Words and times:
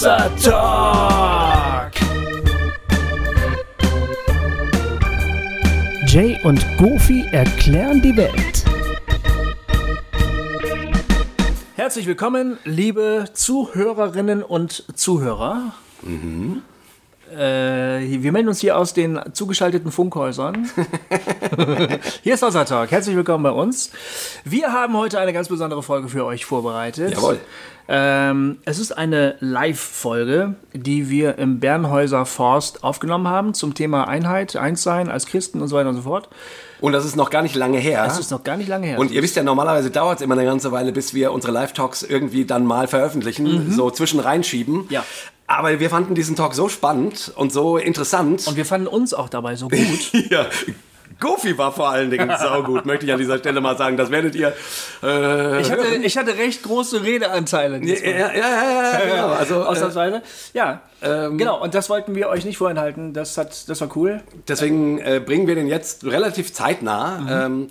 Hossa 0.00 0.30
Talk. 0.42 1.92
Jay 6.06 6.38
und 6.42 6.64
Goofy 6.78 7.26
erklären 7.32 8.00
die 8.00 8.16
Welt. 8.16 8.64
Herzlich 11.76 12.06
willkommen, 12.06 12.56
liebe 12.64 13.26
Zuhörerinnen 13.34 14.42
und 14.42 14.84
Zuhörer. 14.94 15.74
Äh, 17.30 18.22
wir 18.22 18.32
melden 18.32 18.48
uns 18.48 18.60
hier 18.60 18.76
aus 18.76 18.92
den 18.92 19.20
zugeschalteten 19.32 19.92
Funkhäusern. 19.92 20.68
hier 22.22 22.34
ist 22.34 22.42
Hossa 22.42 22.64
Talk. 22.64 22.90
Herzlich 22.90 23.14
willkommen 23.14 23.44
bei 23.44 23.52
uns. 23.52 23.90
Wir 24.44 24.72
haben 24.72 24.96
heute 24.96 25.20
eine 25.20 25.32
ganz 25.32 25.48
besondere 25.48 25.82
Folge 25.82 26.08
für 26.08 26.24
euch 26.24 26.44
vorbereitet. 26.44 27.12
Jawohl. 27.14 27.38
Ähm, 27.92 28.58
es 28.64 28.78
ist 28.78 28.92
eine 28.92 29.36
Live-Folge, 29.40 30.54
die 30.72 31.08
wir 31.10 31.38
im 31.38 31.60
Bernhäuser 31.60 32.24
Forst 32.26 32.84
aufgenommen 32.84 33.28
haben 33.28 33.54
zum 33.54 33.74
Thema 33.74 34.06
Einheit, 34.08 34.56
Einssein 34.56 35.08
als 35.08 35.26
Christen 35.26 35.60
und 35.60 35.68
so 35.68 35.76
weiter 35.76 35.88
und 35.88 35.96
so 35.96 36.02
fort. 36.02 36.28
Und 36.80 36.92
das 36.92 37.04
ist 37.04 37.16
noch 37.16 37.30
gar 37.30 37.42
nicht 37.42 37.56
lange 37.56 37.78
her. 37.78 38.04
Das 38.04 38.18
ist 38.18 38.30
noch 38.30 38.44
gar 38.44 38.56
nicht 38.56 38.68
lange 38.68 38.86
her. 38.86 38.98
und 38.98 39.10
ihr 39.10 39.22
wisst 39.22 39.36
ja, 39.36 39.42
normalerweise 39.42 39.90
dauert 39.90 40.18
es 40.18 40.22
immer 40.22 40.34
eine 40.34 40.44
ganze 40.44 40.72
Weile, 40.72 40.92
bis 40.92 41.14
wir 41.14 41.32
unsere 41.32 41.52
Live-Talks 41.52 42.02
irgendwie 42.02 42.44
dann 42.44 42.64
mal 42.64 42.86
veröffentlichen, 42.86 43.72
so 43.72 43.90
zwischen 43.90 44.20
reinschieben. 44.20 44.74
Mhm. 44.74 44.86
Ja. 44.88 45.04
Aber 45.50 45.80
wir 45.80 45.90
fanden 45.90 46.14
diesen 46.14 46.36
Talk 46.36 46.54
so 46.54 46.68
spannend 46.68 47.32
und 47.34 47.52
so 47.52 47.76
interessant. 47.76 48.46
Und 48.46 48.56
wir 48.56 48.64
fanden 48.64 48.86
uns 48.86 49.12
auch 49.12 49.28
dabei 49.28 49.56
so 49.56 49.68
gut. 49.68 49.80
ja. 50.30 50.46
Goofy 51.18 51.58
war 51.58 51.72
vor 51.72 51.90
allen 51.90 52.08
Dingen 52.08 52.30
saugut, 52.40 52.86
möchte 52.86 53.04
ich 53.04 53.12
an 53.12 53.18
dieser 53.18 53.36
Stelle 53.38 53.60
mal 53.60 53.76
sagen. 53.76 53.96
Das 53.96 54.12
werdet 54.12 54.36
ihr. 54.36 54.54
Äh, 55.02 55.60
Ich 55.60 55.70
hatte, 55.72 55.86
ich 56.02 56.16
hatte 56.16 56.36
recht 56.38 56.62
große 56.62 57.02
Redeanteile. 57.02 57.84
ja, 57.84 57.94
ja, 57.96 58.32
ja, 58.32 58.92
ja, 58.92 59.00
genau. 59.04 59.28
Also, 59.32 59.54
äh, 59.62 59.64
Ausnahmsweise. 59.64 60.22
Ja, 60.54 60.82
genau. 61.02 61.60
Und 61.60 61.74
das 61.74 61.90
wollten 61.90 62.14
wir 62.14 62.28
euch 62.28 62.44
nicht 62.44 62.56
vorenthalten. 62.56 63.12
Das, 63.12 63.36
hat, 63.36 63.68
das 63.68 63.80
war 63.80 63.94
cool. 63.96 64.22
Deswegen 64.46 64.98
äh, 64.98 65.20
bringen 65.24 65.48
wir 65.48 65.56
den 65.56 65.66
jetzt 65.66 66.04
relativ 66.04 66.52
zeitnah. 66.52 67.18
Mhm. 67.18 67.28
Ähm, 67.28 67.68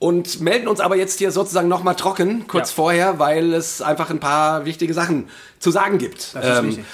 und 0.00 0.40
melden 0.40 0.66
uns 0.66 0.80
aber 0.80 0.96
jetzt 0.96 1.20
hier 1.20 1.30
sozusagen 1.30 1.68
nochmal 1.68 1.94
trocken, 1.94 2.48
kurz 2.48 2.70
Ja. 2.70 2.74
vorher, 2.74 3.18
weil 3.20 3.54
es 3.54 3.80
einfach 3.80 4.10
ein 4.10 4.18
paar 4.18 4.64
wichtige 4.64 4.94
Sachen 4.94 5.28
zu 5.60 5.70
sagen 5.70 5.98
gibt. 5.98 6.34
Das 6.34 6.44
ist 6.44 6.58
Ähm, 6.58 6.66
wichtig. 6.66 6.84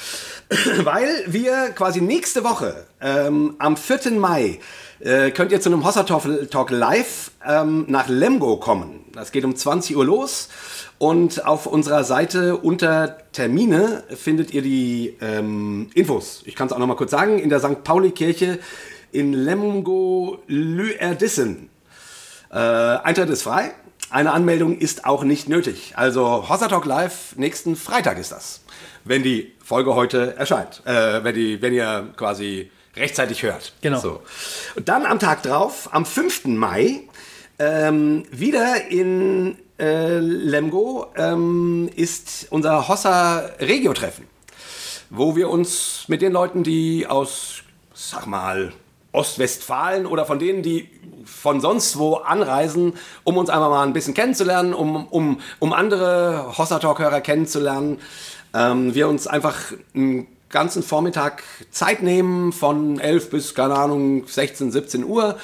weil 0.84 1.24
wir 1.26 1.70
quasi 1.74 2.00
nächste 2.00 2.42
Woche 2.42 2.86
ähm, 3.00 3.56
am 3.58 3.76
4. 3.76 4.12
Mai 4.12 4.60
äh, 5.00 5.30
könnt 5.30 5.52
ihr 5.52 5.60
zu 5.60 5.68
einem 5.68 5.84
Hossa 5.84 6.04
Talk 6.04 6.70
live 6.70 7.30
ähm, 7.46 7.84
nach 7.88 8.08
Lemgo 8.08 8.56
kommen. 8.56 9.04
Das 9.12 9.30
geht 9.30 9.44
um 9.44 9.54
20 9.54 9.96
Uhr 9.96 10.06
los 10.06 10.48
und 10.98 11.44
auf 11.44 11.66
unserer 11.66 12.02
Seite 12.02 12.56
unter 12.56 13.18
Termine 13.32 14.04
findet 14.08 14.54
ihr 14.54 14.62
die 14.62 15.16
ähm, 15.20 15.90
Infos. 15.94 16.42
Ich 16.46 16.56
kann 16.56 16.66
es 16.66 16.72
auch 16.72 16.78
noch 16.78 16.86
mal 16.86 16.96
kurz 16.96 17.10
sagen, 17.10 17.38
in 17.38 17.50
der 17.50 17.60
St. 17.60 17.84
Pauli-Kirche 17.84 18.58
in 19.12 19.34
Lemgo 19.34 20.38
Lüerdissen. 20.46 21.68
Äh, 22.50 22.56
Eintritt 22.56 23.28
ist 23.28 23.42
frei. 23.42 23.72
Eine 24.10 24.32
Anmeldung 24.32 24.78
ist 24.78 25.04
auch 25.04 25.22
nicht 25.22 25.50
nötig. 25.50 25.92
Also 25.96 26.48
Hossa 26.48 26.68
Talk 26.68 26.86
Live 26.86 27.36
nächsten 27.36 27.76
Freitag 27.76 28.18
ist 28.18 28.32
das, 28.32 28.62
wenn 29.04 29.22
die 29.22 29.52
Folge 29.68 29.94
heute 29.94 30.34
erscheint. 30.38 30.80
Äh, 30.86 31.22
wenn, 31.22 31.34
die, 31.34 31.60
wenn 31.60 31.74
ihr 31.74 32.08
quasi 32.16 32.70
rechtzeitig 32.96 33.42
hört. 33.42 33.74
Genau. 33.82 33.98
So. 34.00 34.22
Und 34.76 34.88
dann 34.88 35.04
am 35.04 35.18
Tag 35.18 35.42
drauf, 35.42 35.90
am 35.92 36.06
5. 36.06 36.46
Mai, 36.46 37.02
ähm, 37.58 38.24
wieder 38.30 38.86
in 38.88 39.58
äh, 39.78 40.20
Lemgo 40.20 41.08
ähm, 41.16 41.90
ist 41.94 42.46
unser 42.48 42.88
Hossa 42.88 43.50
Regio-Treffen, 43.60 44.24
wo 45.10 45.36
wir 45.36 45.50
uns 45.50 46.06
mit 46.08 46.22
den 46.22 46.32
Leuten, 46.32 46.62
die 46.62 47.06
aus, 47.06 47.62
sag 47.92 48.26
mal, 48.26 48.72
Ostwestfalen 49.12 50.06
oder 50.06 50.24
von 50.24 50.38
denen, 50.38 50.62
die 50.62 50.88
von 51.24 51.60
sonst 51.60 51.98
wo 51.98 52.14
anreisen, 52.14 52.94
um 53.24 53.36
uns 53.36 53.50
einfach 53.50 53.68
mal 53.68 53.86
ein 53.86 53.92
bisschen 53.92 54.14
kennenzulernen, 54.14 54.72
um, 54.72 55.06
um, 55.08 55.40
um 55.58 55.72
andere 55.72 56.54
Hossa 56.56 56.78
Talk-Hörer 56.78 57.20
kennenzulernen, 57.20 58.00
ähm, 58.58 58.94
wir 58.94 59.08
uns 59.08 59.26
einfach 59.26 59.72
einen 59.94 60.26
ganzen 60.50 60.82
Vormittag 60.82 61.42
Zeit 61.70 62.02
nehmen, 62.02 62.52
von 62.52 62.98
11 62.98 63.30
bis, 63.30 63.54
keine 63.54 63.74
Ahnung, 63.74 64.26
16, 64.26 64.72
17 64.72 65.04
Uhr. 65.04 65.38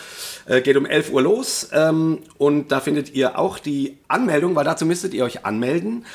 Äh, 0.47 0.63
geht 0.63 0.77
um 0.77 0.87
11 0.87 1.13
Uhr 1.13 1.23
los. 1.23 1.69
Ähm, 1.73 2.21
und 2.39 2.73
da 2.73 2.81
findet 2.81 3.15
ihr 3.15 3.39
auch 3.39 3.59
die 3.59 3.99
Anmeldung, 4.09 4.55
weil 4.55 4.65
dazu 4.65 4.87
müsstet 4.87 5.15
ihr 5.15 5.25
euch 5.25 5.45
anmelden. 5.45 6.07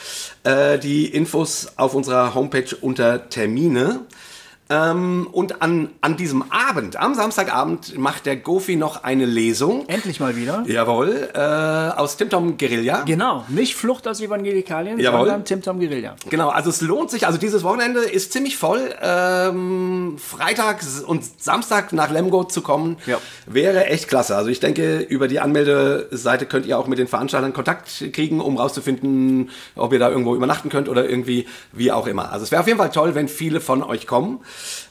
Äh, 0.43 0.79
die 0.79 1.05
Infos 1.05 1.73
auf 1.77 1.93
unserer 1.93 2.33
Homepage 2.33 2.75
unter 2.81 3.29
Termine. 3.29 4.01
Ähm, 4.71 5.27
und 5.31 5.63
an, 5.63 5.89
an 6.01 6.15
diesem 6.15 6.43
Abend, 6.51 6.95
am 6.97 7.15
Samstagabend, 7.15 7.97
macht 7.97 8.27
der 8.27 8.35
Gofi 8.35 8.75
noch 8.75 9.03
eine 9.03 9.25
Lesung. 9.25 9.87
Endlich 9.87 10.19
mal 10.19 10.35
wieder. 10.35 10.63
Jawohl, 10.67 11.29
äh, 11.33 11.39
aus 11.39 12.17
Tim 12.17 12.29
Tom 12.29 12.55
Guerilla. 12.57 13.01
Genau. 13.03 13.43
Nicht 13.47 13.75
Flucht 13.75 14.07
aus 14.07 14.21
Evangelikalien, 14.21 14.99
Jawohl. 14.99 15.21
sondern 15.21 15.45
Tim 15.45 15.63
Tom 15.63 15.79
Guerilla. 15.79 16.15
Genau, 16.29 16.49
also 16.49 16.69
es 16.69 16.81
lohnt 16.81 17.09
sich. 17.09 17.25
Also 17.25 17.39
dieses 17.39 17.63
Wochenende 17.63 18.01
ist 18.01 18.31
ziemlich 18.31 18.57
voll. 18.57 18.93
Ähm, 19.01 20.17
Freitag 20.19 20.81
und 21.07 21.23
Samstag 21.41 21.91
nach 21.93 22.11
Lemgo 22.11 22.43
zu 22.43 22.61
kommen, 22.61 22.97
Ja. 23.07 23.17
wäre 23.47 23.85
echt 23.87 24.07
klasse. 24.07 24.35
Also 24.35 24.49
ich 24.51 24.59
denke, 24.59 24.99
über 24.99 25.27
die 25.27 25.39
Anmeldeseite 25.39 26.45
könnt 26.45 26.67
ihr 26.67 26.77
auch 26.77 26.85
mit 26.85 26.99
den 26.99 27.07
Veranstaltern 27.07 27.53
Kontakt 27.53 28.05
kriegen, 28.13 28.39
um 28.39 28.57
rauszufinden, 28.57 29.49
ob 29.75 29.93
ihr 29.93 29.99
da 29.99 30.09
irgendwo 30.09 30.35
übernachten 30.35 30.69
könnt 30.69 30.89
oder 30.89 31.09
irgendwie, 31.09 31.47
wie 31.71 31.91
auch 31.91 32.05
immer. 32.05 32.31
Also 32.31 32.43
es 32.43 32.51
wäre 32.51 32.61
auf 32.61 32.67
jeden 32.67 32.77
Fall 32.77 32.91
toll, 32.91 33.15
wenn 33.15 33.27
viele 33.27 33.61
von 33.61 33.81
euch 33.81 34.05
kommen, 34.05 34.41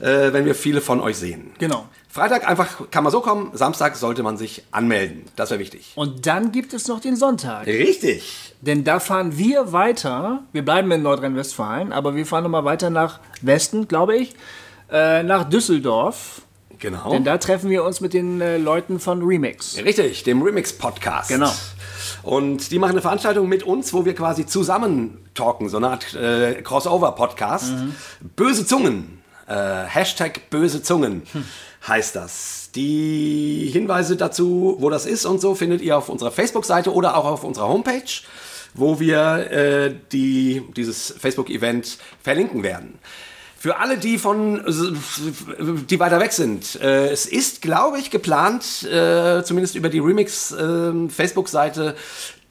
äh, 0.00 0.32
wenn 0.32 0.44
wir 0.44 0.54
viele 0.54 0.80
von 0.80 1.00
euch 1.00 1.16
sehen. 1.16 1.52
Genau. 1.58 1.88
Freitag 2.08 2.48
einfach 2.48 2.90
kann 2.90 3.04
man 3.04 3.12
so 3.12 3.20
kommen, 3.20 3.50
Samstag 3.54 3.96
sollte 3.96 4.22
man 4.22 4.36
sich 4.36 4.64
anmelden. 4.70 5.24
Das 5.36 5.50
wäre 5.50 5.60
wichtig. 5.60 5.92
Und 5.94 6.26
dann 6.26 6.52
gibt 6.52 6.72
es 6.72 6.88
noch 6.88 7.00
den 7.00 7.16
Sonntag. 7.16 7.66
Richtig. 7.66 8.54
Denn 8.60 8.82
da 8.82 8.98
fahren 8.98 9.36
wir 9.36 9.72
weiter. 9.72 10.42
Wir 10.52 10.64
bleiben 10.64 10.90
in 10.90 11.02
Nordrhein-Westfalen, 11.02 11.92
aber 11.92 12.16
wir 12.16 12.26
fahren 12.26 12.44
nochmal 12.44 12.64
weiter 12.64 12.90
nach 12.90 13.20
Westen, 13.42 13.86
glaube 13.86 14.16
ich, 14.16 14.34
äh, 14.90 15.22
nach 15.22 15.44
Düsseldorf. 15.48 16.42
Genau. 16.78 17.10
Denn 17.10 17.24
da 17.24 17.38
treffen 17.38 17.70
wir 17.70 17.84
uns 17.84 18.00
mit 18.00 18.14
den 18.14 18.40
äh, 18.40 18.56
Leuten 18.56 19.00
von 19.00 19.22
Remix. 19.22 19.76
Richtig, 19.78 20.22
dem 20.22 20.42
Remix-Podcast. 20.42 21.28
Genau. 21.28 21.52
Und 22.22 22.70
die 22.70 22.78
machen 22.78 22.92
eine 22.92 23.00
Veranstaltung 23.00 23.48
mit 23.48 23.62
uns, 23.62 23.92
wo 23.92 24.04
wir 24.04 24.14
quasi 24.14 24.46
zusammen 24.46 25.18
talken, 25.34 25.68
so 25.68 25.76
eine 25.76 25.90
Art 25.90 26.14
äh, 26.14 26.62
Crossover-Podcast. 26.62 27.72
Mhm. 27.72 27.94
Böse 28.36 28.66
Zungen, 28.66 29.17
äh, 29.48 29.84
Hashtag 29.86 30.50
böse 30.50 30.82
Zungen 30.82 31.22
heißt 31.86 32.16
das. 32.16 32.70
Die 32.74 33.70
Hinweise 33.72 34.16
dazu, 34.16 34.76
wo 34.78 34.90
das 34.90 35.06
ist 35.06 35.24
und 35.24 35.40
so, 35.40 35.54
findet 35.54 35.80
ihr 35.80 35.96
auf 35.96 36.08
unserer 36.08 36.30
Facebook-Seite 36.30 36.92
oder 36.92 37.16
auch 37.16 37.24
auf 37.24 37.44
unserer 37.44 37.68
Homepage, 37.68 38.02
wo 38.74 39.00
wir 39.00 39.50
äh, 39.50 39.94
die, 40.12 40.62
dieses 40.76 41.14
Facebook-Event 41.18 41.98
verlinken 42.22 42.62
werden. 42.62 42.98
Für 43.60 43.78
alle, 43.78 43.98
die 43.98 44.18
von, 44.18 44.62
die 45.90 45.98
weiter 45.98 46.20
weg 46.20 46.32
sind, 46.32 46.76
äh, 46.80 47.08
es 47.08 47.26
ist, 47.26 47.60
glaube 47.60 47.98
ich, 47.98 48.12
geplant, 48.12 48.84
äh, 48.84 49.42
zumindest 49.42 49.74
über 49.74 49.88
die 49.88 49.98
Remix 49.98 50.52
äh, 50.52 50.92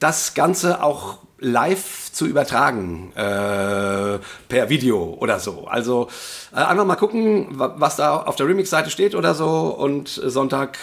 das 0.00 0.34
Ganze 0.34 0.82
auch 0.82 1.18
live 1.40 2.10
zu 2.12 2.26
übertragen 2.26 3.12
äh, 3.14 4.18
per 4.48 4.68
Video 4.68 5.16
oder 5.20 5.38
so. 5.38 5.66
Also 5.66 6.08
äh, 6.52 6.56
einfach 6.56 6.84
mal 6.84 6.96
gucken, 6.96 7.58
wa- 7.58 7.74
was 7.78 7.96
da 7.96 8.16
auf 8.22 8.36
der 8.36 8.46
Remix-Seite 8.48 8.90
steht 8.90 9.14
oder 9.14 9.34
so. 9.34 9.48
Und 9.48 10.08
Sonntag 10.08 10.78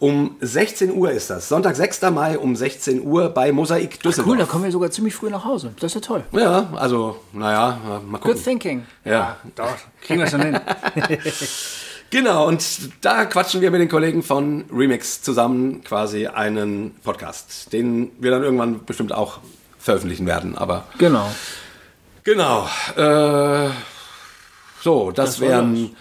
um 0.00 0.36
16 0.40 0.92
Uhr 0.94 1.10
ist 1.12 1.30
das. 1.30 1.48
Sonntag, 1.48 1.76
6. 1.76 2.02
Mai 2.12 2.36
um 2.38 2.54
16 2.56 3.00
Uhr 3.06 3.28
bei 3.30 3.52
Mosaik 3.52 4.00
Düsseldorf. 4.02 4.26
Cool, 4.32 4.38
da 4.38 4.44
kommen 4.44 4.64
wir 4.64 4.72
sogar 4.72 4.90
ziemlich 4.90 5.14
früh 5.14 5.30
nach 5.30 5.44
Hause. 5.44 5.72
Das 5.80 5.92
ist 5.92 5.94
ja 5.94 6.00
toll. 6.00 6.24
Ja, 6.32 6.68
also, 6.74 7.16
naja, 7.32 7.78
mal 8.06 8.18
gucken. 8.18 8.34
Good 8.34 8.44
thinking. 8.44 8.86
Ja. 9.04 9.36
Doch, 9.54 9.74
kriegen 10.02 10.20
wir 10.20 10.26
schon 10.26 10.42
hin. 10.42 10.60
Genau, 12.10 12.46
und 12.46 12.64
da 13.00 13.24
quatschen 13.24 13.60
wir 13.60 13.72
mit 13.72 13.80
den 13.80 13.88
Kollegen 13.88 14.22
von 14.22 14.66
Remix 14.72 15.20
zusammen 15.22 15.82
quasi 15.82 16.28
einen 16.28 16.94
Podcast, 17.02 17.72
den 17.72 18.12
wir 18.20 18.30
dann 18.30 18.44
irgendwann 18.44 18.84
bestimmt 18.84 19.12
auch 19.12 19.38
veröffentlichen 19.84 20.26
werden. 20.26 20.56
Aber 20.56 20.84
genau. 20.98 21.30
genau, 22.24 22.66
äh, 22.96 23.68
so, 24.80 25.10
das, 25.10 25.32
Das 25.32 25.40
wären 25.40 25.94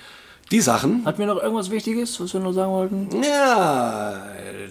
die 0.54 0.62
Sachen. 0.62 1.04
Hatten 1.04 1.18
wir 1.18 1.26
noch 1.26 1.42
irgendwas 1.42 1.72
Wichtiges, 1.72 2.20
was 2.22 2.32
wir 2.32 2.40
noch 2.40 2.54
sagen 2.54 2.72
wollten? 2.72 3.24
Ja, 3.24 4.22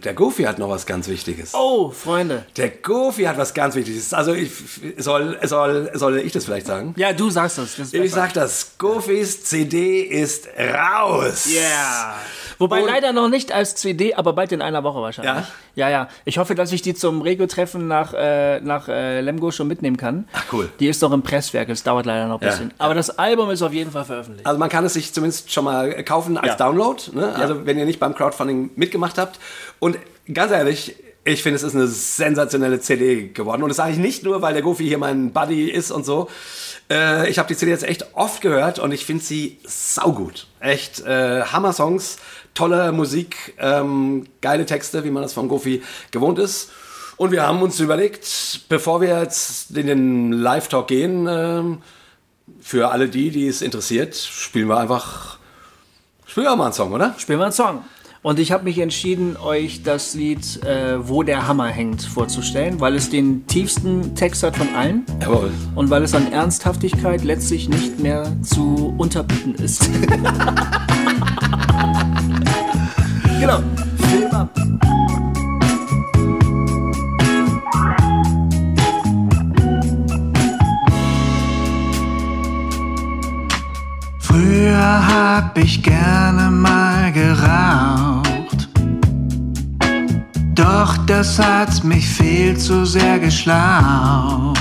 der 0.04 0.14
Goofy 0.14 0.44
hat 0.44 0.60
noch 0.60 0.70
was 0.70 0.86
ganz 0.86 1.08
Wichtiges. 1.08 1.54
Oh, 1.54 1.90
Freunde. 1.90 2.44
Der 2.56 2.68
Goofy 2.70 3.24
hat 3.24 3.36
was 3.36 3.52
ganz 3.52 3.74
Wichtiges. 3.74 4.14
Also 4.14 4.32
ich 4.32 4.52
soll, 4.98 5.38
soll, 5.42 5.90
soll 5.94 6.18
ich 6.18 6.30
das 6.32 6.44
vielleicht 6.44 6.66
sagen? 6.66 6.94
Ja, 6.96 7.12
du 7.12 7.30
sagst 7.30 7.58
das. 7.58 7.74
das 7.76 7.92
Ich 7.92 8.12
sag 8.12 8.32
das, 8.32 8.78
Goofys 8.78 9.42
CD 9.42 10.02
ist 10.02 10.46
raus. 10.56 11.48
Yeah. 11.52 12.14
Wobei 12.58 12.80
leider 12.82 13.12
noch 13.12 13.28
nicht 13.28 13.50
als 13.50 13.74
CD, 13.74 14.14
aber 14.14 14.34
bald 14.34 14.52
in 14.52 14.62
einer 14.62 14.84
Woche 14.84 15.00
wahrscheinlich. 15.00 15.34
Ja? 15.34 15.46
Ja, 15.74 15.88
ja. 15.90 16.08
Ich 16.24 16.38
hoffe, 16.38 16.54
dass 16.54 16.70
ich 16.70 16.82
die 16.82 16.94
zum 16.94 17.22
Regio-Treffen 17.22 17.88
nach, 17.88 18.14
äh, 18.14 18.60
nach 18.60 18.86
äh, 18.88 19.20
Lemgo 19.20 19.50
schon 19.50 19.66
mitnehmen 19.66 19.96
kann. 19.96 20.28
Ach, 20.32 20.44
cool. 20.52 20.70
Die 20.78 20.86
ist 20.86 21.02
noch 21.02 21.10
im 21.12 21.22
Presswerk, 21.22 21.68
es 21.70 21.82
dauert 21.82 22.06
leider 22.06 22.28
noch 22.28 22.40
ein 22.40 22.44
Ja. 22.44 22.50
bisschen. 22.50 22.72
Aber 22.78 22.94
das 22.94 23.18
Album 23.18 23.50
ist 23.50 23.62
auf 23.62 23.72
jeden 23.72 23.90
Fall 23.90 24.04
veröffentlicht. 24.04 24.46
Also 24.46 24.60
man 24.60 24.68
kann 24.68 24.84
es 24.84 24.92
sich 24.94 25.12
zumindest 25.12 25.50
schon 25.50 25.64
mal 25.64 25.71
kaufen 26.04 26.36
als 26.36 26.48
Ja. 26.48 26.56
Download, 26.56 27.02
ne? 27.12 27.34
also 27.34 27.66
wenn 27.66 27.78
ihr 27.78 27.84
nicht 27.84 28.00
beim 28.00 28.14
Crowdfunding 28.14 28.70
mitgemacht 28.76 29.18
habt. 29.18 29.38
Und 29.78 29.98
ganz 30.32 30.52
ehrlich, 30.52 30.96
ich 31.24 31.42
finde, 31.42 31.56
es 31.56 31.62
ist 31.62 31.74
eine 31.74 31.86
sensationelle 31.86 32.80
CD 32.80 33.28
geworden. 33.28 33.62
Und 33.62 33.68
das 33.68 33.76
sage 33.76 33.92
ich 33.92 33.98
nicht 33.98 34.24
nur, 34.24 34.42
weil 34.42 34.54
der 34.54 34.62
Goofy 34.62 34.84
hier 34.84 34.98
mein 34.98 35.32
Buddy 35.32 35.70
ist 35.70 35.90
und 35.90 36.04
so. 36.04 36.28
Äh, 36.90 37.30
ich 37.30 37.38
habe 37.38 37.48
die 37.48 37.56
CD 37.56 37.70
jetzt 37.70 37.84
echt 37.84 38.06
oft 38.14 38.40
gehört 38.40 38.78
und 38.78 38.92
ich 38.92 39.04
finde 39.06 39.22
sie 39.22 39.58
saugut. 39.64 40.48
Echt 40.58 41.00
äh, 41.00 41.42
Hammer-Songs, 41.42 42.18
tolle 42.54 42.90
Musik, 42.90 43.54
ähm, 43.58 44.26
geile 44.40 44.66
Texte, 44.66 45.04
wie 45.04 45.10
man 45.10 45.22
das 45.22 45.32
von 45.32 45.48
Goofy 45.48 45.82
gewohnt 46.10 46.38
ist. 46.40 46.70
Und 47.16 47.30
wir 47.30 47.46
haben 47.46 47.62
uns 47.62 47.78
überlegt, 47.78 48.62
bevor 48.68 49.00
wir 49.00 49.20
jetzt 49.20 49.76
in 49.76 49.86
den 49.86 50.32
Live-Talk 50.32 50.88
gehen, 50.88 51.28
ähm, 51.30 51.82
für 52.60 52.90
alle 52.90 53.08
die, 53.08 53.30
die 53.30 53.46
es 53.46 53.62
interessiert, 53.62 54.16
spielen 54.16 54.68
wir 54.68 54.78
einfach, 54.78 55.38
spielen 56.32 56.46
wir 56.46 56.56
mal 56.56 56.64
einen 56.64 56.72
Song, 56.72 56.92
oder? 56.92 57.14
Spielen 57.18 57.40
wir 57.40 57.44
einen 57.44 57.52
Song. 57.52 57.84
Und 58.22 58.38
ich 58.38 58.52
habe 58.52 58.64
mich 58.64 58.78
entschieden, 58.78 59.36
euch 59.36 59.82
das 59.82 60.14
Lied 60.14 60.64
äh, 60.64 61.06
Wo 61.06 61.22
der 61.22 61.46
Hammer 61.46 61.66
hängt 61.66 62.00
vorzustellen, 62.00 62.80
weil 62.80 62.94
es 62.94 63.10
den 63.10 63.46
tiefsten 63.46 64.14
Text 64.14 64.42
hat 64.42 64.56
von 64.56 64.74
allen 64.74 65.04
Jawohl. 65.20 65.50
und 65.74 65.90
weil 65.90 66.02
es 66.02 66.14
an 66.14 66.32
Ernsthaftigkeit 66.32 67.22
letztlich 67.22 67.68
nicht 67.68 67.98
mehr 67.98 68.32
zu 68.40 68.94
unterbieten 68.96 69.56
ist. 69.56 69.90
genau. 73.38 73.58
Film 73.98 74.30
ab. 74.32 74.58
Früher 84.32 85.06
hab 85.08 85.58
ich 85.58 85.82
gerne 85.82 86.50
mal 86.50 87.12
geraucht. 87.12 88.66
Doch 90.54 90.96
das 91.06 91.38
hat 91.38 91.84
mich 91.84 92.08
viel 92.08 92.56
zu 92.56 92.86
sehr 92.86 93.18
geschlaucht. 93.18 94.56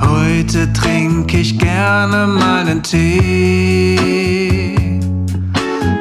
Heute 0.00 0.72
trink 0.72 1.34
ich 1.34 1.58
gerne 1.58 2.28
mal 2.28 2.64
einen 2.64 2.80
Tee. 2.80 3.98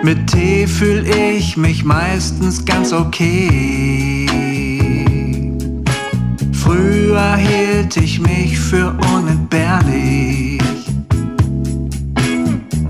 Mit 0.04 0.28
Tee 0.28 0.68
fühl 0.68 1.08
ich 1.08 1.58
mich 1.58 1.84
meistens 1.84 2.64
ganz 2.64 2.94
okay. 2.94 4.28
Früher 6.54 7.36
hielt 7.36 7.98
ich 7.98 8.20
mich 8.20 8.60
für 8.60 8.96
unentbehrlich. 9.16 10.21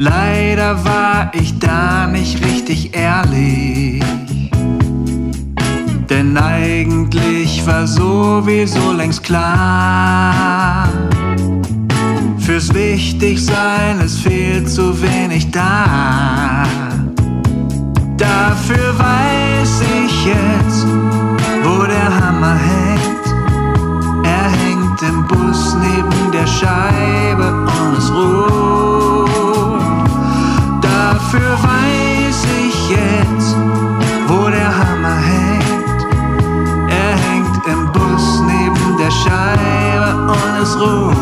Leider 0.04 0.84
war 0.84 1.32
ich 1.32 1.60
da 1.60 2.08
nicht 2.08 2.44
richtig 2.44 2.98
ehrlich. 2.98 4.02
Denn 6.10 6.36
eigentlich 6.36 7.64
war 7.68 7.86
sowieso 7.86 8.94
längst 8.94 9.22
klar. 9.22 10.90
Fürs 12.40 12.74
Wichtigsein 12.74 14.00
ist 14.04 14.22
viel 14.22 14.66
zu 14.66 15.00
wenig 15.04 15.52
da. 15.52 16.64
Dafür 18.18 18.98
weiß 18.98 19.84
ich 20.04 20.26
jetzt, 20.26 20.88
wo 21.62 21.84
der 21.84 22.10
Hammer 22.26 22.58
hängt. 22.58 24.26
Er 24.26 24.50
hängt 24.50 25.00
im 25.04 25.28
Bus 25.28 25.78
neben 25.80 26.32
der 26.32 26.48
Scheibe 26.48 27.68
und 27.80 27.98
es 28.00 28.12
ruht. 28.12 28.91
Dafür 31.32 31.54
weiß 31.64 32.46
ich 32.68 32.90
jetzt, 32.90 33.56
wo 34.28 34.50
der 34.50 34.78
Hammer 34.78 35.16
hängt. 35.16 36.06
Er 36.90 37.16
hängt 37.16 37.68
im 37.68 37.90
Bus 37.94 38.42
neben 38.46 38.98
der 38.98 39.12
Scheibe 39.12 40.28
und 40.28 40.62
es 40.62 40.78
ruht. 40.78 41.16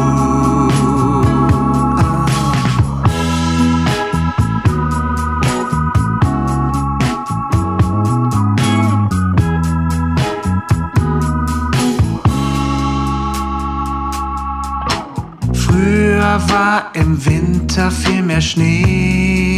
Früher 15.53 16.41
war 16.50 16.89
im 16.94 17.23
Winter 17.23 17.91
viel 17.91 18.23
mehr 18.23 18.41
Schnee. 18.41 19.48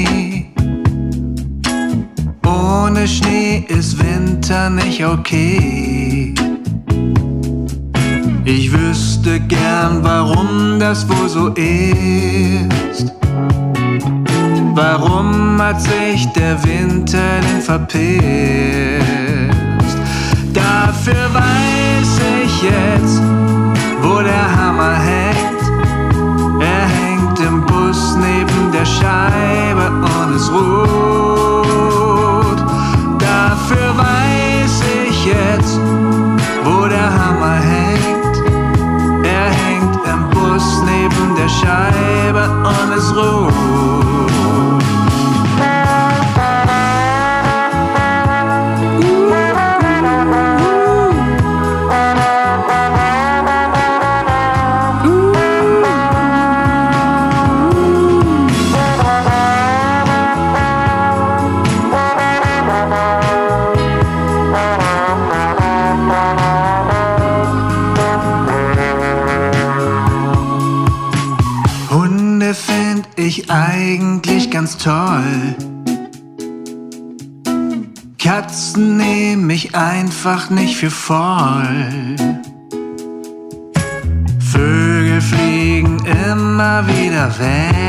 Nicht 4.70 5.04
okay. 5.04 6.36
Ich 8.46 8.72
wüsste 8.72 9.40
gern, 9.40 10.04
warum 10.04 10.80
das 10.80 11.08
wohl 11.10 11.28
so 11.28 11.48
ist. 11.50 13.12
Warum 14.76 15.60
hat 15.62 15.82
sich 15.82 16.28
der 16.34 16.64
Winter 16.64 17.42
denn 17.42 17.62
verpisst? 17.62 18.02
Dafür 20.54 21.34
weiß 21.34 22.20
ich 22.44 22.62
jetzt, 22.62 23.22
wo 24.02 24.22
der 24.22 24.56
Hammer 24.58 24.96
hängt. 24.96 25.64
Er 26.62 26.88
hängt 26.88 27.40
im 27.40 27.66
Bus 27.66 28.16
neben 28.16 28.72
der 28.72 28.86
Scheibe 28.86 29.90
und 29.90 30.36
es 30.36 30.52
ruht. 30.52 31.02
Dafür 33.20 33.98
weiß 33.98 34.11
jetzt, 35.32 35.80
wo 36.64 36.88
der 36.88 37.10
Hammer 37.20 37.58
hängt. 37.74 38.36
Er 39.26 39.50
hängt 39.64 39.96
im 40.06 40.30
Bus 40.30 40.84
neben 40.86 41.36
der 41.36 41.50
Scheibe 41.50 42.44
und 42.70 42.98
es 42.98 43.16
ruht. 43.16 44.51
Einfach 80.24 80.52
nicht 80.52 80.76
für 80.78 80.92
voll. 80.92 82.16
Vögel 84.40 85.20
fliegen 85.20 85.98
immer 86.06 86.86
wieder 86.86 87.28
weg. 87.40 87.81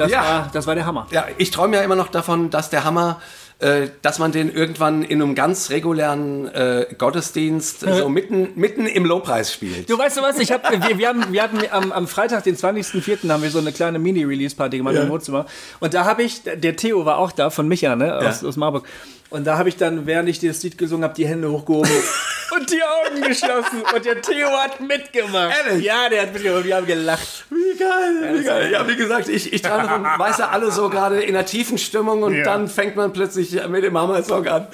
Das, 0.00 0.10
Ja. 0.10 0.22
War, 0.22 0.50
das 0.52 0.66
war 0.66 0.74
der 0.74 0.86
Hammer. 0.86 1.06
Ja, 1.10 1.26
ich 1.38 1.50
träume 1.50 1.76
ja 1.76 1.82
immer 1.82 1.96
noch 1.96 2.08
davon, 2.08 2.50
dass 2.50 2.70
der 2.70 2.84
Hammer, 2.84 3.20
äh, 3.58 3.88
dass 4.02 4.18
man 4.18 4.32
den 4.32 4.50
irgendwann 4.52 5.02
in 5.02 5.20
einem 5.20 5.34
ganz 5.34 5.70
regulären 5.70 6.48
äh, 6.54 6.86
Gottesdienst 6.96 7.80
so 7.80 8.08
mitten, 8.08 8.48
mitten 8.54 8.86
im 8.86 9.04
Lobpreis 9.04 9.52
spielt. 9.52 9.90
Du 9.90 9.98
weißt 9.98 10.16
du 10.16 10.22
was, 10.22 10.38
ich 10.38 10.50
hab, 10.50 10.70
wir, 10.70 10.98
wir, 10.98 11.08
haben, 11.08 11.24
wir 11.32 11.42
hatten 11.42 11.58
am, 11.70 11.92
am 11.92 12.08
Freitag, 12.08 12.44
den 12.44 12.56
20.04. 12.56 13.28
haben 13.30 13.42
wir 13.42 13.50
so 13.50 13.58
eine 13.58 13.72
kleine 13.72 13.98
Mini-Release-Party 13.98 14.78
gemacht 14.78 14.94
im 14.96 15.08
Wohnzimmer. 15.10 15.46
Und 15.80 15.92
da 15.94 16.04
habe 16.06 16.22
ich, 16.22 16.42
der 16.42 16.76
Theo 16.76 17.04
war 17.04 17.18
auch 17.18 17.32
da, 17.32 17.50
von 17.50 17.68
Micha, 17.68 17.94
ne, 17.96 18.16
aus, 18.16 18.40
Ja. 18.42 18.48
aus 18.48 18.56
Marburg. 18.56 18.86
Und 19.28 19.46
da 19.46 19.58
habe 19.58 19.68
ich 19.68 19.76
dann, 19.76 20.06
während 20.06 20.28
ich 20.28 20.40
das 20.40 20.62
Lied 20.62 20.76
gesungen 20.78 21.04
habe, 21.04 21.14
die 21.14 21.26
Hände 21.26 21.50
hochgehoben 21.52 21.90
und 22.52 22.70
die 22.70 22.80
Augen 22.82 23.22
geschlossen. 23.22 23.82
Und 23.94 24.04
der 24.04 24.20
Theo 24.22 24.48
hat 24.48 24.80
mitgemacht. 24.80 25.54
Ehrlich? 25.66 25.84
Ja, 25.84 26.08
der 26.08 26.22
hat 26.22 26.32
mitgemacht. 26.32 26.64
Wir 26.64 26.76
haben 26.76 26.86
gelacht. 26.86 27.44
Wie 27.50 27.78
geil, 27.78 28.38
wie 28.38 28.44
geil. 28.44 28.70
Ja, 28.72 28.86
wie 28.88 28.96
gesagt, 28.96 29.28
ich, 29.28 29.52
ich 29.52 29.62
träume 29.62 29.82
davon, 29.84 30.04
weiß 30.04 30.38
ja, 30.38 30.48
alle 30.48 30.70
so 30.70 30.88
gerade 30.88 31.20
in 31.22 31.34
einer 31.36 31.44
tiefen 31.46 31.78
Stimmung 31.78 32.22
und 32.22 32.34
Ja. 32.36 32.44
dann 32.44 32.68
fängt 32.68 32.96
man 32.96 33.12
plötzlich 33.12 33.52
mit 33.68 33.84
dem 33.84 33.96
Hammer-Song 33.98 34.46
an. 34.46 34.66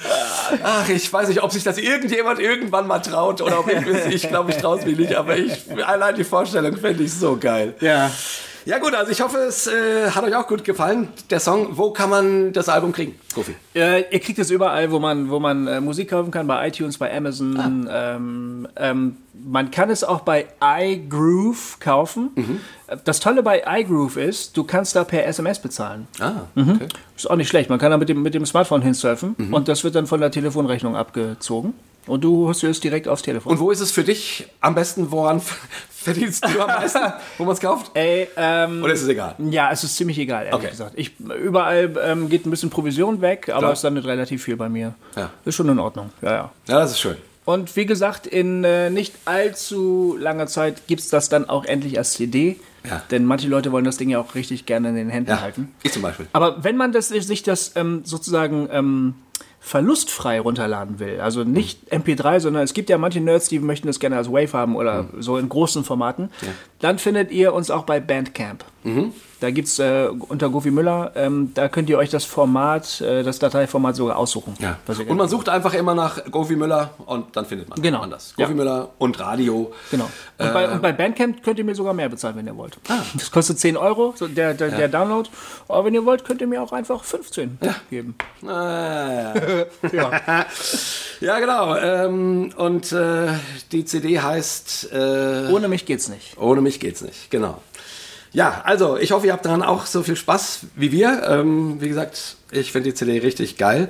Ach, 0.63 0.87
ich 0.89 1.11
weiß 1.11 1.27
nicht, 1.29 1.41
ob 1.43 1.51
sich 1.51 1.63
das 1.63 1.77
irgendjemand 1.77 2.39
irgendwann 2.39 2.87
mal 2.87 2.99
traut 2.99 3.41
oder 3.41 3.59
ob 3.59 3.69
ich, 3.71 4.13
ich 4.13 4.27
glaube, 4.29 4.51
ich 4.51 4.57
traue 4.57 4.79
es 4.79 4.85
mir 4.85 4.95
nicht, 4.95 5.15
aber 5.15 5.35
ich, 5.37 5.51
allein 5.85 6.15
die 6.15 6.23
Vorstellung 6.23 6.75
fände 6.77 7.03
ich 7.03 7.13
so 7.13 7.37
geil. 7.37 7.73
Ja. 7.79 8.11
Ja 8.67 8.79
gut, 8.79 8.93
also 8.93 9.09
ich 9.13 9.21
hoffe, 9.21 9.37
es 9.37 9.65
äh, 9.67 10.11
hat 10.11 10.25
euch 10.25 10.35
auch 10.35 10.45
gut 10.45 10.65
gefallen, 10.65 11.07
der 11.29 11.39
Song. 11.39 11.77
Wo 11.77 11.91
kann 11.91 12.09
man 12.09 12.51
das 12.51 12.67
Album 12.67 12.91
kriegen, 12.91 13.15
Kofi? 13.33 13.55
Äh, 13.73 14.01
ihr 14.13 14.19
kriegt 14.19 14.37
es 14.39 14.51
überall, 14.51 14.91
wo 14.91 14.99
man, 14.99 15.29
wo 15.29 15.39
man 15.39 15.67
äh, 15.67 15.79
Musik 15.79 16.09
kaufen 16.09 16.31
kann, 16.31 16.47
bei 16.47 16.67
iTunes, 16.67 16.97
bei 16.97 17.15
Amazon. 17.15 17.87
Ähm, 17.89 18.67
ähm, 18.75 19.15
man 19.33 19.71
kann 19.71 19.89
es 19.89 20.03
auch 20.03 20.19
bei 20.19 20.47
iGroove 20.61 21.79
kaufen. 21.79 22.59
Äh, 22.87 22.97
Das 23.05 23.21
Tolle 23.21 23.41
bei 23.41 23.63
iGroove 23.65 24.17
ist, 24.17 24.57
du 24.57 24.65
kannst 24.65 24.97
da 24.97 25.05
per 25.05 25.25
SMS 25.25 25.59
bezahlen. 25.59 26.05
Ah, 26.19 26.41
okay. 26.57 26.87
Ist 27.15 27.29
auch 27.29 27.37
nicht 27.37 27.47
schlecht. 27.47 27.69
Man 27.69 27.79
kann 27.79 27.91
da 27.91 27.97
mit 27.97 28.09
dem, 28.09 28.21
mit 28.21 28.33
dem 28.33 28.45
Smartphone 28.45 28.81
hinsurfen 28.81 29.35
und 29.51 29.69
das 29.69 29.85
wird 29.85 29.95
dann 29.95 30.07
von 30.07 30.19
der 30.19 30.29
Telefonrechnung 30.31 30.97
abgezogen. 30.97 31.73
Und 32.07 32.23
du 32.23 32.47
hast 32.49 32.63
es 32.63 32.79
direkt 32.79 33.07
aufs 33.07 33.21
Telefon. 33.21 33.51
Und 33.53 33.59
wo 33.59 33.69
ist 33.71 33.79
es 33.81 33.91
für 33.91 34.03
dich 34.03 34.47
am 34.61 34.75
besten, 34.75 35.11
woran 35.11 35.41
verdienst 35.89 36.43
du 36.45 36.61
am 36.61 36.67
meisten, 36.67 36.99
wo 37.37 37.43
man 37.43 37.53
es 37.53 37.59
kauft? 37.59 37.91
Ey, 37.95 38.27
ähm, 38.37 38.81
Oder 38.83 38.93
ist 38.93 39.01
es 39.01 39.07
egal? 39.09 39.35
ja, 39.51 39.71
es 39.71 39.83
ist 39.83 39.95
ziemlich 39.95 40.17
egal, 40.17 40.45
ehrlich 40.45 40.59
Okay. 40.59 40.69
gesagt. 40.69 40.93
Ich, 40.95 41.11
überall 41.19 41.93
ähm, 42.03 42.29
geht 42.29 42.45
ein 42.45 42.49
bisschen 42.49 42.69
Provision 42.69 43.21
weg, 43.21 43.49
aber 43.49 43.59
Klar. 43.59 43.73
es 43.73 43.83
landet 43.83 44.05
relativ 44.05 44.43
viel 44.43 44.55
bei 44.55 44.69
mir. 44.69 44.93
Ja. 45.15 45.31
Ist 45.45 45.55
schon 45.55 45.67
in 45.69 45.79
Ordnung. 45.79 46.11
Ja, 46.21 46.31
ja. 46.31 46.51
Ja, 46.67 46.79
das 46.79 46.91
ist 46.91 46.99
schön. 46.99 47.17
Und 47.45 47.75
wie 47.77 47.85
gesagt, 47.85 48.27
in 48.27 48.63
äh, 48.65 48.89
nicht 48.89 49.13
allzu 49.25 50.17
langer 50.19 50.47
Zeit 50.47 50.87
gibt 50.87 51.01
es 51.01 51.09
das 51.09 51.29
dann 51.29 51.47
auch 51.49 51.63
endlich 51.65 51.97
als 51.97 52.13
CD. 52.13 52.59
Ja. 52.87 53.01
Denn 53.11 53.25
manche 53.25 53.47
Leute 53.49 53.71
wollen 53.71 53.85
das 53.85 53.97
Ding 53.97 54.09
ja 54.09 54.19
auch 54.19 54.35
richtig 54.35 54.65
gerne 54.65 54.89
in 54.89 54.95
den 54.95 55.09
Händen 55.09 55.31
Ja, 55.31 55.41
halten. 55.41 55.73
ich 55.83 55.91
zum 55.91 56.01
Beispiel. 56.01 56.27
Aber 56.33 56.63
wenn 56.63 56.77
man 56.77 56.91
das, 56.93 57.09
sich 57.09 57.43
das 57.43 57.73
ähm, 57.75 58.01
sozusagen 58.05 58.69
ähm, 58.71 59.15
verlustfrei 59.67 60.39
runterladen 60.39 60.99
will, 60.99 61.19
also 61.19 61.43
nicht 61.43 61.91
MP3, 61.91 62.39
sondern 62.39 62.63
es 62.63 62.73
gibt 62.73 62.89
ja 62.89 62.97
manche 62.97 63.19
Nerds, 63.19 63.49
die 63.49 63.59
möchten 63.59 63.87
das 63.87 63.99
gerne 63.99 64.15
als 64.15 64.31
Wave 64.31 64.53
haben 64.53 64.77
oder 64.77 65.09
so 65.19 65.37
in 65.37 65.49
großen 65.49 65.83
Formaten, 65.83 66.29
dann 66.79 66.99
findet 66.99 67.31
ihr 67.31 67.53
uns 67.53 67.69
auch 67.69 67.83
bei 67.83 67.99
Bandcamp. 67.99 68.63
Da 69.39 69.51
gibt 69.51 69.67
es 69.67 69.77
äh, 69.77 70.07
unter 70.29 70.49
Goofy 70.49 70.71
Müller, 70.71 71.11
ähm, 71.15 71.51
da 71.53 71.67
könnt 71.69 71.89
ihr 71.89 71.97
euch 71.99 72.09
das 72.09 72.25
Format, 72.25 73.01
äh, 73.01 73.21
das 73.21 73.37
Dateiformat 73.37 73.95
sogar 73.95 74.17
aussuchen. 74.17 74.55
Ja. 74.59 74.77
Und 75.07 75.15
man 75.15 75.29
sucht 75.29 75.47
einfach 75.47 75.75
immer 75.75 75.93
nach 75.93 76.25
Gofi 76.31 76.55
Müller 76.55 76.89
und 77.05 77.35
dann 77.35 77.45
findet 77.45 77.69
man, 77.69 77.79
Genau. 77.79 77.99
man 77.99 78.09
das. 78.09 78.33
Ja. 78.35 78.45
Gofi 78.45 78.55
Müller 78.55 78.89
und 78.97 79.19
Radio. 79.19 79.71
Genau. 79.91 80.09
Und, 80.39 80.53
bei, 80.53 80.71
und 80.71 80.81
bei 80.81 80.91
Bandcamp 80.91 81.43
könnt 81.43 81.59
ihr 81.59 81.65
mir 81.65 81.75
sogar 81.75 81.93
mehr 81.93 82.09
bezahlen, 82.09 82.35
wenn 82.35 82.47
ihr 82.47 82.57
wollt. 82.57 82.77
Ah. 82.87 83.03
Das 83.13 83.29
kostet 83.29 83.59
10 83.59 83.77
Euro, 83.77 84.13
so 84.17 84.27
der, 84.27 84.55
der, 84.55 84.71
der 84.71 84.87
Download. 84.87 85.29
Aber 85.67 85.85
wenn 85.85 85.93
ihr 85.93 86.05
wollt, 86.05 86.25
könnt 86.25 86.41
ihr 86.41 86.47
mir 86.47 86.61
auch 86.63 86.71
einfach 86.71 87.03
15 87.03 87.59
geben. 87.91 88.15
Ah, 88.45 89.33
ja. 89.33 89.33
Ja. 89.91 90.45
ja, 91.21 91.39
genau. 91.39 91.75
Ähm, 91.75 92.51
und 92.57 92.91
äh, 92.91 93.27
die 93.71 93.85
CD 93.85 94.19
heißt 94.19 94.91
äh, 94.91 95.47
Ohne 95.51 95.67
mich 95.67 95.85
geht's 95.85 96.09
nicht. 96.09 96.37
Ohne 96.37 96.61
mich 96.61 96.79
geht's 96.79 97.01
nicht. 97.01 97.29
Genau. 97.29 97.61
Ja, 98.37 98.61
also 98.65 98.97
ich 98.97 99.13
hoffe, 99.13 99.25
ihr 99.25 99.33
habt 99.33 99.45
daran 99.47 99.63
auch 99.63 99.87
so 99.87 100.03
viel 100.03 100.15
Spaß 100.15 100.59
wie 100.75 100.91
wir. 100.91 101.23
Ähm, 101.27 101.81
wie 101.81 101.87
gesagt, 101.87 102.35
ich 102.51 102.71
finde 102.71 102.89
die 102.89 102.93
CD 102.93 103.17
richtig 103.17 103.57
geil. 103.57 103.87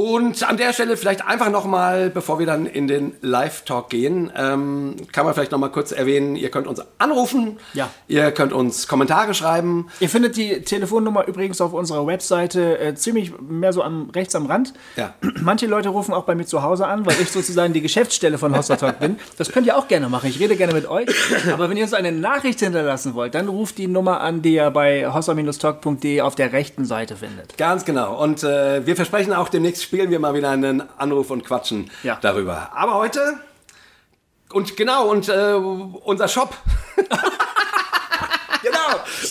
Und 0.00 0.48
an 0.48 0.56
der 0.56 0.72
Stelle 0.72 0.96
vielleicht 0.96 1.26
einfach 1.26 1.50
nochmal, 1.50 2.08
bevor 2.08 2.38
wir 2.38 2.46
dann 2.46 2.64
in 2.64 2.88
den 2.88 3.12
Live-Talk 3.20 3.90
gehen, 3.90 4.32
ähm, 4.34 4.96
kann 5.12 5.26
man 5.26 5.34
vielleicht 5.34 5.52
nochmal 5.52 5.70
kurz 5.70 5.92
erwähnen, 5.92 6.36
ihr 6.36 6.48
könnt 6.48 6.66
uns 6.66 6.80
anrufen, 6.96 7.58
Ja. 7.74 7.90
ihr 8.08 8.30
könnt 8.32 8.54
uns 8.54 8.88
Kommentare 8.88 9.34
schreiben. 9.34 9.88
Ihr 10.00 10.08
findet 10.08 10.38
die 10.38 10.62
Telefonnummer 10.62 11.28
übrigens 11.28 11.60
auf 11.60 11.74
unserer 11.74 12.06
Webseite 12.06 12.78
äh, 12.78 12.94
ziemlich 12.94 13.38
mehr 13.40 13.74
so 13.74 13.82
am, 13.82 14.08
rechts 14.14 14.34
am 14.34 14.46
Rand. 14.46 14.72
Ja. 14.96 15.12
Manche 15.42 15.66
Leute 15.66 15.90
rufen 15.90 16.14
auch 16.14 16.24
bei 16.24 16.34
mir 16.34 16.46
zu 16.46 16.62
Hause 16.62 16.86
an, 16.86 17.04
weil 17.04 17.16
ich 17.20 17.30
sozusagen 17.30 17.74
die 17.74 17.82
Geschäftsstelle 17.82 18.38
von 18.38 18.56
Hossa 18.56 18.76
Talk 18.76 19.00
bin. 19.00 19.18
Das 19.36 19.52
könnt 19.52 19.66
ihr 19.66 19.76
auch 19.76 19.86
gerne 19.86 20.08
machen. 20.08 20.30
Ich 20.30 20.40
rede 20.40 20.56
gerne 20.56 20.72
mit 20.72 20.88
euch. 20.88 21.08
Aber 21.52 21.68
wenn 21.68 21.76
ihr 21.76 21.82
uns 21.84 21.92
eine 21.92 22.10
Nachricht 22.10 22.60
hinterlassen 22.60 23.12
wollt, 23.12 23.34
dann 23.34 23.48
ruft 23.48 23.76
die 23.76 23.86
Nummer 23.86 24.22
an, 24.22 24.40
die 24.40 24.54
ihr 24.54 24.70
bei 24.70 25.12
hossa-talk.de 25.12 26.22
auf 26.22 26.36
der 26.36 26.54
rechten 26.54 26.86
Seite 26.86 27.16
findet. 27.16 27.58
Ganz 27.58 27.84
genau. 27.84 28.18
Und 28.22 28.42
äh, 28.44 28.86
wir 28.86 28.96
versprechen 28.96 29.34
auch, 29.34 29.50
demnächst 29.50 29.89
spielen 29.90 30.08
wir 30.12 30.20
mal 30.20 30.34
wieder 30.34 30.50
einen 30.50 30.84
Anruf 30.98 31.30
und 31.30 31.44
quatschen 31.44 31.90
Ja. 32.04 32.16
darüber. 32.20 32.70
Aber 32.72 32.94
heute, 32.94 33.40
und 34.52 34.76
genau, 34.76 35.08
und 35.08 35.28
äh, 35.28 35.54
unser 35.54 36.28
Shop. 36.28 36.56
genau, 38.62 38.78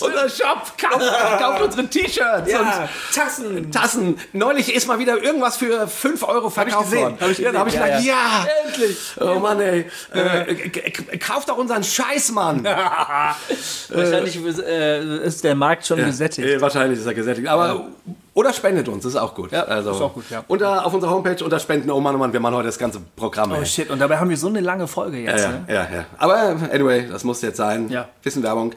unser 0.06 0.28
Shop 0.28 0.76
kauft, 0.76 1.40
kauft 1.40 1.62
unsere 1.62 1.86
T-Shirts 1.86 2.52
und 2.52 2.68
Tassen. 3.14 3.72
Tassen. 3.72 4.18
Neulich 4.34 4.74
ist 4.74 4.86
mal 4.86 4.98
wieder 4.98 5.22
irgendwas 5.22 5.56
für 5.56 5.88
5 5.88 6.22
Euro 6.24 6.50
verkauft 6.50 6.90
gesehen, 6.90 7.02
worden. 7.04 7.16
hab 7.18 7.30
ich 7.30 7.38
ja, 7.38 7.52
da 7.52 7.58
habe 7.60 7.70
ich 7.70 7.76
gesehen, 7.76 7.88
gedacht, 7.88 8.04
ja, 8.04 8.46
Endlich. 8.66 8.98
Oh 9.18 9.38
Mann, 9.38 9.60
ey. 9.62 9.86
Äh, 10.12 11.16
kauft 11.16 11.48
doch 11.48 11.56
unseren 11.56 11.82
Scheiß, 11.84 12.32
Mann. 12.32 12.64
Wahrscheinlich 13.88 14.38
äh, 14.58 15.24
ist 15.24 15.42
der 15.42 15.54
Markt 15.54 15.86
schon 15.86 16.04
gesättigt. 16.04 16.46
Äh, 16.46 16.60
wahrscheinlich 16.60 16.98
ist 16.98 17.06
er 17.06 17.14
gesättigt. 17.14 17.48
Aber 17.48 17.88
oder 18.34 18.52
spendet 18.52 18.88
uns, 18.88 19.02
das 19.04 19.14
ist 19.14 19.20
auch 19.20 19.34
gut. 19.34 19.50
Ja, 19.52 19.64
also, 19.64 19.90
ist 19.90 20.00
auch 20.00 20.14
gut, 20.14 20.30
ja. 20.30 20.44
Unter, 20.48 20.86
auf 20.86 20.94
unserer 20.94 21.10
Homepage 21.10 21.42
unter 21.44 21.58
Spenden. 21.58 21.90
Oh 21.90 22.00
Mann, 22.00 22.14
oh 22.14 22.18
Mann, 22.18 22.32
wir 22.32 22.40
machen 22.40 22.54
heute 22.54 22.66
das 22.66 22.78
ganze 22.78 23.00
Programm. 23.16 23.50
Oh 23.52 23.56
ey. 23.56 23.66
shit, 23.66 23.90
und 23.90 23.98
dabei 23.98 24.18
haben 24.18 24.30
wir 24.30 24.36
so 24.36 24.48
eine 24.48 24.60
lange 24.60 24.86
Folge 24.86 25.18
jetzt. 25.18 25.42
Ja, 25.42 25.48
Ne? 25.50 25.64
ja, 25.68 25.74
ja. 25.92 26.04
Aber 26.18 26.36
anyway, 26.72 27.06
das 27.10 27.24
muss 27.24 27.42
jetzt 27.42 27.56
sein. 27.56 27.88
Ja. 27.90 28.08
Bisschen 28.22 28.42
Werbung. 28.42 28.72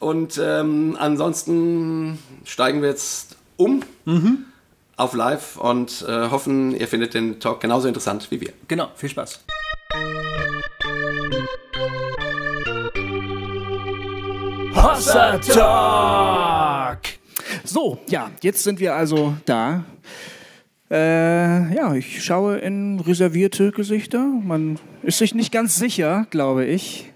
Und 0.00 0.40
ähm, 0.42 0.96
ansonsten 0.98 2.18
steigen 2.44 2.82
wir 2.82 2.88
jetzt 2.88 3.36
um 3.56 3.82
Mhm. 4.06 4.46
auf 4.96 5.14
live 5.14 5.56
und 5.58 6.04
äh, 6.08 6.30
hoffen, 6.30 6.74
ihr 6.74 6.88
findet 6.88 7.14
den 7.14 7.38
Talk 7.38 7.60
genauso 7.60 7.86
interessant 7.86 8.26
wie 8.30 8.40
wir. 8.40 8.52
Genau, 8.68 8.88
viel 8.96 9.08
Spaß. 9.10 9.40
Hossa 14.74 15.38
Talk! 15.38 17.19
So, 17.72 18.00
ja, 18.08 18.32
jetzt 18.42 18.64
sind 18.64 18.80
wir 18.80 18.96
also 18.96 19.34
da. 19.44 19.84
Äh, 20.90 21.72
ja, 21.72 21.94
ich 21.94 22.24
schaue 22.24 22.58
in 22.58 22.98
reservierte 22.98 23.70
Gesichter. 23.70 24.24
Man 24.24 24.80
ist 25.04 25.18
sich 25.18 25.36
nicht 25.36 25.52
ganz 25.52 25.76
sicher, 25.76 26.26
glaube 26.30 26.64
ich, 26.64 27.12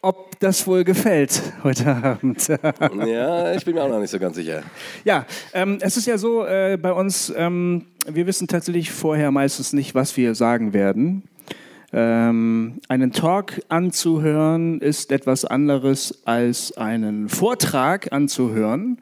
ob 0.00 0.38
das 0.38 0.68
wohl 0.68 0.84
gefällt 0.84 1.42
heute 1.64 1.96
Abend. 1.96 2.46
Ja, 3.04 3.54
ich 3.54 3.64
bin 3.64 3.74
mir 3.74 3.82
auch 3.82 3.88
noch 3.88 3.98
nicht 3.98 4.10
so 4.10 4.20
ganz 4.20 4.36
sicher. 4.36 4.62
Ja, 5.04 5.26
ähm, 5.52 5.78
es 5.80 5.96
ist 5.96 6.06
ja 6.06 6.16
so 6.16 6.46
äh, 6.46 6.78
bei 6.80 6.92
uns, 6.92 7.32
ähm, 7.36 7.86
wir 8.06 8.28
wissen 8.28 8.46
tatsächlich 8.46 8.92
vorher 8.92 9.32
meistens 9.32 9.72
nicht, 9.72 9.96
was 9.96 10.16
wir 10.16 10.36
sagen 10.36 10.74
werden. 10.74 11.24
Ähm, 11.92 12.78
einen 12.86 13.10
Talk 13.10 13.60
anzuhören 13.68 14.80
ist 14.80 15.10
etwas 15.10 15.44
anderes 15.44 16.22
als 16.24 16.76
einen 16.76 17.28
Vortrag 17.28 18.12
anzuhören. 18.12 18.98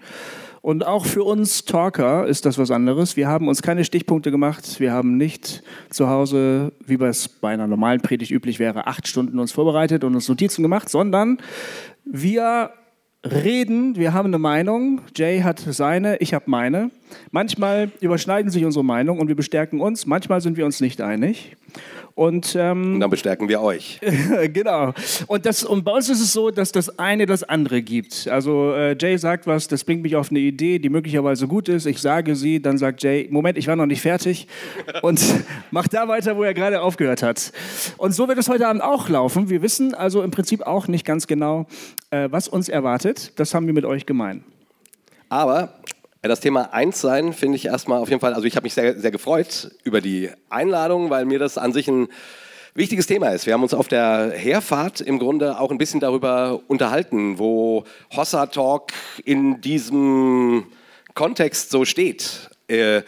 Und 0.62 0.86
auch 0.86 1.06
für 1.06 1.24
uns 1.24 1.64
Talker 1.64 2.26
ist 2.26 2.44
das 2.44 2.58
was 2.58 2.70
anderes. 2.70 3.16
Wir 3.16 3.28
haben 3.28 3.48
uns 3.48 3.62
keine 3.62 3.84
Stichpunkte 3.84 4.30
gemacht. 4.30 4.78
Wir 4.78 4.92
haben 4.92 5.16
nicht 5.16 5.62
zu 5.88 6.08
Hause, 6.08 6.72
wie 6.84 7.02
es 7.02 7.28
bei 7.28 7.52
einer 7.52 7.66
normalen 7.66 8.02
Predigt 8.02 8.30
üblich 8.30 8.58
wäre, 8.58 8.86
acht 8.86 9.08
Stunden 9.08 9.38
uns 9.38 9.52
vorbereitet 9.52 10.04
und 10.04 10.14
uns 10.14 10.28
Notizen 10.28 10.62
gemacht, 10.62 10.90
sondern 10.90 11.38
wir 12.04 12.72
reden, 13.24 13.96
wir 13.96 14.12
haben 14.12 14.28
eine 14.28 14.38
Meinung. 14.38 15.00
Jay 15.16 15.40
hat 15.40 15.60
seine, 15.60 16.18
ich 16.18 16.34
habe 16.34 16.44
meine. 16.48 16.90
Manchmal 17.30 17.90
überschneiden 18.00 18.50
sich 18.50 18.64
unsere 18.64 18.84
Meinungen 18.84 19.20
und 19.20 19.28
wir 19.28 19.36
bestärken 19.36 19.80
uns, 19.80 20.06
manchmal 20.06 20.40
sind 20.40 20.56
wir 20.56 20.66
uns 20.66 20.80
nicht 20.80 21.00
einig. 21.00 21.56
Und, 22.14 22.56
ähm, 22.58 22.94
und 22.94 23.00
dann 23.00 23.10
bestärken 23.10 23.48
wir 23.48 23.60
euch. 23.60 24.00
genau. 24.52 24.92
Und, 25.26 25.46
das, 25.46 25.64
und 25.64 25.84
bei 25.84 25.92
uns 25.92 26.08
ist 26.08 26.20
es 26.20 26.32
so, 26.32 26.50
dass 26.50 26.72
das 26.72 26.98
eine 26.98 27.26
das 27.26 27.42
andere 27.42 27.82
gibt. 27.82 28.28
Also 28.28 28.72
äh, 28.72 28.96
Jay 28.98 29.16
sagt 29.16 29.46
was, 29.46 29.68
das 29.68 29.84
bringt 29.84 30.02
mich 30.02 30.16
auf 30.16 30.30
eine 30.30 30.40
Idee, 30.40 30.78
die 30.78 30.88
möglicherweise 30.88 31.46
gut 31.46 31.68
ist. 31.68 31.86
Ich 31.86 31.98
sage 31.98 32.36
sie, 32.36 32.60
dann 32.60 32.78
sagt 32.78 33.02
Jay, 33.02 33.28
Moment, 33.30 33.56
ich 33.58 33.66
war 33.66 33.76
noch 33.76 33.86
nicht 33.86 34.02
fertig. 34.02 34.48
und 35.02 35.22
macht 35.70 35.94
da 35.94 36.08
weiter, 36.08 36.36
wo 36.36 36.42
er 36.42 36.54
gerade 36.54 36.82
aufgehört 36.82 37.22
hat. 37.22 37.52
Und 37.96 38.12
so 38.12 38.28
wird 38.28 38.38
es 38.38 38.48
heute 38.48 38.66
Abend 38.66 38.82
auch 38.82 39.08
laufen. 39.08 39.48
Wir 39.48 39.62
wissen 39.62 39.94
also 39.94 40.22
im 40.22 40.30
Prinzip 40.30 40.62
auch 40.62 40.88
nicht 40.88 41.04
ganz 41.04 41.26
genau, 41.26 41.66
äh, 42.10 42.28
was 42.30 42.48
uns 42.48 42.68
erwartet. 42.68 43.32
Das 43.36 43.54
haben 43.54 43.66
wir 43.66 43.74
mit 43.74 43.84
euch 43.84 44.06
gemein. 44.06 44.44
Aber 45.28 45.74
das 46.28 46.40
Thema 46.40 46.72
Einssein 46.74 47.32
finde 47.32 47.56
ich 47.56 47.66
erstmal 47.66 48.00
auf 48.00 48.08
jeden 48.10 48.20
Fall, 48.20 48.34
also 48.34 48.46
ich 48.46 48.56
habe 48.56 48.64
mich 48.64 48.74
sehr, 48.74 48.98
sehr 48.98 49.10
gefreut 49.10 49.70
über 49.84 50.00
die 50.00 50.30
Einladung, 50.50 51.10
weil 51.10 51.24
mir 51.24 51.38
das 51.38 51.56
an 51.56 51.72
sich 51.72 51.88
ein 51.88 52.08
wichtiges 52.74 53.06
Thema 53.06 53.30
ist. 53.30 53.46
Wir 53.46 53.54
haben 53.54 53.62
uns 53.62 53.74
auf 53.74 53.88
der 53.88 54.32
Herfahrt 54.34 55.00
im 55.00 55.18
Grunde 55.18 55.58
auch 55.58 55.70
ein 55.70 55.78
bisschen 55.78 56.00
darüber 56.00 56.60
unterhalten, 56.68 57.38
wo 57.38 57.84
Hossa 58.14 58.46
Talk 58.46 58.92
in 59.24 59.60
diesem 59.60 60.66
Kontext 61.14 61.70
so 61.70 61.84
steht. 61.84 62.50
Äh, 62.68 63.02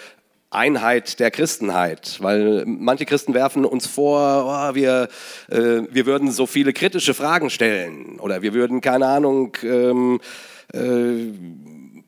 Einheit 0.52 1.18
der 1.18 1.30
Christenheit, 1.30 2.18
weil 2.20 2.64
manche 2.66 3.06
Christen 3.06 3.32
werfen 3.32 3.64
uns 3.64 3.86
vor, 3.86 4.44
oh, 4.46 4.74
wir, 4.74 5.08
äh, 5.48 5.82
wir 5.90 6.04
würden 6.04 6.30
so 6.30 6.46
viele 6.46 6.74
kritische 6.74 7.14
Fragen 7.14 7.48
stellen 7.48 8.18
oder 8.20 8.42
wir 8.42 8.52
würden, 8.52 8.82
keine 8.82 9.06
Ahnung, 9.06 9.56
ähm, 9.62 10.20
äh, 10.74 11.32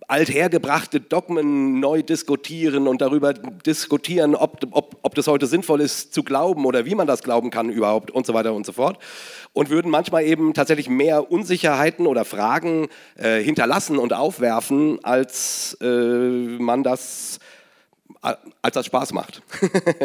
althergebrachte 0.08 1.00
Dogmen 1.00 1.80
neu 1.80 2.02
diskutieren 2.02 2.88
und 2.88 3.00
darüber 3.00 3.32
diskutieren, 3.32 4.34
ob, 4.34 4.64
ob, 4.70 4.96
ob 5.02 5.14
das 5.14 5.26
heute 5.26 5.46
sinnvoll 5.46 5.80
ist 5.80 6.12
zu 6.12 6.22
glauben 6.22 6.66
oder 6.66 6.84
wie 6.84 6.94
man 6.94 7.06
das 7.06 7.22
glauben 7.22 7.50
kann 7.50 7.70
überhaupt 7.70 8.10
und 8.10 8.26
so 8.26 8.34
weiter 8.34 8.54
und 8.54 8.66
so 8.66 8.72
fort. 8.72 8.98
Und 9.52 9.70
würden 9.70 9.90
manchmal 9.90 10.24
eben 10.24 10.54
tatsächlich 10.54 10.88
mehr 10.88 11.30
Unsicherheiten 11.30 12.06
oder 12.06 12.24
Fragen 12.24 12.88
äh, 13.16 13.40
hinterlassen 13.40 13.98
und 13.98 14.12
aufwerfen, 14.12 14.98
als 15.04 15.76
äh, 15.80 15.86
man 15.86 16.82
das, 16.82 17.38
als 18.20 18.74
das 18.74 18.86
Spaß 18.86 19.12
macht. 19.12 19.42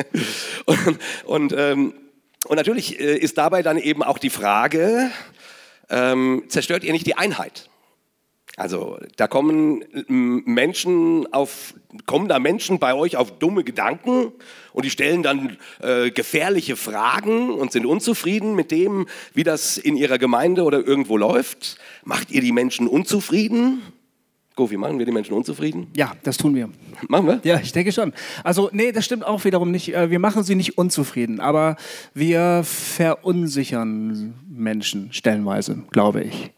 und, 0.65 1.00
und, 1.25 1.53
ähm, 1.58 1.94
und 2.48 2.56
natürlich 2.56 3.00
äh, 3.00 3.18
ist 3.18 3.38
dabei 3.38 3.63
dann 3.63 3.77
eben 3.77 4.03
auch 4.03 4.18
die 4.18 4.29
Frage, 4.29 5.12
ähm, 5.89 6.44
zerstört 6.48 6.84
ihr 6.84 6.94
nicht 6.94 7.08
die 7.08 7.18
Einheit? 7.18 7.68
Also 8.59 8.99
da 9.15 9.27
kommen 9.27 9.85
Menschen 10.09 11.31
auf, 11.31 11.73
kommen 12.05 12.27
da 12.27 12.39
Menschen 12.39 12.77
bei 12.77 12.93
euch 12.93 13.15
auf 13.15 13.39
dumme 13.39 13.63
Gedanken 13.63 14.33
und 14.73 14.83
die 14.83 14.89
stellen 14.89 15.23
dann 15.23 15.55
äh, 15.81 16.11
gefährliche 16.11 16.75
Fragen 16.75 17.51
und 17.51 17.71
sind 17.71 17.85
unzufrieden 17.85 18.55
mit 18.55 18.71
dem, 18.71 19.07
wie 19.33 19.45
das 19.45 19.77
in 19.77 19.95
ihrer 19.95 20.17
Gemeinde 20.17 20.63
oder 20.63 20.85
irgendwo 20.85 21.15
läuft. 21.15 21.77
Macht 22.03 22.31
ihr 22.31 22.41
die 22.41 22.51
Menschen 22.51 22.89
unzufrieden? 22.89 23.81
Gofi, 24.57 24.75
machen 24.75 24.99
wir 24.99 25.05
die 25.05 25.13
Menschen 25.13 25.35
unzufrieden? 25.35 25.87
Ja, 25.95 26.11
das 26.23 26.35
tun 26.35 26.53
wir. 26.53 26.69
Machen 27.07 27.27
wir? 27.27 27.39
Ja, 27.45 27.61
ich 27.63 27.71
denke 27.71 27.93
schon. 27.93 28.11
Also, 28.43 28.69
nee, 28.73 28.91
das 28.91 29.05
stimmt 29.05 29.23
auch 29.23 29.45
wiederum 29.45 29.71
nicht. 29.71 29.95
Äh, 29.95 30.11
wir 30.11 30.19
machen 30.19 30.43
sie 30.43 30.55
nicht 30.55 30.77
unzufrieden, 30.77 31.39
aber 31.39 31.77
wir 32.13 32.63
verunsichern 32.65 34.33
Menschen 34.49 35.13
stellenweise, 35.13 35.83
glaube 35.91 36.23
ich. 36.23 36.51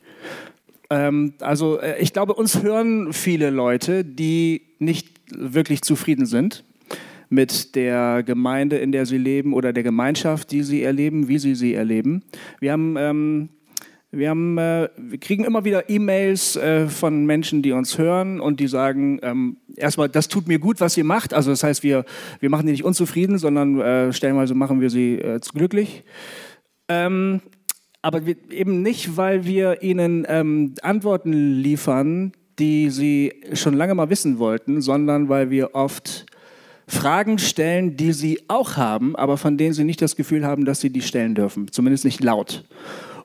Ähm, 0.91 1.33
also 1.39 1.79
äh, 1.79 1.99
ich 1.99 2.13
glaube, 2.13 2.33
uns 2.33 2.61
hören 2.61 3.13
viele 3.13 3.49
Leute, 3.49 4.05
die 4.05 4.61
nicht 4.77 5.07
wirklich 5.33 5.81
zufrieden 5.81 6.25
sind 6.25 6.63
mit 7.29 7.75
der 7.75 8.23
Gemeinde, 8.23 8.77
in 8.77 8.91
der 8.91 9.05
sie 9.05 9.17
leben 9.17 9.53
oder 9.53 9.71
der 9.71 9.83
Gemeinschaft, 9.83 10.51
die 10.51 10.63
sie 10.63 10.83
erleben, 10.83 11.29
wie 11.29 11.39
sie 11.39 11.55
sie 11.55 11.73
erleben. 11.73 12.23
Wir 12.59 12.73
haben 12.73 12.97
ähm, 12.97 13.49
wir, 14.13 14.29
haben, 14.29 14.57
äh, 14.57 14.89
wir 14.97 15.17
kriegen 15.19 15.45
immer 15.45 15.63
wieder 15.63 15.89
E-Mails 15.89 16.57
äh, 16.57 16.87
von 16.89 17.25
Menschen, 17.25 17.61
die 17.61 17.71
uns 17.71 17.97
hören 17.97 18.41
und 18.41 18.59
die 18.59 18.67
sagen, 18.67 19.19
ähm, 19.23 19.57
erstmal, 19.77 20.09
das 20.09 20.27
tut 20.27 20.49
mir 20.49 20.59
gut, 20.59 20.81
was 20.81 20.97
ihr 20.97 21.05
macht. 21.05 21.33
Also 21.33 21.51
das 21.51 21.63
heißt, 21.63 21.81
wir, 21.81 22.03
wir 22.41 22.49
machen 22.49 22.65
die 22.65 22.73
nicht 22.73 22.83
unzufrieden, 22.83 23.37
sondern 23.37 23.79
äh, 23.79 24.11
stellenweise 24.11 24.53
machen 24.53 24.81
wir 24.81 24.89
sie 24.89 25.15
äh, 25.15 25.39
glücklich. 25.53 26.03
Ähm, 26.89 27.39
aber 28.01 28.25
wir, 28.25 28.35
eben 28.49 28.81
nicht, 28.81 29.17
weil 29.17 29.45
wir 29.45 29.83
ihnen 29.83 30.25
ähm, 30.27 30.73
Antworten 30.81 31.53
liefern, 31.53 32.33
die 32.59 32.89
sie 32.89 33.33
schon 33.53 33.73
lange 33.73 33.95
mal 33.95 34.09
wissen 34.09 34.39
wollten, 34.39 34.81
sondern 34.81 35.29
weil 35.29 35.49
wir 35.49 35.75
oft 35.75 36.25
Fragen 36.87 37.39
stellen, 37.39 37.95
die 37.95 38.11
sie 38.11 38.39
auch 38.47 38.75
haben, 38.75 39.15
aber 39.15 39.37
von 39.37 39.57
denen 39.57 39.73
sie 39.73 39.83
nicht 39.83 40.01
das 40.01 40.15
Gefühl 40.15 40.45
haben, 40.45 40.65
dass 40.65 40.81
sie 40.81 40.89
die 40.89 41.01
stellen 41.01 41.35
dürfen, 41.35 41.71
zumindest 41.71 42.05
nicht 42.05 42.23
laut. 42.23 42.65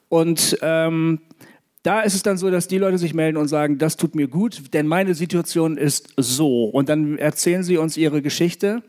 Und 0.09 0.57
ähm, 0.63 1.21
da 1.83 2.01
ist 2.01 2.15
es 2.15 2.23
dann 2.23 2.37
so, 2.37 2.51
dass 2.51 2.69
die 2.69 2.79
Leute 2.79 2.99
sich 2.99 3.15
melden 3.15 3.37
und 3.37 3.49
sagen, 3.49 3.79
das 3.79 3.97
tut 3.97 4.15
mir 4.15 4.29
gut, 4.29 4.73
denn 4.73 4.87
meine 4.87 5.15
Situation 5.15 5.77
ist 5.77 6.13
so. 6.17 6.65
Und 6.65 6.89
dann 6.89 7.19
erzählen 7.19 7.63
sie 7.63 7.77
uns 7.77 7.97
ihre 7.97 8.23
Geschichte. 8.23 8.83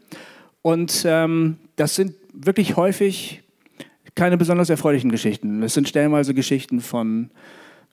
Und 0.62 1.04
ähm, 1.06 1.58
das 1.76 1.96
sind 1.96 2.14
wirklich 2.34 2.76
häufig 2.76 3.44
keine 4.18 4.38
besonders 4.38 4.70
erfreulichen 4.70 5.12
Geschichten. 5.12 5.64
Es 5.64 5.76
sind 5.76 5.88
stellenweise 5.88 6.34
Geschichten 6.34 6.82
von 6.82 7.30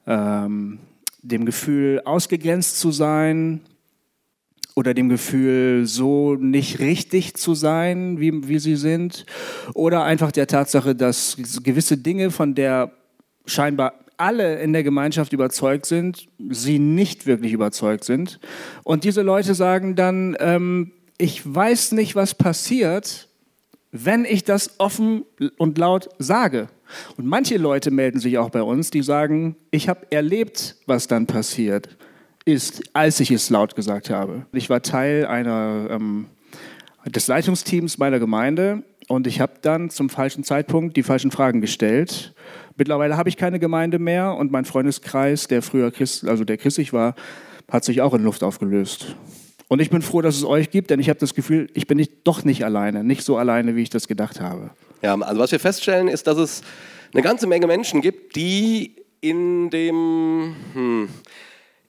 ähm, 0.07 0.79
dem 1.23 1.45
Gefühl, 1.45 2.01
ausgegrenzt 2.05 2.81
zu 2.81 2.91
sein 2.91 3.61
oder 4.75 4.95
dem 4.95 5.09
Gefühl, 5.09 5.87
so 5.87 6.35
nicht 6.35 6.81
richtig 6.81 7.35
zu 7.35 7.55
sein, 7.55 8.19
wie, 8.19 8.49
wie 8.49 8.59
sie 8.59 8.75
sind. 8.75 9.27
Oder 9.75 10.05
einfach 10.05 10.33
der 10.33 10.47
Tatsache, 10.47 10.95
dass 10.95 11.37
gewisse 11.63 11.99
Dinge, 11.99 12.31
von 12.31 12.55
der 12.55 12.93
scheinbar 13.47 13.93
alle 14.17 14.61
in 14.61 14.73
der 14.73 14.83
Gemeinschaft 14.83 15.33
überzeugt 15.33 15.85
sind, 15.87 16.29
sie 16.51 16.79
nicht 16.79 17.27
wirklich 17.27 17.53
überzeugt 17.53 18.05
sind. 18.05 18.41
Und 18.83 19.05
diese 19.05 19.23
Leute 19.23 19.55
sagen 19.55 19.95
dann, 19.95 20.37
ähm, 20.41 20.93
ich 21.19 21.43
weiß 21.45 21.93
nicht, 21.93 22.17
was 22.17 22.35
passiert, 22.35 23.29
wenn 23.97 24.25
ich 24.25 24.43
das 24.43 24.81
offen 24.81 25.25
und 25.57 25.79
laut 25.79 26.09
sage. 26.19 26.69
Und 27.17 27.27
manche 27.27 27.57
Leute 27.59 27.93
melden 27.93 28.19
sich 28.19 28.39
auch 28.39 28.51
bei 28.51 28.63
uns, 28.63 28.91
die 28.91 29.03
sagen, 29.03 29.55
ich 29.71 29.89
habe 29.89 30.11
erlebt, 30.11 30.77
was 30.87 31.07
dann 31.07 31.27
passiert 31.27 31.97
ist, 32.45 32.83
als 32.93 33.21
ich 33.21 33.31
es 33.31 33.51
laut 33.51 33.77
gesagt 33.77 34.11
habe. 34.11 34.47
Ich 34.53 34.69
war 34.69 34.83
Teil 34.83 35.27
einer, 35.27 35.87
ähm, 35.91 36.27
des 37.07 37.29
Leitungsteams 37.29 37.97
meiner 37.99 38.19
Gemeinde 38.19 38.83
und 39.07 39.29
ich 39.29 39.41
habe 39.41 39.55
dann 39.63 39.91
zum 39.91 40.11
falschen 40.11 40.43
Zeitpunkt 40.43 40.97
die 40.97 41.05
falschen 41.05 41.31
Fragen 41.31 41.61
gestellt. 41.61 42.35
Mittlerweile 42.77 43.17
habe 43.17 43.29
ich 43.29 43.37
keine 43.37 43.61
Gemeinde 43.61 44.01
mehr 44.01 44.35
und 44.35 44.51
mein 44.51 44.65
Freundeskreis, 44.65 45.47
der 45.47 45.63
früher 45.63 45.93
Christ, 45.93 46.27
also 46.27 46.45
der 46.45 46.57
christlich 46.59 46.93
war, 46.93 47.15
hat 47.71 47.85
sich 47.85 48.01
auch 48.03 48.13
in 48.13 48.25
Luft 48.25 48.43
aufgelöst. 48.43 49.15
Und 49.69 49.81
ich 49.81 49.91
bin 49.91 50.03
froh, 50.03 50.21
dass 50.21 50.37
es 50.37 50.45
euch 50.45 50.71
gibt, 50.71 50.91
denn 50.91 51.01
ich 51.01 51.09
habe 51.09 51.19
das 51.19 51.35
Gefühl, 51.35 51.69
ich 51.75 51.87
bin 51.87 51.97
nicht, 51.97 52.13
doch 52.25 52.45
nicht 52.45 52.65
alleine, 52.65 53.03
nicht 53.03 53.25
so 53.25 53.37
alleine, 53.37 53.77
wie 53.77 53.83
ich 53.83 53.91
das 53.91 54.09
gedacht 54.09 54.41
habe. 54.41 54.71
Ja, 55.03 55.15
also 55.15 55.41
was 55.41 55.53
wir 55.53 55.61
feststellen, 55.61 56.09
ist, 56.09 56.27
dass 56.27 56.39
es 56.39 56.63
eine 57.13 57.23
ganze 57.23 57.47
Menge 57.47 57.67
Menschen 57.67 58.01
gibt, 58.01 58.37
die 58.37 58.97
in 59.21 59.71
dem, 59.71 60.55
hm, 60.75 61.09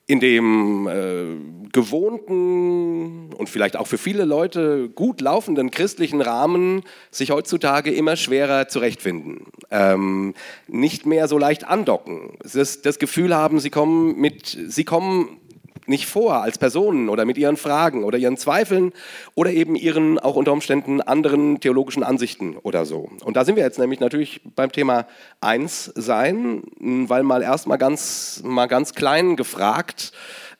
in 0.08 0.20
dem 0.20 0.88
äh, 0.88 1.70
gewohnten 1.72 3.34
und 3.34 3.50
vielleicht 3.50 3.76
auch 3.76 3.88
für 3.88 3.98
viele 3.98 4.24
Leute 4.24 4.88
gut 4.88 5.20
laufenden 5.20 5.72
christlichen 5.72 6.22
Rahmen 6.22 6.84
sich 7.12 7.32
heutzutage 7.32 7.92
immer 7.92 8.16
schwerer 8.16 8.68
zurechtfinden. 8.68 9.48
Ähm, 9.72 10.34
nicht 10.68 11.06
mehr 11.06 11.28
so 11.28 11.38
leicht 11.38 11.68
andocken. 11.68 12.38
Das, 12.42 12.82
das 12.82 13.00
Gefühl 13.00 13.36
haben, 13.36 13.60
sie 13.60 13.72
kommen, 13.72 14.20
mit, 14.20 14.58
sie 14.68 14.86
kommen 14.86 15.40
nicht 15.88 16.08
vor 16.08 16.42
als 16.42 16.58
Personen 16.58 17.10
oder 17.10 17.26
mit 17.26 17.38
ihren 17.38 17.58
Fragen 17.58 18.04
oder 18.04 18.18
ihren 18.18 18.38
Zweifeln 18.38 18.94
oder 19.36 19.52
eben 19.52 19.76
ihren 19.76 20.20
auch 20.20 20.36
unter 20.36 20.52
Umständen 20.52 21.02
anderen 21.02 21.60
theologischen 21.60 22.04
Ansichten 22.04 22.58
oder 22.58 22.86
so. 22.86 23.10
Und 23.24 23.38
da 23.38 23.46
sind 23.46 23.56
wir 23.56 23.64
jetzt 23.64 23.80
nämlich 23.80 24.00
natürlich 24.00 24.42
beim 24.56 24.72
Thema 24.72 25.08
Eins 25.42 25.92
sein, 25.96 26.64
weil 26.80 27.24
mal 27.24 27.42
erst 27.42 27.68
mal 27.68 27.78
ganz, 27.78 28.42
mal 28.44 28.68
ganz 28.68 28.94
klein 28.94 29.36
gefragt, 29.36 30.12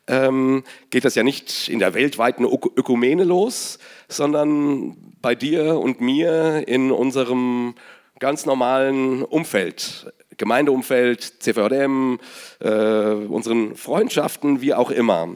ähm, 0.08 0.62
geht 0.90 1.04
das 1.04 1.14
ja 1.14 1.22
nicht 1.22 1.68
in 1.68 1.78
der 1.78 1.94
weltweiten 1.94 2.44
Ökumene 2.44 3.24
los, 3.24 3.78
sondern 4.08 4.96
bei 5.20 5.34
dir 5.34 5.78
und 5.78 6.00
mir 6.00 6.68
in 6.68 6.92
unserem 6.92 7.74
ganz 8.18 8.46
normalen 8.46 9.22
Umfeld. 9.22 10.12
Gemeindeumfeld, 10.36 11.42
CVDM, 11.42 12.18
äh, 12.60 12.68
unseren 12.68 13.76
Freundschaften, 13.76 14.60
wie 14.60 14.74
auch 14.74 14.90
immer. 14.90 15.28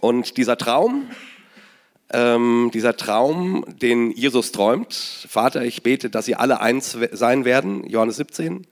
Und 0.00 0.36
dieser 0.36 0.56
Traum, 0.56 1.10
ähm, 2.12 2.70
dieser 2.72 2.96
Traum, 2.96 3.64
den 3.68 4.10
Jesus 4.10 4.52
träumt, 4.52 5.26
Vater, 5.28 5.62
ich 5.62 5.82
bete, 5.82 6.10
dass 6.10 6.26
sie 6.26 6.36
alle 6.36 6.60
eins 6.60 6.96
sein 7.12 7.44
werden, 7.44 7.84
Johannes 7.88 8.16
17, 8.16 8.66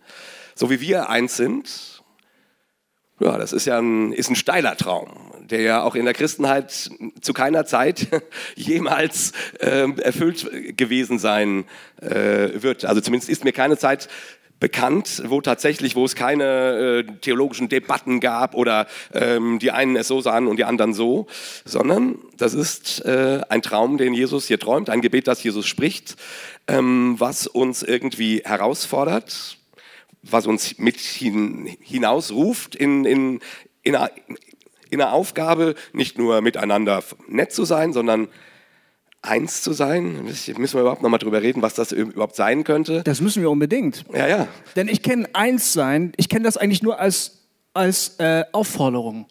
so 0.54 0.70
wie 0.70 0.80
wir 0.80 1.08
eins 1.08 1.36
sind, 1.36 2.02
Ja, 3.20 3.38
das 3.38 3.52
ist 3.52 3.66
ja 3.66 3.78
ein, 3.78 4.12
ist 4.12 4.30
ein 4.30 4.36
steiler 4.36 4.76
Traum, 4.76 5.08
der 5.48 5.60
ja 5.60 5.82
auch 5.84 5.94
in 5.94 6.04
der 6.06 6.14
Christenheit 6.14 6.90
zu 7.20 7.32
keiner 7.32 7.64
Zeit 7.64 8.08
jemals 8.56 9.32
äh, 9.60 9.88
erfüllt 10.00 10.76
gewesen 10.76 11.20
sein 11.20 11.64
äh, 12.00 12.62
wird. 12.62 12.84
Also 12.84 13.00
zumindest 13.00 13.30
ist 13.30 13.44
mir 13.44 13.52
keine 13.52 13.78
Zeit 13.78 14.08
bekannt, 14.62 15.24
wo 15.26 15.40
tatsächlich, 15.40 15.96
wo 15.96 16.04
es 16.04 16.14
keine 16.14 17.04
äh, 17.08 17.12
theologischen 17.20 17.68
Debatten 17.68 18.20
gab 18.20 18.54
oder 18.54 18.86
ähm, 19.12 19.58
die 19.58 19.72
einen 19.72 19.96
es 19.96 20.06
so 20.06 20.20
sahen 20.20 20.46
und 20.46 20.56
die 20.56 20.64
anderen 20.64 20.94
so, 20.94 21.26
sondern 21.64 22.16
das 22.38 22.54
ist 22.54 23.04
äh, 23.04 23.40
ein 23.48 23.60
Traum, 23.62 23.98
den 23.98 24.14
Jesus 24.14 24.46
hier 24.46 24.60
träumt, 24.60 24.88
ein 24.88 25.00
Gebet, 25.00 25.26
das 25.26 25.42
Jesus 25.42 25.66
spricht, 25.66 26.14
ähm, 26.68 27.16
was 27.18 27.48
uns 27.48 27.82
irgendwie 27.82 28.42
herausfordert, 28.44 29.58
was 30.22 30.46
uns 30.46 30.78
mit 30.78 31.00
hin, 31.00 31.76
hinausruft 31.80 32.76
in, 32.76 33.04
in, 33.04 33.40
in, 33.82 33.96
in 34.90 35.00
einer 35.00 35.12
Aufgabe, 35.12 35.74
nicht 35.92 36.18
nur 36.18 36.40
miteinander 36.40 37.02
nett 37.26 37.50
zu 37.50 37.64
sein, 37.64 37.92
sondern 37.92 38.28
eins 39.22 39.62
zu 39.62 39.72
sein? 39.72 40.24
Müssen 40.24 40.74
wir 40.74 40.80
überhaupt 40.80 41.02
noch 41.02 41.08
mal 41.08 41.18
drüber 41.18 41.40
reden, 41.42 41.62
was 41.62 41.74
das 41.74 41.92
überhaupt 41.92 42.36
sein 42.36 42.64
könnte? 42.64 43.02
Das 43.04 43.20
müssen 43.20 43.40
wir 43.42 43.50
unbedingt. 43.50 44.04
Ja, 44.12 44.26
ja. 44.26 44.48
Denn 44.76 44.88
ich 44.88 45.02
kenne 45.02 45.28
eins 45.32 45.72
sein, 45.72 46.12
ich 46.16 46.28
kenne 46.28 46.44
das 46.44 46.56
eigentlich 46.56 46.82
nur 46.82 46.98
als, 46.98 47.38
als 47.72 48.16
äh, 48.18 48.44
Aufforderung. 48.52 49.26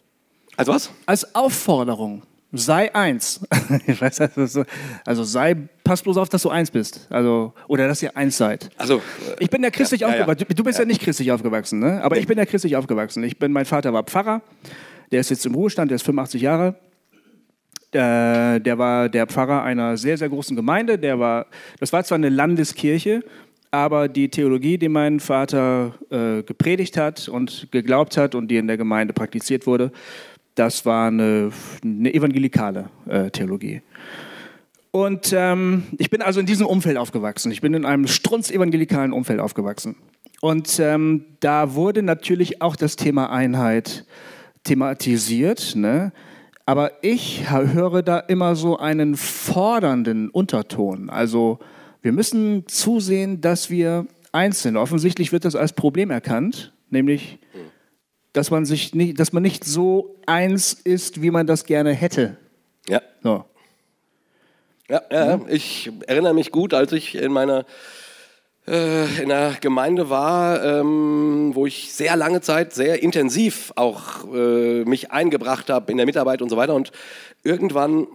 Als 0.56 0.68
was? 0.68 0.90
Als 1.06 1.34
Aufforderung. 1.34 2.22
Sei 2.54 2.94
eins. 2.94 3.40
ich 3.86 3.98
weiß, 3.98 4.20
also, 4.20 4.64
also 5.06 5.24
sei, 5.24 5.56
pass 5.84 6.02
bloß 6.02 6.18
auf, 6.18 6.28
dass 6.28 6.42
du 6.42 6.50
eins 6.50 6.70
bist. 6.70 7.06
Also, 7.08 7.54
oder 7.66 7.88
dass 7.88 8.02
ihr 8.02 8.14
eins 8.14 8.36
seid. 8.36 8.68
Also, 8.76 9.00
ich 9.38 9.48
bin 9.48 9.62
ja 9.62 9.70
christlich 9.70 10.02
ja, 10.02 10.08
ja, 10.08 10.14
aufgewachsen. 10.14 10.46
Du, 10.48 10.54
du 10.56 10.64
bist 10.64 10.78
ja. 10.78 10.84
nicht 10.84 11.00
christlich 11.00 11.32
aufgewachsen, 11.32 11.78
ne? 11.78 12.02
Aber 12.02 12.16
Nee. 12.16 12.20
ich 12.20 12.26
bin 12.26 12.36
ja 12.36 12.44
christlich 12.44 12.76
aufgewachsen. 12.76 13.24
Ich 13.24 13.38
bin, 13.38 13.52
mein 13.52 13.64
Vater 13.64 13.94
war 13.94 14.02
Pfarrer. 14.02 14.42
Der 15.12 15.20
ist 15.20 15.30
jetzt 15.30 15.46
im 15.46 15.54
Ruhestand, 15.54 15.90
der 15.90 15.96
ist 15.96 16.02
85 16.02 16.42
Jahre. 16.42 16.74
Äh, 17.92 18.60
der 18.60 18.78
war 18.78 19.08
der 19.08 19.26
Pfarrer 19.26 19.62
einer 19.62 19.96
sehr, 19.96 20.16
sehr 20.16 20.28
großen 20.28 20.56
Gemeinde. 20.56 20.98
Der 20.98 21.18
war, 21.18 21.46
das 21.78 21.92
war 21.92 22.02
zwar 22.04 22.16
eine 22.16 22.30
Landeskirche, 22.30 23.22
aber 23.70 24.08
die 24.08 24.28
Theologie, 24.28 24.78
die 24.78 24.88
mein 24.88 25.20
Vater 25.20 25.94
äh, 26.10 26.42
gepredigt 26.42 26.96
hat 26.96 27.28
und 27.28 27.68
geglaubt 27.70 28.16
hat 28.16 28.34
und 28.34 28.48
die 28.48 28.56
in 28.56 28.66
der 28.66 28.76
Gemeinde 28.76 29.12
praktiziert 29.12 29.66
wurde, 29.66 29.92
das 30.54 30.84
war 30.84 31.08
eine, 31.08 31.50
eine 31.82 32.12
evangelikale 32.12 32.90
äh, 33.08 33.30
Theologie. 33.30 33.82
Und 34.90 35.32
ähm, 35.34 35.84
ich 35.96 36.10
bin 36.10 36.20
also 36.20 36.38
in 36.40 36.46
diesem 36.46 36.66
Umfeld 36.66 36.98
aufgewachsen. 36.98 37.50
Ich 37.50 37.62
bin 37.62 37.72
in 37.72 37.86
einem 37.86 38.06
strunz-evangelikalen 38.06 39.12
Umfeld 39.12 39.40
aufgewachsen. 39.40 39.96
Und 40.42 40.78
ähm, 40.80 41.24
da 41.40 41.74
wurde 41.74 42.02
natürlich 42.02 42.60
auch 42.60 42.76
das 42.76 42.96
Thema 42.96 43.30
Einheit 43.30 44.04
thematisiert. 44.64 45.74
Ne? 45.76 46.12
Aber 46.64 46.92
ich 47.02 47.50
höre 47.50 48.02
da 48.02 48.18
immer 48.18 48.54
so 48.54 48.76
einen 48.78 49.16
fordernden 49.16 50.30
Unterton. 50.30 51.10
Also 51.10 51.58
wir 52.02 52.12
müssen 52.12 52.66
zusehen, 52.68 53.40
dass 53.40 53.70
wir 53.70 54.06
eins 54.32 54.62
sind. 54.62 54.76
Offensichtlich 54.76 55.32
wird 55.32 55.44
das 55.44 55.56
als 55.56 55.72
Problem 55.72 56.10
erkannt, 56.10 56.72
nämlich 56.90 57.38
dass 58.32 58.50
man, 58.50 58.64
sich 58.64 58.94
nicht, 58.94 59.20
dass 59.20 59.32
man 59.32 59.42
nicht 59.42 59.64
so 59.64 60.16
eins 60.26 60.72
ist, 60.72 61.20
wie 61.20 61.30
man 61.30 61.46
das 61.46 61.64
gerne 61.64 61.92
hätte. 61.92 62.36
Ja. 62.88 63.02
So. 63.22 63.44
Ja, 64.88 65.02
ja, 65.10 65.40
ich 65.48 65.90
erinnere 66.06 66.34
mich 66.34 66.50
gut, 66.50 66.74
als 66.74 66.92
ich 66.92 67.14
in 67.14 67.32
meiner 67.32 67.64
in 68.64 69.32
einer 69.32 69.54
Gemeinde 69.60 70.08
war, 70.08 70.62
ähm, 70.64 71.50
wo 71.54 71.66
ich 71.66 71.92
sehr 71.92 72.14
lange 72.14 72.40
Zeit 72.42 72.72
sehr 72.72 73.02
intensiv 73.02 73.72
auch 73.74 74.32
äh, 74.32 74.84
mich 74.84 75.10
eingebracht 75.10 75.68
habe 75.68 75.90
in 75.90 75.96
der 75.96 76.06
Mitarbeit 76.06 76.42
und 76.42 76.48
so 76.48 76.56
weiter. 76.56 76.74
Und 76.76 76.92
irgendwann 77.42 78.06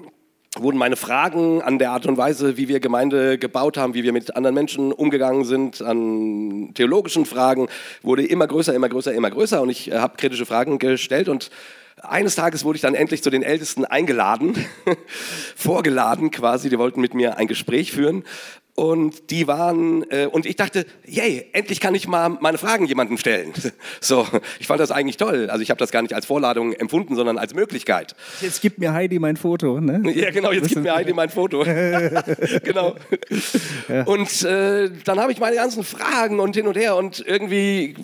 wurden 0.55 0.77
meine 0.77 0.95
Fragen 0.95 1.61
an 1.61 1.79
der 1.79 1.91
Art 1.91 2.05
und 2.05 2.17
Weise, 2.17 2.55
wie 2.55 2.69
wir 2.69 2.79
Gemeinde 2.79 3.37
gebaut 3.37 3.77
haben, 3.77 3.93
wie 3.93 4.03
wir 4.03 4.13
mit 4.13 4.37
anderen 4.37 4.55
Menschen 4.55 4.93
umgegangen 4.93 5.43
sind, 5.43 5.81
an 5.81 6.71
theologischen 6.73 7.25
Fragen, 7.25 7.67
wurde 8.01 8.25
immer 8.25 8.47
größer, 8.47 8.73
immer 8.73 8.89
größer, 8.89 9.13
immer 9.13 9.29
größer. 9.29 9.61
Und 9.61 9.69
ich 9.69 9.91
äh, 9.91 9.97
habe 9.97 10.15
kritische 10.17 10.45
Fragen 10.45 10.79
gestellt 10.79 11.27
und 11.27 11.49
eines 12.01 12.35
Tages 12.35 12.63
wurde 12.63 12.75
ich 12.75 12.83
dann 12.83 12.93
endlich 12.93 13.23
zu 13.23 13.31
den 13.31 13.41
Ältesten 13.41 13.83
eingeladen, 13.83 14.65
vorgeladen 15.55 16.29
quasi. 16.29 16.69
Die 16.69 16.77
wollten 16.77 17.01
mit 17.01 17.15
mir 17.15 17.37
ein 17.37 17.47
Gespräch 17.47 17.91
führen. 17.91 18.23
Und 18.79 19.31
die 19.31 19.47
waren, 19.47 20.05
äh, 20.11 20.27
und 20.27 20.45
ich 20.45 20.55
dachte, 20.55 20.85
yay, 21.03 21.47
endlich 21.51 21.79
kann 21.79 21.95
ich 21.95 22.07
mal 22.07 22.29
meine 22.29 22.59
Fragen 22.59 22.85
jemandem 22.85 23.17
stellen. 23.17 23.51
So, 23.99 24.27
ich 24.59 24.67
fand 24.67 24.79
das 24.79 24.91
eigentlich 24.91 25.17
toll. 25.17 25.49
Also 25.49 25.63
ich 25.63 25.71
habe 25.71 25.79
das 25.79 25.91
gar 25.91 26.01
nicht 26.01 26.13
als 26.13 26.27
Vorladung 26.27 26.73
empfunden, 26.73 27.15
sondern 27.15 27.37
als 27.37 27.55
Möglichkeit. 27.55 28.15
Jetzt 28.41 28.61
gibt 28.61 28.77
mir 28.77 28.93
Heidi 28.93 29.17
mein 29.17 29.35
Foto. 29.35 29.81
Ne? 29.81 30.03
Ja, 30.15 30.29
genau, 30.29 30.51
jetzt 30.51 30.69
gib 30.69 30.83
mir 30.83 30.93
Heidi 30.93 31.13
mein 31.13 31.29
Foto. 31.29 31.63
genau. 32.63 32.95
Und 34.05 34.43
äh, 34.43 34.91
dann 35.03 35.19
habe 35.19 35.31
ich 35.31 35.39
meine 35.39 35.55
ganzen 35.55 35.83
Fragen 35.83 36.39
und 36.39 36.55
hin 36.55 36.67
und 36.67 36.77
her 36.77 36.95
und 36.95 37.23
irgendwie 37.25 37.95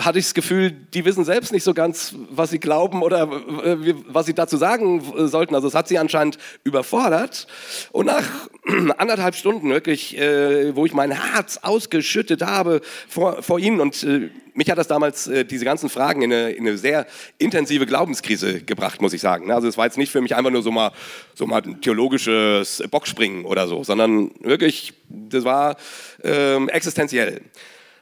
hatte 0.00 0.18
ich 0.18 0.26
das 0.26 0.34
Gefühl, 0.34 0.72
die 0.72 1.04
wissen 1.04 1.24
selbst 1.24 1.52
nicht 1.52 1.64
so 1.64 1.74
ganz, 1.74 2.14
was 2.30 2.50
sie 2.50 2.58
glauben 2.58 3.02
oder 3.02 3.22
äh, 3.64 3.94
was 4.08 4.26
sie 4.26 4.34
dazu 4.34 4.56
sagen 4.56 5.02
äh, 5.16 5.26
sollten. 5.26 5.54
Also 5.54 5.68
es 5.68 5.74
hat 5.74 5.86
sie 5.86 5.98
anscheinend 5.98 6.38
überfordert. 6.64 7.46
Und 7.92 8.06
nach 8.06 8.24
anderthalb 8.98 9.34
Stunden 9.34 9.70
wirklich, 9.70 10.16
äh, 10.18 10.74
wo 10.74 10.86
ich 10.86 10.94
mein 10.94 11.10
Herz 11.10 11.58
ausgeschüttet 11.62 12.42
habe 12.42 12.80
vor, 13.08 13.42
vor 13.42 13.58
ihnen 13.58 13.80
und 13.80 14.02
äh, 14.02 14.30
mich 14.54 14.70
hat 14.70 14.78
das 14.78 14.86
damals, 14.86 15.26
äh, 15.26 15.44
diese 15.44 15.64
ganzen 15.64 15.90
Fragen, 15.90 16.22
in 16.22 16.32
eine, 16.32 16.50
in 16.50 16.66
eine 16.66 16.78
sehr 16.78 17.06
intensive 17.38 17.86
Glaubenskrise 17.86 18.62
gebracht, 18.62 19.02
muss 19.02 19.12
ich 19.12 19.20
sagen. 19.20 19.50
Also 19.50 19.66
es 19.66 19.76
war 19.76 19.84
jetzt 19.84 19.98
nicht 19.98 20.12
für 20.12 20.20
mich 20.20 20.34
einfach 20.36 20.52
nur 20.52 20.62
so 20.62 20.70
mal, 20.70 20.92
so 21.34 21.46
mal 21.46 21.62
ein 21.62 21.80
theologisches 21.80 22.82
Bockspringen 22.90 23.44
oder 23.44 23.66
so, 23.66 23.82
sondern 23.82 24.30
wirklich, 24.40 24.94
das 25.08 25.44
war 25.44 25.76
ähm, 26.22 26.68
existenziell. 26.68 27.42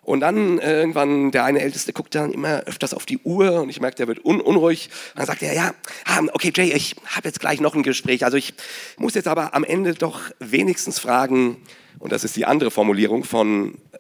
Und 0.05 0.19
dann 0.21 0.59
äh, 0.59 0.81
irgendwann, 0.81 1.31
der 1.31 1.45
eine 1.45 1.61
Älteste 1.61 1.93
guckt 1.93 2.15
dann 2.17 2.33
immer 2.33 2.65
öfters 2.65 2.93
auf 2.93 3.07
die 3.07 3.19
Uhr 3.19 3.63
und 3.63 3.71
ich 3.71 3.81
merke, 3.81 3.97
der 3.97 4.09
wird 4.09 4.25
un 4.25 4.41
unruhig. 4.41 4.91
Und 5.11 5.21
dann 5.21 5.27
sagt 5.27 5.43
er, 5.43 5.55
ja, 5.55 5.75
ah, 6.05 6.21
okay 6.33 6.53
Jay, 6.55 6.73
ich 6.73 6.97
habe 7.07 7.29
jetzt 7.29 7.39
gleich 7.39 7.61
noch 7.61 7.77
ein 7.77 7.85
Gespräch. 7.85 8.25
Also 8.25 8.37
ich 8.37 8.55
muss 8.97 9.15
jetzt 9.15 9.29
aber 9.29 9.55
am 9.55 9.63
Ende 9.63 9.95
doch 9.95 10.23
wenigstens 10.41 10.99
fragen, 10.99 11.57
und 12.01 12.11
das 12.11 12.25
ist 12.25 12.35
die 12.35 12.47
andere 12.47 12.73
Formulierung 12.73 13.23
von 13.23 13.75
äh, 13.93 13.99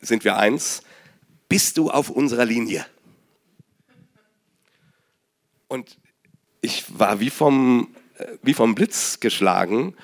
sind 0.00 0.24
wir 0.24 0.38
eins, 0.38 0.82
bist 1.50 1.76
du 1.76 1.90
auf 1.90 2.08
unserer 2.08 2.46
Linie? 2.46 2.86
Und 5.68 5.98
ich 6.62 6.84
war 6.98 7.20
wie 7.20 7.28
vom, 7.28 7.94
äh, 8.16 8.24
wie 8.42 8.54
vom 8.54 8.74
Blitz 8.74 9.20
geschlagen, 9.20 9.94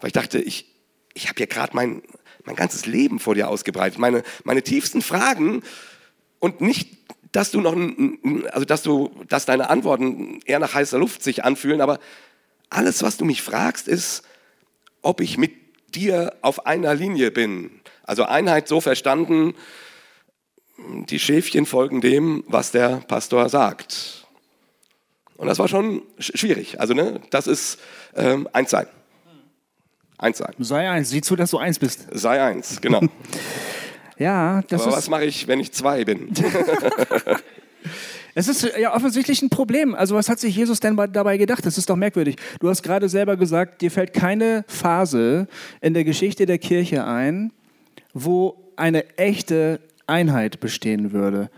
weil 0.00 0.08
ich 0.08 0.14
dachte, 0.14 0.40
ich, 0.40 0.64
ich 1.12 1.28
habe 1.28 1.36
hier 1.36 1.46
gerade 1.46 1.76
mein, 1.76 2.02
mein 2.48 2.56
ganzes 2.56 2.86
Leben 2.86 3.18
vor 3.20 3.34
dir 3.34 3.48
ausgebreitet, 3.48 3.98
meine, 3.98 4.22
meine 4.44 4.62
tiefsten 4.62 5.02
Fragen 5.02 5.62
und 6.38 6.62
nicht, 6.62 6.96
dass 7.30 7.50
du 7.50 7.60
noch, 7.60 7.74
ein- 7.76 8.18
ein- 8.24 8.46
also 8.48 8.64
dass 8.64 8.82
du, 8.82 9.10
dass 9.28 9.44
deine 9.44 9.68
Antworten 9.68 10.40
eher 10.46 10.58
nach 10.58 10.72
heißer 10.72 10.98
Luft 10.98 11.22
sich 11.22 11.44
anfühlen, 11.44 11.82
aber 11.82 11.98
alles, 12.70 13.02
was 13.02 13.18
du 13.18 13.26
mich 13.26 13.42
fragst, 13.42 13.86
ist, 13.86 14.22
ob 15.02 15.20
ich 15.20 15.36
mit 15.36 15.52
dir 15.94 16.34
auf 16.40 16.64
einer 16.66 16.94
Linie 16.94 17.30
bin. 17.30 17.70
Also 18.02 18.24
Einheit 18.24 18.66
so 18.66 18.80
verstanden, 18.80 19.54
die 20.78 21.18
Schäfchen 21.18 21.66
folgen 21.66 22.00
dem, 22.00 22.44
was 22.46 22.70
der 22.70 22.96
Pastor 23.08 23.50
sagt. 23.50 24.26
Und 25.36 25.48
das 25.48 25.58
war 25.58 25.68
schon 25.68 26.00
sch- 26.18 26.36
schwierig. 26.36 26.80
Also 26.80 26.94
ne, 26.94 27.20
das 27.30 27.46
ist 27.46 27.78
ähm, 28.16 28.48
eins 28.54 28.70
sein. 28.70 28.86
Eins 30.18 30.38
sein. 30.38 30.52
Sei 30.58 30.90
eins, 30.90 31.10
sieh 31.10 31.20
zu, 31.20 31.36
dass 31.36 31.50
du 31.50 31.58
eins 31.58 31.78
bist. 31.78 32.06
Sei 32.12 32.42
eins, 32.42 32.80
genau. 32.80 33.02
Ja, 34.20 34.62
das 34.66 34.82
Aber 34.82 34.90
ist, 34.90 34.96
was 34.96 35.08
mache 35.10 35.24
ich, 35.26 35.46
wenn 35.46 35.60
ich 35.60 35.70
zwei 35.70 36.04
bin? 36.04 36.32
es 38.34 38.48
ist 38.48 38.68
ja 38.76 38.92
offensichtlich 38.94 39.40
ein 39.42 39.48
Problem. 39.48 39.94
Also 39.94 40.16
was 40.16 40.28
hat 40.28 40.40
sich 40.40 40.56
Jesus 40.56 40.80
denn 40.80 40.96
bei- 40.96 41.06
dabei 41.06 41.38
gedacht? 41.38 41.64
Das 41.64 41.78
ist 41.78 41.88
doch 41.88 41.94
merkwürdig. 41.94 42.34
Du 42.58 42.68
hast 42.68 42.82
gerade 42.82 43.08
selber 43.08 43.36
gesagt, 43.36 43.80
dir 43.80 43.92
fällt 43.92 44.12
keine 44.12 44.64
Phase 44.66 45.46
in 45.80 45.94
der 45.94 46.02
Geschichte 46.02 46.46
der 46.46 46.58
Kirche 46.58 47.04
ein, 47.04 47.52
wo 48.12 48.72
eine 48.74 49.08
echte 49.18 49.78
Einheit 50.08 50.58
bestehen 50.58 51.12
würde. 51.12 51.48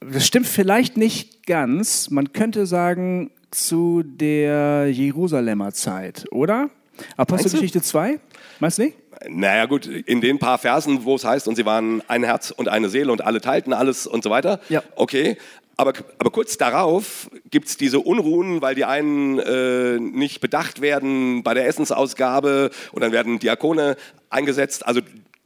Das 0.00 0.26
stimmt 0.26 0.48
vielleicht 0.48 0.96
nicht 0.96 1.46
ganz. 1.46 2.10
Man 2.10 2.32
könnte 2.32 2.66
sagen 2.66 3.30
zu 3.52 4.02
der 4.02 4.88
Jerusalemer 4.90 5.72
Zeit, 5.72 6.24
oder? 6.32 6.70
Apostelgeschichte 7.16 7.82
2? 7.82 8.18
Meinst 8.60 8.78
du 8.78 8.82
nicht? 8.82 8.96
Naja 9.28 9.66
gut, 9.66 9.86
in 9.86 10.20
den 10.20 10.38
paar 10.38 10.58
Versen, 10.58 11.04
wo 11.04 11.14
es 11.14 11.24
heißt, 11.24 11.48
und 11.48 11.56
sie 11.56 11.64
waren 11.64 12.02
ein 12.08 12.24
Herz 12.24 12.50
und 12.50 12.68
eine 12.68 12.88
Seele 12.88 13.12
und 13.12 13.22
alle 13.22 13.40
teilten 13.40 13.72
alles 13.72 14.06
und 14.06 14.24
so 14.24 14.30
weiter. 14.30 14.60
Ja. 14.68 14.82
Okay. 14.96 15.36
Aber, 15.76 15.94
aber 16.18 16.30
kurz 16.30 16.58
darauf 16.58 17.30
gibt 17.50 17.66
es 17.66 17.76
diese 17.76 17.98
Unruhen, 17.98 18.60
weil 18.60 18.74
die 18.74 18.84
einen 18.84 19.38
äh, 19.38 19.98
nicht 19.98 20.40
bedacht 20.40 20.80
werden 20.80 21.42
bei 21.42 21.54
der 21.54 21.66
Essensausgabe 21.66 22.70
und 22.92 23.00
dann 23.00 23.10
werden 23.10 23.38
Diakone 23.38 23.96
eingesetzt. 24.28 24.86
Also 24.86 25.00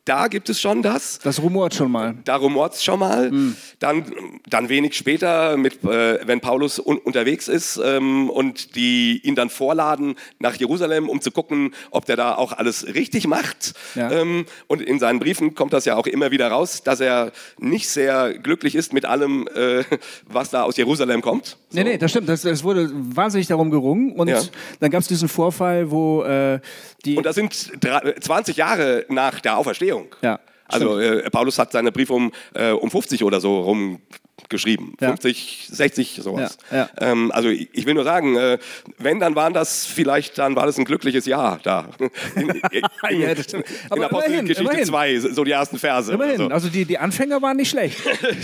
da 0.06 0.28
gibt 0.28 0.48
es 0.48 0.60
schon 0.60 0.82
das. 0.82 1.18
Das 1.18 1.42
rumort 1.42 1.74
schon 1.74 1.90
mal. 1.90 2.14
Da 2.24 2.36
rumort 2.36 2.74
es 2.74 2.84
schon 2.84 3.00
mal. 3.00 3.28
Hm. 3.28 3.56
Dann, 3.80 4.40
dann 4.48 4.68
wenig 4.68 4.94
später, 4.94 5.56
mit, 5.56 5.84
äh, 5.84 6.26
wenn 6.26 6.40
Paulus 6.40 6.78
un 6.78 6.96
unterwegs 6.98 7.48
ist 7.48 7.78
ähm, 7.84 8.30
und 8.30 8.76
die 8.76 9.20
ihn 9.24 9.34
dann 9.34 9.50
vorladen 9.50 10.14
nach 10.38 10.54
Jerusalem, 10.54 11.08
um 11.08 11.20
zu 11.20 11.32
gucken, 11.32 11.74
ob 11.90 12.06
der 12.06 12.16
da 12.16 12.36
auch 12.36 12.52
alles 12.52 12.86
richtig 12.86 13.26
macht. 13.26 13.74
Ja. 13.96 14.10
Ähm, 14.10 14.46
und 14.68 14.80
in 14.80 15.00
seinen 15.00 15.18
Briefen 15.18 15.56
kommt 15.56 15.72
das 15.72 15.84
ja 15.84 15.96
auch 15.96 16.06
immer 16.06 16.30
wieder 16.30 16.48
raus, 16.48 16.84
dass 16.84 17.00
er 17.00 17.32
nicht 17.58 17.88
sehr 17.88 18.38
glücklich 18.38 18.76
ist 18.76 18.92
mit 18.92 19.04
allem, 19.04 19.48
äh, 19.54 19.82
was 20.26 20.50
da 20.50 20.62
aus 20.62 20.76
Jerusalem 20.76 21.20
kommt. 21.20 21.58
Nee, 21.76 21.84
nee, 21.84 21.98
das 21.98 22.10
stimmt. 22.10 22.28
Es 22.28 22.64
wurde 22.64 22.90
wahnsinnig 22.92 23.46
darum 23.46 23.70
gerungen. 23.70 24.12
Und 24.12 24.28
Ja. 24.28 24.40
dann 24.80 24.90
gab 24.90 25.00
es 25.02 25.08
diesen 25.08 25.28
Vorfall, 25.28 25.90
wo 25.90 26.22
äh, 26.24 26.58
die. 27.04 27.16
Und 27.16 27.24
das 27.26 27.36
sind 27.36 27.72
drei- 27.80 28.14
20 28.20 28.56
Jahre 28.56 29.04
nach 29.08 29.38
der 29.40 29.56
Auferstehung. 29.56 30.06
Ja, 30.22 30.40
Also 30.66 30.98
äh, 30.98 31.30
Paulus 31.30 31.58
hat 31.58 31.70
seine 31.72 31.92
Briefe 31.92 32.12
um, 32.14 32.32
äh, 32.54 32.72
um 32.72 32.90
50 32.90 33.22
oder 33.22 33.40
so 33.40 33.60
rum 33.60 34.00
geschrieben. 34.49 34.94
Ja. 35.01 35.09
50, 35.09 35.68
60, 35.70 36.20
sowas. 36.22 36.59
Ja, 36.70 36.77
ja. 36.77 36.90
Ähm, 36.99 37.33
also 37.33 37.49
ich 37.49 37.87
will 37.87 37.94
nur 37.94 38.05
sagen, 38.05 38.37
äh, 38.37 38.59
wenn, 38.99 39.18
dann 39.18 39.35
waren 39.35 39.53
das 39.53 39.87
vielleicht, 39.87 40.38
dann 40.38 40.57
war 40.57 40.66
das 40.66 40.79
ein 40.79 40.85
glückliches 40.85 41.27
Jahr 41.27 41.59
da. 41.62 41.88
In, 42.37 42.49
in, 42.51 43.20
Ja, 43.20 43.35
das 43.35 43.44
stimmt. 43.44 43.64
Aber 43.88 43.96
in 43.96 44.05
Apostelgeschichte 44.05 44.62
immerhin, 44.62 44.85
2, 44.85 45.18
so 45.20 45.44
die 45.44 45.51
ersten 45.51 45.79
Verse. 45.79 46.12
Immerhin. 46.12 46.40
Also, 46.42 46.55
Also 46.55 46.68
die, 46.68 46.85
die 46.85 46.99
Anfänger 46.99 47.40
waren 47.42 47.57
nicht 47.57 47.70
schlecht. 47.70 47.99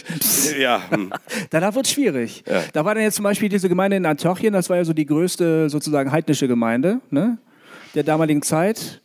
ja, 0.58 0.82
hm. 0.90 1.12
Danach 1.50 1.74
wird 1.74 1.86
es 1.86 1.92
schwierig. 1.92 2.44
Da 2.72 2.84
war 2.84 2.94
dann 2.94 3.04
jetzt 3.04 3.16
zum 3.16 3.24
Beispiel 3.24 3.48
diese 3.48 3.68
Gemeinde 3.68 3.96
in 3.96 4.06
Antiochien, 4.06 4.52
das 4.52 4.70
war 4.70 4.76
ja 4.76 4.84
so 4.84 4.92
die 4.92 5.06
größte 5.06 5.68
sozusagen 5.68 6.10
heidnische 6.10 6.48
Gemeinde 6.48 7.00
ne, 7.10 7.38
der 7.94 8.02
damaligen 8.02 8.42
Zeit. 8.42 9.02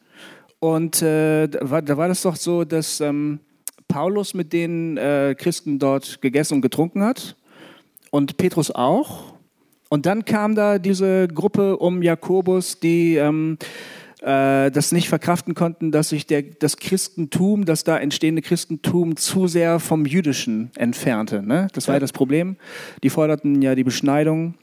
Und 0.60 1.02
äh, 1.02 1.48
da, 1.48 1.70
war, 1.70 1.82
da 1.82 1.98
war 1.98 2.08
das 2.08 2.22
doch 2.22 2.36
so, 2.36 2.64
dass 2.64 3.00
ähm, 3.02 3.40
Paulus 3.88 4.34
mit 4.34 4.54
den 4.54 4.98
äh, 4.98 5.36
Christen 5.38 5.80
dort 5.80 6.22
gegessen 6.22 6.56
und 6.56 6.62
getrunken 6.62 7.04
hat 7.04 7.36
und 8.12 8.38
Petrus 8.38 8.72
auch. 8.72 9.34
Und 9.90 10.06
dann 10.06 10.26
kam 10.26 10.56
da 10.56 10.80
diese 10.80 11.28
Gruppe 11.28 11.78
um 11.78 12.02
Jakobus, 12.02 12.80
die 12.80 13.16
ähm, 13.16 13.58
äh, 14.22 14.72
das 14.72 14.92
nicht 14.92 15.10
verkraften 15.10 15.56
konnten, 15.56 15.92
dass 15.92 16.10
sich 16.10 16.26
der, 16.26 16.42
das 16.42 16.78
Christentum, 16.78 17.66
das 17.66 17.84
da 17.84 17.98
entstehende 17.98 18.42
Christentum 18.42 19.16
zu 19.16 19.48
sehr 19.48 19.80
vom 19.80 20.06
Jüdischen 20.06 20.72
entfernte. 20.76 21.42
Ne? 21.42 21.68
Das 21.74 21.88
war 21.88 21.96
ja 21.96 22.00
das 22.00 22.12
Problem. 22.12 22.58
Die 23.04 23.10
forderten 23.10 23.62
ja 23.62 23.76
die 23.76 23.84
Beschneidung. 23.84 24.56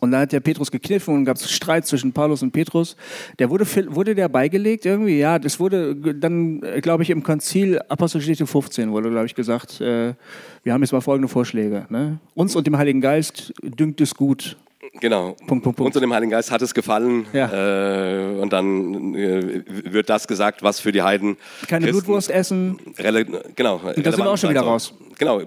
Und 0.00 0.12
da 0.12 0.20
hat 0.20 0.32
der 0.32 0.40
Petrus 0.40 0.70
gekniffen 0.70 1.14
und 1.14 1.24
gab 1.24 1.36
es 1.36 1.50
Streit 1.50 1.86
zwischen 1.86 2.12
Paulus 2.12 2.42
und 2.42 2.52
Petrus. 2.52 2.96
Der 3.38 3.50
wurde, 3.50 3.66
wurde 3.94 4.14
der 4.14 4.28
beigelegt 4.28 4.86
irgendwie? 4.86 5.18
Ja, 5.18 5.38
das 5.38 5.58
wurde 5.58 5.94
dann, 6.14 6.60
glaube 6.80 7.02
ich, 7.02 7.10
im 7.10 7.22
Konzil 7.22 7.80
Apostelgeschichte 7.88 8.46
15 8.46 8.92
wurde, 8.92 9.10
glaube 9.10 9.26
ich, 9.26 9.34
gesagt, 9.34 9.80
äh, 9.80 10.14
wir 10.62 10.72
haben 10.72 10.82
jetzt 10.82 10.92
mal 10.92 11.00
folgende 11.00 11.28
Vorschläge. 11.28 11.86
Ne? 11.88 12.18
Uns 12.34 12.54
und 12.54 12.66
dem 12.66 12.76
Heiligen 12.78 13.00
Geist 13.00 13.52
dünkt 13.62 14.00
es 14.00 14.14
gut. 14.14 14.56
genau. 15.00 15.34
Punkt, 15.46 15.64
Punkt, 15.64 15.64
Punkt. 15.64 15.80
Uns 15.80 15.96
und 15.96 16.02
dem 16.02 16.12
Heiligen 16.12 16.30
Geist 16.30 16.52
hat 16.52 16.62
es 16.62 16.72
gefallen. 16.72 17.26
Ja. 17.32 17.50
Äh, 17.52 18.40
und 18.40 18.52
dann 18.52 19.14
äh, 19.14 19.64
wird 19.66 20.08
das 20.08 20.28
gesagt, 20.28 20.62
was 20.62 20.78
für 20.78 20.92
die 20.92 21.02
Heiden 21.02 21.36
Keine 21.66 21.86
Christen 21.86 22.02
Blutwurst 22.04 22.30
essen. 22.30 22.78
Rele 22.98 23.24
genau. 23.56 23.80
sind 23.94 24.16
wir 24.16 24.30
auch 24.30 24.38
schon 24.38 24.50
wieder 24.50 24.60
raus. 24.60 24.94
Genau, 25.18 25.40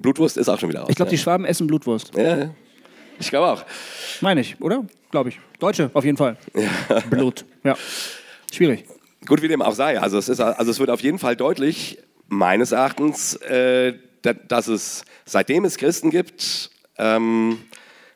Blutwurst 0.00 0.36
ist 0.36 0.48
auch 0.48 0.58
schon 0.60 0.68
wieder 0.68 0.80
raus. 0.80 0.88
Ich 0.90 0.96
glaube, 0.96 1.08
ja. 1.08 1.16
die 1.16 1.18
Schwaben 1.18 1.44
essen 1.44 1.66
Blutwurst. 1.66 2.12
Ja, 2.16 2.38
ja. 2.38 2.50
Ich 3.20 3.30
glaube 3.30 3.48
auch. 3.48 3.64
Meine 4.20 4.40
ich, 4.40 4.60
oder? 4.60 4.84
Glaube 5.10 5.30
ich. 5.30 5.40
Deutsche, 5.58 5.90
auf 5.94 6.04
jeden 6.04 6.16
Fall. 6.16 6.36
Blut. 7.10 7.44
Ja. 7.64 7.76
Schwierig. 8.52 8.84
Gut, 9.26 9.42
wie 9.42 9.48
dem 9.48 9.62
auch 9.62 9.74
sei. 9.74 10.00
Also 10.00 10.18
es, 10.18 10.28
ist, 10.28 10.40
also 10.40 10.70
es 10.70 10.78
wird 10.78 10.90
auf 10.90 11.00
jeden 11.00 11.18
Fall 11.18 11.36
deutlich, 11.36 11.98
meines 12.28 12.72
Erachtens, 12.72 13.34
äh, 13.36 13.94
da- 14.22 14.32
dass 14.34 14.68
es, 14.68 15.04
seitdem 15.24 15.64
es 15.64 15.76
Christen 15.76 16.10
gibt, 16.10 16.70
ähm, 16.98 17.58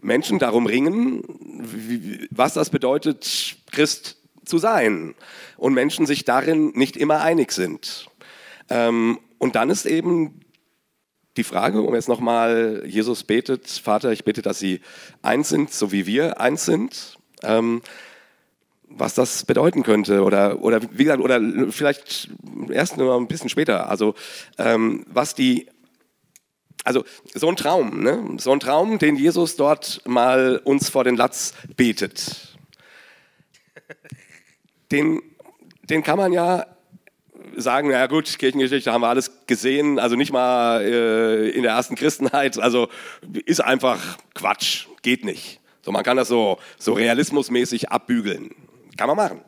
Menschen 0.01 0.39
darum 0.39 0.67
ringen, 0.67 1.23
wie, 1.63 2.27
was 2.31 2.55
das 2.55 2.71
bedeutet, 2.71 3.57
Christ 3.71 4.17
zu 4.45 4.59
sein. 4.59 5.15
Und 5.57 5.75
Menschen 5.75 6.07
sich 6.07 6.25
darin 6.25 6.73
nicht 6.75 6.97
immer 6.97 7.21
einig 7.21 7.53
sind. 7.53 8.07
Ähm, 8.69 9.19
und 9.39 9.55
dann 9.57 9.71
ist 9.71 9.87
eben 9.87 10.41
die 11.37 11.45
Frage, 11.45 11.83
um 11.83 11.95
jetzt 11.95 12.09
nochmal, 12.09 12.83
Jesus 12.87 13.25
betet, 13.25 13.69
Vater, 13.69 14.13
ich 14.13 14.25
bitte, 14.25 14.43
dass 14.43 14.59
sie 14.59 14.81
eins 15.23 15.49
sind, 15.49 15.73
so 15.73 15.93
wie 15.93 16.07
wir 16.07 16.41
eins 16.41 16.65
sind. 16.65 17.19
Ähm, 17.43 17.83
was 18.97 19.15
das 19.15 19.45
bedeuten 19.45 19.83
könnte 19.83 20.23
oder, 20.23 20.63
oder 20.63 20.81
wie 20.93 21.05
gesagt, 21.05 21.23
oder 21.23 21.41
vielleicht 21.71 22.31
erst 22.69 22.97
noch 22.97 23.17
ein 23.17 23.29
bisschen 23.29 23.49
später. 23.49 23.89
Also 23.89 24.15
ähm, 24.59 25.05
was 25.09 25.35
die, 25.35 25.69
also 26.85 27.05
so 27.35 27.49
ein 27.49 27.57
Traum, 27.57 28.03
ne? 28.03 28.37
so 28.39 28.53
ein 28.53 28.61
Traum, 28.61 28.99
den 28.99 29.17
Jesus 29.17 29.57
dort 29.57 30.03
mal 30.07 30.61
uns 30.65 30.89
vor 30.91 31.05
den 31.05 31.17
Latz 31.17 31.55
betet. 31.77 32.57
Den, 34.91 35.23
den 35.85 36.03
kann 36.03 36.19
man 36.19 36.33
ja 36.33 36.67
sagen, 37.57 37.89
na 37.91 38.07
gut, 38.07 38.39
Kirchengeschichte 38.39 38.93
haben 38.93 39.03
wir 39.03 39.09
alles 39.09 39.47
gesehen, 39.47 39.99
also 39.99 40.17
nicht 40.17 40.33
mal 40.33 40.83
äh, 40.83 41.49
in 41.51 41.63
der 41.63 41.73
ersten 41.73 41.95
Christenheit, 41.95 42.59
also 42.59 42.89
ist 43.45 43.61
einfach 43.61 44.19
Quatsch, 44.35 44.87
geht 45.03 45.25
nicht. 45.25 45.61
So, 45.83 45.91
man 45.91 46.05
kann 46.05 46.17
das 46.17 46.29
so, 46.29 46.59
so 46.79 46.93
realismusmäßig 46.93 47.91
abbügeln. 47.91 48.55
Kann 48.97 49.09
man 49.09 49.17
machen. 49.17 49.41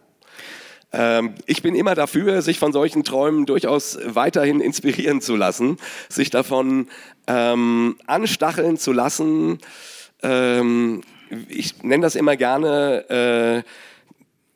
Ähm, 0.93 1.35
ich 1.47 1.63
bin 1.63 1.75
immer 1.75 1.95
dafür, 1.95 2.41
sich 2.43 2.59
von 2.59 2.73
solchen 2.73 3.05
Träumen 3.05 3.47
durchaus 3.47 3.99
weiterhin 4.05 4.61
inspirieren 4.61 5.21
zu 5.21 5.37
lassen, 5.37 5.79
sich 6.09 6.31
davon 6.31 6.89
ähm, 7.27 7.97
anstacheln 8.07 8.77
zu 8.77 8.93
lassen. 8.93 9.59
Ähm, 10.23 11.03
ich 11.49 11.83
nenne 11.83 12.03
das 12.03 12.15
immer 12.15 12.37
gerne, 12.37 13.09
äh, 13.65 13.69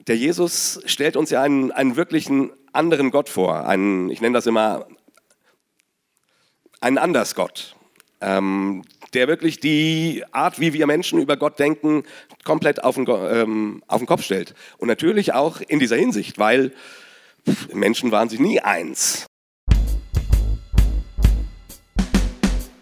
der 0.07 0.17
Jesus 0.17 0.81
stellt 0.87 1.17
uns 1.17 1.31
ja 1.31 1.43
einen, 1.43 1.71
einen 1.71 1.97
wirklichen 1.97 2.51
anderen 2.73 3.11
Gott 3.11 3.29
vor. 3.29 3.67
Einen, 3.67 4.11
ich 4.11 4.21
nenne 4.21 4.35
das 4.35 4.47
immer 4.47 4.87
einen 6.81 6.99
Andersgott, 6.99 7.77
ähm, 8.21 8.83
der 9.15 9.29
wirklich 9.29 9.61
die 9.61 10.25
Art, 10.33 10.61
wie 10.61 10.73
wir 10.73 10.87
Menschen 10.87 11.21
über 11.21 11.37
Gott 11.37 11.59
denken, 11.59 12.05
komplett 12.45 12.83
auf 12.85 12.95
den, 12.95 13.07
ähm, 13.09 13.83
auf 13.87 13.99
den 13.99 14.07
Kopf 14.07 14.23
stellt. 14.23 14.55
Und 14.79 14.89
natürlich 14.89 15.33
auch 15.35 15.61
in 15.61 15.79
dieser 15.79 15.97
Hinsicht, 15.97 16.39
weil 16.39 16.73
pff, 17.49 17.73
Menschen 17.75 18.11
waren 18.11 18.29
sich 18.29 18.41
nie 18.41 18.61
eins. 18.61 19.27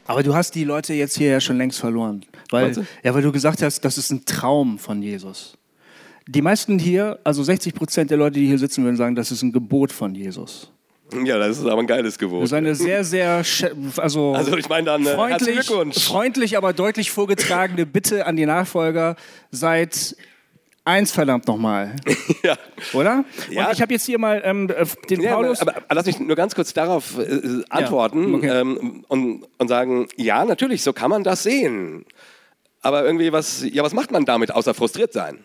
Aber 0.09 0.23
du 0.23 0.35
hast 0.35 0.55
die 0.55 0.65
Leute 0.65 0.95
jetzt 0.95 1.17
hier 1.17 1.31
ja 1.31 1.41
schon 1.41 1.59
längst 1.59 1.81
verloren. 1.81 2.25
Weil, 2.51 2.87
ja, 3.03 3.13
weil 3.15 3.23
du 3.23 3.33
gesagt 3.33 3.61
hast, 3.63 3.81
das 3.81 3.99
ist 3.99 4.11
ein 4.11 4.25
Traum 4.25 4.79
von 4.79 5.03
Jesus. 5.03 5.59
Die 6.29 6.43
meisten 6.43 6.79
hier, 6.79 7.19
also 7.23 7.43
60 7.43 7.75
Prozent 7.75 8.11
der 8.11 8.19
Leute, 8.19 8.41
die 8.41 8.47
hier 8.47 8.59
sitzen, 8.59 8.83
würden 8.83 8.97
sagen, 8.97 9.15
das 9.15 9.31
ist 9.31 9.43
ein 9.43 9.53
Gebot 9.53 9.93
von 9.93 10.15
Jesus. 10.15 10.71
Ja, 11.25 11.39
das 11.39 11.59
ist 11.59 11.67
aber 11.67 11.81
ein 11.81 11.87
geiles 11.87 12.15
Das 12.15 12.19
Gebot. 12.19 12.43
ist 12.43 12.53
eine 12.53 12.75
sehr, 12.75 13.05
sehr, 13.05 13.45
also, 13.97 14.33
Also 14.33 14.57
ich 14.57 14.69
meine 14.69 14.87
dann, 14.87 15.07
äh, 15.07 15.15
freundlich, 15.15 15.67
freundlich, 16.03 16.57
aber 16.57 16.73
deutlich 16.73 17.13
vorgetragene 17.13 17.87
Bitte 17.87 18.27
an 18.27 18.35
die 18.35 18.45
Nachfolger, 18.45 19.15
seid 19.53 20.17
eins 20.85 21.13
verdammt 21.13 21.47
nochmal, 21.47 21.95
ja. 22.43 22.57
oder? 22.93 23.25
Ja. 23.51 23.67
Und 23.67 23.73
ich 23.75 23.83
habe 23.83 23.93
jetzt 23.93 24.07
hier 24.07 24.19
mal 24.19 24.43
ähm, 24.45 24.69
äh, 24.69 24.85
den 25.09 25.21
Ja, 25.21 25.35
Paulus... 25.35 25.61
aber, 25.61 25.77
aber 25.77 25.95
lass 25.95 26.07
mich 26.07 26.19
nur 26.19 26.35
ganz 26.35 26.57
kurz 26.57 26.73
darauf 26.73 27.19
äh, 27.19 27.63
antworten 27.69 28.35
okay. 28.35 28.49
ähm, 28.49 29.05
und, 29.07 29.45
und 29.59 29.69
sagen, 29.69 30.09
ja, 30.17 30.45
natürlich, 30.45 30.83
so 30.83 30.93
kann 30.93 31.11
man 31.11 31.23
das 31.23 31.45
sehen. 31.45 32.05
Aber 32.83 33.05
irgendwie, 33.05 33.31
was, 33.33 33.65
ja, 33.65 33.85
was 33.85 33.95
macht 33.95 34.11
man 34.11 34.25
damit, 34.25 34.53
außer 34.53 34.75
frustriert 34.75 35.13
sein? 35.13 35.45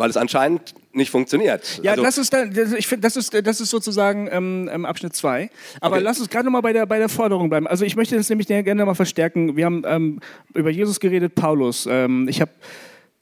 Weil 0.00 0.08
es 0.08 0.16
anscheinend 0.16 0.74
nicht 0.92 1.10
funktioniert. 1.10 1.78
Ja, 1.82 1.92
Also- 1.92 2.02
das 2.02 2.16
ist 2.16 2.32
dann, 2.32 2.54
das, 2.54 2.72
ich 2.72 2.86
finde, 2.86 3.02
das 3.02 3.16
ist, 3.16 3.34
das 3.34 3.60
ist 3.60 3.68
sozusagen 3.68 4.28
ähm, 4.32 4.86
Abschnitt 4.86 5.14
2. 5.14 5.50
Aber 5.82 5.96
Okay. 5.96 6.04
lass 6.04 6.18
uns 6.20 6.30
gerade 6.30 6.46
noch 6.46 6.52
mal 6.52 6.62
bei 6.62 6.72
der, 6.72 6.86
bei 6.86 6.98
der 6.98 7.10
Forderung 7.10 7.50
bleiben. 7.50 7.66
Also 7.66 7.84
ich 7.84 7.96
möchte 7.96 8.16
das 8.16 8.30
nämlich 8.30 8.48
gerne 8.48 8.84
mal 8.86 8.94
verstärken. 8.94 9.56
Wir 9.56 9.66
haben 9.66 9.82
ähm, 9.86 10.20
über 10.54 10.70
Jesus 10.70 11.00
geredet, 11.00 11.34
Paulus. 11.34 11.86
Ähm, 11.88 12.28
ich 12.28 12.40
habe 12.40 12.50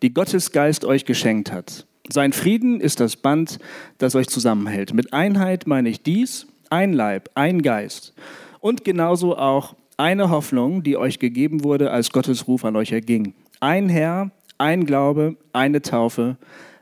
die 0.02 0.12
Gottes 0.12 0.50
Geist 0.50 0.84
euch 0.84 1.04
geschenkt 1.04 1.52
hat. 1.52 1.86
Sein 2.10 2.32
Frieden 2.32 2.80
ist 2.80 2.98
das 2.98 3.14
Band, 3.14 3.60
das 3.98 4.16
euch 4.16 4.26
zusammenhält. 4.26 4.92
Mit 4.94 5.12
Einheit 5.12 5.68
meine 5.68 5.90
ich 5.90 6.02
dies, 6.02 6.48
ein 6.70 6.92
Leib, 6.92 7.30
ein 7.36 7.62
Geist 7.62 8.14
und 8.58 8.84
genauso 8.84 9.36
auch 9.36 9.76
eine 9.96 10.28
Hoffnung, 10.28 10.82
die 10.82 10.96
euch 10.96 11.20
gegeben 11.20 11.62
wurde, 11.62 11.92
als 11.92 12.10
Gottes 12.10 12.48
Ruf 12.48 12.64
an 12.64 12.74
euch 12.74 12.90
erging. 12.90 13.34
Ein 13.60 13.88
Herr, 13.88 14.32
ein 14.58 14.86
Glaube, 14.86 15.36
eine 15.52 15.82
Taufe, 15.82 16.36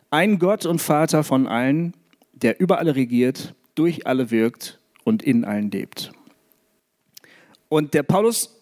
ein 0.08 0.38
Gott 0.38 0.64
und 0.64 0.80
Vater 0.80 1.24
von 1.24 1.46
allen, 1.46 1.92
der 2.32 2.58
über 2.58 2.78
alle 2.78 2.96
regiert, 2.96 3.54
durch 3.74 4.06
alle 4.06 4.30
wirkt 4.30 4.80
und 5.04 5.22
in 5.22 5.44
allen 5.44 5.70
lebt. 5.70 6.12
Und 7.70 7.94
der 7.94 8.02
Paulus, 8.02 8.60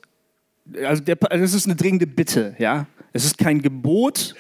also 0.85 1.03
der, 1.03 1.16
also 1.33 1.42
das 1.42 1.55
ist 1.55 1.66
eine 1.66 1.75
dringende 1.75 2.07
Bitte, 2.07 2.55
ja. 2.59 2.87
Es 3.12 3.25
ist 3.25 3.38
kein 3.38 3.62
Gebot 3.62 4.35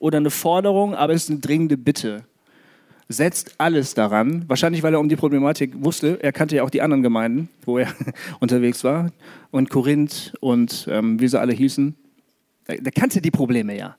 oder 0.00 0.18
eine 0.18 0.30
Forderung, 0.30 0.94
aber 0.94 1.14
es 1.14 1.24
ist 1.24 1.30
eine 1.30 1.38
dringende 1.38 1.78
Bitte. 1.78 2.24
Setzt 3.08 3.54
alles 3.58 3.94
daran, 3.94 4.44
wahrscheinlich 4.48 4.82
weil 4.82 4.92
er 4.92 5.00
um 5.00 5.08
die 5.08 5.16
Problematik 5.16 5.72
wusste. 5.82 6.18
Er 6.20 6.32
kannte 6.32 6.56
ja 6.56 6.64
auch 6.64 6.70
die 6.70 6.82
anderen 6.82 7.02
Gemeinden, 7.02 7.48
wo 7.64 7.78
er 7.78 7.88
unterwegs 8.40 8.84
war, 8.84 9.12
und 9.52 9.70
Korinth 9.70 10.34
und 10.40 10.86
ähm, 10.90 11.20
wie 11.20 11.28
sie 11.28 11.40
alle 11.40 11.54
hießen. 11.54 11.94
Der, 12.66 12.82
der 12.82 12.92
kannte 12.92 13.22
die 13.22 13.30
Probleme 13.30 13.78
ja. 13.78 13.96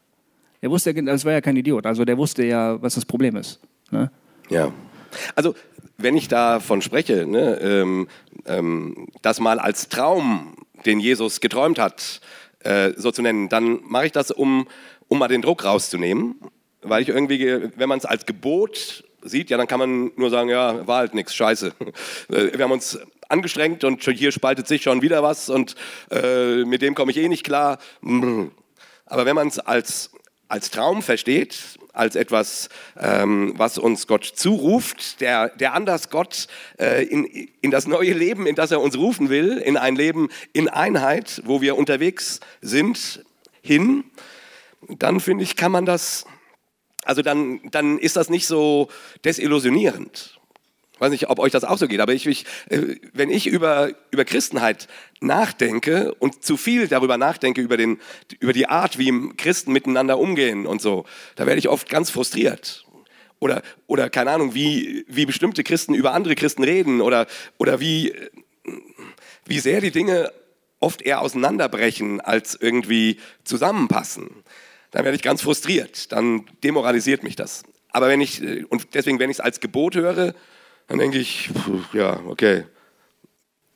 Er 0.62 0.69
wusste, 0.69 0.93
das 0.93 1.23
war 1.23 1.32
ja 1.32 1.39
kein 1.39 1.55
Idiot. 1.55 1.86
Also 1.86 2.03
der 2.03 2.17
wusste 2.17 2.43
ja, 2.43 2.79
was 2.82 2.95
das 2.95 3.05
Problem 3.05 3.38
ist. 3.38 3.62
Ne? 3.89 4.12
Ja. 4.49 4.73
Also, 5.34 5.55
wenn 5.97 6.15
ich 6.15 6.27
davon 6.27 6.82
spreche, 6.82 7.25
ne, 7.25 7.60
ähm, 7.62 8.08
ähm, 8.45 9.08
das 9.21 9.39
mal 9.39 9.60
als 9.60 9.89
Traum, 9.89 10.56
den 10.86 10.99
Jesus 10.99 11.41
geträumt 11.41 11.80
hat, 11.80 12.21
äh, 12.62 12.91
so 12.95 13.12
zu 13.12 13.21
nennen, 13.21 13.49
dann 13.49 13.80
mache 13.84 14.08
ich 14.08 14.12
das, 14.12 14.32
um, 14.32 14.67
um 15.08 15.19
mal 15.19 15.28
den 15.28 15.41
Druck 15.41 15.63
rauszunehmen. 15.65 16.36
Weil 16.82 17.02
ich 17.02 17.10
irgendwie, 17.10 17.38
ge- 17.38 17.71
wenn 17.75 17.89
man 17.89 17.99
es 17.99 18.06
als 18.06 18.25
Gebot 18.25 19.04
sieht, 19.21 19.49
ja, 19.49 19.58
dann 19.58 19.67
kann 19.67 19.80
man 19.80 20.12
nur 20.15 20.30
sagen, 20.30 20.49
ja, 20.49 20.88
war 20.88 20.99
halt 20.99 21.13
nichts, 21.13 21.36
scheiße. 21.36 21.73
Äh, 22.32 22.58
Wir 22.58 22.63
haben 22.63 22.71
uns 22.71 22.97
angestrengt 23.28 23.84
und 23.84 24.02
hier 24.04 24.32
spaltet 24.32 24.67
sich 24.67 24.82
schon 24.84 25.02
wieder 25.02 25.21
was 25.21 25.49
und 25.49 25.75
äh, 26.10 26.63
mit 26.65 26.82
dem 26.82 26.95
komme 26.95 27.12
ich 27.12 27.17
eh 27.17 27.28
nicht 27.28 27.43
klar. 27.43 27.78
Aber 29.06 29.25
wenn 29.25 29.36
man 29.36 29.47
es 29.47 29.60
als, 29.60 30.12
als 30.49 30.71
Traum 30.71 31.01
versteht, 31.01 31.79
als 31.93 32.15
etwas, 32.15 32.69
ähm, 32.99 33.53
was 33.55 33.77
uns 33.77 34.07
Gott 34.07 34.25
zuruft, 34.25 35.21
der, 35.21 35.49
der 35.49 35.73
anders 35.73 36.09
Gott 36.09 36.47
äh, 36.79 37.05
in, 37.05 37.25
in 37.62 37.71
das 37.71 37.88
neue 37.88 38.13
Leben, 38.13 38.47
in 38.47 38.55
das 38.55 38.71
er 38.71 38.81
uns 38.81 38.97
rufen 38.97 39.29
will, 39.29 39.57
in 39.57 39.77
ein 39.77 39.95
Leben 39.95 40.29
in 40.51 40.67
Einheit, 40.67 41.41
wo 41.45 41.62
wir 41.62 41.77
unterwegs 41.77 42.39
sind, 42.62 43.23
hin, 43.62 44.03
dann 44.88 45.19
finde 45.19 45.43
ich, 45.43 45.55
kann 45.55 45.71
man 45.71 45.85
das, 45.85 46.25
also 47.03 47.21
dann, 47.21 47.62
dann 47.69 47.99
ist 47.99 48.15
das 48.15 48.29
nicht 48.29 48.47
so 48.47 48.89
desillusionierend. 49.23 50.38
Ich 50.99 51.01
weiß 51.01 51.12
nicht, 51.12 51.29
ob 51.29 51.39
euch 51.39 51.53
das 51.53 51.63
auch 51.63 51.77
so 51.77 51.88
geht, 51.88 52.01
aber 52.01 52.12
ich, 52.12 52.27
ich, 52.27 52.45
äh, 52.67 52.97
wenn 53.13 53.29
ich 53.29 53.47
über, 53.47 53.89
über 54.12 54.25
Christenheit 54.25 54.89
nachdenke 55.21 56.13
und 56.15 56.43
zu 56.43 56.57
viel 56.57 56.89
darüber 56.89 57.17
nachdenke, 57.17 57.62
über, 57.62 57.77
den, 57.77 57.99
über 58.41 58.51
die 58.51 58.67
Art, 58.67 58.97
wie 58.97 59.29
Christen 59.38 59.71
miteinander 59.71 60.19
umgehen 60.19 60.67
und 60.67 60.81
so, 60.81 61.05
da 61.38 61.45
werde 61.45 61.57
ich 61.57 61.69
oft 61.69 61.88
ganz 61.88 62.09
frustriert. 62.09 62.85
Oder, 63.39 63.62
oder 63.88 64.09
keine 64.09 64.31
Ahnung, 64.31 64.53
wie, 64.55 65.05
wie 65.07 65.25
bestimmte 65.25 65.63
Christen 65.63 65.93
über 65.93 66.12
andere 66.12 66.35
Christen 66.35 66.65
reden 66.65 66.99
oder, 66.99 67.27
oder 67.57 67.79
wie, 67.79 68.13
wie 69.45 69.59
sehr 69.59 69.79
die 69.79 69.91
Dinge 69.91 70.33
oft 70.81 71.01
eher 71.01 71.21
auseinanderbrechen, 71.21 72.19
als 72.19 72.57
irgendwie 72.59 73.21
zusammenpassen. 73.45 74.43
Dann 74.91 75.05
werde 75.05 75.15
ich 75.15 75.21
ganz 75.21 75.41
frustriert, 75.43 76.12
dann 76.12 76.45
demoralisiert 76.62 77.23
mich 77.23 77.38
das. 77.38 77.63
Aber 77.89 78.09
wenn 78.09 78.19
ich, 78.19 78.43
äh, 78.43 78.65
und 78.65 78.93
deswegen, 78.95 79.17
wenn 79.19 79.29
ich 79.29 79.38
es 79.38 79.41
als 79.41 79.62
Gebot 79.62 79.95
höre, 79.95 80.35
dann 80.89 80.97
denke 80.97 81.19
ich, 81.19 81.52
puh, 81.54 81.82
ja, 81.93 82.19
okay, 82.25 82.65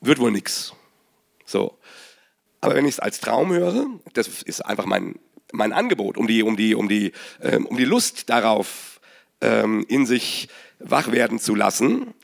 wird 0.00 0.18
wohl 0.18 0.32
nix. 0.32 0.74
So. 1.46 1.78
Aber 2.60 2.74
wenn 2.74 2.86
ich 2.86 2.94
es 2.94 3.00
als 3.00 3.20
Traum 3.20 3.52
höre, 3.52 3.86
das 4.14 4.42
ist 4.42 4.60
einfach 4.62 4.84
mein, 4.84 5.14
mein 5.52 5.72
Angebot, 5.72 6.16
um 6.16 6.26
die, 6.26 6.42
um 6.42 6.56
die, 6.56 6.74
um 6.74 6.88
die, 6.88 7.12
ähm, 7.40 7.66
um 7.66 7.76
die 7.76 7.84
Lust 7.84 8.28
darauf 8.30 9.00
ähm, 9.40 9.84
in 9.88 10.06
sich 10.06 10.48
wach 10.80 11.12
werden 11.12 11.38
zu 11.38 11.54
lassen, 11.54 12.14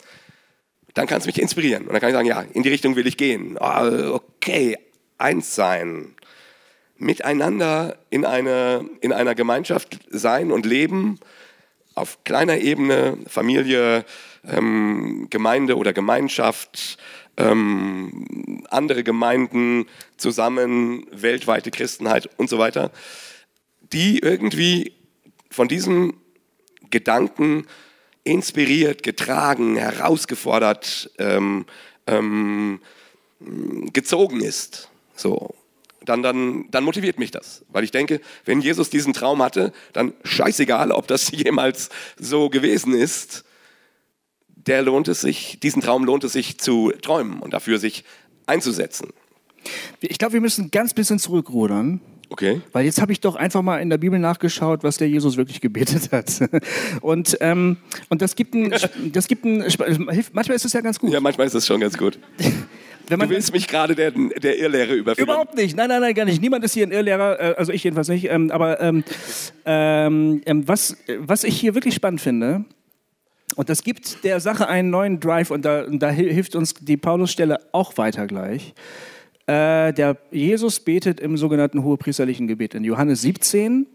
dann 0.93 1.07
kann 1.07 1.19
es 1.19 1.25
mich 1.25 1.41
inspirieren. 1.41 1.83
Und 1.83 1.93
dann 1.93 2.01
kann 2.01 2.09
ich 2.09 2.15
sagen, 2.15 2.27
ja, 2.27 2.41
in 2.41 2.63
die 2.63 2.69
Richtung 2.69 2.95
will 2.95 3.07
ich 3.07 3.17
gehen. 3.17 3.57
Ah, 3.59 4.09
okay, 4.09 4.77
eins 5.17 5.55
sein. 5.55 6.15
Miteinander 6.97 7.97
in, 8.09 8.25
eine, 8.25 8.89
in 8.99 9.13
einer 9.13 9.35
Gemeinschaft 9.35 9.99
sein 10.09 10.51
und 10.51 10.65
leben, 10.65 11.19
auf 11.95 12.23
kleiner 12.23 12.57
Ebene, 12.57 13.17
Familie, 13.27 14.05
ähm, 14.47 15.27
Gemeinde 15.29 15.77
oder 15.77 15.93
Gemeinschaft, 15.93 16.97
ähm, 17.37 18.63
andere 18.69 19.03
Gemeinden 19.03 19.85
zusammen, 20.17 21.05
weltweite 21.11 21.71
Christenheit 21.71 22.29
und 22.37 22.49
so 22.49 22.57
weiter, 22.57 22.91
die 23.93 24.19
irgendwie 24.19 24.93
von 25.49 25.67
diesem 25.67 26.13
Gedanken 26.89 27.65
inspiriert, 28.23 29.03
getragen, 29.03 29.75
herausgefordert, 29.75 31.09
ähm, 31.17 31.65
ähm, 32.07 32.79
gezogen 33.93 34.41
ist. 34.41 34.89
So. 35.15 35.55
Dann, 36.03 36.23
dann, 36.23 36.65
dann 36.71 36.83
motiviert 36.83 37.19
mich 37.19 37.29
das. 37.29 37.63
Weil 37.69 37.83
ich 37.83 37.91
denke, 37.91 38.21
wenn 38.45 38.61
Jesus 38.61 38.89
diesen 38.89 39.13
Traum 39.13 39.41
hatte, 39.41 39.71
dann 39.93 40.13
scheißegal, 40.23 40.91
ob 40.91 41.07
das 41.07 41.31
jemals 41.31 41.89
so 42.17 42.49
gewesen 42.49 42.93
ist, 42.93 43.45
der 44.67 44.81
lohnt 44.81 45.07
es 45.07 45.21
sich, 45.21 45.59
diesen 45.59 45.81
Traum 45.81 46.03
lohnt 46.03 46.23
es 46.23 46.33
sich 46.33 46.57
zu 46.59 46.91
träumen 47.01 47.39
und 47.39 47.53
dafür 47.53 47.77
sich 47.79 48.03
einzusetzen. 48.45 49.09
Ich 49.99 50.17
glaube, 50.17 50.33
wir 50.33 50.41
müssen 50.41 50.71
ganz 50.71 50.93
bisschen 50.93 51.19
zurückrudern. 51.19 52.01
Okay? 52.29 52.61
Weil 52.71 52.85
jetzt 52.85 53.01
habe 53.01 53.11
ich 53.11 53.19
doch 53.19 53.35
einfach 53.35 53.61
mal 53.61 53.79
in 53.79 53.89
der 53.89 53.97
Bibel 53.97 54.17
nachgeschaut, 54.17 54.83
was 54.83 54.95
der 54.95 55.09
Jesus 55.09 55.35
wirklich 55.35 55.59
gebetet 55.59 56.13
hat. 56.13 56.49
Und, 57.01 57.37
ähm, 57.41 57.75
und 58.07 58.21
das 58.21 58.37
gibt 58.37 58.53
ein, 58.55 58.73
das 59.11 59.27
gibt 59.27 59.43
ein, 59.43 59.63
hilft- 59.63 60.31
manchmal 60.33 60.55
ist 60.55 60.63
es 60.63 60.71
ja 60.71 60.79
ganz 60.79 60.97
gut. 60.97 61.11
Ja, 61.11 61.19
manchmal 61.19 61.47
ist 61.47 61.53
das 61.55 61.67
schon 61.67 61.81
ganz 61.81 61.97
gut. 61.97 62.17
Wenn 63.09 63.19
Du 63.19 63.29
willst 63.29 63.51
mich 63.51 63.67
gerade 63.67 63.95
der, 63.95 64.11
der 64.11 64.57
Irrlehre 64.57 64.93
überführen. 64.93 65.27
Überhaupt 65.27 65.55
nicht. 65.55 65.75
Nein, 65.75 65.89
nein, 65.89 65.99
nein, 65.99 66.13
gar 66.13 66.23
nicht. 66.23 66.41
Niemand 66.41 66.63
ist 66.63 66.73
hier 66.73 66.87
ein 66.87 66.91
Irrlehrer, 66.93 67.37
äh, 67.41 67.55
also 67.57 67.73
ich 67.73 67.83
jedenfalls 67.83 68.07
nicht. 68.07 68.29
Ähm, 68.29 68.49
aber 68.51 68.79
ähm, 68.79 69.03
ähm, 69.65 70.41
ähm, 70.45 70.65
was, 70.69 70.95
was 71.17 71.43
ich 71.43 71.59
hier 71.59 71.75
wirklich 71.75 71.95
spannend 71.95 72.21
finde, 72.21 72.63
und 73.55 73.69
das 73.69 73.83
gibt 73.83 74.23
der 74.23 74.39
Sache 74.39 74.67
einen 74.67 74.89
neuen 74.89 75.19
Drive 75.19 75.51
und 75.51 75.65
da, 75.65 75.83
und 75.83 75.99
da 75.99 76.09
hi- 76.09 76.33
hilft 76.33 76.55
uns 76.55 76.73
die 76.73 76.97
Paulusstelle 76.97 77.57
auch 77.73 77.97
weiter 77.97 78.27
gleich. 78.27 78.73
Äh, 79.47 79.93
der 79.93 80.17
Jesus 80.31 80.79
betet 80.79 81.19
im 81.19 81.35
sogenannten 81.37 81.83
hohepriesterlichen 81.83 82.47
Gebet 82.47 82.75
in 82.75 82.83
Johannes 82.83 83.21
17. 83.21 83.87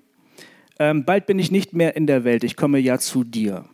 Ähm, 0.78 1.04
bald 1.04 1.26
bin 1.26 1.38
ich 1.38 1.50
nicht 1.50 1.72
mehr 1.72 1.96
in 1.96 2.06
der 2.06 2.24
Welt, 2.24 2.44
ich 2.44 2.56
komme 2.56 2.78
ja 2.78 2.98
zu 2.98 3.24
dir. 3.24 3.64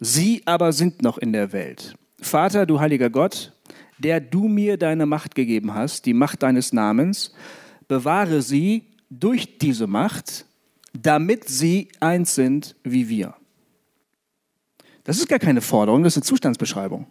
Sie 0.00 0.42
aber 0.46 0.72
sind 0.72 1.02
noch 1.02 1.18
in 1.18 1.32
der 1.32 1.52
Welt. 1.52 1.94
Vater, 2.20 2.66
du 2.66 2.80
heiliger 2.80 3.08
Gott, 3.10 3.52
der 3.98 4.20
du 4.20 4.48
mir 4.48 4.76
deine 4.76 5.06
Macht 5.06 5.34
gegeben 5.34 5.74
hast, 5.74 6.06
die 6.06 6.14
Macht 6.14 6.42
deines 6.42 6.72
Namens, 6.72 7.34
bewahre 7.88 8.42
sie 8.42 8.84
durch 9.08 9.58
diese 9.58 9.86
Macht, 9.86 10.46
damit 10.92 11.48
sie 11.48 11.88
eins 12.00 12.34
sind 12.34 12.76
wie 12.82 13.08
wir. 13.08 13.34
Das 15.10 15.18
ist 15.18 15.28
gar 15.28 15.40
keine 15.40 15.60
Forderung, 15.60 16.04
das 16.04 16.12
ist 16.12 16.18
eine 16.18 16.26
Zustandsbeschreibung. 16.28 17.04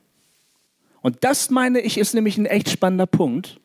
Und 1.01 1.17
das 1.19 1.49
meine 1.49 1.81
ich 1.81 1.97
ist 1.97 2.13
nämlich 2.13 2.37
ein 2.37 2.45
echt 2.45 2.69
spannender 2.69 3.07
Punkt. 3.07 3.59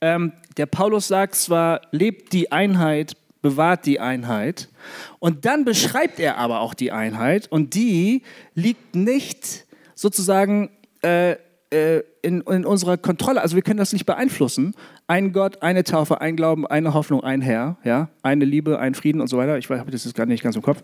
Ähm, 0.00 0.32
der 0.56 0.66
Paulus 0.66 1.06
sagt 1.06 1.36
zwar, 1.36 1.80
lebt 1.92 2.32
die 2.32 2.50
Einheit, 2.50 3.12
bewahrt 3.40 3.86
die 3.86 4.00
Einheit. 4.00 4.68
Und 5.20 5.44
dann 5.44 5.64
beschreibt 5.64 6.18
er 6.18 6.38
aber 6.38 6.58
auch 6.58 6.74
die 6.74 6.90
Einheit. 6.90 7.46
Und 7.52 7.74
die 7.74 8.24
liegt 8.56 8.96
nicht 8.96 9.66
sozusagen 9.94 10.70
äh, 11.04 11.36
äh, 11.72 12.02
in, 12.22 12.40
in 12.40 12.66
unserer 12.66 12.96
Kontrolle. 12.96 13.42
Also 13.42 13.54
wir 13.54 13.62
können 13.62 13.78
das 13.78 13.92
nicht 13.92 14.06
beeinflussen. 14.06 14.74
Ein 15.06 15.32
Gott, 15.32 15.62
eine 15.62 15.84
Taufe, 15.84 16.20
ein 16.20 16.34
Glauben, 16.34 16.66
eine 16.66 16.94
Hoffnung, 16.94 17.22
ein 17.22 17.40
Herr, 17.40 17.76
ja, 17.84 18.08
eine 18.22 18.44
Liebe, 18.44 18.80
ein 18.80 18.96
Frieden 18.96 19.20
und 19.20 19.28
so 19.28 19.38
weiter. 19.38 19.56
Ich 19.56 19.70
habe 19.70 19.90
das 19.92 20.04
jetzt 20.04 20.16
gerade 20.16 20.32
nicht 20.32 20.42
ganz 20.42 20.56
im 20.56 20.62
Kopf. 20.62 20.82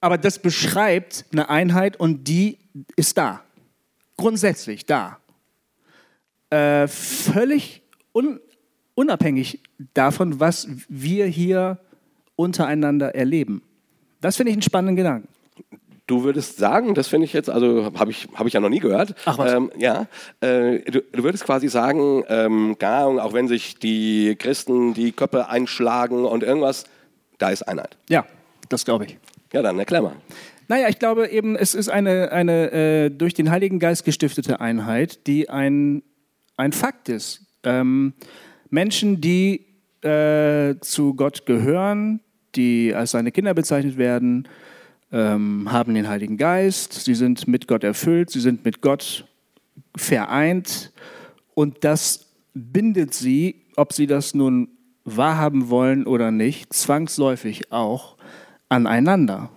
Aber 0.00 0.18
das 0.18 0.38
beschreibt 0.38 1.26
eine 1.32 1.48
Einheit 1.48 1.98
und 1.98 2.24
die 2.24 2.58
ist 2.96 3.18
da. 3.18 3.42
Grundsätzlich 4.16 4.86
da. 4.86 5.18
Äh, 6.50 6.88
völlig 6.88 7.82
un 8.12 8.40
unabhängig 8.94 9.60
davon, 9.94 10.40
was 10.40 10.68
wir 10.88 11.26
hier 11.26 11.78
untereinander 12.36 13.14
erleben. 13.14 13.62
Das 14.20 14.36
finde 14.36 14.50
ich 14.50 14.54
einen 14.54 14.62
spannenden 14.62 14.96
Gedanken. 14.96 15.28
Du 16.06 16.24
würdest 16.24 16.58
sagen, 16.58 16.94
das 16.94 17.06
finde 17.06 17.24
ich 17.24 17.32
jetzt, 17.32 17.48
also 17.48 17.92
habe 17.96 18.10
ich, 18.10 18.28
hab 18.34 18.46
ich 18.46 18.52
ja 18.52 18.60
noch 18.60 18.68
nie 18.68 18.80
gehört. 18.80 19.14
Ach 19.24 19.38
was. 19.38 19.52
Ähm, 19.52 19.70
ja, 19.78 20.06
äh, 20.40 20.80
du, 20.80 21.02
du 21.02 21.22
würdest 21.22 21.44
quasi 21.44 21.68
sagen, 21.68 22.24
ähm, 22.28 22.76
auch 22.80 23.32
wenn 23.32 23.46
sich 23.46 23.78
die 23.78 24.34
Christen 24.36 24.92
die 24.92 25.12
Köpfe 25.12 25.48
einschlagen 25.48 26.24
und 26.24 26.42
irgendwas, 26.42 26.84
da 27.38 27.50
ist 27.50 27.62
Einheit. 27.62 27.96
Ja, 28.08 28.26
das 28.68 28.84
glaube 28.84 29.04
ich. 29.04 29.18
Ja, 29.52 29.62
dann 29.62 29.78
erklär 29.78 30.02
mal. 30.02 30.16
Naja, 30.68 30.88
ich 30.88 30.98
glaube 30.98 31.28
eben, 31.28 31.56
es 31.56 31.74
ist 31.74 31.88
eine, 31.88 32.30
eine 32.30 32.70
äh, 32.70 33.10
durch 33.10 33.34
den 33.34 33.50
Heiligen 33.50 33.80
Geist 33.80 34.04
gestiftete 34.04 34.60
Einheit, 34.60 35.26
die 35.26 35.50
ein, 35.50 36.02
ein 36.56 36.72
Fakt 36.72 37.08
ist. 37.08 37.46
Ähm, 37.64 38.14
Menschen, 38.68 39.20
die 39.20 39.66
äh, 40.02 40.76
zu 40.80 41.14
Gott 41.14 41.44
gehören, 41.44 42.20
die 42.54 42.94
als 42.94 43.10
seine 43.10 43.32
Kinder 43.32 43.52
bezeichnet 43.52 43.98
werden, 43.98 44.46
ähm, 45.12 45.72
haben 45.72 45.94
den 45.94 46.08
Heiligen 46.08 46.36
Geist, 46.36 46.92
sie 46.92 47.14
sind 47.14 47.48
mit 47.48 47.66
Gott 47.66 47.82
erfüllt, 47.82 48.30
sie 48.30 48.40
sind 48.40 48.64
mit 48.64 48.80
Gott 48.80 49.26
vereint 49.96 50.92
und 51.54 51.82
das 51.82 52.32
bindet 52.54 53.12
sie, 53.12 53.62
ob 53.76 53.92
sie 53.92 54.06
das 54.06 54.34
nun 54.34 54.68
wahrhaben 55.04 55.68
wollen 55.68 56.06
oder 56.06 56.30
nicht, 56.30 56.72
zwangsläufig 56.72 57.72
auch 57.72 58.19
aneinander. 58.70 59.50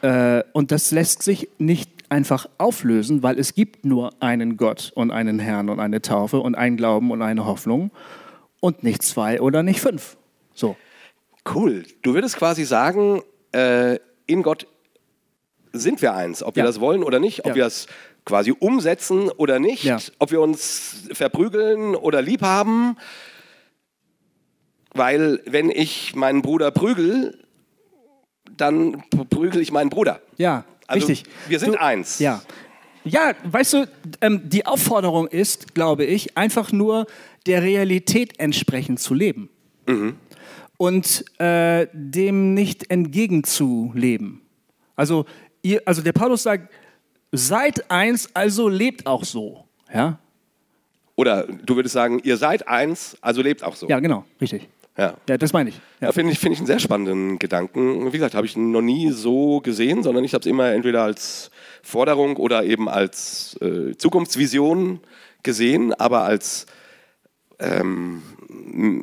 Äh, 0.00 0.42
und 0.54 0.72
das 0.72 0.90
lässt 0.92 1.22
sich 1.22 1.48
nicht 1.58 1.90
einfach 2.08 2.48
auflösen, 2.58 3.22
weil 3.22 3.38
es 3.38 3.54
gibt 3.54 3.84
nur 3.84 4.14
einen 4.20 4.56
Gott 4.56 4.90
und 4.94 5.10
einen 5.10 5.38
Herrn 5.38 5.68
und 5.68 5.78
eine 5.78 6.00
Taufe 6.00 6.38
und 6.40 6.54
einen 6.54 6.76
Glauben 6.78 7.10
und 7.10 7.20
eine 7.22 7.44
Hoffnung 7.44 7.90
und 8.60 8.82
nicht 8.82 9.02
zwei 9.02 9.40
oder 9.40 9.62
nicht 9.62 9.80
fünf. 9.80 10.16
So. 10.54 10.76
Cool. 11.54 11.84
Du 12.02 12.14
würdest 12.14 12.36
quasi 12.36 12.64
sagen, 12.64 13.22
äh, 13.52 13.98
in 14.26 14.42
Gott 14.42 14.66
sind 15.72 16.02
wir 16.02 16.14
eins, 16.14 16.42
ob 16.42 16.56
wir 16.56 16.62
Ja. 16.62 16.66
das 16.66 16.80
wollen 16.80 17.02
oder 17.04 17.20
nicht, 17.20 17.40
ob 17.40 17.50
Ja. 17.50 17.54
wir 17.54 17.66
es 17.66 17.86
quasi 18.24 18.52
umsetzen 18.58 19.28
oder 19.30 19.58
nicht, 19.60 19.84
Ja. 19.84 19.98
ob 20.18 20.30
wir 20.32 20.40
uns 20.40 21.04
verprügeln 21.12 21.94
oder 21.94 22.22
lieb 22.22 22.42
haben. 22.42 22.96
Weil 24.92 25.40
wenn 25.46 25.70
ich 25.70 26.16
meinen 26.16 26.42
Bruder 26.42 26.70
prügel, 26.72 27.38
dann 28.60 29.02
prügel 29.30 29.60
ich 29.60 29.72
meinen 29.72 29.90
Bruder. 29.90 30.20
Ja, 30.36 30.64
Also 30.86 31.06
richtig. 31.06 31.30
wir 31.48 31.58
sind 31.58 31.74
Du- 31.74 31.80
eins. 31.80 32.18
Ja. 32.18 32.42
Ja, 33.04 33.32
weißt 33.44 33.72
du, 33.72 33.88
ähm, 34.20 34.42
die 34.44 34.66
Aufforderung 34.66 35.26
ist, 35.26 35.74
glaube 35.74 36.04
ich, 36.04 36.36
einfach 36.36 36.70
nur 36.70 37.06
der 37.46 37.62
Realität 37.62 38.38
entsprechend 38.38 39.00
zu 39.00 39.14
leben. 39.14 39.48
Und 40.76 41.24
äh, 41.40 41.86
dem 41.92 42.54
nicht 42.54 42.90
entgegenzuleben. 42.90 44.40
Also, 44.96 45.24
ihr, 45.62 45.80
also 45.84 46.02
der 46.02 46.12
Paulus 46.12 46.42
sagt, 46.42 46.72
seid 47.32 47.90
eins, 47.90 48.28
also 48.34 48.68
lebt 48.68 49.06
auch 49.06 49.24
so. 49.24 49.64
Ja, 49.92 50.18
Oder 51.16 51.44
du 51.46 51.76
würdest 51.76 51.92
sagen, 51.94 52.20
ihr 52.22 52.36
seid 52.36 52.66
eins, 52.68 53.16
also 53.20 53.42
lebt 53.42 53.62
auch 53.64 53.76
so. 53.76 53.88
ja 53.88 53.98
genau, 54.00 54.24
richtig. 54.40 54.68
Ja. 54.98 55.14
Ja, 55.28 55.38
das 55.38 55.52
meine 55.52 55.70
ich. 55.70 55.80
Ja, 56.00 56.12
finde 56.12 56.32
ich, 56.32 56.38
finde 56.38 56.54
ich 56.54 56.58
einen 56.60 56.66
sehr 56.66 56.78
spannenden 56.80 57.38
Gedanken. 57.38 58.06
Wie 58.06 58.16
gesagt, 58.16 58.34
habe 58.34 58.46
ich 58.46 58.56
noch 58.56 58.82
nie 58.82 59.10
so 59.12 59.60
gesehen, 59.60 60.02
sondern 60.02 60.24
ich 60.24 60.34
habe 60.34 60.40
es 60.40 60.46
immer 60.46 60.72
entweder 60.72 61.02
als 61.04 61.50
Forderung 61.82 62.36
oder 62.36 62.64
eben 62.64 62.88
als 62.88 63.56
äh, 63.62 63.96
Zukunftsvision 63.96 65.00
gesehen, 65.42 65.94
aber 65.94 66.24
als, 66.24 66.66
ähm, 67.58 68.22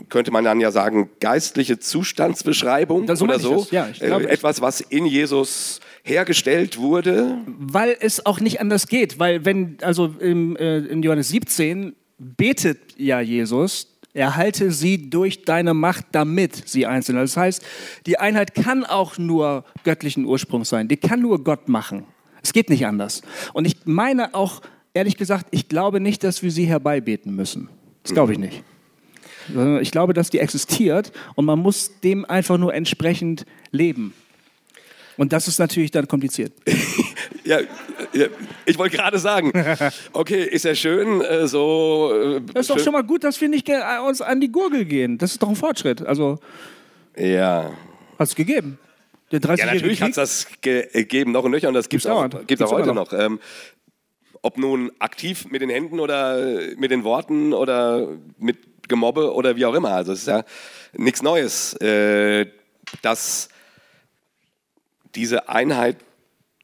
könnte 0.09 0.31
man 0.31 0.43
dann 0.43 0.59
ja 0.59 0.71
sagen, 0.71 1.09
geistliche 1.19 1.79
Zustandsbeschreibung 1.79 3.05
Das- 3.07 3.19
so 3.19 3.25
oder 3.25 3.39
so. 3.39 3.65
Ja, 3.71 3.88
ich 3.91 4.01
äh, 4.01 4.23
etwas, 4.25 4.61
was 4.61 4.81
in 4.81 5.05
Jesus 5.05 5.79
hergestellt 6.03 6.77
wurde. 6.77 7.38
Weil 7.45 7.95
es 7.99 8.25
auch 8.25 8.39
nicht 8.39 8.61
anders 8.61 8.88
geht. 8.88 9.19
Weil 9.19 9.45
wenn, 9.45 9.77
also 9.81 10.13
im, 10.19 10.55
äh, 10.57 10.77
in 10.79 11.01
Johannes 11.03 11.29
17 11.29 11.95
betet 12.17 12.79
ja 12.97 13.19
Jesus, 13.19 13.96
erhalte 14.18 14.72
sie 14.72 15.09
durch 15.09 15.43
deine 15.43 15.74
Macht, 15.74 16.05
damit 16.11 16.68
sie 16.68 16.86
eins 16.86 17.05
sind. 17.05 17.15
Das 17.15 17.38
heißt, 17.38 17.63
die 18.05 18.18
Einheit 18.18 18.55
kann 18.55 18.84
auch 18.84 19.18
nur 19.18 19.63
göttlichen 19.84 20.26
Ursprungs 20.26 20.70
sein. 20.70 20.88
Die 20.88 20.97
kann 20.97 21.22
nur 21.22 21.43
Gott 21.43 21.70
machen. 21.70 22.05
Es 22.41 22.53
geht 22.53 22.70
nicht 22.70 22.86
anders. 22.86 23.22
Und 23.53 23.65
ich 23.65 23.78
meine 23.86 24.34
auch, 24.34 24.61
ehrlich 24.93 25.18
gesagt, 25.18 25.47
ich 25.51 25.70
glaube 25.70 25.99
nicht, 25.99 26.24
dass 26.24 26.41
wir 26.43 26.51
sie 26.51 26.65
herbeibeten 26.65 27.36
müssen. 27.36 27.70
Das 28.03 28.13
glaube 28.13 28.34
ich 28.34 28.39
nicht. 28.39 28.63
Ich 29.82 29.91
glaube, 29.91 30.13
dass 30.13 30.30
die 30.30 30.39
existiert 30.39 31.11
und 31.36 31.45
man 31.45 31.59
muss 31.59 31.99
dem 32.01 32.26
einfach 32.26 32.57
nur 32.57 32.74
entsprechend 32.74 33.45
leben. 33.72 34.13
Und 35.18 35.34
das 35.34 35.47
ist 35.47 35.59
natürlich 35.59 35.91
dann 35.91 36.07
kompliziert. 36.07 36.53
Ja, 37.43 37.59
ich 38.65 38.78
wollte 38.78 38.97
gerade 38.97 39.20
sagen, 39.20 39.53
okay, 40.13 40.43
ist 40.43 40.65
ja 40.65 40.76
schön, 40.76 41.22
äh, 41.22 41.47
so. 41.47 42.11
äh, 42.13 42.41
Das 42.53 42.63
ist 42.63 42.70
doch 42.70 42.80
schon 42.80 42.91
mal 42.91 43.03
gut, 43.03 43.24
dass 43.24 43.39
wir 43.39 43.47
nicht 43.47 43.65
ge- 43.65 43.82
uns 44.05 44.22
an 44.22 44.41
die 44.41 44.51
Gurgel 44.51 44.84
gehen. 44.84 45.18
Das 45.18 45.32
ist 45.32 45.41
doch 45.41 45.47
ein 45.47 45.55
Fortschritt. 45.55 46.01
Also, 46.05 46.39
Ja. 47.15 47.72
hat 48.20 48.28
es 48.28 48.36
gegeben. 48.36 48.78
Der 49.32 49.39
30 49.39 49.65
Ja, 49.65 49.74
natürlich 49.74 50.01
hat 50.01 50.09
es 50.09 50.15
das 50.15 50.47
gegeben, 50.59 51.32
noch 51.32 51.45
und 51.45 51.51
nöcher, 51.51 51.70
und 51.70 51.74
das 51.74 51.88
gibt 51.88 52.03
es 52.03 52.11
auch, 52.11 52.15
dauernd. 52.28 52.34
gibt's 52.47 52.61
auch 52.63 52.68
Gibt's 52.68 52.72
heute 52.74 52.84
immer 52.89 52.93
noch. 52.93 53.13
Ähm, 53.13 53.39
ob 54.41 54.57
nun 54.57 54.91
aktiv 54.99 55.45
mit 55.49 55.61
den 55.61 55.70
Händen 55.70 56.01
oder 56.01 56.59
mit 56.78 56.91
den 56.91 57.05
Worten 57.05 57.53
oder 57.53 58.09
mit 58.39 58.57
Gemobbe 58.89 59.34
oder 59.34 59.55
wie 59.55 59.65
auch 59.65 59.74
immer. 59.74 59.91
Also 59.91 60.11
es 60.11 60.20
ist 60.20 60.28
ja 60.28 60.43
nichts 60.97 61.22
Neues, 61.22 61.74
äh, 61.76 62.45
dass 63.01 63.47
diese 65.18 65.49
Einheit, 65.49 65.97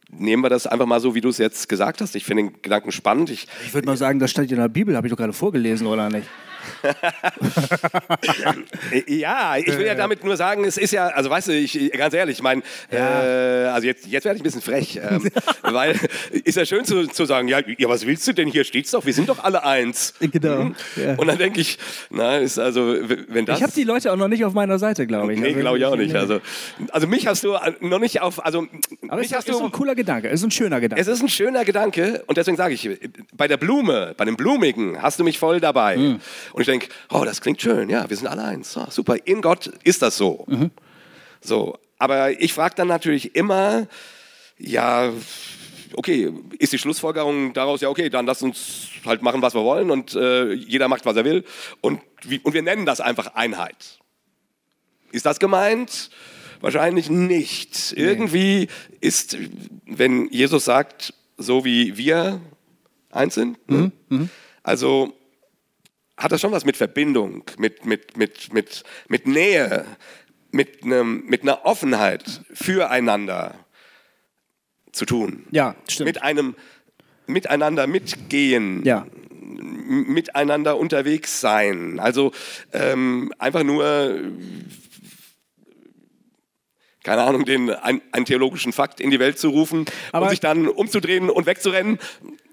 nehmen 0.10 0.44
wir 0.44 0.50
das 0.50 0.68
einfach 0.68 0.86
mal 0.86 1.00
so, 1.00 1.16
wie 1.16 1.22
du 1.22 1.30
es 1.30 1.40
jetzt 1.40 1.68
gesagt 1.68 2.00
hast. 2.02 2.16
Ich 2.16 2.24
finde 2.24 2.44
den 2.44 2.62
Gedanken 2.62 2.92
spannend. 2.92 3.30
Ich, 3.30 3.48
Ich 3.66 3.74
würde 3.74 3.88
mal 3.88 3.98
sagen, 3.98 4.20
das 4.20 4.32
steht 4.32 4.52
in 4.52 4.58
der 4.58 4.70
Bibel. 4.70 4.96
Habe 4.96 5.08
ich 5.08 5.12
doch 5.12 5.18
gerade 5.18 5.34
vorgelesen, 5.34 5.88
oder 5.88 6.10
nicht? 6.10 6.28
Äh, 8.92 9.04
Ja, 9.08 9.56
ich 9.58 9.68
will 9.68 9.86
ja 9.86 9.96
damit 9.96 10.24
nur 10.24 10.38
sagen, 10.38 10.66
es 10.66 10.78
ist 10.78 10.92
ja, 10.92 11.08
also 11.08 11.30
weißt 11.30 11.48
du, 11.50 11.54
ich, 11.54 11.92
ganz 11.94 12.14
ehrlich, 12.14 12.38
ich 12.38 12.44
meine, 12.44 12.62
äh, 12.92 12.98
also 13.00 13.88
jetzt, 13.88 14.08
jetzt 14.08 14.24
werde 14.26 14.36
ich 14.38 14.42
ein 14.42 14.44
bisschen 14.44 14.62
frech, 14.62 15.00
ähm, 15.02 15.30
weil 15.62 16.00
ist 16.44 16.58
ja 16.58 16.66
schön 16.66 16.86
zu, 16.86 17.08
zu 17.08 17.26
sagen, 17.26 17.48
ja, 17.48 17.60
ja, 17.78 17.90
was 17.90 18.06
willst 18.06 18.28
du 18.28 18.34
denn, 18.34 18.48
hier 18.48 18.64
steht's 18.64 18.92
doch, 18.92 19.06
wir 19.06 19.14
sind 19.14 19.30
doch 19.30 19.44
alle 19.44 19.64
eins. 19.64 20.14
Genau, 20.20 20.64
Mhm. 20.64 20.76
ja. 20.96 21.16
Und 21.16 21.28
dann 21.28 21.38
denke 21.38 21.62
ich, 21.62 21.78
na, 22.10 22.38
ist 22.38 22.60
also, 22.60 22.96
wenn 23.28 23.46
das... 23.46 23.58
Ich 23.58 23.64
habe 23.64 23.74
die 23.74 23.84
Leute 23.84 24.12
auch 24.12 24.16
noch 24.18 24.28
nicht 24.28 24.46
auf 24.46 24.54
meiner 24.54 24.78
Seite, 24.80 25.08
glaube 25.08 25.34
ich. 25.34 25.40
Nee, 25.40 25.48
Also, 25.50 25.60
glaube 25.60 25.78
ich 25.78 25.86
auch 25.86 25.96
nicht. 25.96 26.14
nee. 26.14 26.20
Also, 26.20 26.40
also 26.92 27.08
mich 27.08 27.28
hast 27.28 27.44
du 27.44 27.56
noch 27.82 28.00
nicht 28.00 28.22
auf, 28.22 28.44
also 28.46 28.68
Aber 29.08 29.14
es 29.14 29.18
mich 29.18 29.32
ist, 29.32 29.38
hast 29.38 29.50
ist 29.50 29.60
du 29.60 29.66
ein 29.66 29.72
cooler 29.72 29.96
Gedanke. 29.96 30.30
Es 30.30 30.40
ist 30.42 30.46
ein 30.46 30.52
schöner 30.52 30.80
Gedanke. 30.80 31.02
es 31.02 31.08
ist 31.08 31.22
ein 31.22 31.30
schöner 31.30 31.66
Gedanke 31.66 32.24
und 32.28 32.38
deswegen 32.38 32.58
sage 32.58 32.74
ich, 32.74 32.90
bei 33.34 33.48
der 33.48 33.58
Blume, 33.58 34.14
bei 34.18 34.26
dem 34.26 34.36
Blumigen 34.38 35.02
hast 35.02 35.20
du 35.20 35.24
mich 35.24 35.40
voll 35.40 35.60
dabei. 35.60 35.98
Mhm. 35.98 36.20
Und 36.54 36.62
ich 36.62 36.68
denke, 36.68 36.88
oh, 37.10 37.24
das 37.26 37.42
klingt 37.42 37.62
schön, 37.62 37.90
ja, 37.90 38.10
wir 38.10 38.16
sind 38.16 38.28
alle 38.28 38.44
eins. 38.44 38.78
Ah, 38.78 38.90
super, 38.90 39.18
in 39.26 39.42
Gott 39.42 39.68
ist 39.84 40.02
das 40.02 40.18
so. 40.18 40.46
Mhm. 40.48 40.72
So, 41.42 41.78
aber 41.98 42.40
ich 42.40 42.54
frage 42.54 42.76
dann 42.76 42.88
natürlich 42.88 43.36
immer, 43.36 43.88
ja, 44.58 45.12
okay, 45.96 46.32
ist 46.60 46.72
die 46.72 46.78
Schlussfolgerung 46.78 47.54
daraus, 47.54 47.82
ja, 47.82 47.90
okay, 47.90 48.10
dann 48.10 48.26
lass 48.26 48.42
uns 48.42 48.88
halt 49.06 49.22
machen, 49.22 49.42
was 49.42 49.56
wir 49.56 49.64
wollen 49.64 49.92
und 49.92 50.16
äh, 50.16 50.54
jeder 50.54 50.88
macht, 50.88 51.06
was 51.06 51.16
er 51.16 51.26
will 51.26 51.44
und, 51.82 52.02
wie, 52.24 52.40
und 52.40 52.54
wir 52.54 52.62
nennen 52.62 52.86
das 52.86 53.02
einfach 53.02 53.34
Einheit. 53.36 54.00
Ist 55.12 55.26
das 55.26 55.40
gemeint? 55.40 56.10
Wahrscheinlich 56.62 57.10
nicht. 57.10 57.94
Irgendwie 57.98 58.68
ist, 59.02 59.38
wenn 59.86 60.30
Jesus 60.30 60.66
sagt, 60.66 61.14
so 61.38 61.66
wie 61.66 61.98
wir 61.98 62.40
eins 63.12 63.36
sind, 63.36 63.58
ne? 63.70 63.92
also 64.64 65.14
hat 66.18 66.32
das 66.32 66.42
schon 66.42 66.52
was 66.52 66.66
mit 66.66 66.78
Verbindung, 66.78 67.44
mit, 67.58 67.86
mit, 67.86 68.18
mit, 68.18 68.54
mit, 68.54 68.84
mit 69.08 69.28
Nähe, 69.28 69.86
mit, 70.52 70.84
einem, 70.84 71.26
mit 71.26 71.42
einer 71.42 71.66
Offenheit 71.66 72.42
füreinander 72.54 73.56
zu 74.92 75.06
tun. 75.06 75.46
ja, 75.52 75.76
stimmt. 75.88 76.08
Mit 76.08 76.22
einem 76.22 76.56
Miteinander 77.26 77.88
mitgehen, 77.88 78.84
ja. 78.84 79.08
miteinander 79.40 80.78
unterwegs 80.78 81.40
sein. 81.40 82.00
Also 82.00 82.32
ähm, 82.74 83.34
einfach 83.40 83.64
nur, 83.64 84.20
keine 87.04 87.24
Ahnung, 87.24 87.46
den, 87.46 87.70
ein, 87.70 88.02
einen 88.12 88.26
theologischen 88.26 88.74
Fakt 88.74 89.00
in 89.00 89.10
die 89.10 89.20
Welt 89.20 89.40
zu 89.40 89.50
rufen 89.50 89.86
Aber- 90.12 90.26
und 90.26 90.30
sich 90.32 90.42
dann 90.42 90.68
umzudrehen 90.68 91.30
und 91.30 91.46
wegzurennen. 91.46 91.98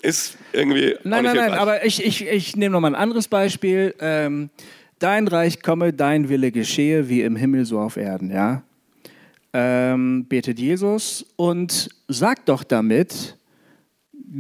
Ist 0.01 0.39
irgendwie. 0.53 0.97
Nein, 1.05 1.25
nein, 1.25 1.37
nein, 1.37 1.53
aber 1.53 1.85
ich, 1.85 2.05
ich, 2.05 2.27
ich 2.27 2.57
nehme 2.57 2.73
noch 2.73 2.81
mal 2.81 2.89
ein 2.89 3.01
anderes 3.01 3.29
Beispiel. 3.29 3.95
Ähm, 4.01 4.51
dein 4.99 5.29
Reich 5.29 5.63
komme, 5.63 5.93
dein 5.93 6.29
Wille 6.29 6.53
geschehe, 6.53 7.09
wie 7.09 7.23
im 7.23 7.37
Himmel 7.37 7.65
so 7.65 7.81
auf 7.81 7.97
Erden, 7.97 8.31
ja? 8.31 8.63
Ähm, 9.53 10.27
betet 10.29 10.61
Jesus 10.61 11.27
und 11.37 11.89
sagt 12.07 12.49
doch 12.49 12.63
damit, 12.63 13.37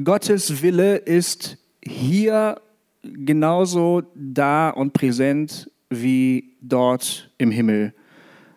Gottes 0.04 0.62
Wille 0.62 0.96
ist 0.96 1.58
hier 1.82 2.60
genauso 3.02 4.02
da 4.14 4.70
und 4.70 4.92
präsent 4.92 5.70
wie 5.88 6.56
dort 6.60 7.30
im 7.38 7.50
Himmel. 7.50 7.92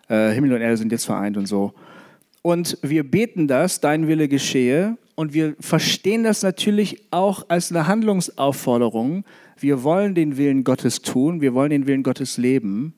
Äh, 0.08 0.30
Himmel 0.30 0.52
und 0.52 0.60
Erde 0.60 0.76
sind 0.76 0.92
jetzt 0.92 1.06
vereint 1.06 1.36
und 1.36 1.46
so. 1.46 1.72
Und 2.42 2.78
wir 2.82 3.10
beten 3.10 3.48
das, 3.48 3.80
dein 3.80 4.06
Wille 4.06 4.28
geschehe. 4.28 4.96
Und 5.14 5.32
wir 5.32 5.54
verstehen 5.60 6.24
das 6.24 6.42
natürlich 6.42 7.06
auch 7.10 7.46
als 7.48 7.70
eine 7.70 7.86
Handlungsaufforderung. 7.86 9.24
Wir 9.58 9.82
wollen 9.82 10.14
den 10.14 10.36
Willen 10.36 10.64
Gottes 10.64 11.02
tun, 11.02 11.40
wir 11.40 11.54
wollen 11.54 11.70
den 11.70 11.86
Willen 11.86 12.02
Gottes 12.02 12.36
leben. 12.36 12.94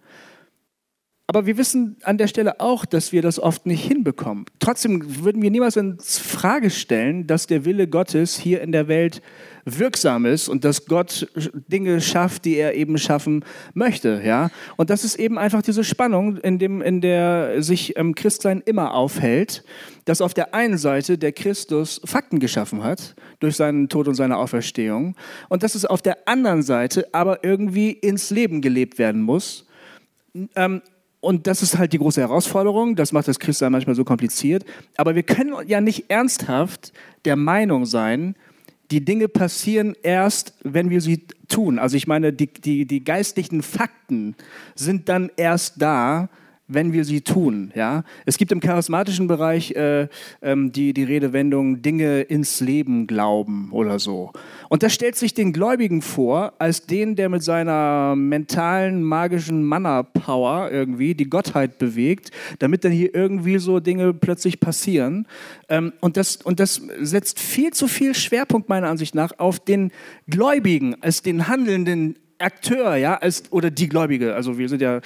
Aber 1.29 1.45
wir 1.45 1.59
wissen 1.59 1.97
an 2.03 2.19
der 2.19 2.29
Stelle 2.29 2.61
auch, 2.61 2.85
dass 2.85 3.11
wir 3.11 3.21
das 3.21 3.41
oft 3.41 3.67
nicht 3.67 3.85
hinbekommen. 3.85 4.47
Trotzdem 4.61 5.25
würden 5.25 5.43
wir 5.43 5.51
niemals 5.51 5.77
in 5.77 5.99
Frage 6.01 6.71
stellen, 6.71 7.27
dass 7.27 7.49
der 7.49 7.65
Wille 7.65 7.89
Gottes 7.89 8.39
hier 8.39 8.61
in 8.61 8.71
der 8.71 8.87
Welt 8.87 9.23
wirksam 9.67 10.25
ist 10.25 10.49
und 10.49 10.65
dass 10.65 10.87
Gott 10.87 11.29
Dinge 11.67 12.01
schafft, 12.01 12.45
die 12.45 12.55
er 12.57 12.75
eben 12.75 12.97
schaffen 12.99 13.45
möchte. 13.75 14.23
Ja? 14.25 14.51
Und 14.77 14.91
das 14.91 15.05
ist 15.05 15.17
eben 15.17 15.39
einfach 15.39 15.61
diese 15.61 15.83
Spannung, 15.83 16.39
in, 16.39 16.59
dem, 16.59 16.81
in 16.81 17.01
der 17.01 17.63
sich 17.63 17.97
ähm, 17.99 18.15
Christsein 18.15 18.63
immer 18.65 18.95
aufhält, 18.95 19.65
dass 20.05 20.21
auf 20.21 20.35
der 20.35 20.55
einen 20.55 20.79
Seite 20.79 21.19
der 21.19 21.33
Christus 21.33 22.01
Fakten 22.05 22.39
geschaffen 22.39 22.85
hat 22.85 23.17
durch 23.41 23.57
seinen 23.57 23.89
Tod 23.89 24.07
und 24.07 24.15
seine 24.15 24.37
Auferstehung 24.37 25.17
und 25.49 25.65
dass 25.65 25.75
es 25.75 25.85
auf 25.85 26.01
der 26.01 26.29
anderen 26.29 26.63
Seite 26.63 27.09
aber 27.13 27.43
irgendwie 27.43 27.91
ins 27.91 28.31
Leben 28.31 28.61
gelebt 28.61 28.99
werden 28.99 29.21
muss. 29.21 29.67
Ähm, 30.55 30.81
und 31.21 31.49
das 31.49 31.61
ist 31.61 31.77
halt 31.77 31.93
die 31.93 31.99
große 31.99 32.21
Herausforderung. 32.21 32.95
Das 32.95 33.11
macht 33.11 33.27
das 33.27 33.41
Christsein 33.41 33.73
manchmal 33.73 33.97
so 33.97 34.05
kompliziert. 34.05 34.65
Aber 34.97 35.17
wir 35.17 35.25
können 35.25 35.55
ja 35.67 35.81
nicht 35.81 36.09
ernsthaft 36.09 36.93
der 37.25 37.35
Meinung 37.35 37.85
sein, 37.85 38.37
die 38.91 39.05
Dinge 39.05 39.29
passieren 39.29 39.97
erst, 40.03 40.55
wenn 40.63 40.91
wir 40.91 41.01
sie 41.01 41.27
tun. 41.49 41.79
Also 41.79 41.97
ich 41.97 42.07
meine, 42.07 42.33
die, 42.33 42.47
die, 42.47 42.87
die 42.87 43.05
geistlichen 43.05 43.63
Fakten 43.63 44.37
sind 44.75 45.09
dann 45.09 45.31
erst 45.37 45.81
da, 45.83 46.29
wenn 46.69 46.93
wir 46.93 47.05
sie 47.05 47.21
tun. 47.21 47.73
Ja? 47.75 48.05
Es 48.25 48.39
gibt 48.39 48.53
im 48.53 48.61
charismatischen 48.61 49.27
Bereich 49.27 49.73
äh, 49.73 50.09
ähm, 50.43 50.73
die, 50.73 50.93
die 50.93 51.05
Redewendung 51.05 51.83
Dinge 51.83 52.23
ins 52.23 52.61
Leben 52.61 53.07
glauben 53.07 53.71
oder 53.73 53.99
so. 53.99 54.33
Und 54.69 54.83
das 54.83 54.93
stellt 54.93 55.17
sich 55.17 55.35
den 55.35 55.53
Gläubigen 55.53 56.03
vor, 56.03 56.55
als 56.59 56.87
den, 56.87 57.15
der 57.17 57.29
mit 57.29 57.43
seiner 57.43 58.15
mentalen, 58.17 59.03
magischen 59.03 59.65
Manna-Power 59.65 60.71
irgendwie 60.73 61.15
die 61.15 61.31
Gottheit 61.31 61.79
bewegt, 61.79 62.31
damit 62.59 62.85
dann 62.85 62.93
hier 62.93 63.15
irgendwie 63.15 63.59
so 63.59 63.81
Dinge 63.81 64.13
plötzlich 64.13 64.59
passieren. 64.59 65.27
Ähm, 65.69 65.93
und, 66.01 66.17
das, 66.17 66.37
und 66.37 66.59
das 66.59 66.83
setzt 67.01 67.39
viel 67.39 67.73
zu 67.73 67.87
viel 67.87 68.15
Schwerpunkt 68.15 68.69
meiner 68.69 68.89
Ansicht 68.89 69.15
nach 69.15 69.39
auf 69.39 69.61
den 69.61 69.93
Gläubigen 70.29 70.97
als 71.01 71.23
den 71.23 71.49
handelnden 71.49 72.17
Akteur, 72.39 72.97
ja, 72.97 73.17
als, 73.17 73.45
oder 73.51 73.71
die 73.71 73.89
Gläubige, 73.89 74.35
also 74.35 74.59
wir 74.59 74.69
sind 74.69 74.83
ja 74.83 75.01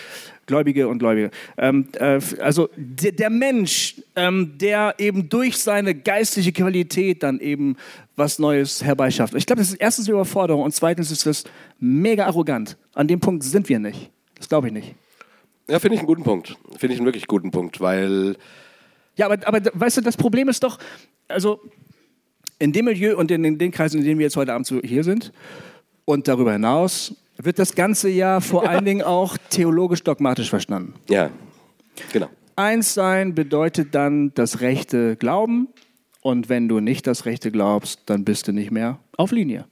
Gläubige 0.46 0.88
und 0.88 0.98
Gläubige. 0.98 1.30
Ähm, 1.56 1.86
äh, 1.94 2.20
also 2.40 2.68
der, 2.76 3.12
der 3.12 3.30
Mensch, 3.30 4.02
ähm, 4.16 4.58
der 4.58 4.94
eben 4.98 5.28
durch 5.28 5.56
seine 5.56 5.94
geistliche 5.94 6.52
Qualität 6.52 7.22
dann 7.22 7.38
eben 7.38 7.76
was 8.16 8.38
Neues 8.38 8.82
herbeischafft. 8.82 9.34
Ich 9.34 9.46
glaube, 9.46 9.60
das 9.60 9.70
ist 9.70 9.76
erstens 9.76 10.08
eine 10.08 10.14
Überforderung 10.14 10.62
und 10.62 10.74
zweitens 10.74 11.10
ist 11.12 11.24
das 11.24 11.44
mega 11.78 12.26
arrogant. 12.26 12.76
An 12.94 13.06
dem 13.06 13.20
Punkt 13.20 13.44
sind 13.44 13.68
wir 13.68 13.78
nicht. 13.78 14.10
Das 14.36 14.48
glaube 14.48 14.66
ich 14.66 14.72
nicht. 14.72 14.94
Ja, 15.68 15.78
finde 15.78 15.94
ich 15.94 16.00
einen 16.00 16.08
guten 16.08 16.24
Punkt. 16.24 16.56
Finde 16.78 16.94
ich 16.94 16.98
einen 16.98 17.06
wirklich 17.06 17.28
guten 17.28 17.52
Punkt, 17.52 17.80
weil 17.80 18.36
Ja, 19.14 19.26
aber, 19.26 19.38
aber 19.46 19.70
weißt 19.72 19.98
du, 19.98 20.00
das 20.00 20.16
Problem 20.16 20.48
ist 20.48 20.64
doch, 20.64 20.78
also 21.28 21.60
in 22.58 22.72
dem 22.72 22.86
Milieu 22.86 23.16
und 23.16 23.30
in 23.30 23.44
den, 23.44 23.56
den 23.56 23.70
Kreisen, 23.70 23.98
in 23.98 24.04
denen 24.04 24.18
wir 24.18 24.26
jetzt 24.26 24.36
heute 24.36 24.52
Abend 24.52 24.72
hier 24.84 25.04
sind 25.04 25.32
und 26.11 26.28
darüber 26.28 26.52
hinaus, 26.52 27.14
wird 27.38 27.58
das 27.58 27.74
ganze 27.74 28.08
ja 28.11 28.40
vor 28.40 28.68
allen 28.68 28.84
Dingen 28.84 29.02
auch 29.02 29.36
theologisch-dogmatisch 29.50 30.50
verstanden. 30.50 30.94
ja, 31.08 31.30
genau. 32.12 32.28
Eins 32.56 32.92
sein 32.92 33.34
bedeutet 33.34 33.94
dann 33.94 34.34
das 34.34 34.61
rechte 34.61 35.16
Glauben 35.16 35.68
und 36.20 36.48
wenn 36.48 36.68
du 36.68 36.80
nicht 36.80 37.06
das 37.06 37.24
rechte 37.24 37.50
glaubst, 37.50 38.02
dann 38.06 38.24
bist 38.24 38.48
du 38.48 38.52
nicht 38.52 38.70
mehr 38.70 38.98
auf 39.16 39.30
Linie. 39.30 39.64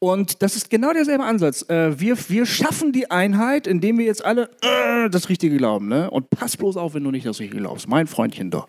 Und 0.00 0.42
das 0.42 0.54
ist 0.54 0.68
genau 0.68 0.92
derselbe 0.92 1.24
Ansatz. 1.24 1.62
Äh, 1.70 1.98
Wir, 1.98 2.16
wir 2.28 2.44
schaffen 2.44 2.92
die 2.92 3.10
Einheit, 3.10 3.66
indem 3.66 3.96
wir 3.98 4.04
jetzt 4.04 4.22
alle 4.24 4.50
äh, 4.60 5.08
das 5.08 5.28
Richtige 5.30 5.56
glauben. 5.56 5.88
Ne? 5.88 6.10
Und 6.10 6.28
pass 6.28 6.56
bloß 6.58 6.76
auf, 6.76 6.92
wenn 6.94 7.04
du 7.04 7.10
nicht 7.10 7.24
das 7.24 7.40
Richtige 7.40 7.60
glaubst. 7.62 7.88
Mein 7.88 8.06
Freundchen 8.06 8.50
doch. 8.50 8.68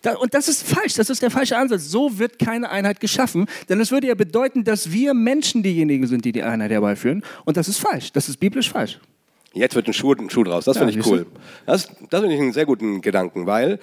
Da, 0.00 0.14
und 0.16 0.32
das 0.32 0.48
ist 0.48 0.62
falsch. 0.66 0.94
Das 0.94 1.10
ist 1.10 1.20
der 1.20 1.30
falsche 1.30 1.56
Ansatz. 1.58 1.90
So 1.90 2.18
wird 2.18 2.38
keine 2.38 2.70
Einheit 2.70 2.98
geschaffen. 3.00 3.46
Denn 3.68 3.78
es 3.80 3.90
würde 3.90 4.06
ja 4.06 4.14
bedeuten, 4.14 4.64
dass 4.64 4.90
wir 4.90 5.12
Menschen 5.12 5.62
diejenigen 5.62 6.06
sind, 6.06 6.24
die 6.24 6.32
die 6.32 6.42
Einheit 6.42 6.70
herbeiführen. 6.70 7.24
Und 7.44 7.58
das 7.58 7.68
ist 7.68 7.78
falsch. 7.78 8.12
Das 8.12 8.28
ist 8.30 8.38
biblisch 8.38 8.70
falsch. 8.70 8.98
Jetzt 9.52 9.74
wird 9.74 9.86
ein 9.86 9.92
Schuh, 9.92 10.14
ein 10.14 10.30
Schuh 10.30 10.44
draus. 10.44 10.64
Das 10.64 10.76
Ja, 10.76 10.86
finde 10.86 10.98
ich 10.98 11.06
cool. 11.06 11.26
Das, 11.66 11.90
das 12.08 12.20
finde 12.20 12.36
ich 12.36 12.40
einen 12.40 12.52
sehr 12.52 12.66
guten 12.66 13.00
Gedanken, 13.02 13.46
weil, 13.46 13.80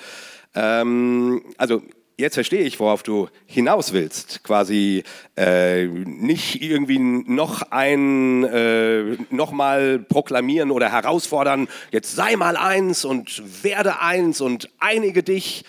ähm, 0.56 1.42
also 1.58 1.84
jetzt 2.18 2.34
verstehe 2.34 2.62
ich, 2.62 2.80
worauf 2.80 3.04
du 3.04 3.30
hinaus 3.46 3.94
willst. 3.94 4.44
Quasi 4.44 5.04
äh, 5.36 5.86
nicht 5.86 6.62
irgendwie 6.62 7.00
noch 7.00 7.72
ein, 7.72 8.44
äh, 8.44 9.18
noch 9.30 9.52
mal 9.52 10.00
proklamieren 10.00 10.72
oder 10.72 10.92
herausfordern, 10.92 11.68
jetzt 11.92 12.16
sei 12.16 12.36
mal 12.36 12.58
eins 12.58 13.06
und 13.06 13.64
werde 13.64 14.00
eins 14.02 14.42
und 14.42 14.70
einige 14.80 15.24
dich, 15.24 15.64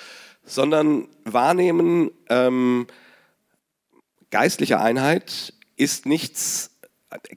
sondern 0.44 1.08
wahrnehmen, 1.24 2.10
ähm, 2.30 2.86
geistliche 4.30 4.80
Einheit 4.80 5.52
ist 5.76 6.06
nichts, 6.06 6.67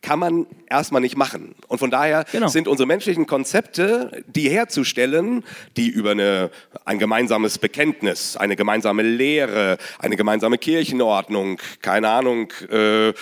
kann 0.01 0.19
man 0.19 0.47
erstmal 0.69 1.01
nicht 1.01 1.15
machen. 1.15 1.55
Und 1.67 1.77
von 1.79 1.89
daher 1.91 2.25
Genau. 2.31 2.47
sind 2.49 2.67
unsere 2.67 2.87
menschlichen 2.87 3.25
Konzepte, 3.25 4.23
die 4.27 4.49
herzustellen, 4.49 5.43
die 5.77 5.87
über 5.87 6.11
eine, 6.11 6.49
ein 6.83 6.99
gemeinsames 6.99 7.57
Bekenntnis, 7.57 8.35
eine 8.35 8.55
gemeinsame 8.57 9.01
Lehre, 9.03 9.77
eine 9.99 10.17
gemeinsame 10.17 10.57
Kirchenordnung, 10.57 11.59
keine 11.81 12.09
Ahnung, 12.09 12.51
äh, 12.69 13.13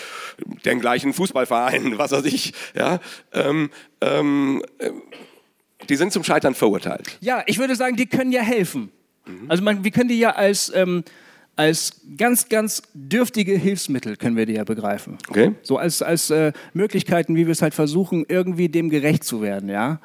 den 0.65 0.79
gleichen 0.79 1.13
Fußballverein, 1.13 1.97
was 1.99 2.11
weiß 2.11 2.25
ich, 2.25 2.53
ja, 2.73 2.99
ähm, 3.33 3.69
ähm, 4.01 4.63
äh, 4.79 4.89
die 5.87 5.95
sind 5.95 6.11
zum 6.11 6.23
Scheitern 6.23 6.55
verurteilt. 6.55 7.17
Ja, 7.21 7.43
ich 7.45 7.57
würde 7.59 7.75
sagen, 7.75 7.95
die 7.95 8.05
können 8.07 8.31
ja 8.31 8.41
helfen. 8.41 8.91
Also 9.47 9.63
man, 9.63 9.83
wir 9.83 9.91
können 9.91 10.09
die 10.09 10.17
ja 10.19 10.31
als, 10.31 10.71
ähm, 10.73 11.03
als 11.59 11.91
ganz, 12.15 12.47
ganz 12.47 12.81
dürftige 12.93 13.51
Hilfsmittel 13.51 14.15
können 14.15 14.37
wir 14.37 14.45
die 14.45 14.53
ja 14.53 14.63
begreifen. 14.63 15.17
Okay. 15.27 15.51
So 15.61 15.77
als, 15.77 16.01
als 16.01 16.29
äh, 16.29 16.53
Möglichkeiten, 16.73 17.35
wie 17.35 17.47
wir 17.47 17.51
es 17.51 17.61
halt 17.61 17.73
versuchen, 17.73 18.25
irgendwie 18.29 18.69
dem 18.69 18.89
gerecht 18.89 19.25
zu 19.25 19.41
werden, 19.41 19.67
ja. 19.67 19.99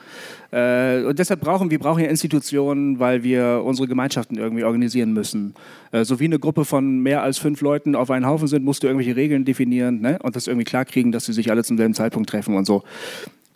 Äh, 0.51 1.05
und 1.05 1.17
deshalb 1.21 1.41
brauchen 1.41 1.71
wir 1.71 1.79
brauchen 1.79 2.03
ja 2.03 2.11
Institutionen, 2.11 2.99
weil 2.99 3.23
wir 3.23 3.63
unsere 3.65 3.87
Gemeinschaften 3.87 4.37
irgendwie 4.37 4.65
organisieren 4.65 5.13
müssen. 5.13 5.55
Äh, 5.93 6.05
so 6.05 6.19
wie 6.19 6.25
eine 6.25 6.41
Gruppe 6.41 6.65
von 6.65 6.99
mehr 6.99 7.23
als 7.23 7.39
fünf 7.39 7.61
Leuten 7.61 7.95
auf 7.95 8.11
einen 8.11 8.27
Haufen 8.27 8.49
sind, 8.49 8.65
musst 8.65 8.83
du 8.83 8.89
irgendwelche 8.89 9.15
Regeln 9.15 9.45
definieren 9.45 10.01
ne? 10.01 10.19
und 10.25 10.35
das 10.35 10.49
irgendwie 10.49 10.65
klarkriegen, 10.65 11.13
dass 11.13 11.27
sie 11.27 11.33
sich 11.33 11.53
alle 11.53 11.63
zum 11.63 11.77
selben 11.77 11.95
Zeitpunkt 11.95 12.31
treffen 12.31 12.57
und 12.57 12.65
so. 12.65 12.83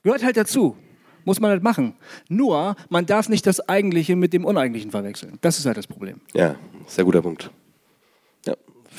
Gehört 0.05 0.25
halt 0.25 0.37
dazu. 0.37 0.77
Muss 1.25 1.41
man 1.41 1.51
halt 1.51 1.65
machen. 1.65 1.95
Nur, 2.29 2.77
man 2.91 3.07
darf 3.07 3.29
nicht 3.29 3.45
das 3.45 3.69
Eigentliche 3.69 4.15
mit 4.15 4.33
dem 4.33 4.45
Uneigentlichen 4.45 4.93
verwechseln. 4.93 5.39
Das 5.41 5.59
ist 5.59 5.67
halt 5.67 5.77
das 5.77 5.89
Problem. 5.89 6.21
Ja, 6.33 6.55
sehr 6.87 7.05
guter 7.05 7.23
Punkt. 7.23 7.51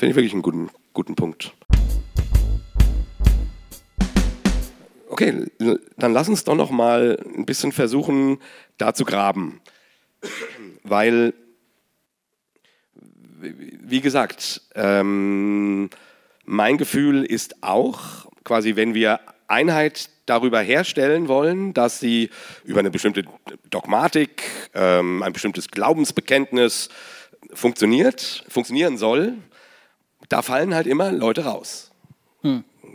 Finde 0.00 0.12
ich 0.12 0.16
wirklich 0.16 0.32
einen 0.32 0.40
guten, 0.40 0.70
guten 0.94 1.14
Punkt. 1.14 1.52
Okay, 5.10 5.44
dann 5.98 6.14
lass 6.14 6.26
uns 6.26 6.42
doch 6.44 6.54
noch 6.54 6.70
mal 6.70 7.22
ein 7.36 7.44
bisschen 7.44 7.70
versuchen, 7.70 8.38
da 8.78 8.94
zu 8.94 9.04
graben. 9.04 9.60
Weil, 10.84 11.34
wie 13.42 14.00
gesagt, 14.00 14.62
ähm, 14.74 15.90
mein 16.46 16.78
Gefühl 16.78 17.26
ist 17.26 17.62
auch, 17.62 18.26
quasi, 18.42 18.76
wenn 18.76 18.94
wir 18.94 19.20
Einheit 19.48 20.08
darüber 20.24 20.62
herstellen 20.62 21.28
wollen, 21.28 21.74
dass 21.74 22.00
sie 22.00 22.30
über 22.64 22.80
eine 22.80 22.90
bestimmte 22.90 23.24
Dogmatik, 23.68 24.44
ähm, 24.72 25.22
ein 25.22 25.34
bestimmtes 25.34 25.68
Glaubensbekenntnis 25.68 26.88
funktioniert, 27.52 28.46
funktionieren 28.48 28.96
soll, 28.96 29.36
da 30.30 30.40
fallen 30.40 30.74
halt 30.74 30.86
immer 30.86 31.12
Leute 31.12 31.44
raus. 31.44 31.90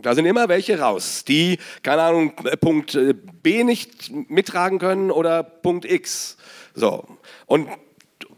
Da 0.01 0.15
sind 0.15 0.25
immer 0.25 0.49
welche 0.49 0.79
raus, 0.79 1.23
die, 1.25 1.59
keine 1.83 2.01
Ahnung, 2.01 2.35
Punkt 2.59 2.95
äh, 2.95 3.13
B 3.13 3.63
nicht 3.63 4.11
mittragen 4.29 4.79
können 4.79 5.11
oder 5.11 5.43
Punkt 5.43 5.85
X. 5.85 6.37
So. 6.73 7.05
Und, 7.45 7.69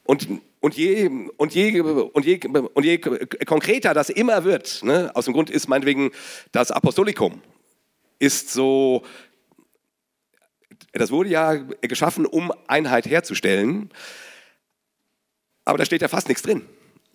und, 0.04 0.28
und 0.60 0.76
je, 0.76 1.10
und 1.38 1.54
je, 1.54 1.80
und 1.80 2.26
je, 2.26 2.42
und 2.48 2.86
je 2.86 2.98
konkreter 3.46 3.94
das 3.94 4.10
immer 4.10 4.44
wird, 4.44 4.84
ne, 4.84 5.12
aus 5.14 5.26
dem 5.26 5.34
Grund 5.34 5.50
ist 5.50 5.68
meinetwegen 5.68 6.12
das 6.52 6.72
Apostolikum, 6.72 7.42
ist 8.20 8.52
so, 8.52 9.04
das 10.94 11.12
wurde 11.12 11.30
ja 11.30 11.54
geschaffen, 11.82 12.26
um 12.26 12.52
Einheit 12.68 13.06
herzustellen, 13.06 13.92
aber 15.66 15.78
da 15.78 15.86
steht 15.86 16.02
ja 16.02 16.08
fast 16.08 16.28
nichts 16.28 16.44
drin. 16.44 16.66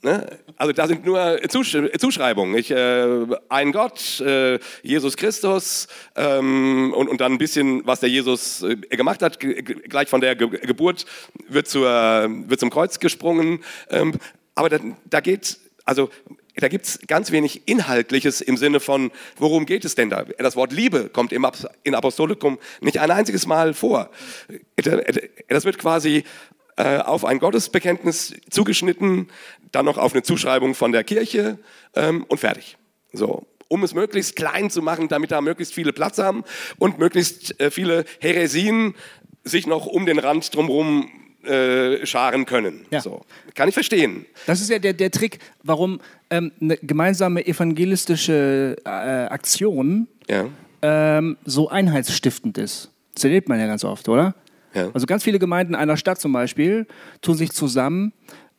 Ne? 0.03 0.27
Also 0.57 0.73
da 0.73 0.89
sind 0.89 1.07
nur 1.07 1.41
Zusch 1.49 1.77
Zuschreibungen. 1.99 2.57
Ich, 2.59 2.73
äh, 2.73 3.27
ein 3.49 3.71
Gott, 3.71 4.21
äh, 4.21 4.59
Jesus 4.83 5.17
Christus 5.17 5.87
ähm, 6.17 6.93
und, 6.93 7.09
und 7.09 7.21
dann 7.21 7.33
ein 7.33 7.39
bisschen, 7.39 7.87
was 7.87 8.01
der 8.01 8.09
Jesus 8.09 8.63
äh, 8.63 8.77
gemacht 8.77 9.23
hat. 9.23 9.39
Gleich 9.39 10.09
von 10.09 10.21
der 10.21 10.35
Ge 10.35 10.49
Geburt 10.49 11.07
wird, 11.49 11.69
zur, 11.69 12.29
wird 12.49 12.59
zum 12.59 12.71
Kreuz 12.71 12.99
gesprungen. 12.99 13.63
Ähm, 13.91 14.15
aber 14.57 14.69
da, 14.71 14.81
da 15.09 15.21
geht, 15.21 15.59
also 15.85 16.11
da 16.57 16.67
gibt 16.69 16.87
es 16.87 16.99
ganz 17.07 17.31
wenig 17.31 17.67
Inhaltliches 17.67 18.41
im 18.41 18.57
Sinne 18.57 18.81
von, 18.81 19.13
worum 19.39 19.67
geht 19.67 19.85
es 19.85 19.95
denn 19.95 20.11
da? 20.11 20.25
Das 20.39 20.57
Wort 20.57 20.73
Liebe 20.73 21.09
kommt 21.11 21.33
im 21.33 21.47
in 21.85 21.95
Apostolikum 21.95 22.59
nicht 22.81 22.99
ein 22.99 23.11
einziges 23.11 23.47
Mal 23.47 23.73
vor. 23.73 24.11
Das 24.77 25.65
wird 25.65 25.79
quasi 25.79 26.25
äh, 26.77 26.99
auf 26.99 27.25
ein 27.25 27.39
Gottesbekenntnis 27.39 28.35
zugeschnitten, 28.51 29.29
dann 29.73 29.85
noch 29.85 29.99
auf 29.99 30.13
eine 30.13 30.23
Zuschreibung 30.23 30.75
von 30.75 30.93
der 30.93 31.05
Kirche 31.05 31.59
ähm, 31.95 32.25
und 32.29 32.39
fertig. 32.39 32.77
So, 33.13 33.47
um 33.69 33.83
es 33.85 33.95
möglichst 33.95 34.37
klein 34.37 34.71
zu 34.71 34.83
machen, 34.83 35.09
damit 35.09 35.31
da 35.31 35.41
möglichst 35.41 35.75
viele 35.75 35.93
Platz 35.93 36.19
haben 36.19 36.45
und 36.79 36.99
möglichst 36.99 37.59
äh, 37.61 37.71
viele 37.71 38.05
Heresien 38.21 38.95
sich 39.45 39.67
noch 39.67 39.87
um 39.87 40.07
den 40.07 40.19
Rand 40.19 40.55
drumherum 40.55 41.11
äh, 41.45 42.07
scharen 42.07 42.47
können. 42.47 42.87
Ja. 42.91 43.01
So. 43.01 43.23
Kann 43.55 43.69
ich 43.69 43.75
verstehen. 43.75 44.27
Das 44.47 44.61
ist 44.61 44.71
ja 44.71 44.79
der, 44.79 44.93
der 44.93 45.11
Trick, 45.11 45.39
warum 45.63 46.01
ähm, 46.31 46.53
eine 46.61 46.77
gemeinsame 46.77 47.45
evangelistische 47.47 48.77
äh, 48.85 48.89
Aktion 48.89 50.07
ja. 50.29 50.47
ähm, 50.83 51.37
so 51.45 51.69
einheitsstiftend 51.69 52.59
ist. 52.59 52.91
Das 53.15 53.25
erlebt 53.25 53.49
man 53.49 53.59
ja 53.59 53.67
ganz 53.67 53.85
oft, 53.85 54.09
oder? 54.09 54.35
Ja. 54.75 54.91
Also 54.95 55.07
ganz 55.07 55.25
viele 55.25 55.39
Gemeinden 55.39 55.75
einer 55.75 55.97
Stadt 55.97 56.21
zum 56.21 56.33
Beispiel 56.33 56.87
tun 57.21 57.37
sich 57.37 57.51
zusammen 57.53 58.13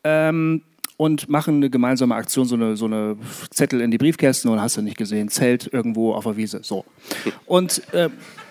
ähm, 0.04 0.64
und 0.98 1.30
machen 1.30 1.56
eine 1.56 1.70
gemeinsame 1.70 2.16
Aktion, 2.16 2.46
so 2.46 2.56
eine, 2.56 2.76
so 2.76 2.86
eine 2.86 3.18
Zettel 3.50 3.82
in 3.82 3.92
die 3.92 3.98
Briefkästen 3.98 4.52
und 4.52 4.62
hast 4.62 4.78
du 4.78 4.82
nicht 4.82 4.98
gesehen, 4.98 5.30
Zelt 5.30 5.72
irgendwo 5.72 6.14
auf 6.14 6.24
der 6.24 6.38
Wiese. 6.38 6.60
So. 6.64 6.86
Und 7.46 7.82
äh, 7.94 8.10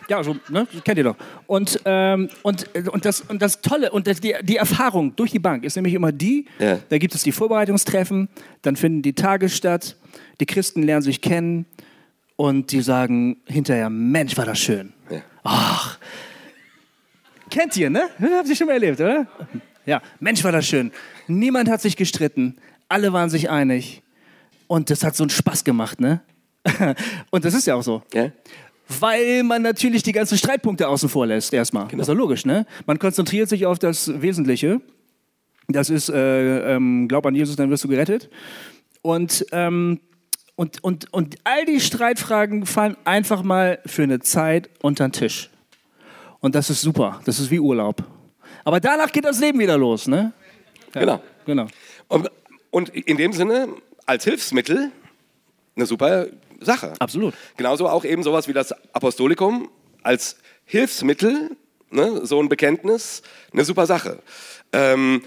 ja, 0.08 0.22
so, 0.22 0.36
ne, 0.48 0.66
kennt 0.84 0.98
ihr 0.98 1.04
doch. 1.04 1.16
Und, 1.46 1.80
ähm, 1.84 2.28
und, 2.42 2.68
und, 2.88 3.04
das, 3.04 3.20
und 3.22 3.40
das 3.40 3.60
Tolle 3.60 3.92
und 3.92 4.06
das, 4.06 4.20
die, 4.20 4.34
die 4.42 4.56
Erfahrung 4.56 5.14
durch 5.16 5.30
die 5.30 5.38
Bank 5.38 5.64
ist 5.64 5.76
nämlich 5.76 5.94
immer 5.94 6.12
die, 6.12 6.46
ja. 6.58 6.78
da 6.88 6.98
gibt 6.98 7.14
es 7.14 7.22
die 7.22 7.32
Vorbereitungstreffen, 7.32 8.28
dann 8.62 8.76
finden 8.76 9.02
die 9.02 9.14
Tage 9.14 9.48
statt, 9.48 9.96
die 10.40 10.46
Christen 10.46 10.82
lernen 10.82 11.02
sich 11.02 11.20
kennen 11.20 11.66
und 12.36 12.72
die 12.72 12.80
sagen 12.80 13.36
hinterher, 13.46 13.88
Mensch, 13.90 14.36
war 14.36 14.46
das 14.46 14.58
schön. 14.58 14.92
Ja. 15.10 15.20
Ach, 15.44 15.98
Kennt 17.52 17.76
ihr, 17.76 17.90
ne? 17.90 18.08
Habt 18.18 18.48
ihr 18.48 18.56
schon 18.56 18.66
mal 18.66 18.72
erlebt, 18.72 18.98
oder? 18.98 19.26
Ja, 19.84 20.00
Mensch, 20.20 20.42
war 20.42 20.52
das 20.52 20.66
schön. 20.66 20.90
Niemand 21.38 21.68
hat 21.68 21.80
sich 21.80 21.96
gestritten. 21.96 22.56
Alle 22.88 23.12
waren 23.12 23.30
sich 23.30 23.50
einig. 23.50 24.02
Und 24.66 24.90
das 24.90 25.04
hat 25.04 25.16
so 25.16 25.24
einen 25.24 25.30
Spaß 25.30 25.64
gemacht, 25.64 26.00
ne? 26.00 26.22
Und 27.30 27.44
das 27.44 27.54
ist 27.54 27.66
ja 27.66 27.74
auch 27.74 27.82
so. 27.82 28.02
Ja. 28.14 28.30
Weil 29.00 29.42
man 29.42 29.62
natürlich 29.62 30.02
die 30.02 30.12
ganzen 30.12 30.38
Streitpunkte 30.38 30.88
außen 30.88 31.08
vor 31.08 31.26
lässt, 31.26 31.52
erstmal. 31.52 31.86
Genau. 31.86 31.98
Das 31.98 32.08
ist 32.08 32.14
doch 32.14 32.18
logisch, 32.18 32.44
ne? 32.44 32.66
Man 32.86 32.98
konzentriert 32.98 33.48
sich 33.48 33.66
auf 33.66 33.78
das 33.78 34.20
Wesentliche. 34.20 34.80
Das 35.68 35.90
ist, 35.90 36.08
äh, 36.08 36.74
ähm, 36.74 37.08
glaub 37.08 37.24
an 37.26 37.34
Jesus, 37.34 37.56
dann 37.56 37.70
wirst 37.70 37.84
du 37.84 37.88
gerettet. 37.88 38.28
Und, 39.00 39.46
ähm, 39.52 40.00
und, 40.54 40.82
und, 40.84 41.12
und 41.12 41.36
all 41.44 41.64
die 41.64 41.80
Streitfragen 41.80 42.66
fallen 42.66 42.96
einfach 43.04 43.42
mal 43.42 43.78
für 43.86 44.02
eine 44.02 44.20
Zeit 44.20 44.68
unter 44.82 45.08
den 45.08 45.12
Tisch. 45.12 45.50
Und 46.40 46.54
das 46.54 46.70
ist 46.70 46.82
super. 46.82 47.20
Das 47.24 47.38
ist 47.38 47.50
wie 47.50 47.60
Urlaub. 47.60 48.04
Aber 48.64 48.80
danach 48.80 49.10
geht 49.12 49.24
das 49.24 49.40
Leben 49.40 49.58
wieder 49.58 49.78
los, 49.78 50.06
ne? 50.06 50.32
Ja, 50.94 51.00
genau. 51.00 51.22
genau. 51.46 51.66
Und, 52.08 52.30
und 52.70 52.88
in 52.90 53.16
dem 53.16 53.32
Sinne, 53.32 53.68
als 54.06 54.24
Hilfsmittel, 54.24 54.90
eine 55.76 55.86
super 55.86 56.26
Sache. 56.60 56.94
Absolut. 56.98 57.34
Genauso 57.56 57.88
auch 57.88 58.04
eben 58.04 58.22
sowas 58.22 58.48
wie 58.48 58.52
das 58.52 58.72
Apostolikum 58.94 59.70
als 60.02 60.36
Hilfsmittel, 60.64 61.56
ne, 61.90 62.24
so 62.24 62.40
ein 62.40 62.48
Bekenntnis, 62.48 63.22
eine 63.52 63.64
super 63.64 63.86
Sache. 63.86 64.18
Ähm, 64.72 65.22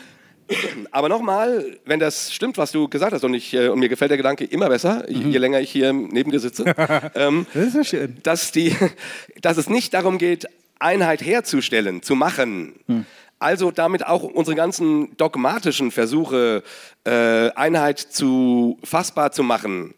aber 0.91 1.09
nochmal, 1.09 1.77
wenn 1.85 1.99
das 1.99 2.31
stimmt, 2.31 2.57
was 2.57 2.71
du 2.71 2.87
gesagt 2.87 3.13
hast, 3.13 3.23
und, 3.23 3.33
ich, 3.33 3.53
äh, 3.53 3.69
und 3.69 3.79
mir 3.79 3.89
gefällt 3.89 4.11
der 4.11 4.17
Gedanke 4.17 4.45
immer 4.45 4.69
besser, 4.69 5.05
mhm. 5.09 5.31
je 5.31 5.37
länger 5.39 5.59
ich 5.59 5.71
hier 5.71 5.91
neben 5.91 6.31
dir 6.31 6.39
sitze, 6.39 6.65
ähm, 7.15 7.47
das 7.53 7.67
ist 7.67 7.75
ja 7.75 7.83
schön. 7.83 8.17
Dass, 8.23 8.51
die, 8.51 8.75
dass 9.41 9.57
es 9.57 9.69
nicht 9.69 9.93
darum 9.93 10.17
geht, 10.17 10.45
Einheit 10.77 11.21
herzustellen, 11.23 12.01
zu 12.03 12.15
machen. 12.15 12.75
Hm. 12.87 13.05
Also 13.45 13.69
damit 13.69 14.03
auch 14.07 14.23
unsere 14.23 14.55
ganzen 14.55 15.15
dogmatischen 15.17 15.91
Versuche, 15.91 16.63
äh, 17.03 17.51
Einheit 17.51 17.99
zu 17.99 18.79
fassbar 18.83 19.33
zu 19.33 19.43
machen, 19.43 19.93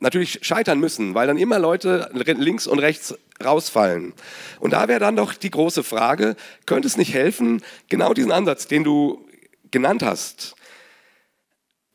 natürlich 0.00 0.40
scheitern 0.42 0.80
müssen, 0.80 1.14
weil 1.14 1.28
dann 1.28 1.38
immer 1.38 1.60
Leute 1.60 2.10
links 2.12 2.66
und 2.66 2.80
rechts 2.80 3.16
rausfallen. 3.44 4.12
Und 4.58 4.72
da 4.72 4.88
wäre 4.88 4.98
dann 4.98 5.14
doch 5.14 5.34
die 5.34 5.52
große 5.52 5.84
Frage, 5.84 6.34
könnte 6.66 6.88
es 6.88 6.96
nicht 6.96 7.14
helfen, 7.14 7.62
genau 7.88 8.12
diesen 8.12 8.32
Ansatz, 8.32 8.66
den 8.66 8.82
du 8.82 9.24
genannt 9.70 10.02
hast, 10.02 10.56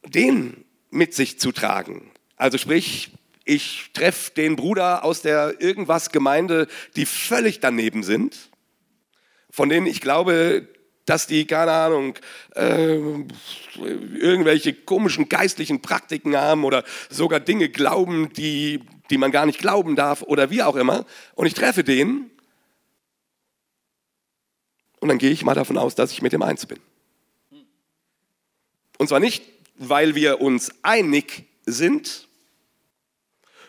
den 0.06 0.64
mit 0.92 1.14
sich 1.14 1.42
zu 1.42 1.52
tragen? 1.52 2.10
Also 2.38 2.58
sprich, 2.58 3.12
ich 3.44 3.90
treffe 3.94 4.32
den 4.32 4.56
Bruder 4.56 5.04
aus 5.04 5.22
der 5.22 5.60
irgendwas 5.60 6.12
Gemeinde, 6.12 6.70
die 6.96 7.06
völlig 7.06 7.60
daneben 7.60 8.04
sind, 8.04 8.50
von 9.54 9.70
denen 9.70 9.86
ich 9.86 10.02
glaube, 10.02 10.68
dass 11.06 11.28
die, 11.28 11.46
keine 11.46 11.72
Ahnung, 11.74 12.16
äh, 12.56 12.96
irgendwelche 13.76 14.74
komischen 14.74 15.30
geistlichen 15.30 15.80
Praktiken 15.80 16.36
haben 16.36 16.64
oder 16.64 16.84
sogar 17.12 17.40
Dinge 17.40 17.70
glauben, 17.70 18.34
die, 18.34 18.80
die 19.12 19.20
man 19.20 19.32
gar 19.32 19.46
nicht 19.46 19.60
glauben 19.60 19.96
darf 19.96 20.24
oder 20.24 20.50
wie 20.50 20.64
auch 20.64 20.76
immer. 20.76 21.06
Und 21.36 21.46
ich 21.46 21.54
treffe 21.54 21.84
den 21.84 22.32
und 25.00 25.10
dann 25.10 25.20
gehe 25.20 25.30
ich 25.30 25.46
mal 25.46 25.54
davon 25.54 25.78
aus, 25.78 25.94
dass 25.94 26.12
ich 26.12 26.24
mit 26.24 26.34
dem 26.34 26.42
eins 26.42 26.66
bin. 26.66 26.80
Und 28.98 29.08
zwar 29.08 29.20
nicht, 29.20 29.44
weil 29.76 30.16
wir 30.16 30.42
uns 30.42 30.72
einig 30.82 31.46
sind, 31.68 32.28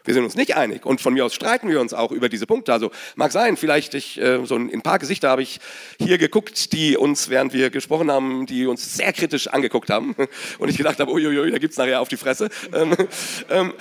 wir 0.05 0.14
sind 0.14 0.24
uns 0.24 0.34
nicht 0.34 0.57
einig 0.57 0.84
und 0.84 1.00
von 1.00 1.14
mir 1.14 1.24
aus 1.24 1.34
streiten 1.34 1.68
wir 1.68 1.80
uns 1.80 1.94
auch 1.94 2.12
über 2.12 2.28
diese 2.28 2.46
Punkte. 2.46 2.72
Also 2.72 2.90
mag 3.16 3.32
sein, 3.32 3.57
vielleicht 3.57 3.94
ich, 3.94 4.20
äh, 4.20 4.44
so 4.44 4.57
ein, 4.57 4.82
paar 4.82 4.98
Gesichter 4.98 5.30
habe 5.30 5.42
ich 5.42 5.61
hier 5.98 6.18
geguckt, 6.18 6.72
die 6.72 6.96
uns, 6.96 7.30
während 7.30 7.52
wir 7.52 7.70
gesprochen 7.70 8.11
haben, 8.11 8.46
die 8.46 8.66
uns 8.66 8.96
sehr 8.96 9.12
kritisch 9.12 9.48
angeguckt 9.48 9.90
haben 9.90 10.14
und 10.59 10.68
ich 10.68 10.76
gedacht 10.76 11.00
habe, 11.00 11.11
uiuiui, 11.11 11.50
da 11.50 11.59
gibt 11.59 11.72
es 11.72 11.78
nachher 11.78 12.00
auf 12.00 12.09
die 12.09 12.16
Fresse. 12.16 12.50
Ähm, 12.72 12.96
ähm, 13.50 13.72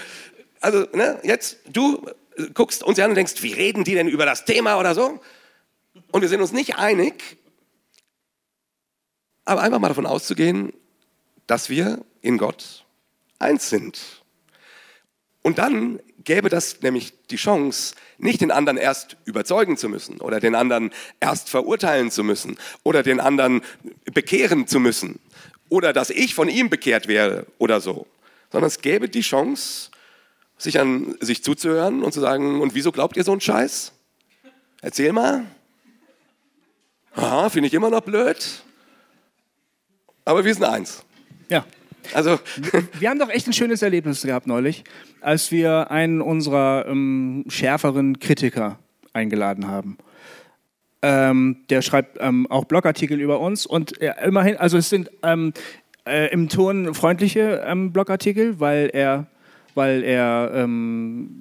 also 0.62 0.88
ne, 0.94 1.20
jetzt, 1.24 1.58
du 1.70 2.06
guckst 2.54 2.84
uns 2.84 3.00
an 3.00 3.10
und 3.10 3.16
denkst, 3.16 3.44
wie 3.44 3.54
reden 3.54 3.84
die 3.84 3.94
denn 3.94 4.08
über 4.08 4.26
das 4.26 4.46
Thema 4.46 4.80
oder 4.80 4.96
so? 4.96 5.20
Und 6.12 6.22
wir 6.22 6.30
sind 6.30 6.42
uns 6.42 6.54
nicht 6.54 6.78
einig, 6.78 7.38
aber 9.46 9.62
einfach 9.62 9.80
mal 9.80 9.90
davon 9.90 10.06
auszugehen, 10.06 10.74
dass 11.48 11.70
wir 11.70 12.04
in 12.22 12.38
Gott 12.38 12.86
eins 13.40 13.70
sind. 13.70 14.24
Und 15.42 15.58
dann 15.58 16.00
gäbe 16.24 16.50
das 16.50 16.82
nämlich 16.82 17.14
die 17.30 17.36
Chance, 17.36 17.96
nicht 18.18 18.42
den 18.42 18.52
anderen 18.52 18.78
erst 18.78 19.18
überzeugen 19.26 19.78
zu 19.78 19.90
müssen 19.90 20.20
oder 20.20 20.40
den 20.40 20.56
anderen 20.56 20.92
erst 21.20 21.50
verurteilen 21.50 22.12
zu 22.12 22.24
müssen 22.24 22.58
oder 22.84 23.04
den 23.04 23.20
anderen 23.20 23.62
bekehren 24.14 24.68
zu 24.68 24.80
müssen 24.80 25.20
oder 25.70 25.94
dass 25.94 26.10
ich 26.10 26.36
von 26.36 26.50
ihm 26.50 26.70
bekehrt 26.70 27.08
wäre 27.08 27.48
oder 27.58 27.82
so, 27.82 28.06
sondern 28.52 28.68
es 28.68 28.82
gäbe 28.82 29.10
die 29.10 29.22
Chance, 29.22 29.90
sich 30.58 30.80
an 30.80 31.18
sich 31.20 31.44
zuzuhören 31.44 32.04
und 32.04 32.14
zu 32.14 32.22
sagen, 32.22 32.62
und 32.62 32.76
wieso 32.76 32.92
glaubt 32.92 33.18
ihr 33.18 33.24
so 33.24 33.32
einen 33.32 33.42
Scheiß? 33.42 33.92
Erzähl 34.82 35.12
mal. 35.12 35.46
Aha, 37.16 37.50
finde 37.50 37.68
ich 37.68 37.74
immer 37.74 37.90
noch 37.90 38.02
blöd. 38.02 38.64
Aber 40.26 40.46
wir 40.46 40.54
sind 40.54 40.64
eins. 40.64 41.04
Ja. 41.50 41.66
Also. 42.14 42.40
Wir 43.00 43.10
haben 43.10 43.20
doch 43.20 43.30
echt 43.30 43.48
ein 43.48 43.54
schönes 43.54 43.82
Erlebnis 43.82 44.22
gehabt 44.22 44.48
neulich, 44.48 44.84
als 45.22 45.52
wir 45.52 45.92
einen 45.92 46.22
unserer 46.22 46.86
ähm, 46.88 47.46
schärferen 47.48 48.20
Kritiker 48.20 48.80
eingeladen 49.14 49.68
haben. 49.68 49.98
Ähm, 51.02 51.58
der 51.70 51.82
schreibt 51.82 52.18
ähm, 52.22 52.48
auch 52.50 52.64
Blogartikel 52.66 53.20
über 53.20 53.40
uns 53.40 53.66
und 53.66 54.02
äh, 54.02 54.14
immerhin, 54.24 54.56
also 54.56 54.78
es 54.78 54.90
sind 54.90 55.12
ähm, 55.22 55.54
äh, 56.06 56.32
im 56.32 56.48
Ton 56.48 56.94
freundliche 56.94 57.64
ähm, 57.66 57.92
Blogartikel, 57.92 58.60
weil 58.60 58.90
er, 58.94 59.28
weil 59.76 60.04
er 60.04 60.52
ähm, 60.54 61.40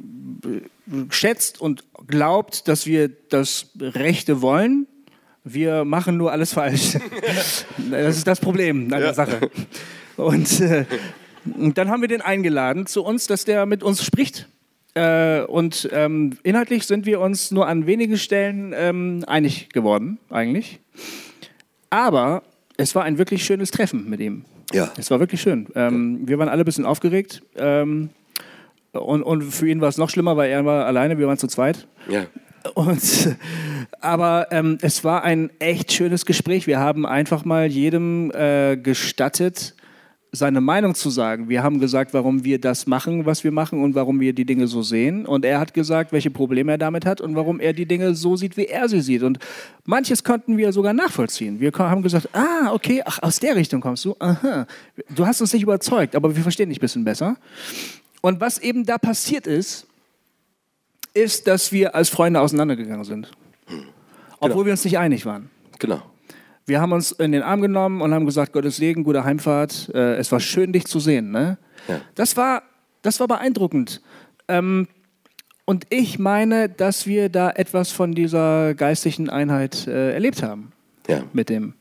schätzt 1.10 1.60
und 1.60 1.84
glaubt, 2.08 2.66
dass 2.66 2.86
wir 2.86 3.08
das 3.08 3.70
Rechte 3.80 4.42
wollen 4.42 4.86
Wir 5.44 5.84
machen 5.84 6.16
nur 6.16 6.30
alles 6.30 6.52
falsch. 6.52 6.98
das 7.90 8.16
ist 8.16 8.26
das 8.26 8.40
Problem 8.40 8.92
an 8.92 9.00
der 9.00 9.14
Sache. 9.14 9.50
Und, 10.22 10.60
äh, 10.60 10.84
und 11.58 11.76
dann 11.78 11.90
haben 11.90 12.00
wir 12.00 12.08
den 12.08 12.20
eingeladen 12.20 12.86
zu 12.86 13.04
uns, 13.04 13.26
dass 13.26 13.44
der 13.44 13.66
mit 13.66 13.82
uns 13.82 14.04
spricht. 14.04 14.48
Äh, 14.94 15.42
und 15.42 15.88
ähm, 15.92 16.38
inhaltlich 16.42 16.86
sind 16.86 17.06
wir 17.06 17.20
uns 17.20 17.50
nur 17.50 17.66
an 17.66 17.86
wenigen 17.86 18.18
Stellen 18.18 18.74
ähm, 18.76 19.24
einig 19.26 19.70
geworden, 19.70 20.18
eigentlich. 20.28 20.80
Aber 21.88 22.42
es 22.76 22.94
war 22.94 23.04
ein 23.04 23.18
wirklich 23.18 23.44
schönes 23.44 23.70
Treffen 23.70 24.08
mit 24.08 24.20
ihm. 24.20 24.44
Ja. 24.72 24.90
Es 24.96 25.10
war 25.10 25.20
wirklich 25.20 25.40
schön. 25.40 25.68
Ähm, 25.74 26.20
wir 26.26 26.38
waren 26.38 26.48
alle 26.48 26.62
ein 26.62 26.64
bisschen 26.64 26.86
aufgeregt. 26.86 27.42
Ähm, 27.56 28.10
und, 28.92 29.22
und 29.22 29.42
für 29.42 29.68
ihn 29.68 29.80
war 29.80 29.88
es 29.88 29.98
noch 29.98 30.10
schlimmer, 30.10 30.36
weil 30.36 30.50
er 30.50 30.64
war 30.64 30.86
alleine, 30.86 31.18
wir 31.18 31.26
waren 31.26 31.38
zu 31.38 31.46
zweit. 31.46 31.86
Ja. 32.08 32.26
Und, 32.74 33.36
aber 34.00 34.48
ähm, 34.50 34.78
es 34.82 35.04
war 35.04 35.24
ein 35.24 35.50
echt 35.58 35.92
schönes 35.92 36.26
Gespräch. 36.26 36.66
Wir 36.66 36.78
haben 36.78 37.06
einfach 37.06 37.44
mal 37.44 37.66
jedem 37.66 38.30
äh, 38.32 38.76
gestattet, 38.76 39.74
seine 40.34 40.62
Meinung 40.62 40.94
zu 40.94 41.10
sagen. 41.10 41.50
Wir 41.50 41.62
haben 41.62 41.78
gesagt, 41.78 42.14
warum 42.14 42.42
wir 42.42 42.58
das 42.58 42.86
machen, 42.86 43.26
was 43.26 43.44
wir 43.44 43.52
machen 43.52 43.82
und 43.82 43.94
warum 43.94 44.18
wir 44.18 44.32
die 44.32 44.46
Dinge 44.46 44.66
so 44.66 44.82
sehen. 44.82 45.26
Und 45.26 45.44
er 45.44 45.60
hat 45.60 45.74
gesagt, 45.74 46.10
welche 46.10 46.30
Probleme 46.30 46.72
er 46.72 46.78
damit 46.78 47.04
hat 47.04 47.20
und 47.20 47.36
warum 47.36 47.60
er 47.60 47.74
die 47.74 47.84
Dinge 47.84 48.14
so 48.14 48.34
sieht, 48.34 48.56
wie 48.56 48.64
er 48.64 48.88
sie 48.88 49.02
sieht. 49.02 49.22
Und 49.22 49.38
manches 49.84 50.24
konnten 50.24 50.56
wir 50.56 50.72
sogar 50.72 50.94
nachvollziehen. 50.94 51.60
Wir 51.60 51.70
haben 51.70 52.02
gesagt, 52.02 52.30
ah, 52.32 52.72
okay, 52.72 53.02
ach, 53.04 53.22
aus 53.22 53.40
der 53.40 53.56
Richtung 53.56 53.82
kommst 53.82 54.06
du. 54.06 54.16
Aha. 54.20 54.66
Du 55.14 55.26
hast 55.26 55.42
uns 55.42 55.52
nicht 55.52 55.64
überzeugt, 55.64 56.16
aber 56.16 56.34
wir 56.34 56.42
verstehen 56.42 56.70
dich 56.70 56.78
ein 56.78 56.80
bisschen 56.80 57.04
besser. 57.04 57.36
Und 58.22 58.40
was 58.40 58.56
eben 58.56 58.86
da 58.86 58.96
passiert 58.96 59.46
ist, 59.46 59.86
ist, 61.12 61.46
dass 61.46 61.72
wir 61.72 61.94
als 61.94 62.08
Freunde 62.08 62.40
auseinandergegangen 62.40 63.04
sind. 63.04 63.30
Obwohl 64.40 64.64
wir 64.64 64.72
uns 64.72 64.84
nicht 64.84 64.96
einig 64.96 65.26
waren. 65.26 65.50
Genau. 65.78 66.00
Wir 66.66 66.80
haben 66.80 66.92
uns 66.92 67.12
in 67.12 67.32
den 67.32 67.42
Arm 67.42 67.60
genommen 67.60 68.00
und 68.00 68.14
haben 68.14 68.26
gesagt, 68.26 68.52
Gottes 68.52 68.76
Segen, 68.76 69.02
gute 69.04 69.24
Heimfahrt. 69.24 69.90
Äh, 69.94 70.14
es 70.16 70.30
war 70.30 70.40
schön, 70.40 70.72
dich 70.72 70.86
zu 70.86 71.00
sehen. 71.00 71.30
Ne? 71.30 71.58
Ja. 71.88 72.00
Das, 72.14 72.36
war, 72.36 72.62
das 73.02 73.18
war 73.20 73.26
beeindruckend. 73.28 74.00
Ähm, 74.48 74.86
und 75.64 75.86
ich 75.90 76.18
meine, 76.18 76.68
dass 76.68 77.06
wir 77.06 77.28
da 77.28 77.50
etwas 77.50 77.90
von 77.92 78.14
dieser 78.14 78.74
geistlichen 78.74 79.30
Einheit 79.30 79.86
äh, 79.86 80.12
erlebt 80.12 80.42
haben 80.42 80.72
Ja. 81.08 81.22
mit 81.32 81.48
dem 81.48 81.74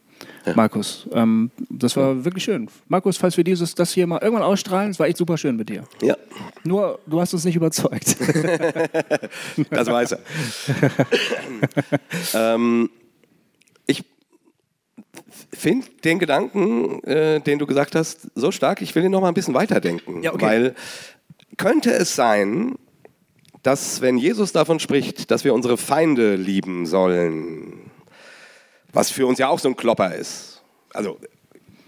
Markus. 0.56 1.08
Ähm, 1.14 1.52
das 1.70 1.96
war 1.98 2.26
wirklich 2.26 2.44
schön. 2.44 2.68
Markus, 2.88 3.18
falls 3.18 3.38
wir 3.38 3.44
dieses, 3.44 3.76
das 3.76 3.92
hier 3.94 4.08
mal 4.08 4.20
irgendwann 4.22 4.44
ausstrahlen, 4.44 4.92
es 4.92 5.00
war 5.00 5.08
echt 5.08 5.18
super 5.18 5.38
schön 5.38 5.56
mit 5.56 5.70
dir. 5.70 5.84
Ja. 6.02 6.16
Nur, 6.64 7.00
du 7.06 7.22
hast 7.22 7.34
uns 7.34 7.46
nicht 7.46 7.56
überzeugt. 7.56 8.16
Das 9.70 9.88
weiß 9.88 10.14
er. 10.14 10.20
ähm, 12.56 12.90
finde 15.54 15.88
den 16.04 16.20
Gedanken, 16.20 17.04
äh, 17.04 17.40
den 17.42 17.60
du 17.60 17.66
gesagt 17.66 17.96
hast, 17.96 18.28
so 18.36 18.52
stark, 18.52 18.82
ich 18.82 18.96
will 18.96 19.04
ihn 19.04 19.12
noch 19.12 19.22
mal 19.22 19.28
ein 19.28 19.34
bisschen 19.34 19.54
weiterdenken. 19.54 20.24
Ja, 20.24 20.34
okay. 20.34 20.46
Weil 20.46 20.76
könnte 21.58 21.92
es 21.92 22.16
sein, 22.16 22.76
dass 23.64 24.02
wenn 24.02 24.18
Jesus 24.18 24.52
davon 24.52 24.80
spricht, 24.80 25.30
dass 25.32 25.44
wir 25.44 25.54
unsere 25.54 25.78
Feinde 25.78 26.36
lieben 26.36 26.86
sollen, 26.86 27.92
was 28.92 29.12
für 29.12 29.28
uns 29.28 29.40
ja 29.40 29.48
auch 29.50 29.60
so 29.60 29.70
ein 29.70 29.76
Klopper 29.76 30.16
ist. 30.16 30.62
Also 30.94 31.18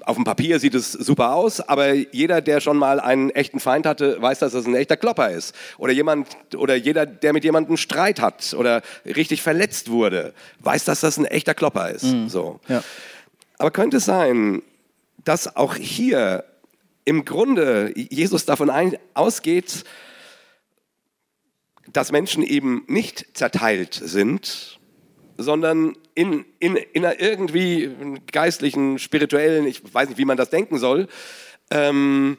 auf 0.05 0.15
dem 0.15 0.25
Papier 0.25 0.59
sieht 0.59 0.75
es 0.75 0.91
super 0.91 1.33
aus, 1.33 1.61
aber 1.61 1.93
jeder, 1.93 2.41
der 2.41 2.59
schon 2.59 2.77
mal 2.77 2.99
einen 2.99 3.29
echten 3.29 3.59
Feind 3.59 3.85
hatte, 3.85 4.21
weiß, 4.21 4.39
dass 4.39 4.51
das 4.51 4.65
ein 4.65 4.75
echter 4.75 4.97
Klopper 4.97 5.29
ist. 5.31 5.55
Oder 5.77 5.93
jemand, 5.93 6.27
oder 6.55 6.75
jeder, 6.75 7.05
der 7.05 7.33
mit 7.33 7.43
jemandem 7.43 7.77
Streit 7.77 8.19
hat 8.19 8.53
oder 8.57 8.81
richtig 9.05 9.41
verletzt 9.41 9.89
wurde, 9.89 10.33
weiß, 10.59 10.85
dass 10.85 10.99
das 10.99 11.17
ein 11.17 11.25
echter 11.25 11.53
Klopper 11.53 11.89
ist. 11.89 12.05
So. 12.27 12.59
Ja. 12.67 12.83
Aber 13.57 13.71
könnte 13.71 13.97
es 13.97 14.05
sein, 14.05 14.61
dass 15.23 15.55
auch 15.55 15.75
hier 15.75 16.43
im 17.05 17.25
Grunde 17.25 17.93
Jesus 17.95 18.45
davon 18.45 18.69
ein, 18.69 18.97
ausgeht, 19.13 19.83
dass 21.91 22.11
Menschen 22.11 22.43
eben 22.43 22.83
nicht 22.87 23.37
zerteilt 23.37 23.93
sind, 23.93 24.79
sondern 25.37 25.97
in, 26.15 26.45
in, 26.59 26.75
in 26.75 27.05
einer 27.05 27.19
irgendwie 27.19 27.91
geistlichen, 28.31 28.99
spirituellen, 28.99 29.65
ich 29.67 29.81
weiß 29.93 30.09
nicht, 30.09 30.17
wie 30.17 30.25
man 30.25 30.37
das 30.37 30.49
denken 30.49 30.77
soll, 30.77 31.07
ähm, 31.71 32.37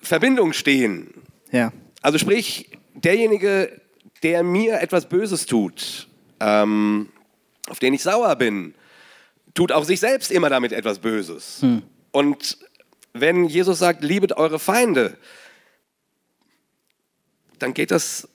Verbindung 0.00 0.52
stehen. 0.52 1.08
ja. 1.50 1.72
Also 2.00 2.18
sprich, 2.18 2.70
derjenige, 2.94 3.80
der 4.22 4.44
mir 4.44 4.80
etwas 4.80 5.08
Böses 5.08 5.46
tut, 5.46 6.06
ähm, 6.38 7.08
auf 7.68 7.80
den 7.80 7.92
ich 7.92 8.02
sauer 8.04 8.36
bin, 8.36 8.74
tut 9.58 9.72
auch 9.72 9.82
sich 9.82 9.98
selbst 9.98 10.30
immer 10.30 10.48
damit 10.50 10.70
etwas 10.72 11.00
Böses. 11.00 11.64
Und 12.12 12.58
wenn 13.12 13.44
Jesus 13.46 13.80
sagt, 13.80 14.04
liebet 14.04 14.36
eure 14.36 14.60
Feinde, 14.60 15.16
dann 17.58 17.74
geht 17.74 17.90
das, 17.90 18.28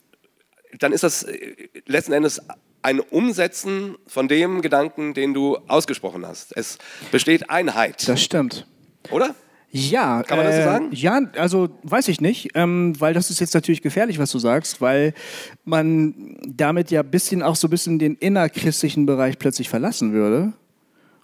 dann 0.80 0.91
ist 0.91 1.05
das 1.05 1.24
äh, 1.24 1.55
letzten 1.86 2.11
Endes 2.11 2.41
ein 2.82 2.99
Umsetzen 2.99 3.95
von 4.05 4.28
dem 4.28 4.61
Gedanken, 4.61 5.13
den 5.13 5.34
du 5.34 5.55
ausgesprochen 5.69 6.28
hast. 6.28 6.57
Es 6.57 6.78
besteht 7.09 7.49
Einheit, 7.49 8.05
Das 8.05 8.21
stimmt. 8.21 8.67
oder? 9.09 9.34
Ja, 9.71 10.24
Kann 10.24 10.38
man 10.38 10.45
das 10.45 10.55
so 10.55 10.61
äh, 10.61 10.65
sagen? 10.65 10.89
Ja, 10.91 11.21
also 11.38 11.69
weiß 11.84 12.09
ich 12.09 12.19
nicht, 12.19 12.49
ähm, 12.55 12.99
weil 12.99 13.13
das 13.13 13.30
ist 13.30 13.39
jetzt 13.39 13.53
natürlich 13.53 13.82
gefährlich, 13.82 14.19
was 14.19 14.30
du 14.32 14.39
sagst, 14.39 14.82
weil 14.82 15.13
man 15.63 16.36
damit 16.45 16.91
ja 16.91 16.99
ein 16.99 17.09
bisschen 17.09 17.41
auch 17.41 17.55
so 17.55 17.67
ein 17.67 17.71
bisschen 17.71 17.97
den 17.97 18.15
innerchristlichen 18.15 19.05
Bereich 19.05 19.39
plötzlich 19.39 19.69
verlassen 19.69 20.11
würde 20.11 20.51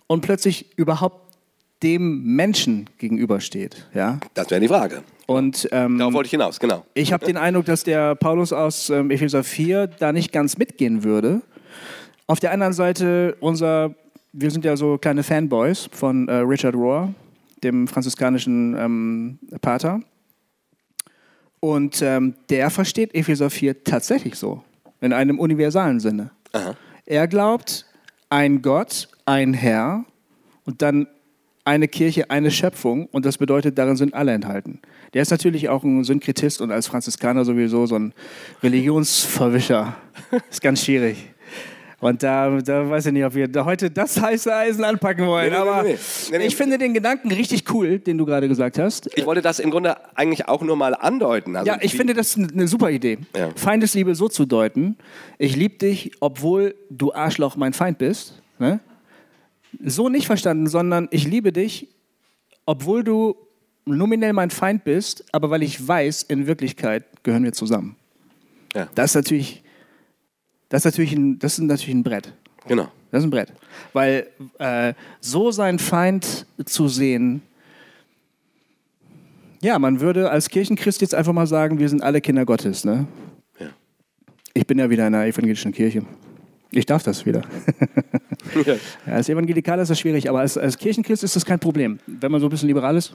und 0.10 0.22
plötzlich 0.22 0.66
überhaupt 0.76 1.36
dem 1.84 2.24
Menschen 2.24 2.89
gegenübersteht. 2.97 3.88
Ja? 3.93 4.20
Das 4.34 4.49
wäre 4.49 4.60
die 4.60 4.68
Frage. 4.68 5.03
Und 5.28 5.70
ähm, 5.72 5.99
Darauf 5.99 6.14
wollte 6.14 6.28
ich 6.28 6.32
hinaus, 6.32 6.60
genau. 6.60 6.84
ich 6.95 7.14
habe 7.14 7.26
den 7.26 7.38
Eindruck, 7.38 7.66
dass 7.66 7.84
der 7.84 8.16
Paulus 8.16 8.51
aus 8.51 8.89
ähm, 8.89 9.12
Epheser 9.12 9.43
4 9.43 9.88
da 9.88 10.12
nicht 10.12 10.32
ganz 10.32 10.57
mitgehen 10.57 11.03
würde. 11.03 11.41
Auf 12.28 12.39
der 12.39 12.51
anderen 12.51 12.74
Seite, 12.74 13.38
unser, 13.39 13.93
wir 14.34 14.51
sind 14.51 14.66
ja 14.66 14.76
so 14.76 14.97
kleine 14.97 15.24
Fanboys 15.24 15.89
von 15.91 16.28
äh, 16.28 16.34
Richard 16.38 16.76
Rohr, 16.76 17.14
dem 17.64 17.88
franziskanischen 17.88 18.76
ähm, 18.78 19.39
Pater. 19.62 20.01
Und 21.60 22.01
ähm, 22.01 22.34
der 22.49 22.72
versteht 22.72 23.14
Epheser 23.14 23.49
4 23.49 23.84
tatsächlich 23.84 24.36
so, 24.36 24.64
in 25.01 25.14
einem 25.14 25.39
universalen 25.39 25.99
Sinne. 25.99 26.32
Er 27.05 27.28
glaubt, 27.28 27.86
ein 28.30 28.62
Gott, 28.62 29.10
ein 29.30 29.54
Herr 29.54 30.06
und 30.66 30.82
dann 30.82 31.08
eine 31.64 31.88
Kirche, 31.88 32.32
eine 32.32 32.50
Schöpfung 32.50 33.06
und 33.12 33.28
das 33.28 33.38
bedeutet, 33.38 33.78
darin 33.78 33.96
sind 33.96 34.16
alle 34.16 34.32
enthalten. 34.32 34.80
Der 35.14 35.22
ist 35.22 35.30
natürlich 35.30 35.70
auch 35.70 35.84
ein 35.84 36.04
Synkretist 36.04 36.62
und 36.62 36.72
als 36.72 36.88
Franziskaner 36.88 37.46
sowieso 37.46 37.86
so 37.86 37.96
ein 37.96 38.14
Religionsverwischer. 38.64 39.96
Ist 40.50 40.62
ganz 40.62 40.84
schwierig. 40.84 41.28
Und 42.00 42.24
da, 42.24 42.60
da 42.62 42.90
weiß 42.90 43.08
ich 43.08 43.12
nicht, 43.12 43.26
ob 43.26 43.36
wir 43.36 43.48
da 43.48 43.66
heute 43.66 43.92
das 43.92 44.20
heiße 44.20 44.56
Eisen 44.56 44.84
anpacken 44.84 45.28
wollen. 45.28 45.52
Nee, 45.52 45.56
nee, 45.56 45.62
aber 45.62 45.84
nee, 45.84 46.46
ich 46.46 46.56
finde 46.56 46.78
den 46.78 46.94
Gedanken 46.94 47.32
richtig 47.32 47.72
cool, 47.74 48.00
den 48.00 48.18
du 48.18 48.26
gerade 48.26 48.48
gesagt 48.48 48.80
hast. 48.80 49.10
Ich 49.16 49.26
wollte 49.26 49.42
das 49.42 49.60
im 49.60 49.70
Grunde 49.70 49.98
eigentlich 50.16 50.48
auch 50.48 50.62
nur 50.62 50.78
mal 50.78 50.96
andeuten. 50.96 51.56
Also 51.56 51.68
Ja, 51.68 51.78
ich 51.82 51.96
finde 51.96 52.14
das 52.14 52.36
eine 52.36 52.68
super 52.68 52.90
Idee. 52.90 53.20
Ja. 53.38 53.50
Feindesliebe 53.56 54.16
so 54.16 54.28
zu 54.28 54.46
deuten. 54.46 54.98
Ich 55.38 55.56
liebe 55.56 55.78
dich, 55.78 56.14
obwohl 56.22 56.74
du 56.90 57.14
Arschloch 57.14 57.58
mein 57.58 57.74
Feind 57.74 57.98
bist. 58.00 58.42
Ne? 58.60 58.80
So 59.84 60.10
nicht 60.10 60.28
verstanden, 60.28 60.68
sondern 60.68 61.08
ich 61.12 61.28
liebe 61.28 61.52
dich, 61.52 61.88
obwohl 62.66 63.04
du 63.04 63.36
nominell 63.86 64.34
mein 64.34 64.50
Feind 64.50 64.84
bist, 64.84 65.26
aber 65.32 65.50
weil 65.50 65.64
ich 65.64 65.88
weiß, 65.88 66.24
in 66.24 66.48
Wirklichkeit 66.48 67.06
gehören 67.24 67.44
wir 67.44 67.54
zusammen. 67.54 67.96
Ja. 68.76 68.88
Das 68.96 69.12
ist 69.12 69.16
natürlich, 69.16 69.64
das 70.70 70.82
ist 70.82 70.86
natürlich, 70.86 71.14
ein, 71.14 71.40
das 71.40 71.54
ist 71.54 71.66
natürlich 71.66 71.96
ein 71.96 72.04
Brett. 72.04 72.34
Genau. 72.68 72.92
Das 73.12 73.22
ist 73.22 73.28
ein 73.28 73.32
Brett. 73.32 73.52
Weil 73.94 74.28
äh, 74.60 74.94
so 75.20 75.52
seinen 75.52 75.80
Feind 75.80 76.46
zu 76.66 76.88
sehen, 76.88 77.42
ja, 79.62 79.78
man 79.80 80.00
würde 80.00 80.30
als 80.30 80.50
Kirchenchrist 80.50 81.02
jetzt 81.02 81.16
einfach 81.16 81.34
mal 81.34 81.48
sagen, 81.48 81.80
wir 81.80 81.90
sind 81.90 82.02
alle 82.02 82.22
Kinder 82.22 82.46
Gottes. 82.46 82.86
Ne? 82.86 83.08
Ja. 83.60 83.68
Ich 84.54 84.66
bin 84.66 84.80
ja 84.80 84.90
wieder 84.90 85.08
in 85.08 85.16
einer 85.16 85.26
evangelischen 85.26 85.74
Kirche. 85.74 86.04
Ich 86.72 86.86
darf 86.86 87.04
das 87.04 87.26
wieder. 87.26 87.42
Ja. 88.66 88.76
Ja, 89.06 89.14
als 89.14 89.30
Evangelikaler 89.30 89.84
ist 89.84 89.90
das 89.90 90.00
schwierig, 90.00 90.30
aber 90.30 90.40
als, 90.40 90.58
als 90.58 90.78
Kirchenchrist 90.78 91.24
ist 91.24 91.36
das 91.36 91.46
kein 91.46 91.60
Problem. 91.60 92.00
Wenn 92.08 92.32
man 92.32 92.40
so 92.40 92.48
ein 92.48 92.50
bisschen 92.50 92.68
liberal 92.68 92.96
ist, 92.96 93.14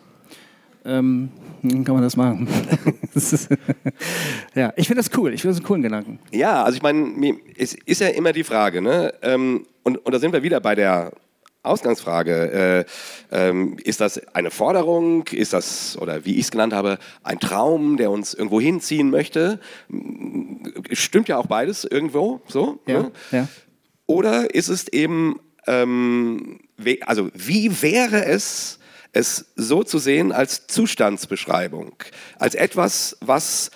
ähm, 0.85 1.31
dann 1.63 1.85
kann 1.85 1.95
man 1.95 2.05
das 2.05 2.17
machen. 2.17 2.47
das 3.15 3.33
ist, 3.33 3.49
ja, 4.55 4.73
ich 4.77 4.87
finde 4.87 5.03
das 5.03 5.17
cool. 5.17 5.33
Ich 5.33 5.41
finde 5.41 5.55
das 5.55 5.61
einen 5.61 5.67
coolen 5.67 5.83
Gedanken. 5.83 6.19
Ja, 6.31 6.63
also 6.63 6.77
ich 6.77 6.83
meine, 6.83 7.37
es 7.57 7.75
ist 7.75 8.01
ja 8.01 8.09
immer 8.09 8.33
die 8.33 8.45
Frage, 8.45 8.83
ne? 8.83 9.15
ähm, 9.23 9.67
und, 9.83 9.97
und 9.99 10.13
da 10.13 10.19
sind 10.19 10.33
wir 10.33 10.43
wieder 10.43 10.61
bei 10.61 10.75
der 10.75 11.13
Ausgangsfrage. 11.65 12.87
Äh, 13.33 13.49
ähm, 13.49 13.77
ist 13.83 14.01
das 14.01 14.19
eine 14.35 14.51
Forderung? 14.51 15.27
Ist 15.29 15.53
das, 15.53 15.97
oder 15.99 16.25
wie 16.25 16.35
ich 16.35 16.43
es 16.47 16.51
genannt 16.51 16.73
habe, 16.73 16.99
ein 17.23 17.41
Traum, 17.41 17.97
der 17.97 18.11
uns 18.11 18.35
irgendwo 18.35 18.61
hinziehen 18.61 19.11
möchte? 19.11 19.59
Stimmt 20.93 21.29
ja 21.29 21.39
auch 21.39 21.47
beides 21.47 21.85
irgendwo, 21.85 22.41
so. 22.47 22.81
Ja, 22.87 23.03
Ne? 23.03 23.13
ja. 23.33 23.49
Oder 24.07 24.55
ist 24.55 24.69
es 24.69 24.89
eben, 24.89 25.41
ähm, 25.67 26.61
also 27.07 27.31
wie 27.35 27.83
wäre 27.83 28.25
es, 28.27 28.79
es 29.13 29.47
so 29.57 29.83
zu 29.83 29.99
sehen 29.99 30.33
als 30.33 30.67
Zustandsbeschreibung, 30.67 31.95
als 32.39 32.55
etwas, 32.55 33.17
was 33.21 33.71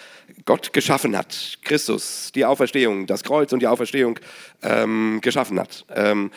Gott 0.45 0.72
geschaffen 0.72 1.16
hat, 1.16 1.59
Christus, 1.62 2.32
die 2.34 2.45
Auferstehung, 2.45 3.07
das 3.07 3.22
Kreuz 3.22 3.53
und 3.53 3.61
die 3.61 3.66
Auferstehung 3.66 4.18
ähm, 4.62 5.20
geschaffen 5.22 5.59
hat. 5.59 5.86
Ähm, 5.95 6.30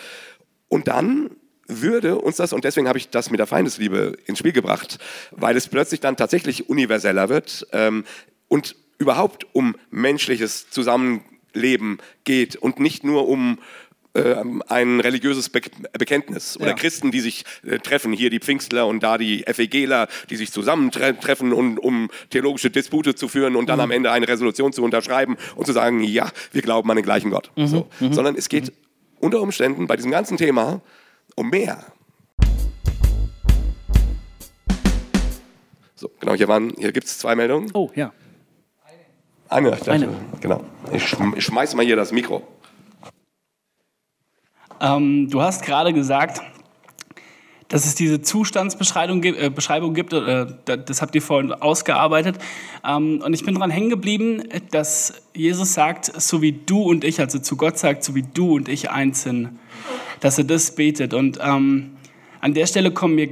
und 0.70 0.88
dann 0.88 1.32
würde 1.80 2.18
uns 2.18 2.38
das, 2.38 2.54
und 2.54 2.64
deswegen 2.64 2.88
habe 2.88 2.98
ich 2.98 3.10
das 3.10 3.30
mit 3.30 3.40
der 3.40 3.48
Feindesliebe 3.48 4.18
ins 4.26 4.40
Spiel 4.40 4.52
gebracht, 4.52 5.00
weil 5.32 5.56
es 5.56 5.68
plötzlich 5.68 6.00
dann 6.00 6.18
tatsächlich 6.18 6.70
universeller 6.70 7.30
wird 7.30 7.68
ähm, 7.72 8.04
und 8.48 8.76
überhaupt 8.98 9.48
um 9.54 9.76
menschliches 9.90 10.70
Zusammenleben 10.70 12.00
geht 12.24 12.56
und 12.56 12.80
nicht 12.80 13.04
nur 13.04 13.28
um 13.28 13.58
ähm, 14.14 14.62
ein 14.68 15.00
religiöses 15.00 15.50
Be 15.50 15.62
Bekenntnis 15.98 16.58
oder 16.58 16.72
Ja. 16.72 16.74
Christen, 16.76 17.12
die 17.12 17.22
sich 17.22 17.46
äh, 17.66 17.80
treffen, 17.80 18.12
hier 18.12 18.30
die 18.30 18.40
Pfingstler 18.40 18.86
und 18.86 19.02
da 19.02 19.18
die 19.18 19.46
FEGler, 19.48 20.08
die 20.30 20.36
sich 20.36 20.52
zusammentreffen, 20.52 21.54
und, 21.54 21.78
um 21.80 22.10
theologische 22.30 22.70
Dispute 22.70 23.16
zu 23.16 23.30
führen 23.30 23.56
und 23.56 23.70
dann 23.70 23.80
am 23.80 23.92
Ende 23.92 24.12
eine 24.12 24.28
Resolution 24.28 24.74
zu 24.74 24.84
unterschreiben 24.84 25.38
und 25.56 25.66
zu 25.66 25.72
sagen, 25.72 26.04
ja, 26.04 26.30
wir 26.52 26.62
glauben 26.62 26.90
an 26.92 26.98
den 26.98 27.06
gleichen 27.06 27.32
Gott. 27.32 27.52
So. 27.56 27.88
Sondern 28.00 28.36
es 28.36 28.50
geht 28.50 28.74
unter 29.20 29.40
Umständen 29.42 29.88
bei 29.88 29.96
diesem 29.96 30.12
ganzen 30.12 30.36
Thema 30.36 30.82
um 31.36 31.50
mehr. 31.50 31.84
So, 35.96 36.10
genau, 36.20 36.34
hier, 36.34 36.48
waren- 36.48 36.74
hier 36.78 36.92
gibt 36.92 37.06
es 37.08 37.18
zwei 37.20 37.36
Meldungen. 37.36 37.70
Oh, 37.74 37.90
ja. 37.96 38.12
Eine, 39.50 39.72
dachte, 39.72 39.92
Eine. 39.92 40.08
genau. 40.40 40.64
Ich, 40.94 41.04
schm 41.08 41.34
ich 41.36 41.44
schmeiß 41.46 41.76
mal 41.76 41.86
hier 41.86 41.96
das 41.98 42.12
Mikro. 42.12 42.42
Ähm, 44.80 45.30
du 45.30 45.42
hast 45.42 45.64
gerade 45.64 45.94
gesagt, 45.94 46.42
dass 47.72 47.86
es 47.86 47.96
diese 47.96 48.22
Zustandsbeschreibung 48.22 49.22
gibt, 49.22 49.40
äh, 49.42 49.50
Beschreibung 49.50 49.94
gibt 49.94 50.12
äh, 50.12 50.46
da- 50.66 50.76
das 50.78 51.02
habt 51.02 51.16
ihr 51.16 51.22
vorhin 51.22 51.54
ausgearbeitet. 51.54 52.38
Ähm, 52.86 53.22
und 53.26 53.34
ich 53.34 53.46
bin 53.46 53.56
daran 53.56 53.72
hängen 53.72 53.90
geblieben, 53.90 54.44
dass 54.72 55.14
Jesus 55.34 55.74
sagt, 55.74 56.12
so 56.22 56.42
wie 56.42 56.52
du 56.52 56.82
und 56.84 57.06
ich, 57.06 57.22
also 57.22 57.40
zu 57.40 57.56
Gott 57.56 57.78
sagt, 57.80 58.04
so 58.04 58.14
wie 58.14 58.24
du 58.24 58.56
und 58.56 58.68
ich 58.68 58.92
eins 58.92 59.24
sind, 59.24 59.58
dass 60.20 60.38
er 60.38 60.44
das 60.44 60.76
betet. 60.76 61.14
Und 61.14 61.40
ähm, 61.42 61.92
an 62.42 62.54
der 62.54 62.68
Stelle 62.68 62.92
kommen 62.92 63.16
mir 63.16 63.30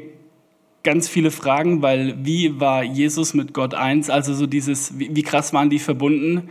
ganz 0.85 1.09
viele 1.09 1.31
Fragen, 1.31 1.81
weil 1.81 2.15
wie 2.23 2.61
war 2.61 2.81
Jesus 2.81 3.33
mit 3.33 3.53
Gott 3.53 3.73
eins? 3.73 4.09
Also 4.09 4.33
so 4.33 4.47
dieses, 4.47 4.97
wie, 4.97 5.13
wie 5.13 5.23
krass 5.23 5.51
waren 5.51 5.69
die 5.69 5.79
verbunden? 5.79 6.49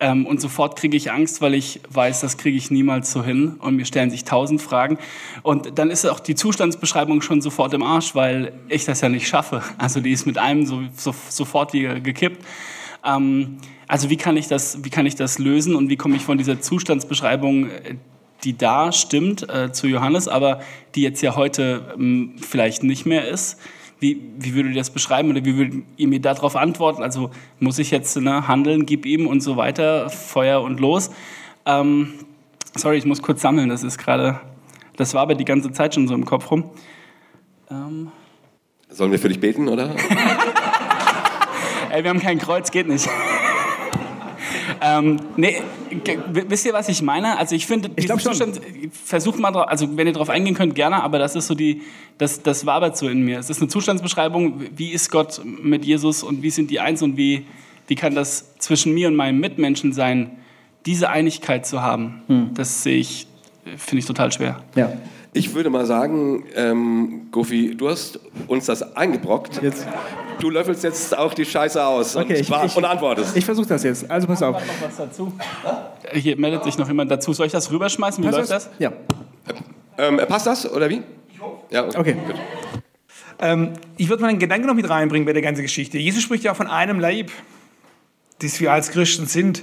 Ähm, 0.00 0.24
und 0.24 0.40
sofort 0.40 0.76
kriege 0.76 0.96
ich 0.96 1.12
Angst, 1.12 1.42
weil 1.42 1.54
ich 1.54 1.80
weiß, 1.90 2.20
das 2.20 2.38
kriege 2.38 2.56
ich 2.56 2.70
niemals 2.70 3.12
so 3.12 3.22
hin. 3.22 3.56
Und 3.58 3.76
mir 3.76 3.84
stellen 3.84 4.10
sich 4.10 4.24
tausend 4.24 4.62
Fragen. 4.62 4.98
Und 5.42 5.78
dann 5.78 5.90
ist 5.90 6.06
auch 6.06 6.20
die 6.20 6.34
Zustandsbeschreibung 6.34 7.20
schon 7.20 7.42
sofort 7.42 7.74
im 7.74 7.82
Arsch, 7.82 8.14
weil 8.14 8.54
ich 8.68 8.86
das 8.86 9.02
ja 9.02 9.10
nicht 9.10 9.28
schaffe. 9.28 9.62
Also 9.76 10.00
die 10.00 10.10
ist 10.10 10.26
mit 10.26 10.38
einem 10.38 10.64
so, 10.64 10.80
so, 10.96 11.14
sofort 11.28 11.72
gekippt. 11.72 12.42
Ähm, 13.04 13.58
also 13.86 14.08
wie 14.08 14.16
kann, 14.16 14.36
ich 14.38 14.48
das, 14.48 14.84
wie 14.84 14.90
kann 14.90 15.04
ich 15.04 15.16
das 15.16 15.38
lösen 15.38 15.74
und 15.74 15.90
wie 15.90 15.96
komme 15.96 16.16
ich 16.16 16.22
von 16.22 16.38
dieser 16.38 16.60
Zustandsbeschreibung, 16.60 17.68
äh, 17.68 17.96
die 18.44 18.56
da 18.56 18.92
stimmt, 18.92 19.50
äh, 19.50 19.70
zu 19.70 19.86
Johannes, 19.86 20.28
aber 20.28 20.60
die 20.94 21.02
jetzt 21.02 21.20
ja 21.20 21.36
heute 21.36 21.94
ähm, 21.98 22.36
vielleicht 22.40 22.84
nicht 22.84 23.04
mehr 23.04 23.28
ist? 23.28 23.58
Wie, 24.00 24.20
wie 24.38 24.54
würdet 24.54 24.72
ihr 24.72 24.78
das 24.78 24.90
beschreiben 24.90 25.30
oder 25.30 25.44
wie 25.44 25.56
würdet 25.56 25.84
ihr 25.96 26.08
mir 26.08 26.20
darauf 26.20 26.56
antworten? 26.56 27.02
Also 27.02 27.30
muss 27.58 27.78
ich 27.78 27.90
jetzt 27.90 28.16
ne, 28.16 28.48
handeln, 28.48 28.86
gib 28.86 29.06
ihm 29.06 29.26
und 29.26 29.42
so 29.42 29.56
weiter, 29.56 30.08
Feuer 30.08 30.62
und 30.62 30.80
los. 30.80 31.10
Ähm, 31.66 32.14
sorry, 32.76 32.96
ich 32.96 33.04
muss 33.04 33.20
kurz 33.22 33.42
sammeln, 33.42 33.68
das 33.68 33.82
ist 33.82 33.98
gerade, 33.98 34.40
das 34.96 35.12
war 35.14 35.22
aber 35.22 35.34
die 35.34 35.44
ganze 35.44 35.70
Zeit 35.72 35.94
schon 35.94 36.08
so 36.08 36.14
im 36.14 36.24
Kopf 36.24 36.50
rum. 36.50 36.70
Ähm, 37.70 38.10
Sollen 38.88 39.12
wir 39.12 39.18
für 39.18 39.28
dich 39.28 39.38
beten, 39.38 39.68
oder? 39.68 39.94
ey, 41.90 42.02
wir 42.02 42.10
haben 42.10 42.20
kein 42.20 42.38
Kreuz, 42.38 42.70
geht 42.70 42.88
nicht. 42.88 43.08
Ähm, 44.80 45.18
nee, 45.36 45.62
wisst 46.32 46.64
ihr, 46.64 46.72
was 46.72 46.88
ich 46.88 47.02
meine? 47.02 47.38
Also 47.38 47.54
ich 47.54 47.66
finde, 47.66 47.90
Ich 47.96 48.06
glaub 48.06 48.18
diesen 48.18 48.34
schon. 48.34 48.52
Versucht 48.92 49.38
mal, 49.38 49.50
drauf, 49.50 49.68
also 49.68 49.96
wenn 49.96 50.06
ihr 50.06 50.12
darauf 50.12 50.30
eingehen 50.30 50.54
könnt, 50.54 50.74
gerne, 50.74 51.02
aber 51.02 51.18
das 51.18 51.36
ist 51.36 51.46
so 51.46 51.54
die, 51.54 51.82
das, 52.18 52.42
das 52.42 52.66
wabert 52.66 52.96
so 52.96 53.08
in 53.08 53.22
mir. 53.22 53.38
Es 53.38 53.50
ist 53.50 53.60
eine 53.60 53.68
Zustandsbeschreibung, 53.68 54.60
wie 54.74 54.90
ist 54.92 55.10
Gott 55.10 55.42
mit 55.44 55.84
Jesus 55.84 56.22
und 56.22 56.42
wie 56.42 56.50
sind 56.50 56.70
die 56.70 56.80
eins 56.80 57.02
und 57.02 57.16
wie, 57.16 57.46
wie 57.88 57.94
kann 57.94 58.14
das 58.14 58.56
zwischen 58.58 58.94
mir 58.94 59.08
und 59.08 59.16
meinem 59.16 59.38
Mitmenschen 59.38 59.92
sein, 59.92 60.38
diese 60.86 61.10
Einigkeit 61.10 61.66
zu 61.66 61.82
haben. 61.82 62.22
Hm. 62.26 62.50
Das 62.54 62.82
sehe 62.82 62.98
ich, 62.98 63.26
finde 63.76 64.00
ich 64.00 64.06
total 64.06 64.32
schwer. 64.32 64.62
Ja. 64.74 64.92
Ich 65.32 65.54
würde 65.54 65.70
mal 65.70 65.86
sagen, 65.86 66.44
ähm, 66.56 67.28
Gofi, 67.30 67.76
du 67.76 67.88
hast 67.88 68.18
uns 68.48 68.66
das 68.66 68.96
eingebrockt. 68.96 69.62
Jetzt. 69.62 69.86
Du 70.40 70.50
löffelst 70.50 70.82
jetzt 70.84 71.16
auch 71.16 71.34
die 71.34 71.44
Scheiße 71.44 71.84
aus 71.84 72.16
Okay, 72.16 72.34
und, 72.34 72.40
ich, 72.40 72.50
ich, 72.50 72.76
und 72.76 72.84
antwortest. 72.84 73.36
ich 73.36 73.44
versuche 73.44 73.66
das 73.68 73.82
jetzt. 73.82 74.10
Also 74.10 74.26
pass 74.26 74.42
auf. 74.42 74.56
noch 74.56 74.62
was 74.88 74.96
dazu? 74.96 75.32
Hier 76.12 76.36
meldet 76.36 76.64
sich 76.64 76.76
noch 76.78 76.88
jemand 76.88 77.10
dazu. 77.10 77.32
Soll 77.32 77.46
ich 77.46 77.52
das 77.52 77.70
rüberschmeißen? 77.70 78.22
Wie 78.24 78.28
Passt 78.28 78.38
läuft 78.38 78.50
das? 78.50 78.70
Ja. 78.78 78.92
ähm, 79.98 80.20
passt 80.28 80.46
das, 80.46 80.70
oder 80.70 80.88
wie? 80.90 81.02
Ja, 81.70 81.84
Okay. 81.86 82.14
Gut. 82.26 82.36
Ähm, 83.42 83.72
ich 83.96 84.08
würde 84.08 84.22
mal 84.22 84.28
einen 84.28 84.38
Gedanken 84.38 84.66
noch 84.66 84.74
mit 84.74 84.88
reinbringen 84.88 85.24
bei 85.24 85.32
der 85.32 85.42
ganzen 85.42 85.62
Geschichte. 85.62 85.96
Jesus 85.98 86.22
spricht 86.22 86.44
ja 86.44 86.52
von 86.52 86.66
einem 86.66 87.00
Leib, 87.00 87.30
das 88.40 88.60
wir 88.60 88.72
als 88.72 88.90
Christen 88.90 89.26
sind. 89.26 89.62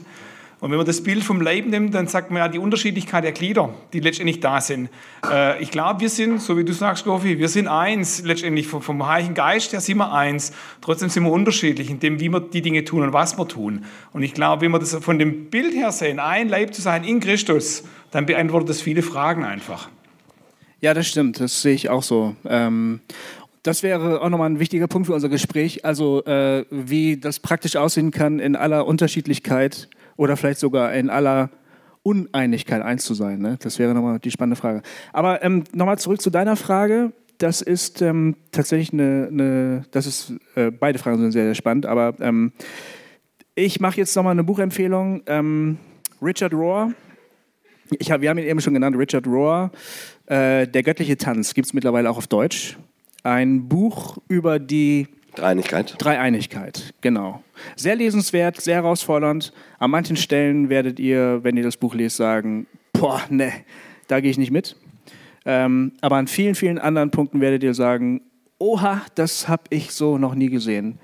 Und 0.60 0.72
wenn 0.72 0.78
man 0.78 0.88
das 0.88 1.03
Bild 1.03 1.24
vom 1.24 1.39
Leib 1.39 1.68
nimmt, 1.68 1.93
dann 1.93 2.08
sagt 2.08 2.32
man 2.32 2.39
ja 2.39 2.47
die 2.47 2.58
Unterschiedlichkeit 2.58 3.24
der 3.24 3.32
Glieder, 3.32 3.74
die 3.93 3.99
letztendlich 3.99 4.39
da 4.39 4.60
sind. 4.60 4.89
Äh, 5.30 5.62
ich 5.62 5.70
glaube, 5.70 5.99
wir 6.01 6.10
sind, 6.10 6.41
so 6.41 6.58
wie 6.58 6.64
du 6.64 6.74
sagst, 6.74 7.05
Gofi, 7.05 7.38
wir 7.38 7.47
sind 7.47 7.68
eins, 7.68 8.24
letztendlich 8.24 8.68
vom, 8.68 8.82
vom 8.82 9.05
Heiligen 9.05 9.36
Geist 9.36 9.74
her 9.74 9.82
sind 9.82 9.97
wir 9.97 10.12
eins. 10.12 10.51
Trotzdem 10.82 11.10
sind 11.10 11.24
wir 11.24 11.32
unterschiedlich 11.32 11.91
in 11.91 11.99
dem, 11.99 12.20
wie 12.20 12.30
wir 12.30 12.39
die 12.39 12.64
Dinge 12.64 12.84
tun 12.84 13.03
und 13.03 13.14
was 13.14 13.38
wir 13.38 13.47
tun. 13.47 13.86
Und 14.14 14.24
ich 14.24 14.34
glaube, 14.34 14.64
wenn 14.64 14.72
wir 14.72 14.80
das 14.80 14.95
von 14.95 15.20
dem 15.20 15.51
Bild 15.51 15.76
her 15.76 15.91
sehen, 15.91 16.20
ein 16.20 16.49
Leib 16.49 16.74
zu 16.74 16.82
sein 16.82 17.03
in 17.03 17.20
Christus, 17.20 17.84
dann 18.10 18.26
beantwortet 18.26 18.70
das 18.70 18.82
viele 18.82 19.03
Fragen 19.03 19.45
einfach. 19.45 19.89
Ja, 20.82 20.95
das 20.95 21.08
stimmt. 21.08 21.39
Das 21.39 21.62
sehe 21.62 21.74
ich 21.74 21.89
auch 21.89 22.03
so. 22.03 22.36
Ähm, 22.45 23.01
das 23.62 23.84
wäre 23.84 24.22
auch 24.22 24.30
nochmal 24.30 24.49
ein 24.49 24.60
wichtiger 24.60 24.88
Punkt 24.88 25.08
für 25.08 25.14
unser 25.14 25.30
Gespräch. 25.30 25.86
Also, 25.86 26.24
äh, 26.26 26.66
wie 26.72 27.18
das 27.18 27.39
praktisch 27.39 27.76
aussehen 27.76 28.10
kann, 28.12 28.39
in 28.39 28.55
aller 28.55 28.88
Unterschiedlichkeit 28.88 29.89
oder 30.18 30.36
vielleicht 30.36 30.59
sogar 30.59 30.93
in 30.93 31.09
aller 31.09 31.49
Uneinigkeit 32.03 32.82
eins 32.82 33.05
zu 33.05 33.13
sein. 33.13 33.39
Ne? 33.39 33.57
Das 33.61 33.80
wäre 33.80 33.93
nochmal 33.93 34.20
die 34.20 34.32
spannende 34.32 34.55
Frage. 34.55 34.82
Aber 35.13 35.43
ähm, 35.43 35.63
nochmal 35.74 35.99
zurück 35.99 36.22
zu 36.22 36.30
deiner 36.30 36.55
Frage. 36.55 37.11
Das 37.38 37.61
ist 37.61 38.01
ähm, 38.01 38.36
tatsächlich 38.51 38.93
eine, 38.93 39.28
eine, 39.32 39.84
das 39.91 40.07
ist, 40.07 40.34
äh, 40.55 40.72
beide 40.72 40.99
Fragen 40.99 41.20
sind 41.20 41.32
sehr, 41.32 41.45
sehr 41.45 41.55
spannend, 41.55 41.86
aber 41.86 42.15
ähm, 42.20 42.51
ich 43.53 43.80
mache 43.80 43.97
jetzt 43.97 44.15
nochmal 44.15 44.32
eine 44.32 44.43
Buchempfehlung. 44.43 45.22
Ähm, 45.28 45.78
Richard 46.22 46.53
Rohr, 46.53 46.93
ich 47.99 48.11
hab, 48.11 48.22
wir 48.22 48.30
haben 48.30 48.38
ihn 48.38 48.45
eben 48.45 48.61
schon 48.61 48.74
genannt, 48.74 48.97
Richard 48.97 49.28
Rohr, 49.28 49.72
äh, 50.26 50.68
Der 50.68 50.84
göttliche 50.84 51.18
Tanz, 51.18 51.53
gibt 51.53 51.68
es 51.68 51.74
mittlerweile 51.74 52.09
auch 52.09 52.18
auf 52.18 52.28
Deutsch. 52.28 52.78
Ein 53.24 53.68
Buch 53.68 54.18
über 54.28 54.57
die 54.59 55.07
Dreieinigkeit. 55.38 55.96
Dreieinigkeit, 55.98 56.94
genau. 57.02 57.44
Sehr 57.76 57.96
lesenswert, 57.96 58.60
sehr 58.60 58.76
herausfordernd. 58.76 59.54
An 59.80 59.92
manchen 59.92 60.18
Stellen 60.18 60.70
werdet 60.70 61.00
ihr, 61.00 61.44
wenn 61.44 61.58
ihr 61.58 61.64
das 61.64 61.78
Buch 61.78 61.94
lest, 61.94 62.18
sagen, 62.18 62.68
boah, 62.94 63.22
ne, 63.30 63.52
da 64.08 64.20
gehe 64.20 64.32
ich 64.32 64.38
nicht 64.38 64.52
mit. 64.52 64.76
Ähm, 65.46 65.94
aber 66.02 66.18
an 66.18 66.28
vielen, 66.28 66.56
vielen 66.56 66.80
anderen 66.80 67.12
Punkten 67.12 67.40
werdet 67.40 67.64
ihr 67.64 67.74
sagen, 67.74 68.22
oha, 68.58 69.02
das 69.16 69.48
habe 69.48 69.64
ich 69.70 69.92
so 69.92 70.18
noch 70.18 70.36
nie 70.36 70.50
gesehen. 70.50 71.00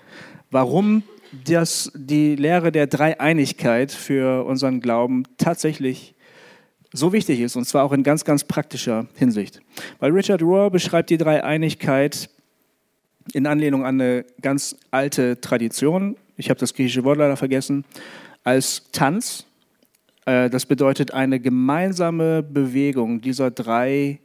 Warum 0.52 1.04
das, 1.46 1.92
die 1.96 2.36
Lehre 2.36 2.72
der 2.72 2.88
Dreieinigkeit 2.88 3.92
für 3.92 4.46
unseren 4.46 4.82
Glauben 4.82 5.24
tatsächlich 5.38 6.16
so 6.92 7.12
wichtig 7.12 7.40
ist, 7.40 7.56
und 7.56 7.66
zwar 7.66 7.84
auch 7.84 7.92
in 7.92 8.04
ganz, 8.04 8.24
ganz 8.24 8.44
praktischer 8.44 9.08
Hinsicht. 9.16 9.62
Weil 10.00 10.12
Richard 10.12 10.44
Rohr 10.44 10.70
beschreibt 10.70 11.10
die 11.10 11.18
Dreieinigkeit 11.18 12.30
in 13.32 13.47
Anlehnung 13.47 13.86
an 13.86 14.01
eine 14.01 14.26
ganz 14.41 14.76
alte 14.91 15.39
Tradition, 15.39 16.17
ich 16.36 16.49
habe 16.49 16.59
das 16.59 16.74
griechische 16.74 17.03
Wort 17.03 17.17
leider 17.17 17.38
vergessen, 17.38 17.86
als 18.43 18.89
Tanz. 18.91 19.45
Äh, 20.26 20.49
Das 20.49 20.65
bedeutet 20.65 21.13
eine 21.13 21.39
gemeinsame 21.39 22.43
Bewegung 22.43 23.21
dieser 23.21 23.51
drei 23.51 24.19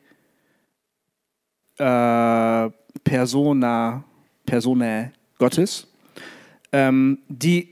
äh, 1.78 2.70
Persona, 3.04 4.04
Personae 4.46 5.12
Gottes, 5.38 5.86
ähm, 6.72 7.18
die 7.28 7.68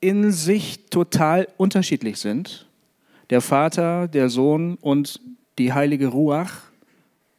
in 0.00 0.32
sich 0.32 0.86
total 0.90 1.48
unterschiedlich 1.56 2.18
sind. 2.18 2.66
Der 3.30 3.40
Vater, 3.40 4.08
der 4.08 4.28
Sohn 4.28 4.76
und 4.80 5.20
die 5.58 5.72
heilige 5.72 6.08
Ruach, 6.08 6.62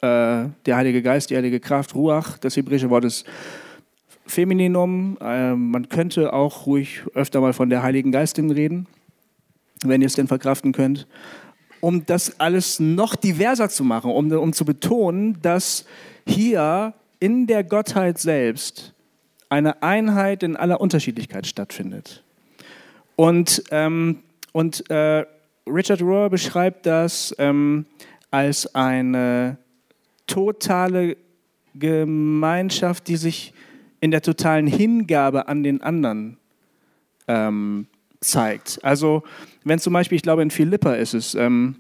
der 0.06 0.76
Heilige 0.76 1.02
Geist, 1.02 1.30
die 1.30 1.36
Heilige 1.36 1.60
Kraft, 1.60 1.96
Ruach, 1.96 2.38
das 2.38 2.56
hebräische 2.56 2.90
Wort 2.90 3.06
ist 3.06 3.26
Femininum. 4.26 5.18
Äh, 5.22 5.54
man 5.54 5.90
könnte 5.90 6.34
auch 6.34 6.66
ruhig 6.66 7.02
öfter 7.14 7.42
mal 7.42 7.54
von 7.54 7.70
der 7.70 7.84
Heiligen 7.84 8.12
Geistin 8.12 8.52
reden, 8.52 8.88
wenn 9.84 10.02
ihr 10.02 10.08
es 10.08 10.16
denn 10.16 10.28
verkraften 10.28 10.72
könnt. 10.72 11.08
um 11.86 12.04
das 12.08 12.40
alles 12.40 12.80
noch 12.80 13.16
diverser 13.16 13.70
zu 13.70 13.84
machen, 13.84 14.10
um, 14.10 14.32
um 14.32 14.54
zu 14.54 14.66
betonen, 14.66 15.38
dass 15.44 15.86
hier 16.26 16.96
in 17.20 17.46
der 17.46 17.64
Gottheit 17.64 18.18
selbst 18.18 18.96
eine 19.50 19.84
Einheit 19.84 20.42
in 20.42 20.56
aller 20.56 20.82
Unterschiedlichkeit 20.82 21.46
stattfindet. 21.46 22.24
Und, 23.16 23.64
ähm, 23.70 24.24
und 24.52 24.90
äh, 24.90 25.26
Richard 25.68 26.02
Rohr 26.02 26.32
beschreibt 26.32 26.88
das 26.88 27.36
ähm, 27.38 27.86
als 28.32 28.74
eine 28.74 29.58
totale 30.28 31.18
Gemeinschaft, 31.74 33.08
die 33.08 33.18
sich 33.18 33.54
in 34.00 34.12
der 34.12 34.22
totalen 34.22 34.68
Hingabe 34.68 35.48
an 35.48 35.64
den 35.64 35.82
anderen 35.82 36.38
ähm, 37.28 37.88
zeigt. 38.22 38.80
Also 38.84 39.24
wenn 39.64 39.80
zum 39.80 39.94
Beispiel, 39.94 40.16
ich 40.16 40.22
glaube 40.22 40.42
in 40.42 40.52
Philippa 40.52 40.94
ist 40.94 41.14
es, 41.14 41.36
ähm, 41.36 41.78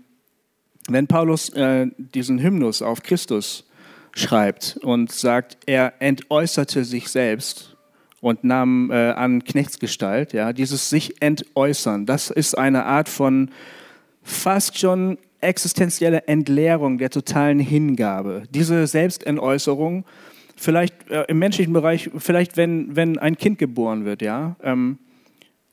wenn 0.88 1.08
Paulus 1.08 1.50
äh, 1.50 1.88
diesen 1.98 2.42
Hymnus 2.42 2.82
auf 2.82 3.02
Christus 3.04 3.66
schreibt 4.14 4.78
und 4.82 5.12
sagt, 5.12 5.58
er 5.66 5.94
entäußerte 6.00 6.86
sich 6.86 7.10
selbst 7.10 7.76
und 8.22 8.44
nahm 8.44 8.92
äh, 8.92 9.12
an 9.12 9.44
Knechtsgestalt, 9.44 10.34
ja, 10.34 10.54
dieses 10.54 10.90
sich 10.90 11.22
entäußern, 11.22 12.06
das 12.06 12.30
ist 12.30 12.58
eine 12.58 12.86
Art 12.86 13.10
von 13.10 13.52
fast 14.24 14.78
schon 14.78 15.18
existenzielle 15.46 16.28
Entleerung 16.28 16.98
der 16.98 17.10
totalen 17.10 17.60
Hingabe. 17.60 18.44
Diese 18.50 18.88
Selbstentäußerung, 18.88 20.06
vielleicht 20.56 21.10
äh, 21.10 21.24
im 21.28 21.40
menschlichen 21.40 21.74
Bereich, 21.74 22.10
vielleicht 22.18 22.58
wenn, 22.58 22.96
wenn 22.96 23.18
ein 23.18 23.38
Kind 23.38 23.60
geboren 23.60 24.06
wird, 24.06 24.22
ja, 24.22 24.56
ähm, 24.64 24.98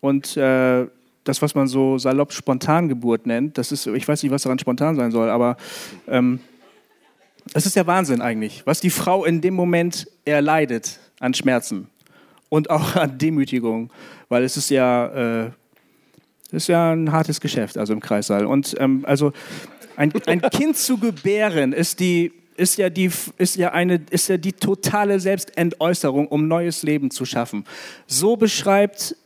und 0.00 0.36
äh, 0.36 0.86
das, 1.24 1.40
was 1.42 1.54
man 1.54 1.68
so 1.68 1.98
salopp 1.98 2.32
Spontangeburt 2.32 3.26
nennt, 3.26 3.56
das 3.56 3.70
ist, 3.70 3.86
ich 3.86 4.06
weiß 4.06 4.22
nicht, 4.22 4.32
was 4.32 4.42
daran 4.42 4.58
spontan 4.58 4.96
sein 4.96 5.12
soll, 5.12 5.30
aber 5.30 5.56
ähm, 6.08 6.40
das 7.52 7.66
ist 7.66 7.76
der 7.76 7.86
Wahnsinn 7.86 8.20
eigentlich, 8.20 8.62
was 8.66 8.80
die 8.80 8.90
Frau 8.90 9.24
in 9.24 9.40
dem 9.40 9.54
Moment 9.54 10.08
erleidet 10.24 10.98
an 11.20 11.34
Schmerzen 11.34 11.88
und 12.48 12.70
auch 12.70 12.96
an 12.96 13.18
Demütigung, 13.18 13.90
weil 14.28 14.42
es 14.42 14.56
ist 14.56 14.70
ja, 14.70 15.44
äh, 15.44 15.50
ist 16.52 16.68
ja 16.68 16.92
ein 16.92 17.12
hartes 17.12 17.40
Geschäft, 17.40 17.78
also 17.78 17.92
im 17.92 18.00
Kreissaal. 18.00 18.46
Und 18.46 18.74
ähm, 18.78 19.04
also 19.06 19.32
ein, 19.96 20.12
ein 20.26 20.40
Kind 20.52 20.76
zu 20.76 20.98
gebären 20.98 21.72
ist 21.72 22.00
die 22.00 22.32
ist 22.54 22.76
ja, 22.76 22.90
die, 22.90 23.10
ist, 23.38 23.56
ja 23.56 23.72
eine, 23.72 24.02
ist 24.10 24.28
ja 24.28 24.36
die 24.36 24.52
totale 24.52 25.18
Selbstentäußerung, 25.18 26.28
um 26.28 26.48
neues 26.48 26.82
Leben 26.82 27.10
zu 27.10 27.24
schaffen. 27.24 27.64
So 28.06 28.36
beschreibt 28.36 29.16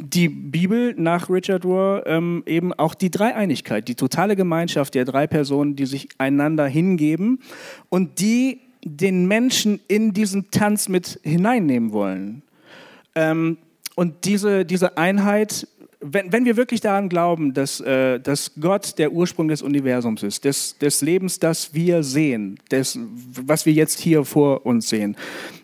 die 0.00 0.28
Bibel 0.28 0.94
nach 0.96 1.28
Richard 1.28 1.64
Rohr 1.64 2.04
ähm, 2.06 2.42
eben 2.46 2.72
auch 2.72 2.94
die 2.94 3.10
Dreieinigkeit, 3.10 3.88
die 3.88 3.94
totale 3.94 4.36
Gemeinschaft 4.36 4.94
der 4.94 5.04
drei 5.04 5.26
Personen, 5.26 5.76
die 5.76 5.86
sich 5.86 6.08
einander 6.18 6.66
hingeben 6.66 7.40
und 7.88 8.20
die 8.20 8.60
den 8.84 9.26
Menschen 9.26 9.80
in 9.88 10.12
diesen 10.12 10.50
Tanz 10.50 10.88
mit 10.88 11.20
hineinnehmen 11.24 11.92
wollen. 11.92 12.42
Ähm, 13.14 13.58
und 13.96 14.24
diese, 14.24 14.64
diese 14.64 14.96
Einheit, 14.96 15.66
wenn, 16.00 16.32
wenn 16.32 16.44
wir 16.44 16.56
wirklich 16.56 16.80
daran 16.80 17.08
glauben, 17.08 17.54
dass, 17.54 17.80
äh, 17.80 18.20
dass 18.20 18.52
Gott 18.60 18.98
der 18.98 19.12
Ursprung 19.12 19.48
des 19.48 19.62
Universums 19.62 20.22
ist, 20.22 20.44
des, 20.44 20.78
des 20.78 21.02
Lebens, 21.02 21.38
das 21.38 21.74
wir 21.74 22.02
sehen, 22.02 22.58
des, 22.70 22.98
was 23.42 23.66
wir 23.66 23.72
jetzt 23.72 23.98
hier 23.98 24.24
vor 24.24 24.64
uns 24.64 24.88
sehen, 24.88 25.16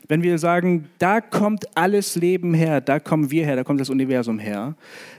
wenn 0.09 0.23
wir 0.23 0.39
sagen, 0.39 0.89
da 0.99 1.21
kommt 1.21 1.77
alles 1.77 2.17
Leben 2.17 2.53
her, 2.53 2.81
da 2.81 2.99
kommen 2.99 3.31
wir 3.31 3.45
her, 3.45 3.57
da 3.57 3.65
kommt 3.65 3.81
das 3.81 3.91
Universum 3.91 4.39
her, 4.39 4.75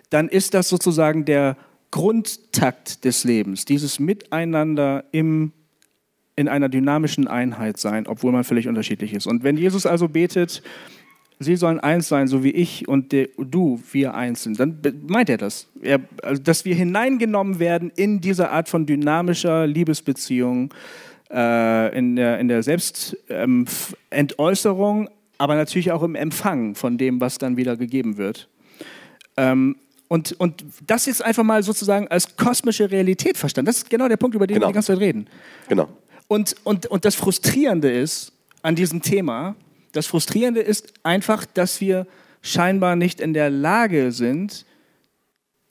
dann 0.09 0.27
ist 0.27 0.53
das 0.53 0.69
sozusagen 0.69 1.25
der 1.25 1.57
Grundtakt 1.91 3.05
des 3.05 3.23
Lebens, 3.23 3.63
dieses 3.63 3.99
Miteinander 3.99 5.05
im, 5.11 5.53
in 6.35 6.49
einer 6.49 6.67
dynamischen 6.67 7.27
Einheit 7.27 7.77
sein, 7.77 8.05
obwohl 8.05 8.33
man 8.33 8.43
völlig 8.43 8.67
unterschiedlich 8.67 9.13
ist. 9.13 9.27
Und 9.27 9.43
wenn 9.43 9.55
Jesus 9.55 9.85
also 9.85 10.09
betet, 10.09 10.61
sie 11.39 11.55
sollen 11.55 11.79
eins 11.79 12.07
sein, 12.07 12.27
so 12.27 12.43
wie 12.43 12.51
ich 12.51 12.87
und 12.87 13.11
der, 13.11 13.29
du, 13.37 13.81
wir 13.91 14.13
eins 14.13 14.43
sind, 14.43 14.59
dann 14.59 14.77
meint 15.07 15.29
er 15.29 15.37
das. 15.37 15.67
Er, 15.81 16.01
also, 16.23 16.39
dass 16.41 16.65
wir 16.65 16.75
hineingenommen 16.75 17.59
werden 17.59 17.91
in 17.95 18.21
diese 18.21 18.51
Art 18.51 18.69
von 18.69 18.85
dynamischer 18.85 19.65
Liebesbeziehung, 19.67 20.73
äh, 21.31 21.97
in 21.97 22.15
der, 22.15 22.39
in 22.39 22.47
der 22.47 22.63
Selbstentäußerung, 22.63 25.01
ähm, 25.01 25.09
aber 25.37 25.55
natürlich 25.55 25.91
auch 25.91 26.03
im 26.03 26.15
Empfang 26.15 26.75
von 26.75 26.97
dem, 26.97 27.19
was 27.19 27.37
dann 27.37 27.57
wieder 27.57 27.75
gegeben 27.75 28.15
wird. 28.17 28.47
Ähm, 29.35 29.75
und, 30.07 30.39
und 30.39 30.63
das 30.85 31.07
jetzt 31.07 31.23
einfach 31.23 31.43
mal 31.43 31.63
sozusagen 31.63 32.07
als 32.07 32.37
kosmische 32.37 32.91
Realität 32.91 33.37
verstanden. 33.37 33.65
Das 33.65 33.77
ist 33.77 33.89
genau 33.89 34.07
der 34.07 34.17
Punkt, 34.17 34.35
über 34.35 34.45
den 34.47 34.55
genau. 34.55 34.67
wir 34.67 34.71
die 34.71 34.75
ganze 34.75 34.93
Zeit 34.93 34.99
reden. 34.99 35.27
Genau. 35.67 35.89
Und, 36.27 36.55
und, 36.63 36.85
und 36.87 37.05
das 37.05 37.15
Frustrierende 37.15 37.91
ist 37.91 38.31
an 38.61 38.75
diesem 38.75 39.01
Thema, 39.01 39.55
das 39.95 40.07
Frustrierende 40.07 40.61
ist 40.61 40.93
einfach, 41.03 41.45
dass 41.45 41.79
wir 41.79 42.05
scheinbar 42.41 42.95
nicht 42.95 43.21
in 43.21 43.33
der 43.33 43.49
Lage 43.49 44.11
sind, 44.11 44.65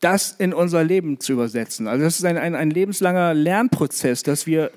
das 0.00 0.32
in 0.32 0.52
unser 0.52 0.82
Leben 0.82 1.20
zu 1.20 1.32
übersetzen. 1.32 1.86
Also 1.86 2.04
das 2.04 2.18
ist 2.18 2.24
ein, 2.24 2.38
ein, 2.38 2.54
ein 2.54 2.70
lebenslanger 2.70 3.34
Lernprozess, 3.34 4.22
dass 4.22 4.46
wir 4.46 4.70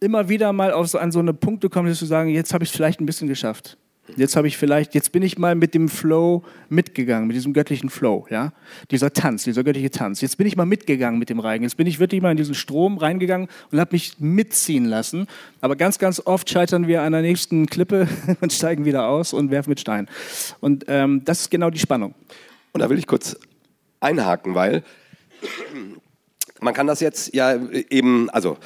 immer 0.00 0.28
wieder 0.28 0.52
mal 0.52 0.72
auf 0.72 0.88
so, 0.88 0.98
an 0.98 1.10
so 1.10 1.20
eine 1.20 1.32
Punkte 1.32 1.70
kommen, 1.70 1.88
dass 1.88 2.00
wir 2.00 2.08
sagen, 2.08 2.28
jetzt 2.30 2.52
habe 2.52 2.64
ich 2.64 2.70
es 2.70 2.76
vielleicht 2.76 3.00
ein 3.00 3.06
bisschen 3.06 3.28
geschafft. 3.28 3.78
Jetzt 4.16 4.34
habe 4.34 4.48
ich 4.48 4.56
vielleicht, 4.56 4.94
jetzt 4.94 5.12
bin 5.12 5.22
ich 5.22 5.38
mal 5.38 5.54
mit 5.54 5.74
dem 5.74 5.88
Flow 5.88 6.42
mitgegangen, 6.68 7.28
mit 7.28 7.36
diesem 7.36 7.52
göttlichen 7.52 7.88
Flow, 7.88 8.26
ja, 8.30 8.52
dieser 8.90 9.12
Tanz, 9.12 9.44
dieser 9.44 9.62
göttliche 9.62 9.90
Tanz. 9.90 10.20
Jetzt 10.20 10.38
bin 10.38 10.46
ich 10.46 10.56
mal 10.56 10.66
mitgegangen 10.66 11.20
mit 11.20 11.30
dem 11.30 11.38
Reigen. 11.38 11.62
Jetzt 11.62 11.76
bin 11.76 11.86
ich 11.86 12.00
wirklich 12.00 12.20
mal 12.20 12.32
in 12.32 12.36
diesen 12.36 12.56
Strom 12.56 12.98
reingegangen 12.98 13.48
und 13.70 13.78
habe 13.78 13.92
mich 13.92 14.18
mitziehen 14.18 14.86
lassen. 14.86 15.28
Aber 15.60 15.76
ganz, 15.76 16.00
ganz 16.00 16.20
oft 16.24 16.50
scheitern 16.50 16.88
wir 16.88 17.02
an 17.02 17.12
der 17.12 17.22
nächsten 17.22 17.66
Klippe 17.66 18.08
und 18.40 18.52
steigen 18.52 18.84
wieder 18.84 19.06
aus 19.06 19.32
und 19.32 19.52
werfen 19.52 19.70
mit 19.70 19.78
Stein. 19.78 20.08
Und 20.60 20.84
ähm, 20.88 21.22
das 21.24 21.42
ist 21.42 21.50
genau 21.50 21.70
die 21.70 21.78
Spannung. 21.78 22.14
Und 22.72 22.80
da 22.80 22.90
will 22.90 22.98
ich 22.98 23.06
kurz 23.06 23.36
einhaken, 24.00 24.56
weil 24.56 24.82
man 26.60 26.74
kann 26.74 26.88
das 26.88 27.00
jetzt 27.00 27.34
ja 27.34 27.56
eben, 27.90 28.30
also 28.30 28.58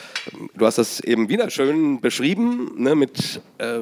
du 0.55 0.65
hast 0.65 0.79
das 0.79 1.01
eben 1.01 1.29
wieder 1.29 1.51
schön 1.51 2.01
beschrieben, 2.01 2.73
ne, 2.77 2.95
mit 2.95 3.43
äh, 3.59 3.81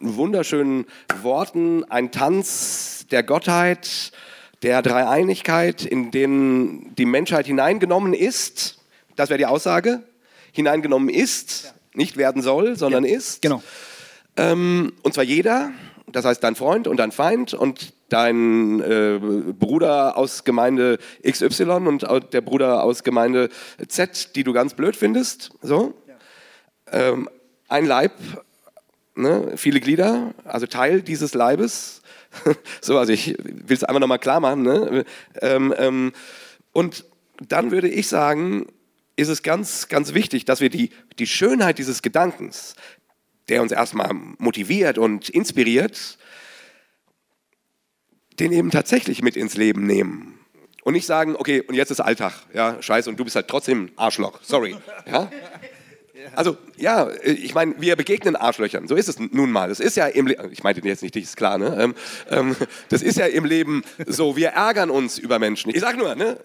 wunderschönen 0.00 0.86
Worten, 1.22 1.84
ein 1.84 2.10
Tanz 2.10 3.06
der 3.10 3.22
Gottheit, 3.22 4.12
der 4.62 4.82
Dreieinigkeit, 4.82 5.84
in 5.84 6.10
den 6.10 6.94
die 6.96 7.06
Menschheit 7.06 7.46
hineingenommen 7.46 8.14
ist. 8.14 8.78
Das 9.16 9.28
wäre 9.30 9.38
die 9.38 9.46
Aussage. 9.46 10.02
Hineingenommen 10.52 11.08
ist, 11.08 11.74
nicht 11.94 12.16
werden 12.16 12.42
soll, 12.42 12.76
sondern 12.76 13.04
ja, 13.04 13.16
ist. 13.16 13.42
Genau. 13.42 13.62
Ähm, 14.36 14.92
und 15.02 15.14
zwar 15.14 15.24
jeder, 15.24 15.70
das 16.06 16.24
heißt 16.24 16.42
dein 16.42 16.54
Freund 16.54 16.86
und 16.86 16.96
dein 16.96 17.12
Feind 17.12 17.54
und 17.54 17.92
dein 18.08 18.80
äh, 18.80 19.18
Bruder 19.58 20.16
aus 20.16 20.44
Gemeinde 20.44 20.98
XY 21.28 21.62
und 21.88 22.06
der 22.32 22.40
Bruder 22.40 22.82
aus 22.82 23.04
Gemeinde 23.04 23.50
Z, 23.86 24.34
die 24.34 24.44
du 24.44 24.52
ganz 24.52 24.74
blöd 24.74 24.96
findest. 24.96 25.50
So. 25.62 25.94
Ja. 26.06 27.10
Ähm, 27.10 27.28
ein 27.68 27.84
Leib, 27.84 28.12
ne, 29.18 29.52
viele 29.56 29.80
Glieder, 29.80 30.34
also 30.44 30.66
Teil 30.66 31.02
dieses 31.02 31.34
Leibes. 31.34 32.02
so, 32.80 32.98
also 32.98 33.12
ich 33.12 33.36
will 33.38 33.76
es 33.76 33.84
einfach 33.84 34.00
nochmal 34.00 34.18
klar 34.18 34.40
machen. 34.40 34.62
Ne? 34.62 35.04
Ähm, 35.40 35.74
ähm, 35.76 36.12
und 36.72 37.04
dann 37.46 37.70
würde 37.70 37.88
ich 37.88 38.08
sagen, 38.08 38.66
ist 39.16 39.28
es 39.28 39.42
ganz, 39.42 39.88
ganz 39.88 40.14
wichtig, 40.14 40.44
dass 40.44 40.60
wir 40.60 40.70
die, 40.70 40.90
die 41.18 41.26
Schönheit 41.26 41.78
dieses 41.78 42.02
Gedankens, 42.02 42.74
der 43.48 43.62
uns 43.62 43.72
erstmal 43.72 44.12
motiviert 44.12 44.98
und 44.98 45.28
inspiriert, 45.28 46.18
den 48.38 48.52
eben 48.52 48.70
tatsächlich 48.70 49.22
mit 49.22 49.36
ins 49.36 49.56
Leben 49.56 49.86
nehmen. 49.86 50.38
Und 50.84 50.92
nicht 50.92 51.06
sagen, 51.06 51.34
okay, 51.36 51.60
und 51.62 51.74
jetzt 51.74 51.90
ist 51.90 52.00
Alltag, 52.00 52.32
ja, 52.54 52.80
scheiße, 52.80 53.10
und 53.10 53.18
du 53.18 53.24
bist 53.24 53.36
halt 53.36 53.48
trotzdem 53.48 53.90
Arschloch, 53.96 54.38
sorry. 54.42 54.76
Ja? 55.06 55.30
Also, 56.34 56.56
ja, 56.76 57.08
ich 57.24 57.54
meine, 57.54 57.74
wir 57.78 57.96
begegnen 57.96 58.36
Arschlöchern, 58.36 58.88
so 58.88 58.94
ist 58.94 59.08
es 59.08 59.18
nun 59.18 59.50
mal. 59.50 59.68
Das 59.68 59.80
ist 59.80 59.96
ja 59.96 60.06
im 60.06 60.26
Leben, 60.26 60.52
ich 60.52 60.62
meinte 60.62 60.80
jetzt 60.86 61.02
nicht 61.02 61.14
dich, 61.14 61.24
ist 61.24 61.36
klar, 61.36 61.58
ne? 61.58 61.76
Ähm, 61.78 61.94
ähm, 62.30 62.56
das 62.88 63.02
ist 63.02 63.18
ja 63.18 63.26
im 63.26 63.44
Leben 63.44 63.82
so, 64.06 64.36
wir 64.36 64.50
ärgern 64.50 64.90
uns 64.90 65.18
über 65.18 65.38
Menschen. 65.38 65.70
Ich 65.74 65.80
sag 65.80 65.96
nur, 65.96 66.14
ne? 66.14 66.38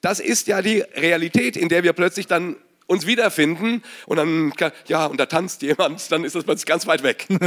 Das 0.00 0.20
ist 0.20 0.46
ja 0.46 0.62
die 0.62 0.80
Realität, 0.80 1.56
in 1.56 1.68
der 1.68 1.82
wir 1.82 1.92
plötzlich 1.92 2.26
dann 2.26 2.56
uns 2.86 3.06
wiederfinden 3.06 3.82
und 4.06 4.16
dann, 4.16 4.52
ja, 4.86 5.06
und 5.06 5.18
da 5.18 5.26
tanzt 5.26 5.62
jemand, 5.62 6.10
dann 6.10 6.24
ist 6.24 6.34
das 6.34 6.44
plötzlich 6.44 6.66
ganz 6.66 6.86
weit 6.86 7.02
weg. 7.02 7.26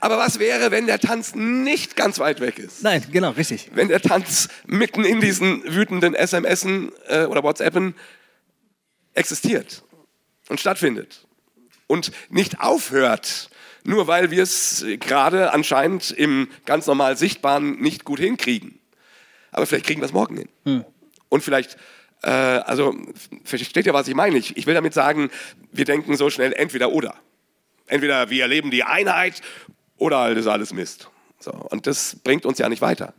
Aber 0.00 0.18
was 0.18 0.38
wäre, 0.38 0.70
wenn 0.70 0.86
der 0.86 1.00
Tanz 1.00 1.34
nicht 1.34 1.96
ganz 1.96 2.18
weit 2.18 2.40
weg 2.40 2.58
ist? 2.58 2.82
Nein, 2.82 3.04
genau, 3.10 3.30
richtig. 3.30 3.70
Wenn 3.74 3.88
der 3.88 4.00
Tanz 4.00 4.48
mitten 4.66 5.04
in 5.04 5.20
diesen 5.20 5.64
wütenden 5.64 6.14
SMSen 6.14 6.92
äh, 7.08 7.24
oder 7.24 7.42
WhatsAppen 7.42 7.94
existiert 9.14 9.82
und 10.48 10.60
stattfindet 10.60 11.26
und 11.86 12.12
nicht 12.28 12.60
aufhört, 12.60 13.50
nur 13.84 14.06
weil 14.06 14.30
wir 14.30 14.42
es 14.42 14.84
gerade 15.00 15.52
anscheinend 15.52 16.10
im 16.10 16.48
ganz 16.66 16.86
normal 16.86 17.16
Sichtbaren 17.16 17.80
nicht 17.80 18.04
gut 18.04 18.20
hinkriegen. 18.20 18.78
Aber 19.50 19.66
vielleicht 19.66 19.86
kriegen 19.86 20.00
wir 20.00 20.06
es 20.06 20.12
morgen 20.12 20.36
hin. 20.36 20.48
Hm. 20.64 20.84
Und 21.28 21.42
vielleicht 21.42 21.76
Äh, 22.22 22.30
also, 22.30 22.96
versteht 23.44 23.86
ihr, 23.86 23.94
was 23.94 24.08
ich 24.08 24.14
meine? 24.14 24.36
Ich, 24.38 24.56
ich 24.56 24.66
will 24.66 24.74
damit 24.74 24.94
sagen, 24.94 25.30
wir 25.70 25.84
denken 25.84 26.16
so 26.16 26.30
schnell 26.30 26.52
entweder 26.52 26.90
oder. 26.90 27.14
Entweder 27.86 28.28
wir 28.30 28.42
erleben 28.42 28.70
die 28.70 28.82
Einheit 28.82 29.40
oder 29.96 30.18
halt 30.18 30.38
ist 30.38 30.46
alles 30.46 30.72
Mist. 30.72 31.10
So, 31.38 31.52
und 31.52 31.86
das 31.86 32.16
bringt 32.24 32.44
uns 32.44 32.58
ja 32.58 32.68
nicht 32.68 32.82
weiter. 32.82 33.14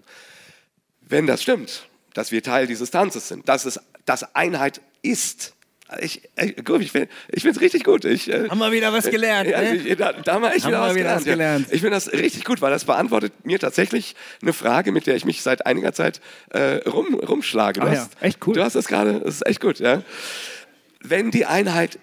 Wenn 1.01 1.27
das 1.27 1.41
stimmt, 1.41 1.87
dass 2.13 2.31
wir 2.31 2.43
Teil 2.43 2.67
dieses 2.67 2.91
Tanzes 2.91 3.27
sind, 3.27 3.47
dass 3.47 3.65
es 3.65 3.79
dass 4.05 4.35
Einheit 4.35 4.81
ist. 5.01 5.55
Ich, 6.01 6.21
ich, 6.39 6.57
ich 6.57 6.91
finde 6.91 7.09
es 7.31 7.61
richtig 7.61 7.83
gut. 7.83 8.05
Ich, 8.05 8.29
äh, 8.31 8.47
Haben 8.47 8.59
wir 8.59 8.71
wieder 8.71 8.93
was 8.93 9.09
gelernt, 9.09 9.49
Ja, 9.49 9.61
ne? 9.61 9.75
ich, 9.75 9.97
da, 9.97 10.13
da 10.13 10.33
haben 10.33 10.43
wir 10.43 10.53
echt 10.53 10.67
wieder, 10.67 10.81
was, 10.81 10.93
wieder 10.93 11.03
gelernt, 11.03 11.17
was 11.17 11.25
gelernt. 11.25 11.67
Ja. 11.69 11.73
Ich 11.73 11.81
finde 11.81 11.95
das 11.95 12.11
richtig 12.13 12.45
gut, 12.45 12.61
weil 12.61 12.69
das 12.69 12.85
beantwortet 12.85 13.33
mir 13.43 13.57
tatsächlich 13.59 14.15
eine 14.41 14.53
Frage, 14.53 14.91
mit 14.91 15.07
der 15.07 15.15
ich 15.15 15.25
mich 15.25 15.41
seit 15.41 15.65
einiger 15.65 15.91
Zeit 15.93 16.21
äh, 16.51 16.87
rum, 16.87 17.15
rumschlage. 17.15 17.79
Du 17.79 17.87
Ah 17.87 17.93
ja, 17.93 17.99
hast, 18.01 18.11
echt 18.21 18.45
cool. 18.45 18.53
Du 18.53 18.63
hast 18.63 18.75
das 18.75 18.87
gerade, 18.87 19.19
das 19.19 19.35
ist 19.35 19.47
echt 19.47 19.61
gut. 19.61 19.79
Ja? 19.79 20.03
Wenn 21.01 21.31
die 21.31 21.45
Einheit 21.45 21.97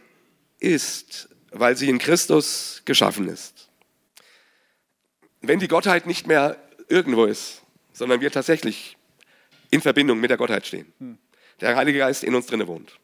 ist, 0.59 1.29
weil 1.53 1.77
sie 1.77 1.89
in 1.89 1.99
Christus 1.99 2.83
geschaffen 2.87 3.29
ist, 3.29 3.69
wenn 5.43 5.59
die 5.61 5.69
Gottheit 5.69 6.07
nicht 6.07 6.27
mehr 6.27 6.57
irgendwo 6.89 7.25
ist, 7.25 7.63
sondern 7.93 8.21
wir 8.21 8.31
tatsächlich 8.31 8.97
in 9.71 9.81
Verbindung 9.81 10.19
mit 10.21 10.31
der 10.31 10.37
Gottheit 10.39 10.67
stehen, 10.67 10.93
Hm. 10.99 11.19
der 11.61 11.77
Heilige 11.77 11.99
Geist 11.99 12.25
in 12.25 12.35
uns 12.35 12.47
drinne 12.47 12.67
wohnt, 12.67 12.99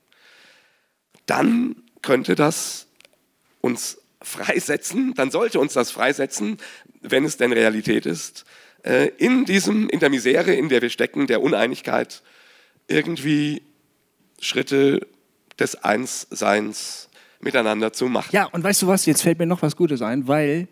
dann 1.27 1.77
könnte 2.03 2.35
das 2.35 2.87
uns 3.61 3.99
freisetzen, 4.23 5.15
dann 5.15 5.31
sollte 5.31 5.59
uns 5.61 5.73
das 5.73 5.91
freisetzen, 5.91 6.59
wenn 7.01 7.25
es 7.25 7.37
denn 7.37 7.53
Realität 7.53 8.07
ist, 8.07 8.45
äh, 8.85 9.09
in 9.19 9.45
diesem, 9.45 9.89
in 9.89 10.01
der 10.01 10.11
Misere, 10.11 10.55
in 10.55 10.69
der 10.69 10.83
wir 10.83 10.91
stecken, 10.91 11.27
der 11.27 11.43
Uneinigkeit, 11.43 12.23
irgendwie 12.89 13.63
Schritte 14.41 15.07
des 15.59 15.77
Einsseins 15.77 17.09
miteinander 17.41 17.93
zu 17.93 18.07
machen. 18.07 18.31
Ja, 18.33 18.47
und 18.47 18.63
weißt 18.63 18.83
du 18.83 18.87
was, 18.87 19.07
jetzt 19.07 19.23
fällt 19.23 19.39
mir 19.39 19.47
noch 19.47 19.63
was 19.63 19.77
Gutes 19.77 20.03
ein, 20.03 20.27
weil, 20.29 20.69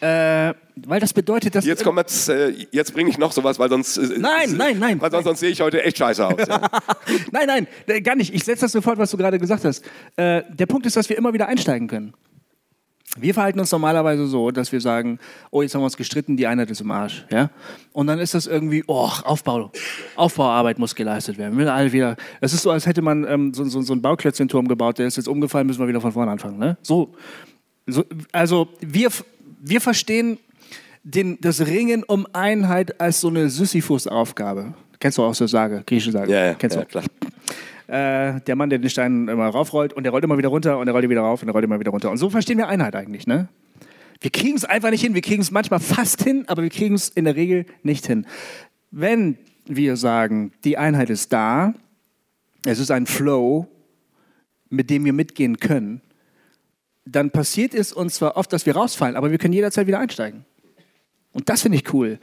äh, 0.00 0.54
weil 0.86 1.00
das 1.00 1.12
bedeutet, 1.12 1.54
dass... 1.54 1.64
Jetzt, 1.64 1.84
jetzt, 1.84 2.28
äh, 2.28 2.54
jetzt 2.70 2.94
bringe 2.94 3.10
ich 3.10 3.18
noch 3.18 3.32
sowas, 3.32 3.58
weil 3.58 3.68
sonst, 3.68 3.96
äh, 3.96 4.18
Nein, 4.18 4.52
nein, 4.56 4.78
nein. 4.78 5.00
weil 5.00 5.10
sonst, 5.10 5.24
sonst 5.24 5.40
sehe 5.40 5.50
ich 5.50 5.60
heute 5.60 5.82
echt 5.82 5.98
scheiße 5.98 6.26
aus. 6.26 6.46
Ja. 6.48 6.60
nein, 7.32 7.46
nein, 7.46 7.66
äh, 7.86 8.00
gar 8.00 8.16
nicht. 8.16 8.34
Ich 8.34 8.44
setze 8.44 8.62
das 8.62 8.72
sofort, 8.72 8.98
was 8.98 9.10
du 9.10 9.16
gerade 9.16 9.38
gesagt 9.38 9.64
hast. 9.64 9.84
Äh, 10.16 10.42
der 10.50 10.66
Punkt 10.66 10.86
ist, 10.86 10.96
dass 10.96 11.08
wir 11.08 11.16
immer 11.16 11.32
wieder 11.32 11.48
einsteigen 11.48 11.88
können. 11.88 12.14
Wir 13.16 13.34
verhalten 13.34 13.58
uns 13.58 13.72
normalerweise 13.72 14.26
so, 14.28 14.52
dass 14.52 14.70
wir 14.70 14.80
sagen, 14.80 15.18
oh, 15.50 15.62
jetzt 15.62 15.74
haben 15.74 15.80
wir 15.80 15.86
uns 15.86 15.96
gestritten, 15.96 16.36
die 16.36 16.46
Einheit 16.46 16.70
ist 16.70 16.80
im 16.80 16.92
Arsch. 16.92 17.26
Ja? 17.30 17.50
Und 17.92 18.06
dann 18.06 18.20
ist 18.20 18.34
das 18.34 18.46
irgendwie, 18.46 18.84
oh, 18.86 19.10
Aufbau, 19.24 19.72
Aufbauarbeit 20.14 20.78
muss 20.78 20.94
geleistet 20.94 21.36
werden. 21.36 21.58
Wir 21.58 21.74
alle 21.74 21.90
wieder, 21.90 22.16
es 22.40 22.52
ist 22.52 22.62
so, 22.62 22.70
als 22.70 22.86
hätte 22.86 23.02
man 23.02 23.24
ähm, 23.24 23.52
so, 23.52 23.64
so, 23.64 23.82
so 23.82 23.92
einen 23.94 24.02
Bauklötzchenturm 24.02 24.68
gebaut, 24.68 24.98
der 24.98 25.08
ist 25.08 25.16
jetzt 25.16 25.26
umgefallen, 25.26 25.66
müssen 25.66 25.80
wir 25.80 25.88
wieder 25.88 26.00
von 26.00 26.12
vorne 26.12 26.30
anfangen. 26.30 26.58
Ne? 26.58 26.76
So, 26.82 27.12
so, 27.86 28.04
also 28.30 28.68
wir, 28.80 29.10
wir 29.60 29.80
verstehen 29.80 30.38
den, 31.02 31.38
das 31.40 31.66
Ringen 31.66 32.04
um 32.04 32.26
Einheit 32.32 33.00
als 33.00 33.20
so 33.20 33.28
eine 33.28 33.48
Sisyphus-Aufgabe. 33.48 34.74
Kennst 34.98 35.18
du 35.18 35.22
auch 35.22 35.34
so 35.34 35.46
Sage, 35.46 35.82
griechische 35.86 36.12
Sage? 36.12 36.32
Ja, 36.32 36.46
ja, 36.46 36.54
Kennst 36.54 36.76
ja, 36.76 36.82
du? 36.82 36.88
klar. 36.88 37.04
Äh, 37.86 38.40
der 38.42 38.54
Mann, 38.54 38.70
der 38.70 38.78
den 38.78 38.90
Stein 38.90 39.26
immer 39.26 39.48
raufrollt 39.48 39.92
und 39.92 40.04
der 40.04 40.12
rollt 40.12 40.22
immer 40.22 40.38
wieder 40.38 40.50
runter 40.50 40.78
und 40.78 40.86
der 40.86 40.92
rollt 40.92 41.08
wieder 41.08 41.22
rauf 41.22 41.42
und 41.42 41.46
der 41.46 41.54
rollt 41.54 41.64
immer 41.64 41.80
wieder 41.80 41.90
runter. 41.90 42.10
Und 42.10 42.18
so 42.18 42.30
verstehen 42.30 42.58
wir 42.58 42.68
Einheit 42.68 42.94
eigentlich, 42.94 43.26
ne? 43.26 43.48
Wir 44.20 44.30
kriegen 44.30 44.56
es 44.56 44.64
einfach 44.64 44.90
nicht 44.90 45.00
hin. 45.00 45.14
Wir 45.14 45.22
kriegen 45.22 45.40
es 45.40 45.50
manchmal 45.50 45.80
fast 45.80 46.22
hin, 46.22 46.44
aber 46.46 46.62
wir 46.62 46.70
kriegen 46.70 46.94
es 46.94 47.08
in 47.08 47.24
der 47.24 47.34
Regel 47.34 47.64
nicht 47.82 48.06
hin. 48.06 48.26
Wenn 48.90 49.38
wir 49.66 49.96
sagen, 49.96 50.52
die 50.64 50.76
Einheit 50.76 51.10
ist 51.10 51.32
da, 51.32 51.74
es 52.66 52.78
ist 52.78 52.90
ein 52.90 53.06
Flow, 53.06 53.66
mit 54.68 54.90
dem 54.90 55.04
wir 55.04 55.12
mitgehen 55.12 55.58
können, 55.58 56.02
dann 57.06 57.30
passiert 57.30 57.74
es 57.74 57.92
uns 57.92 58.16
zwar 58.16 58.36
oft, 58.36 58.52
dass 58.52 58.66
wir 58.66 58.76
rausfallen, 58.76 59.16
aber 59.16 59.30
wir 59.30 59.38
können 59.38 59.54
jederzeit 59.54 59.86
wieder 59.86 59.98
einsteigen. 59.98 60.44
Und 61.32 61.48
das 61.48 61.62
finde 61.62 61.78
ich 61.78 61.92
cool. 61.92 62.18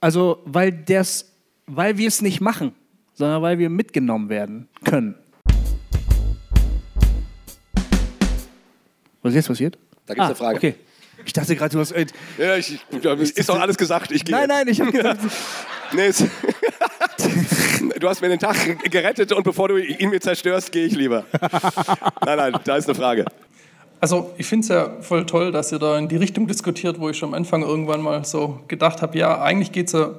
Also, 0.00 0.42
weil, 0.44 0.70
das, 0.72 1.32
weil 1.66 1.98
wir 1.98 2.08
es 2.08 2.22
nicht 2.22 2.40
machen, 2.40 2.72
sondern 3.14 3.42
weil 3.42 3.58
wir 3.58 3.70
mitgenommen 3.70 4.28
werden 4.28 4.68
können. 4.84 5.14
Was 9.22 9.30
ist 9.30 9.36
jetzt 9.36 9.48
passiert? 9.48 9.78
Da 10.06 10.14
gibt's 10.14 10.26
eine 10.26 10.34
Frage. 10.36 10.56
Okay. 10.58 10.74
Ich 11.24 11.32
dachte 11.32 11.56
gerade, 11.56 11.72
du 11.72 11.78
hast. 11.80 11.92
Äh, 11.92 12.06
Ja, 12.36 12.56
ich, 12.56 12.78
ist 13.36 13.48
doch 13.48 13.58
alles 13.58 13.78
gesagt. 13.78 14.12
Ich 14.12 14.24
gehe 14.24 14.34
nein, 14.34 14.48
nein, 14.48 14.68
ich 14.68 14.80
habe 14.80 14.92
gedacht. 14.92 15.18
Nee, 15.92 16.06
es- 16.06 16.22
du 18.00 18.08
hast 18.08 18.20
mir 18.20 18.28
den 18.28 18.38
Tag 18.38 18.56
gerettet 18.90 19.32
und 19.32 19.42
bevor 19.44 19.68
du 19.68 19.78
ihn 19.78 20.10
mir 20.10 20.20
zerstörst, 20.20 20.70
gehe 20.72 20.84
ich 20.86 20.94
lieber. 20.94 21.24
Nein, 22.26 22.36
nein, 22.36 22.58
da 22.64 22.76
ist 22.76 22.86
eine 22.88 22.94
Frage. 22.94 23.24
Also 24.00 24.32
ich 24.36 24.46
finde 24.46 24.64
es 24.64 24.68
ja 24.68 24.90
voll 25.00 25.24
toll, 25.26 25.52
dass 25.52 25.72
ihr 25.72 25.78
da 25.78 25.96
in 25.98 26.08
die 26.08 26.16
Richtung 26.16 26.46
diskutiert, 26.46 27.00
wo 27.00 27.08
ich 27.08 27.16
schon 27.16 27.30
am 27.30 27.34
Anfang 27.34 27.62
irgendwann 27.62 28.02
mal 28.02 28.24
so 28.24 28.60
gedacht 28.68 29.02
habe, 29.02 29.16
ja, 29.18 29.40
eigentlich 29.40 29.72
geht 29.72 29.86
es 29.86 29.92
ja, 29.92 30.10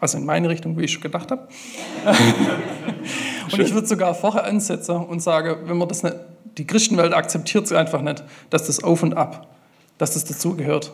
also 0.00 0.18
in 0.18 0.24
meine 0.24 0.48
Richtung, 0.48 0.76
wie 0.78 0.84
ich 0.84 0.92
schon 0.92 1.02
gedacht 1.02 1.30
habe. 1.30 1.48
und 3.52 3.60
ich 3.60 3.72
würde 3.72 3.86
sogar 3.86 4.14
vorher 4.14 4.44
ansetzen 4.44 4.96
und 4.96 5.20
sage, 5.20 5.58
wenn 5.66 5.76
man 5.76 5.88
das 5.88 6.02
nicht, 6.02 6.16
die 6.58 6.66
Christenwelt 6.66 7.14
akzeptiert 7.14 7.66
es 7.66 7.72
einfach 7.72 8.02
nicht, 8.02 8.24
dass 8.50 8.66
das 8.66 8.82
auf 8.82 9.02
und 9.02 9.16
ab, 9.16 9.48
dass 9.98 10.14
das 10.14 10.24
dazugehört. 10.24 10.92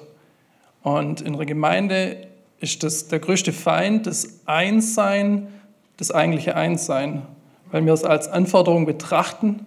Und 0.82 1.20
in 1.20 1.36
der 1.36 1.46
Gemeinde 1.46 2.28
ist 2.60 2.82
das 2.82 3.08
der 3.08 3.18
größte 3.18 3.52
Feind, 3.52 4.06
das 4.06 4.40
Einssein, 4.46 5.48
das 5.96 6.10
eigentliche 6.10 6.56
Einssein, 6.56 7.22
weil 7.70 7.84
wir 7.84 7.92
es 7.92 8.04
als 8.04 8.28
Anforderung 8.28 8.86
betrachten 8.86 9.66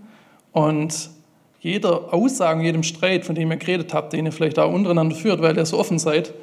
und 0.51 1.09
jeder 1.61 2.13
Aussage, 2.13 2.63
jedem 2.63 2.83
Streit, 2.83 3.25
von 3.25 3.35
dem 3.35 3.51
ihr 3.51 3.57
geredet 3.57 3.93
habt, 3.93 4.13
den 4.13 4.25
ihr 4.25 4.31
vielleicht 4.31 4.59
auch 4.59 4.73
untereinander 4.73 5.15
führt, 5.15 5.41
weil 5.41 5.57
ihr 5.57 5.65
so 5.65 5.77
offen 5.77 5.99
seid, 5.99 6.33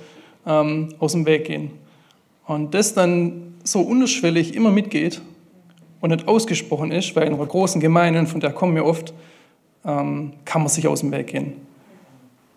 ähm, 0.46 0.90
aus 0.98 1.12
dem 1.12 1.26
Weg 1.26 1.46
gehen. 1.46 1.70
Und 2.46 2.74
das 2.74 2.94
dann 2.94 3.54
so 3.64 3.80
unterschwellig 3.80 4.54
immer 4.54 4.70
mitgeht 4.70 5.20
und 6.00 6.10
nicht 6.10 6.28
ausgesprochen 6.28 6.92
ist, 6.92 7.16
weil 7.16 7.26
in 7.26 7.34
einer 7.34 7.46
großen 7.46 7.80
Gemeinde, 7.80 8.26
von 8.26 8.40
der 8.40 8.52
kommen 8.52 8.74
wir 8.74 8.84
oft, 8.84 9.12
ähm, 9.84 10.34
kann 10.44 10.62
man 10.62 10.68
sich 10.68 10.86
aus 10.86 11.00
dem 11.00 11.10
Weg 11.12 11.28
gehen. 11.28 11.54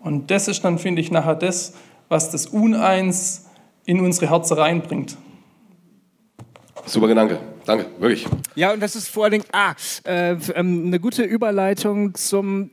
Und 0.01 0.29
das 0.31 0.47
ist 0.47 0.63
dann, 0.63 0.77
finde 0.77 1.01
ich, 1.01 1.11
nachher 1.11 1.35
das, 1.35 1.73
was 2.09 2.31
das 2.31 2.47
Uneins 2.47 3.47
in 3.85 3.99
unsere 3.99 4.29
Herzen 4.29 4.57
reinbringt. 4.57 5.17
Super 6.85 7.07
Gedanke. 7.07 7.39
Danke, 7.65 7.85
wirklich. 7.99 8.25
Ja, 8.55 8.73
und 8.73 8.79
das 8.79 8.95
ist 8.95 9.09
vor 9.09 9.25
allen 9.25 9.33
Dingen 9.33 9.45
ah, 9.51 9.73
äh, 10.05 10.35
ähm, 10.55 10.87
eine 10.87 10.99
gute 10.99 11.23
Überleitung 11.23 12.15
zum, 12.15 12.71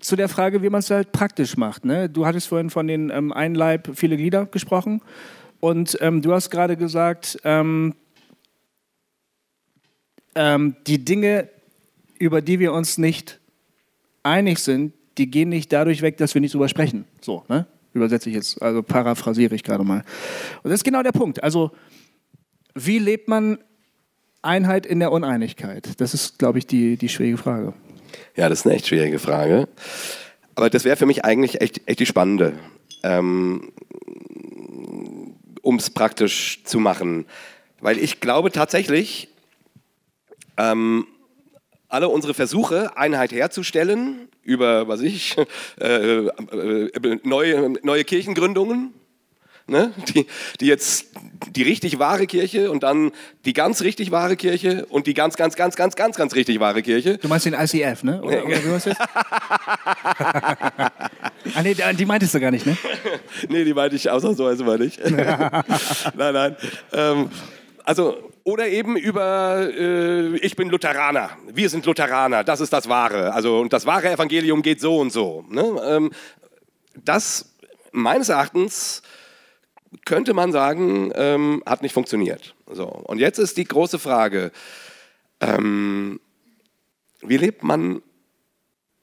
zu 0.00 0.16
der 0.16 0.28
Frage, 0.28 0.62
wie 0.62 0.70
man 0.70 0.80
es 0.80 0.90
halt 0.90 1.12
praktisch 1.12 1.56
macht. 1.56 1.84
Ne? 1.84 2.08
Du 2.08 2.26
hattest 2.26 2.48
vorhin 2.48 2.70
von 2.70 2.86
den 2.86 3.10
ähm, 3.10 3.32
ein 3.32 3.54
Leib, 3.54 3.90
viele 3.94 4.16
Glieder 4.16 4.46
gesprochen. 4.46 5.02
Und 5.60 5.98
ähm, 6.00 6.22
du 6.22 6.32
hast 6.32 6.50
gerade 6.50 6.76
gesagt, 6.76 7.38
ähm, 7.44 7.94
ähm, 10.34 10.76
die 10.86 11.04
Dinge, 11.04 11.48
über 12.18 12.40
die 12.40 12.58
wir 12.60 12.72
uns 12.72 12.98
nicht 12.98 13.40
einig 14.22 14.60
sind, 14.60 14.92
die 15.18 15.30
gehen 15.30 15.48
nicht 15.48 15.72
dadurch 15.72 16.00
weg, 16.02 16.16
dass 16.16 16.34
wir 16.34 16.40
nicht 16.40 16.54
drüber 16.54 16.68
sprechen. 16.68 17.04
So, 17.20 17.44
ne? 17.48 17.66
Übersetze 17.92 18.28
ich 18.28 18.36
jetzt, 18.36 18.62
also 18.62 18.82
paraphrasiere 18.82 19.54
ich 19.54 19.64
gerade 19.64 19.82
mal. 19.82 20.04
Und 20.62 20.70
das 20.70 20.74
ist 20.74 20.84
genau 20.84 21.02
der 21.02 21.12
Punkt. 21.12 21.42
Also, 21.42 21.72
wie 22.74 22.98
lebt 22.98 23.26
man 23.26 23.58
Einheit 24.42 24.86
in 24.86 25.00
der 25.00 25.12
Uneinigkeit? 25.12 26.00
Das 26.00 26.14
ist, 26.14 26.38
glaube 26.38 26.58
ich, 26.58 26.66
die, 26.66 26.96
die 26.96 27.08
schwierige 27.08 27.38
Frage. 27.38 27.74
Ja, 28.36 28.48
das 28.48 28.60
ist 28.60 28.66
eine 28.66 28.76
echt 28.76 28.86
schwierige 28.86 29.18
Frage. 29.18 29.68
Aber 30.54 30.70
das 30.70 30.84
wäre 30.84 30.96
für 30.96 31.06
mich 31.06 31.24
eigentlich 31.24 31.60
echt, 31.60 31.82
echt 31.86 32.00
die 32.00 32.06
spannende, 32.06 32.58
ähm, 33.02 33.72
um 35.62 35.76
es 35.76 35.90
praktisch 35.90 36.62
zu 36.64 36.78
machen. 36.78 37.26
Weil 37.80 37.98
ich 37.98 38.20
glaube 38.20 38.50
tatsächlich, 38.50 39.28
ähm, 40.56 41.06
alle 41.88 42.08
unsere 42.08 42.34
Versuche, 42.34 42.96
Einheit 42.96 43.32
herzustellen, 43.32 44.28
über, 44.42 44.88
was 44.88 45.00
ich, 45.00 45.36
äh, 45.80 46.26
äh, 46.26 47.20
neue, 47.22 47.74
neue 47.82 48.04
Kirchengründungen, 48.04 48.92
ne? 49.68 49.92
die, 50.14 50.26
die 50.60 50.66
jetzt 50.66 51.06
die 51.54 51.62
richtig 51.62 51.98
wahre 51.98 52.26
Kirche 52.26 52.70
und 52.70 52.82
dann 52.82 53.12
die 53.44 53.52
ganz 53.52 53.82
richtig 53.82 54.10
wahre 54.10 54.36
Kirche 54.36 54.86
und 54.86 55.06
die 55.06 55.14
ganz, 55.14 55.36
ganz, 55.36 55.56
ganz, 55.56 55.76
ganz, 55.76 55.94
ganz, 55.96 56.16
ganz 56.16 56.34
richtig 56.34 56.60
wahre 56.60 56.82
Kirche. 56.82 57.18
Du 57.18 57.28
meinst 57.28 57.46
den 57.46 57.54
ICF, 57.54 58.02
ne? 58.02 58.20
Oder, 58.22 58.44
oder 58.44 58.64
wie 58.64 58.70
war's 58.70 58.84
jetzt? 58.84 59.00
ah, 61.54 61.62
nee, 61.62 61.74
die 61.74 62.06
meintest 62.06 62.34
du 62.34 62.40
gar 62.40 62.50
nicht, 62.50 62.66
ne? 62.66 62.76
Nee, 63.48 63.64
die 63.64 63.74
meinte 63.74 63.96
ich 63.96 64.10
ausnahmsweise 64.10 64.64
mal 64.64 64.78
nicht. 64.78 65.00
nein, 65.10 65.64
nein. 66.14 66.56
Ähm, 66.92 67.30
also, 67.84 68.30
oder 68.44 68.68
eben 68.68 68.96
über, 68.96 69.68
äh, 69.70 70.36
ich 70.38 70.56
bin 70.56 70.68
Lutheraner, 70.68 71.30
wir 71.52 71.68
sind 71.68 71.86
Lutheraner, 71.86 72.44
das 72.44 72.60
ist 72.60 72.72
das 72.72 72.88
Wahre. 72.88 73.32
Also, 73.32 73.60
und 73.60 73.72
das 73.72 73.86
wahre 73.86 74.10
Evangelium 74.10 74.62
geht 74.62 74.80
so 74.80 74.98
und 74.98 75.12
so. 75.12 75.44
Ne? 75.48 75.64
Ähm, 75.84 76.10
das, 77.04 77.54
meines 77.92 78.28
Erachtens, 78.28 79.02
könnte 80.04 80.34
man 80.34 80.52
sagen, 80.52 81.12
ähm, 81.14 81.62
hat 81.66 81.82
nicht 81.82 81.92
funktioniert. 81.92 82.54
So. 82.70 82.86
Und 82.86 83.18
jetzt 83.18 83.38
ist 83.38 83.56
die 83.56 83.64
große 83.64 83.98
Frage, 83.98 84.52
Ähm, 85.40 86.20
wie 87.22 87.36
lebt 87.36 87.62
man 87.62 88.02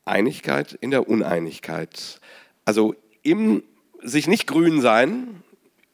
Einigkeit 0.05 0.73
in 0.73 0.91
der 0.91 1.07
Uneinigkeit? 1.07 2.19
Also 2.65 2.95
im 3.23 3.63
sich 4.01 4.27
nicht 4.27 4.45
grün 4.45 4.81
sein, 4.81 5.41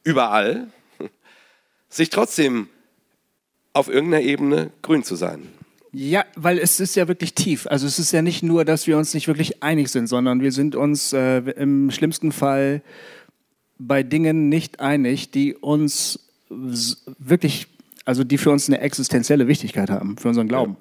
überall, 0.04 0.68
sich 1.88 2.10
trotzdem 2.10 2.68
auf 3.72 3.88
irgendeiner 3.88 4.22
Ebene 4.22 4.70
grün 4.82 5.02
zu 5.02 5.16
sein. 5.16 5.48
Ja, 5.94 6.24
weil 6.36 6.58
es 6.58 6.80
ist 6.80 6.94
ja 6.94 7.08
wirklich 7.08 7.34
tief. 7.34 7.66
Also 7.66 7.86
es 7.86 7.98
ist 7.98 8.12
ja 8.12 8.22
nicht 8.22 8.42
nur, 8.42 8.64
dass 8.64 8.86
wir 8.86 8.96
uns 8.96 9.14
nicht 9.14 9.28
wirklich 9.28 9.62
einig 9.62 9.88
sind, 9.88 10.06
sondern 10.06 10.40
wir 10.40 10.52
sind 10.52 10.74
uns 10.74 11.12
äh, 11.12 11.38
im 11.38 11.90
schlimmsten 11.90 12.32
Fall 12.32 12.82
bei 13.86 14.02
Dingen 14.02 14.48
nicht 14.48 14.80
einig, 14.80 15.30
die 15.30 15.54
uns 15.54 16.28
wirklich, 16.48 17.68
also 18.04 18.24
die 18.24 18.38
für 18.38 18.50
uns 18.50 18.68
eine 18.68 18.80
existenzielle 18.80 19.48
Wichtigkeit 19.48 19.90
haben, 19.90 20.16
für 20.16 20.28
unseren 20.28 20.48
Glauben. 20.48 20.76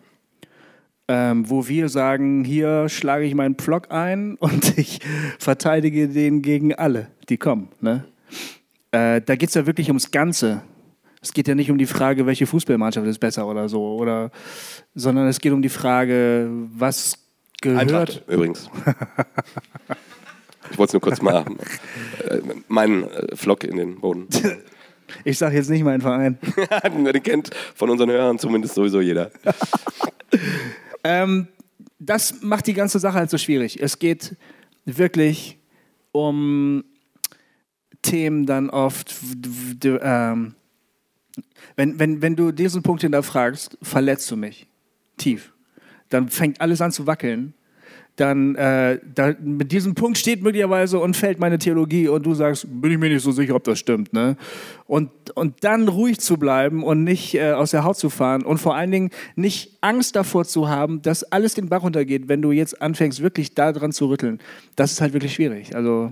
Ähm, 1.07 1.49
wo 1.49 1.67
wir 1.67 1.89
sagen, 1.89 2.45
hier 2.45 2.87
schlage 2.87 3.25
ich 3.25 3.35
meinen 3.35 3.55
Pflock 3.55 3.91
ein 3.91 4.35
und 4.39 4.77
ich 4.77 4.99
verteidige 5.39 6.07
den 6.07 6.41
gegen 6.41 6.73
alle, 6.73 7.07
die 7.29 7.37
kommen. 7.37 7.69
Ne? 7.81 8.05
Äh, 8.91 9.21
da 9.21 9.35
geht 9.35 9.49
es 9.49 9.55
ja 9.55 9.65
wirklich 9.65 9.89
ums 9.89 10.11
Ganze. 10.11 10.61
Es 11.21 11.33
geht 11.33 11.47
ja 11.47 11.55
nicht 11.55 11.69
um 11.69 11.77
die 11.77 11.85
Frage, 11.85 12.25
welche 12.25 12.47
Fußballmannschaft 12.47 13.05
ist 13.05 13.19
besser 13.19 13.45
oder 13.47 13.69
so, 13.69 13.95
oder, 13.95 14.31
sondern 14.95 15.27
es 15.27 15.39
geht 15.39 15.51
um 15.51 15.61
die 15.61 15.69
Frage, 15.69 16.49
was 16.73 17.19
gehört. 17.61 17.81
Eintracht 17.81 18.23
übrigens. 18.27 18.69
ich 20.71 20.77
wollte 20.77 20.89
es 20.89 20.93
nur 20.93 21.01
kurz 21.01 21.21
mal 21.21 21.45
äh, 22.27 22.39
meinen 22.67 23.03
äh, 23.03 23.35
Flock 23.35 23.63
in 23.63 23.77
den 23.77 23.99
Boden. 23.99 24.27
Ich 25.25 25.37
sage 25.37 25.57
jetzt 25.57 25.69
nicht 25.69 25.83
meinen 25.83 25.99
Verein. 25.99 26.37
Den 26.85 27.21
kennt 27.21 27.49
von 27.75 27.89
unseren 27.89 28.09
Hörern 28.09 28.39
zumindest 28.39 28.75
sowieso 28.75 29.01
jeder. 29.01 29.29
Ähm, 31.03 31.47
das 31.97 32.43
macht 32.43 32.67
die 32.67 32.75
ganze 32.75 32.99
Sache 32.99 33.15
halt 33.15 33.31
so 33.31 33.39
schwierig. 33.39 33.81
Es 33.81 33.97
geht 33.97 34.35
wirklich 34.85 35.57
um 36.11 36.83
Themen 38.03 38.45
dann 38.45 38.69
oft, 38.69 39.15
ähm, 39.83 40.53
wenn, 41.75 41.99
wenn, 41.99 42.21
wenn 42.21 42.35
du 42.35 42.51
diesen 42.51 42.83
Punkt 42.83 43.01
hinterfragst, 43.01 43.79
verletzt 43.81 44.29
du 44.29 44.37
mich 44.37 44.67
tief. 45.17 45.53
Dann 46.09 46.29
fängt 46.29 46.61
alles 46.61 46.81
an 46.81 46.91
zu 46.91 47.07
wackeln. 47.07 47.55
Dann 48.21 48.53
äh, 48.53 48.99
da, 49.15 49.33
mit 49.41 49.71
diesem 49.71 49.95
Punkt 49.95 50.15
steht 50.15 50.43
möglicherweise 50.43 50.99
und 50.99 51.17
fällt 51.17 51.39
meine 51.39 51.57
Theologie 51.57 52.07
und 52.07 52.23
du 52.23 52.35
sagst, 52.35 52.67
bin 52.69 52.91
ich 52.91 52.99
mir 52.99 53.09
nicht 53.09 53.23
so 53.23 53.31
sicher, 53.31 53.55
ob 53.55 53.63
das 53.63 53.79
stimmt. 53.79 54.13
Ne? 54.13 54.37
Und, 54.85 55.09
und 55.33 55.63
dann 55.63 55.87
ruhig 55.87 56.19
zu 56.19 56.37
bleiben 56.37 56.83
und 56.83 57.03
nicht 57.03 57.33
äh, 57.33 57.53
aus 57.53 57.71
der 57.71 57.83
Haut 57.83 57.97
zu 57.97 58.11
fahren 58.11 58.43
und 58.43 58.59
vor 58.59 58.75
allen 58.75 58.91
Dingen 58.91 59.09
nicht 59.35 59.75
Angst 59.81 60.15
davor 60.15 60.45
zu 60.45 60.69
haben, 60.69 61.01
dass 61.01 61.23
alles 61.23 61.55
den 61.55 61.67
Bach 61.67 61.81
runtergeht, 61.81 62.29
wenn 62.29 62.43
du 62.43 62.51
jetzt 62.51 62.79
anfängst, 62.79 63.23
wirklich 63.23 63.55
da 63.55 63.71
dran 63.71 63.91
zu 63.91 64.07
rütteln. 64.07 64.37
Das 64.75 64.91
ist 64.91 65.01
halt 65.01 65.13
wirklich 65.13 65.33
schwierig. 65.33 65.75
Also 65.75 66.11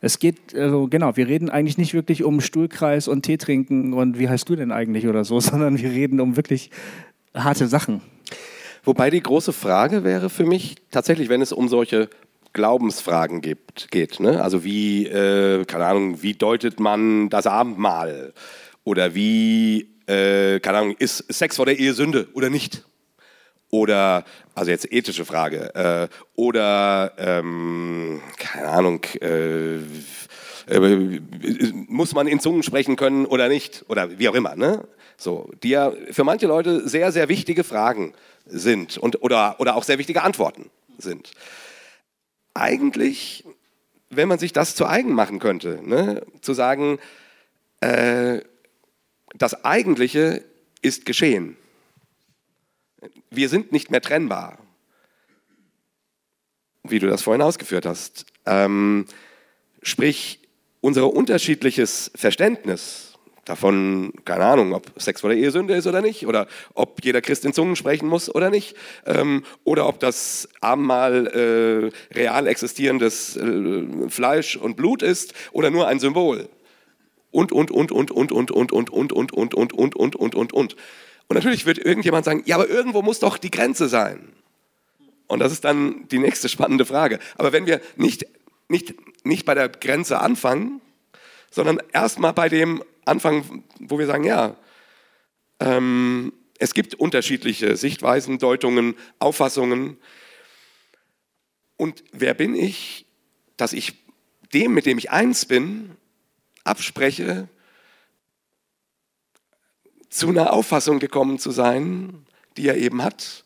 es 0.00 0.20
geht, 0.20 0.54
also 0.54 0.86
genau, 0.86 1.16
wir 1.16 1.26
reden 1.26 1.50
eigentlich 1.50 1.78
nicht 1.78 1.94
wirklich 1.94 2.22
um 2.22 2.42
Stuhlkreis 2.42 3.08
und 3.08 3.22
Tee 3.22 3.38
trinken 3.38 3.92
und 3.92 4.20
wie 4.20 4.28
heißt 4.28 4.48
du 4.48 4.54
denn 4.54 4.70
eigentlich 4.70 5.08
oder 5.08 5.24
so, 5.24 5.40
sondern 5.40 5.78
wir 5.78 5.90
reden 5.90 6.20
um 6.20 6.36
wirklich 6.36 6.70
harte 7.34 7.66
Sachen. 7.66 8.02
Wobei 8.84 9.10
die 9.10 9.22
große 9.22 9.52
Frage 9.52 10.04
wäre 10.04 10.28
für 10.28 10.44
mich 10.44 10.76
tatsächlich, 10.90 11.28
wenn 11.28 11.40
es 11.40 11.52
um 11.52 11.68
solche 11.68 12.10
Glaubensfragen 12.52 13.40
gibt, 13.40 13.90
geht. 13.90 14.20
Ne? 14.20 14.42
Also 14.42 14.62
wie, 14.62 15.06
äh, 15.06 15.64
keine 15.64 15.86
Ahnung, 15.86 16.22
wie 16.22 16.34
deutet 16.34 16.80
man 16.80 17.28
das 17.30 17.46
Abendmahl? 17.46 18.32
Oder 18.84 19.14
wie, 19.14 19.88
äh, 20.06 20.60
keine 20.60 20.78
Ahnung, 20.78 20.96
ist 20.98 21.24
Sex 21.32 21.56
vor 21.56 21.66
der 21.66 21.78
Ehe 21.78 21.94
Sünde 21.94 22.28
oder 22.34 22.50
nicht? 22.50 22.84
Oder, 23.70 24.24
also 24.54 24.70
jetzt 24.70 24.92
ethische 24.92 25.24
Frage, 25.24 25.74
äh, 25.74 26.08
oder, 26.36 27.12
ähm, 27.18 28.20
keine 28.38 28.68
Ahnung, 28.68 29.02
äh, 29.20 29.78
äh, 30.66 31.20
muss 31.88 32.14
man 32.14 32.26
in 32.26 32.40
Zungen 32.40 32.62
sprechen 32.62 32.96
können 32.96 33.26
oder 33.26 33.48
nicht? 33.48 33.84
Oder 33.88 34.18
wie 34.18 34.28
auch 34.28 34.34
immer, 34.34 34.56
ne? 34.56 34.86
So, 35.16 35.50
die 35.62 35.70
ja 35.70 35.92
für 36.10 36.24
manche 36.24 36.46
Leute 36.46 36.88
sehr, 36.88 37.12
sehr 37.12 37.28
wichtige 37.28 37.64
Fragen 37.64 38.14
sind 38.46 38.98
und, 38.98 39.22
oder, 39.22 39.60
oder 39.60 39.76
auch 39.76 39.84
sehr 39.84 39.98
wichtige 39.98 40.22
Antworten 40.22 40.70
sind. 40.98 41.30
Eigentlich, 42.52 43.44
wenn 44.10 44.28
man 44.28 44.38
sich 44.38 44.52
das 44.52 44.74
zu 44.74 44.86
eigen 44.86 45.12
machen 45.12 45.38
könnte, 45.38 45.80
ne, 45.82 46.22
zu 46.40 46.52
sagen, 46.52 46.98
äh, 47.80 48.40
das 49.34 49.64
Eigentliche 49.64 50.44
ist 50.82 51.06
geschehen. 51.06 51.56
Wir 53.30 53.48
sind 53.48 53.72
nicht 53.72 53.90
mehr 53.90 54.00
trennbar, 54.00 54.58
wie 56.82 56.98
du 56.98 57.08
das 57.08 57.22
vorhin 57.22 57.42
ausgeführt 57.42 57.86
hast. 57.86 58.26
Ähm, 58.46 59.06
sprich, 59.82 60.40
unser 60.84 61.10
unterschiedliches 61.14 62.10
Verständnis 62.14 63.14
davon, 63.46 64.12
keine 64.26 64.44
Ahnung, 64.44 64.74
ob 64.74 64.90
Sex 65.00 65.22
vor 65.22 65.30
der 65.30 65.38
Ehe 65.38 65.50
Sünde 65.50 65.74
ist 65.74 65.86
oder 65.86 66.02
nicht, 66.02 66.26
oder 66.26 66.46
ob 66.74 67.02
jeder 67.02 67.22
Christ 67.22 67.46
in 67.46 67.54
Zungen 67.54 67.74
sprechen 67.74 68.06
muss 68.06 68.34
oder 68.34 68.50
nicht, 68.50 68.76
ähm, 69.06 69.44
oder 69.64 69.88
ob 69.88 69.98
das 69.98 70.46
Abendmahl 70.60 71.92
äh, 72.12 72.14
real 72.14 72.46
existierendes 72.46 73.34
äh, 73.34 74.10
Fleisch 74.10 74.56
und 74.56 74.76
Blut 74.76 75.02
ist 75.02 75.32
oder 75.52 75.70
nur 75.70 75.88
ein 75.88 76.00
Symbol. 76.00 76.50
Und, 77.30 77.50
und, 77.50 77.70
und, 77.70 77.90
und, 77.90 78.10
und, 78.10 78.30
und, 78.30 78.50
und, 78.52 78.70
und, 78.72 78.90
und, 78.92 79.12
und, 79.12 79.32
und, 79.32 79.54
und, 79.54 79.72
und, 79.72 79.96
und, 79.96 80.16
und, 80.16 80.34
und, 80.34 80.52
und. 80.52 80.76
Und 81.28 81.34
natürlich 81.34 81.64
wird 81.64 81.78
irgendjemand 81.78 82.26
sagen, 82.26 82.42
ja, 82.44 82.56
aber 82.56 82.68
irgendwo 82.68 83.00
muss 83.00 83.20
doch 83.20 83.38
die 83.38 83.50
Grenze 83.50 83.88
sein. 83.88 84.34
Und 85.28 85.38
das 85.38 85.50
ist 85.50 85.64
dann 85.64 86.06
die 86.08 86.18
nächste 86.18 86.50
spannende 86.50 86.84
Frage. 86.84 87.18
Aber 87.38 87.52
wenn 87.52 87.64
wir 87.64 87.80
nicht, 87.96 88.26
nicht, 88.68 88.94
nicht 89.24 89.44
bei 89.44 89.54
der 89.54 89.68
Grenze 89.68 90.20
anfangen, 90.20 90.80
sondern 91.50 91.80
erstmal 91.92 92.32
bei 92.32 92.48
dem 92.48 92.82
anfangen, 93.04 93.64
wo 93.78 93.98
wir 93.98 94.06
sagen, 94.06 94.24
ja, 94.24 94.56
ähm, 95.60 96.32
es 96.58 96.74
gibt 96.74 96.94
unterschiedliche 96.94 97.76
Sichtweisen, 97.76 98.38
Deutungen, 98.38 98.94
Auffassungen. 99.18 99.98
Und 101.76 102.04
wer 102.12 102.34
bin 102.34 102.54
ich, 102.54 103.06
dass 103.56 103.72
ich 103.72 103.94
dem, 104.52 104.72
mit 104.72 104.86
dem 104.86 104.98
ich 104.98 105.10
eins 105.10 105.46
bin, 105.46 105.96
abspreche, 106.62 107.48
zu 110.08 110.28
einer 110.28 110.52
Auffassung 110.52 111.00
gekommen 111.00 111.38
zu 111.38 111.50
sein, 111.50 112.24
die 112.56 112.68
er 112.68 112.76
eben 112.76 113.02
hat. 113.02 113.44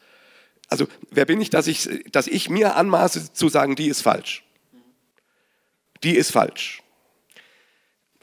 Also 0.69 0.87
wer 1.11 1.25
bin 1.25 1.41
ich, 1.41 1.49
dass 1.49 1.67
ich, 1.67 1.89
dass 2.13 2.27
ich 2.27 2.51
mir 2.51 2.77
anmaße 2.77 3.33
zu 3.33 3.49
sagen, 3.49 3.75
die 3.75 3.89
ist 3.89 4.03
falsch. 4.03 4.45
Die 6.03 6.17
ist 6.17 6.31
falsch. 6.31 6.83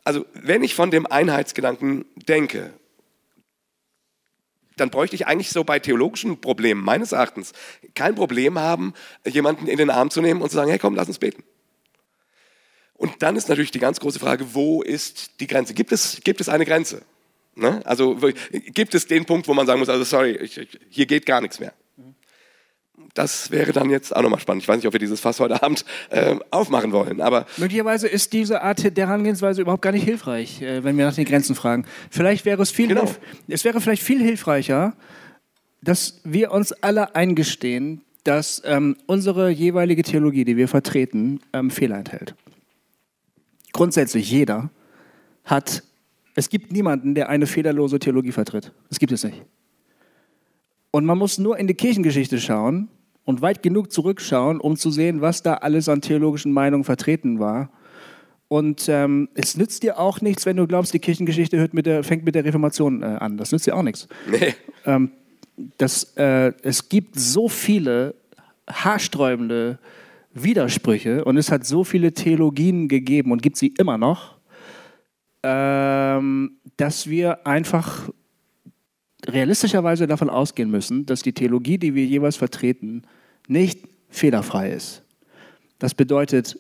Also 0.03 0.26
wenn 0.34 0.64
ich 0.64 0.76
von 0.76 0.91
dem 0.91 1.07
Einheitsgedanken 1.07 2.06
denke, 2.15 2.73
dann 4.77 4.89
bräuchte 4.89 5.15
ich 5.15 5.26
eigentlich 5.27 5.49
so 5.49 5.64
bei 5.64 5.80
theologischen 5.80 6.41
Problemen 6.41 6.84
meines 6.84 7.11
Erachtens 7.11 7.53
kein 7.95 8.15
Problem 8.15 8.60
haben, 8.60 8.93
jemanden 9.26 9.68
in 9.68 9.77
den 9.77 9.89
Arm 9.89 10.10
zu 10.10 10.22
nehmen 10.22 10.41
und 10.41 10.49
zu 10.49 10.56
sagen, 10.56 10.69
hey 10.69 10.80
komm, 10.80 10.95
lass 10.95 11.07
uns 11.07 11.19
beten. 11.19 11.43
Und 12.93 13.22
dann 13.22 13.35
ist 13.35 13.49
natürlich 13.49 13.72
die 13.72 13.80
ganz 13.80 13.99
große 13.99 14.19
Frage, 14.19 14.53
wo 14.53 14.81
ist 14.81 15.39
die 15.39 15.47
Grenze? 15.47 15.73
Gibt 15.73 15.91
es, 15.91 16.22
gibt 16.23 16.39
es 16.39 16.49
eine 16.49 16.65
Grenze? 16.65 17.02
Ne? 17.56 17.81
Also 17.85 18.18
gibt 18.52 18.95
es 18.95 19.07
den 19.07 19.26
Punkt, 19.26 19.47
wo 19.47 19.53
man 19.53 19.65
sagen 19.65 19.80
muss, 19.80 19.89
also 19.89 20.03
sorry, 20.03 20.31
ich, 20.31 20.57
ich, 20.57 20.80
hier 20.89 21.06
geht 21.06 21.26
gar 21.26 21.41
nichts 21.41 21.60
mehr. 21.60 21.73
Das 23.13 23.49
wäre 23.49 23.72
dann 23.72 23.89
jetzt 23.89 24.13
auch 24.13 24.22
nochmal 24.22 24.39
spannend. 24.41 24.63
Ich 24.63 24.67
weiß 24.67 24.76
nicht, 24.77 24.88
ob 24.88 24.93
wir 24.93 24.99
dieses 24.99 25.22
Fass 25.22 25.39
heute 25.39 25.63
Abend 25.63 25.85
äh, 26.09 26.35
aufmachen 26.51 26.91
wollen, 26.91 27.22
aber 27.22 27.45
Möglicherweise 27.57 28.07
ist 28.09 28.34
diese 28.34 28.61
Art 28.61 28.97
der 28.97 29.07
Herangehensweise 29.07 29.61
überhaupt 29.61 29.81
gar 29.84 29.93
nicht 29.93 30.03
hilfreich, 30.03 30.61
äh, 30.61 30.84
wenn 30.84 30.97
wir 30.97 31.05
nach 31.05 31.15
den 31.15 31.23
Grenzen 31.26 31.55
fragen. 31.55 31.85
Vielleicht 32.09 32.43
wäre 32.43 32.61
es 32.61 32.72
viel, 32.72 32.89
Genau. 32.89 33.09
es 33.47 33.63
wäre 33.63 33.80
vielleicht 33.80 34.03
viel 34.03 34.22
hilfreicher, 34.22 34.93
dass 35.81 36.19
wir 36.26 36.51
uns 36.51 36.73
alle 36.73 37.15
eingestehen, 37.15 38.01
dass 38.26 38.61
ähm, 38.65 38.97
unsere 39.05 39.49
jeweilige 39.49 40.03
Theologie, 40.03 40.43
die 40.43 40.57
wir 40.57 40.67
vertreten, 40.67 41.39
ähm, 41.53 41.69
Fehler 41.72 41.97
enthält. 41.97 42.35
Grundsätzlich 43.72 44.30
jeder 44.31 44.69
hat, 45.43 45.84
es 46.34 46.49
gibt 46.49 46.72
niemanden, 46.72 47.15
der 47.15 47.30
eine 47.30 47.45
fehlerlose 47.47 47.99
Theologie 47.99 48.31
vertritt. 48.31 48.72
Das 48.89 48.99
gibt 48.99 49.11
es 49.11 49.23
nicht. 49.23 49.41
Und 50.95 51.03
man 51.03 51.17
muss 51.17 51.39
nur 51.39 51.57
in 51.57 51.67
die 51.67 51.73
Kirchengeschichte 51.73 52.39
schauen 52.39 52.88
und 53.26 53.41
weit 53.41 53.61
genug 53.61 53.91
zurückschauen, 53.91 54.61
um 54.61 54.77
zu 54.77 54.91
sehen, 54.91 55.19
was 55.19 55.43
da 55.43 55.55
alles 55.55 55.89
an 55.89 55.99
theologischen 55.99 56.53
Meinungen 56.53 56.85
vertreten 56.85 57.38
war. 57.38 57.69
Und 58.47 58.88
ähm, 58.88 59.27
es 59.34 59.57
nützt 59.57 59.84
dir 59.84 59.99
auch 59.99 60.22
nichts, 60.22 60.45
wenn 60.45 60.55
du 60.55 60.65
glaubst, 60.65 60.93
die 60.93 60.99
Kirchengeschichte 60.99 61.57
hört 61.57 61.73
mit 61.73 61.85
der, 61.85 62.05
fängt 62.05 62.23
mit 62.23 62.34
der 62.34 62.45
Reformation 62.45 63.03
äh, 63.03 63.07
an. 63.07 63.35
Das 63.35 63.51
nützt 63.51 63.67
dir 63.67 63.76
auch 63.76 63.81
nichts. 63.81 64.07
nee. 64.31 64.53
Ähm, 64.85 65.11
das, 65.77 66.15
äh, 66.15 66.53
es 66.61 66.88
gibt 66.88 67.19
so 67.19 67.49
viele 67.49 68.15
haarsträubende 68.69 69.80
Widersprüche 70.34 71.26
und 71.26 71.35
es 71.35 71.51
hat 71.51 71.65
so 71.65 71.84
viele 71.84 72.13
Theologien 72.13 72.88
gegeben 72.88 73.34
und 73.34 73.41
gibt 73.41 73.57
sie 73.57 73.73
immer 73.77 73.97
noch, 73.97 74.38
ähm, 75.43 76.51
dass 76.77 77.09
wir 77.09 77.45
einfach 77.45 78.09
realistischerweise 79.27 80.07
davon 80.07 80.30
ausgehen 80.30 80.69
müssen, 80.69 81.06
dass 81.06 81.22
die 81.22 81.34
Theologie, 81.34 81.77
die 81.77 81.95
wir 81.95 82.06
jeweils 82.06 82.35
vertreten, 82.35 83.03
nicht 83.47 83.80
fehlerfrei 84.10 84.72
ist. 84.72 85.03
Das 85.80 85.93
bedeutet, 85.93 86.57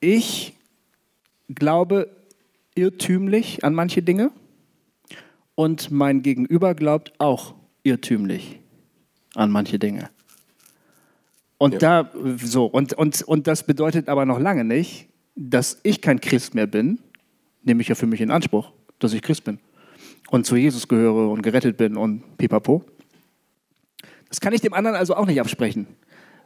ich 0.00 0.54
glaube 1.54 2.08
irrtümlich 2.74 3.64
an 3.64 3.74
manche 3.74 4.02
Dinge 4.02 4.30
und 5.54 5.90
mein 5.90 6.22
Gegenüber 6.22 6.74
glaubt 6.74 7.12
auch 7.18 7.54
irrtümlich 7.82 8.60
an 9.34 9.50
manche 9.50 9.78
Dinge. 9.78 10.10
Und 11.58 11.82
da 11.82 12.10
so 12.42 12.66
und, 12.66 12.92
und, 12.94 13.22
und 13.22 13.46
das 13.46 13.64
bedeutet 13.64 14.08
aber 14.08 14.26
noch 14.26 14.38
lange 14.38 14.64
nicht, 14.64 15.08
dass 15.36 15.78
ich 15.82 16.00
kein 16.00 16.20
Christ 16.20 16.54
mehr 16.54 16.66
bin, 16.66 16.98
nehme 17.62 17.80
ich 17.80 17.88
ja 17.88 17.94
für 17.94 18.06
mich 18.06 18.20
in 18.20 18.30
Anspruch, 18.30 18.72
dass 18.98 19.12
ich 19.12 19.22
Christ 19.22 19.44
bin 19.44 19.58
und 20.30 20.46
zu 20.46 20.56
Jesus 20.56 20.88
gehöre 20.88 21.30
und 21.30 21.42
gerettet 21.42 21.76
bin 21.76 21.96
und 21.96 22.36
pipapo. 22.38 22.84
Das 24.28 24.40
kann 24.40 24.52
ich 24.52 24.60
dem 24.60 24.74
anderen 24.74 24.96
also 24.96 25.14
auch 25.14 25.26
nicht 25.26 25.40
absprechen. 25.40 25.86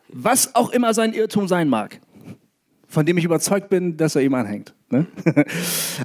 Was 0.09 0.55
auch 0.55 0.71
immer 0.71 0.95
sein 0.95 1.13
Irrtum 1.13 1.49
sein 1.49 1.69
mag, 1.69 2.01
von 2.87 3.07
dem 3.07 3.19
ich 3.19 3.25
überzeugt 3.25 3.69
bin, 3.69 3.97
dass 3.97 4.17
er 4.17 4.23
ihm 4.23 4.35
anhängt. 4.35 4.75
Ne? 4.91 5.07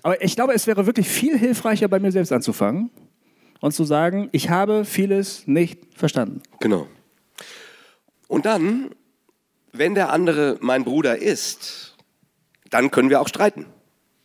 Aber 0.03 0.21
ich 0.23 0.35
glaube, 0.35 0.53
es 0.53 0.67
wäre 0.67 0.85
wirklich 0.85 1.07
viel 1.07 1.37
hilfreicher, 1.37 1.87
bei 1.87 1.99
mir 1.99 2.11
selbst 2.11 2.31
anzufangen 2.31 2.89
und 3.61 3.73
zu 3.73 3.85
sagen, 3.85 4.29
ich 4.33 4.49
habe 4.49 4.83
vieles 4.83 5.47
nicht 5.47 5.79
verstanden. 5.95 6.41
Genau. 6.59 6.87
Und 8.27 8.45
dann, 8.45 8.89
wenn 9.71 9.95
der 9.95 10.11
andere 10.11 10.57
mein 10.59 10.83
Bruder 10.83 11.17
ist, 11.17 11.95
dann 12.69 12.91
können 12.91 13.09
wir 13.09 13.21
auch 13.21 13.27
streiten. 13.27 13.65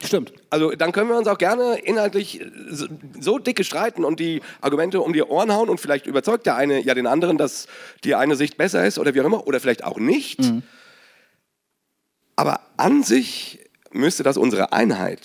Stimmt. 0.02 0.32
Also 0.48 0.70
dann 0.70 0.92
können 0.92 1.10
wir 1.10 1.18
uns 1.18 1.26
auch 1.26 1.38
gerne 1.38 1.76
inhaltlich 1.78 2.40
so, 2.70 2.86
so 3.18 3.38
dicke 3.38 3.64
streiten 3.64 4.04
und 4.04 4.20
die 4.20 4.42
Argumente 4.60 5.00
um 5.00 5.12
die 5.12 5.22
Ohren 5.22 5.52
hauen 5.52 5.68
und 5.68 5.80
vielleicht 5.80 6.06
überzeugt 6.06 6.46
der 6.46 6.54
eine 6.54 6.80
ja 6.80 6.94
den 6.94 7.06
anderen, 7.08 7.36
dass 7.36 7.66
die 8.04 8.14
eine 8.14 8.36
Sicht 8.36 8.56
besser 8.56 8.86
ist 8.86 8.98
oder 9.00 9.14
wie 9.14 9.20
auch 9.20 9.24
immer 9.26 9.46
oder 9.48 9.58
vielleicht 9.58 9.82
auch 9.82 9.98
nicht. 9.98 10.38
Aber 12.36 12.60
an 12.76 13.02
sich 13.02 13.58
müsste 13.90 14.22
das 14.22 14.36
unsere 14.36 14.72
Einheit 14.72 15.20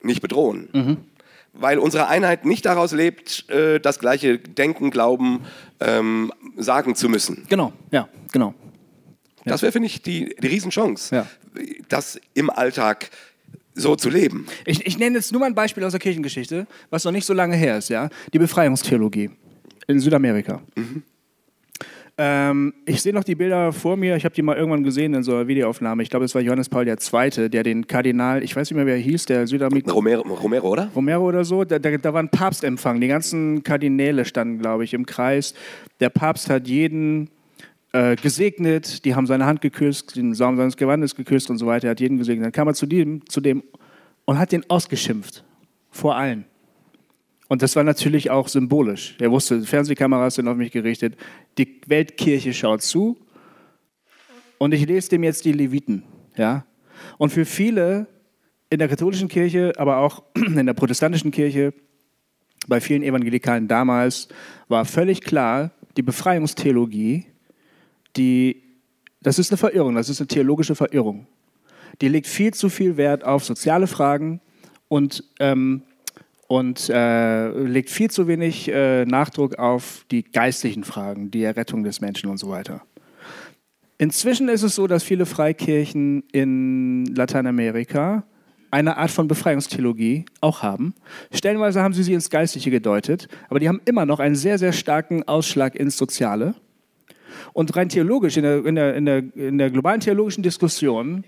nicht 0.00 0.22
bedrohen. 0.22 1.06
Weil 1.52 1.78
unsere 1.78 2.06
Einheit 2.08 2.44
nicht 2.44 2.64
daraus 2.66 2.92
lebt, 2.92 3.48
äh, 3.50 3.80
das 3.80 3.98
gleiche 3.98 4.38
Denken, 4.38 4.90
Glauben, 4.90 5.44
ähm, 5.80 6.32
sagen 6.56 6.94
zu 6.94 7.08
müssen. 7.08 7.46
Genau, 7.48 7.72
ja, 7.90 8.08
genau. 8.32 8.54
Das 9.44 9.62
wäre, 9.62 9.72
finde 9.72 9.86
ich, 9.86 10.02
die, 10.02 10.36
die 10.40 10.46
Riesenchance, 10.46 11.14
Ja. 11.14 11.26
das 11.88 12.20
im 12.34 12.50
Alltag 12.50 13.10
so 13.78 13.96
zu 13.96 14.10
leben. 14.10 14.46
Ich, 14.64 14.86
ich 14.86 14.98
nenne 14.98 15.16
jetzt 15.16 15.32
nur 15.32 15.40
mal 15.40 15.46
ein 15.46 15.54
Beispiel 15.54 15.84
aus 15.84 15.92
der 15.92 16.00
Kirchengeschichte, 16.00 16.66
was 16.90 17.04
noch 17.04 17.12
nicht 17.12 17.26
so 17.26 17.34
lange 17.34 17.56
her 17.56 17.78
ist, 17.78 17.88
ja. 17.88 18.08
Die 18.32 18.38
Befreiungstheologie 18.38 19.30
in 19.86 20.00
Südamerika. 20.00 20.60
Ähm, 22.20 22.74
ich 22.84 23.00
sehe 23.00 23.12
noch 23.12 23.22
die 23.22 23.36
Bilder 23.36 23.72
vor 23.72 23.96
mir, 23.96 24.16
ich 24.16 24.24
habe 24.24 24.34
die 24.34 24.42
mal 24.42 24.56
irgendwann 24.56 24.82
gesehen 24.82 25.14
in 25.14 25.22
so 25.22 25.36
einer 25.36 25.46
Videoaufnahme. 25.46 26.02
Ich 26.02 26.10
glaube, 26.10 26.24
es 26.24 26.34
war 26.34 26.42
Johannes 26.42 26.68
Paul 26.68 26.88
II., 26.88 27.48
der 27.48 27.62
den 27.62 27.86
Kardinal, 27.86 28.42
ich 28.42 28.56
weiß 28.56 28.68
nicht 28.68 28.76
mehr, 28.76 28.86
wer 28.86 28.96
er 28.96 29.00
hieß, 29.00 29.26
der 29.26 29.46
Südamerikaner. 29.46 29.94
Romero, 29.94 30.22
Romero 30.22 30.68
oder? 30.68 30.90
Romero 30.96 31.28
oder 31.28 31.44
so, 31.44 31.64
da, 31.64 31.78
da, 31.78 31.96
da 31.96 32.12
war 32.12 32.20
ein 32.20 32.28
Papstempfang. 32.28 33.00
Die 33.00 33.06
ganzen 33.06 33.62
Kardinäle 33.62 34.24
standen, 34.24 34.58
glaube 34.58 34.82
ich, 34.82 34.94
im 34.94 35.06
Kreis. 35.06 35.54
Der 36.00 36.10
Papst 36.10 36.50
hat 36.50 36.66
jeden 36.66 37.30
äh, 37.92 38.16
gesegnet, 38.16 39.04
die 39.04 39.14
haben 39.14 39.26
seine 39.26 39.46
Hand 39.46 39.60
geküsst, 39.60 40.16
den 40.16 40.34
Saum 40.34 40.56
seines 40.56 40.76
Gewandes 40.76 41.14
geküsst 41.14 41.50
und 41.50 41.58
so 41.58 41.66
weiter, 41.66 41.88
er 41.88 41.92
hat 41.92 42.00
jeden 42.00 42.18
gesegnet. 42.18 42.46
Dann 42.46 42.52
kam 42.52 42.68
er 42.68 42.74
zu 42.74 42.86
dem, 42.86 43.26
zu 43.28 43.40
dem 43.40 43.62
und 44.24 44.38
hat 44.38 44.52
den 44.52 44.68
ausgeschimpft. 44.68 45.44
Vor 45.90 46.16
allen. 46.16 46.44
Und 47.48 47.62
das 47.62 47.76
war 47.76 47.82
natürlich 47.82 48.30
auch 48.30 48.48
symbolisch. 48.48 49.16
Er 49.18 49.30
wusste, 49.30 49.62
Fernsehkameras 49.62 50.34
sind 50.34 50.48
auf 50.48 50.56
mich 50.56 50.70
gerichtet, 50.70 51.16
die 51.56 51.80
Weltkirche 51.86 52.52
schaut 52.52 52.82
zu 52.82 53.16
und 54.58 54.74
ich 54.74 54.86
lese 54.86 55.08
dem 55.10 55.24
jetzt 55.24 55.44
die 55.46 55.52
Leviten. 55.52 56.02
Ja? 56.36 56.66
Und 57.16 57.30
für 57.30 57.46
viele 57.46 58.06
in 58.70 58.78
der 58.78 58.88
katholischen 58.88 59.28
Kirche, 59.28 59.72
aber 59.78 59.98
auch 59.98 60.22
in 60.34 60.66
der 60.66 60.74
protestantischen 60.74 61.30
Kirche, 61.30 61.72
bei 62.66 62.80
vielen 62.82 63.02
Evangelikalen 63.02 63.66
damals, 63.66 64.28
war 64.68 64.84
völlig 64.84 65.22
klar, 65.22 65.70
die 65.96 66.02
Befreiungstheologie, 66.02 67.24
die, 68.16 68.62
das 69.20 69.38
ist 69.38 69.50
eine 69.50 69.58
Verirrung, 69.58 69.94
das 69.94 70.08
ist 70.08 70.20
eine 70.20 70.28
theologische 70.28 70.74
Verirrung. 70.74 71.26
Die 72.00 72.08
legt 72.08 72.26
viel 72.26 72.54
zu 72.54 72.68
viel 72.68 72.96
Wert 72.96 73.24
auf 73.24 73.44
soziale 73.44 73.86
Fragen 73.86 74.40
und, 74.88 75.24
ähm, 75.40 75.82
und 76.46 76.88
äh, 76.88 77.48
legt 77.48 77.90
viel 77.90 78.10
zu 78.10 78.28
wenig 78.28 78.68
äh, 78.68 79.04
Nachdruck 79.04 79.58
auf 79.58 80.04
die 80.10 80.22
geistlichen 80.22 80.84
Fragen, 80.84 81.30
die 81.30 81.42
Errettung 81.42 81.82
des 81.82 82.00
Menschen 82.00 82.30
und 82.30 82.38
so 82.38 82.48
weiter. 82.48 82.82
Inzwischen 83.98 84.48
ist 84.48 84.62
es 84.62 84.76
so, 84.76 84.86
dass 84.86 85.02
viele 85.02 85.26
Freikirchen 85.26 86.22
in 86.30 87.06
Lateinamerika 87.06 88.24
eine 88.70 88.96
Art 88.96 89.10
von 89.10 89.28
Befreiungstheologie 89.28 90.26
auch 90.40 90.62
haben. 90.62 90.94
Stellenweise 91.32 91.82
haben 91.82 91.94
sie 91.94 92.02
sie 92.02 92.14
ins 92.14 92.30
Geistliche 92.30 92.70
gedeutet, 92.70 93.28
aber 93.48 93.58
die 93.58 93.68
haben 93.68 93.80
immer 93.86 94.06
noch 94.06 94.20
einen 94.20 94.36
sehr, 94.36 94.58
sehr 94.58 94.72
starken 94.72 95.26
Ausschlag 95.26 95.74
ins 95.74 95.96
Soziale. 95.96 96.54
Und 97.52 97.74
rein 97.76 97.88
theologisch, 97.88 98.36
in 98.36 98.42
der, 98.42 98.64
in 98.64 98.74
der, 98.74 98.94
in 98.94 99.06
der, 99.06 99.22
in 99.34 99.58
der 99.58 99.70
globalen 99.70 100.00
theologischen 100.00 100.42
Diskussion, 100.42 101.24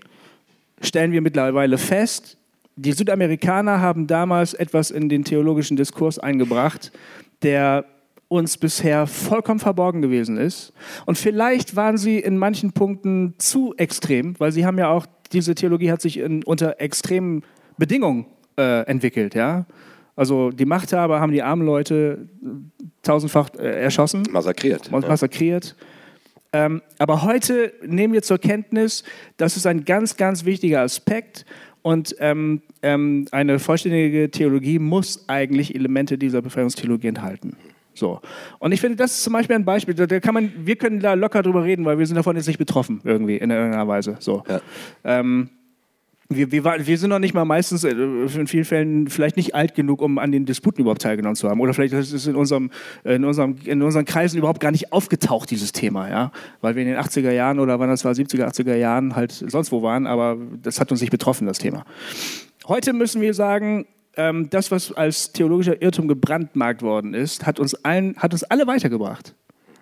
stellen 0.81 1.11
wir 1.11 1.21
mittlerweile 1.21 1.77
fest, 1.77 2.37
die 2.75 2.93
Südamerikaner 2.93 3.81
haben 3.81 4.07
damals 4.07 4.53
etwas 4.53 4.91
in 4.91 5.09
den 5.09 5.23
theologischen 5.23 5.77
Diskurs 5.77 6.17
eingebracht, 6.17 6.91
der 7.43 7.85
uns 8.27 8.57
bisher 8.57 9.07
vollkommen 9.07 9.59
verborgen 9.59 10.01
gewesen 10.01 10.37
ist. 10.37 10.71
Und 11.05 11.17
vielleicht 11.17 11.75
waren 11.75 11.97
sie 11.97 12.17
in 12.17 12.37
manchen 12.37 12.71
Punkten 12.71 13.33
zu 13.37 13.73
extrem, 13.75 14.39
weil 14.39 14.53
sie 14.53 14.65
haben 14.65 14.77
ja 14.77 14.89
auch, 14.89 15.05
diese 15.33 15.53
Theologie 15.53 15.91
hat 15.91 16.01
sich 16.01 16.17
in, 16.17 16.43
unter 16.43 16.79
extremen 16.79 17.43
Bedingungen 17.77 18.25
äh, 18.57 18.85
entwickelt. 18.85 19.35
Ja? 19.35 19.65
Also 20.15 20.49
die 20.49 20.65
Machthaber 20.65 21.19
haben 21.19 21.33
die 21.33 21.43
armen 21.43 21.65
Leute 21.65 22.29
tausendfach 23.03 23.49
äh, 23.59 23.81
erschossen 23.81 24.23
Massakriert. 24.31 24.89
massakriert. 24.91 25.75
Ähm, 26.53 26.81
aber 26.97 27.23
heute 27.23 27.73
nehmen 27.85 28.13
wir 28.13 28.23
zur 28.23 28.37
Kenntnis, 28.37 29.03
das 29.37 29.55
ist 29.55 29.65
ein 29.65 29.85
ganz, 29.85 30.17
ganz 30.17 30.43
wichtiger 30.43 30.81
Aspekt 30.81 31.45
und 31.81 32.15
ähm, 32.19 32.61
ähm, 32.81 33.27
eine 33.31 33.59
vollständige 33.59 34.29
Theologie 34.29 34.77
muss 34.77 35.27
eigentlich 35.27 35.73
Elemente 35.73 36.17
dieser 36.17 36.41
Befreiungstheologie 36.41 37.07
enthalten. 37.07 37.55
So. 37.93 38.21
Und 38.59 38.71
ich 38.71 38.81
finde, 38.81 38.97
das 38.97 39.11
ist 39.11 39.23
zum 39.23 39.33
Beispiel 39.33 39.55
ein 39.55 39.65
Beispiel, 39.65 39.93
da, 39.93 40.19
kann 40.19 40.33
man, 40.33 40.51
wir 40.57 40.75
können 40.75 40.99
da 40.99 41.13
locker 41.13 41.41
drüber 41.41 41.63
reden, 41.63 41.85
weil 41.85 41.97
wir 41.97 42.05
sind 42.05 42.15
davon 42.15 42.35
jetzt 42.35 42.47
nicht 42.47 42.59
betroffen, 42.59 43.01
irgendwie, 43.03 43.37
in 43.37 43.49
irgendeiner 43.49 43.87
Weise. 43.87 44.17
So. 44.19 44.43
Ja. 44.47 44.61
Ähm, 45.03 45.49
wir, 46.35 46.51
wir, 46.51 46.63
war- 46.63 46.85
wir 46.85 46.97
sind 46.97 47.09
noch 47.09 47.19
nicht 47.19 47.33
mal 47.33 47.45
meistens 47.45 47.83
äh, 47.83 47.91
in 47.91 48.47
vielen 48.47 48.65
Fällen 48.65 49.07
vielleicht 49.07 49.37
nicht 49.37 49.53
alt 49.55 49.75
genug, 49.75 50.01
um 50.01 50.17
an 50.17 50.31
den 50.31 50.45
Disputen 50.45 50.81
überhaupt 50.81 51.01
teilgenommen 51.01 51.35
zu 51.35 51.49
haben. 51.49 51.59
Oder 51.61 51.73
vielleicht 51.73 51.93
ist 51.93 52.13
es 52.13 52.27
in, 52.27 52.35
unserem, 52.35 52.71
in, 53.03 53.23
unserem, 53.25 53.55
in 53.65 53.81
unseren 53.81 54.05
Kreisen 54.05 54.37
überhaupt 54.37 54.59
gar 54.59 54.71
nicht 54.71 54.91
aufgetaucht, 54.93 55.51
dieses 55.51 55.71
Thema. 55.71 56.09
Ja? 56.09 56.31
Weil 56.61 56.75
wir 56.75 56.83
in 56.83 56.89
den 56.89 56.97
80er 56.97 57.31
Jahren 57.31 57.59
oder 57.59 57.79
wann 57.79 57.89
das 57.89 58.03
war, 58.05 58.13
70er, 58.13 58.45
80er 58.47 58.75
Jahren 58.75 59.15
halt 59.15 59.31
sonst 59.31 59.71
wo 59.71 59.81
waren, 59.81 60.07
aber 60.07 60.37
das 60.61 60.79
hat 60.79 60.91
uns 60.91 61.01
nicht 61.01 61.11
betroffen, 61.11 61.47
das 61.47 61.59
Thema. 61.59 61.85
Heute 62.67 62.93
müssen 62.93 63.21
wir 63.21 63.33
sagen, 63.33 63.85
ähm, 64.17 64.49
das, 64.49 64.71
was 64.71 64.91
als 64.91 65.31
theologischer 65.31 65.81
Irrtum 65.81 66.07
gebrandmarkt 66.07 66.81
worden 66.81 67.13
ist, 67.13 67.45
hat 67.45 67.59
uns, 67.59 67.75
allen, 67.85 68.15
hat 68.17 68.33
uns 68.33 68.43
alle 68.43 68.67
weitergebracht. 68.67 69.35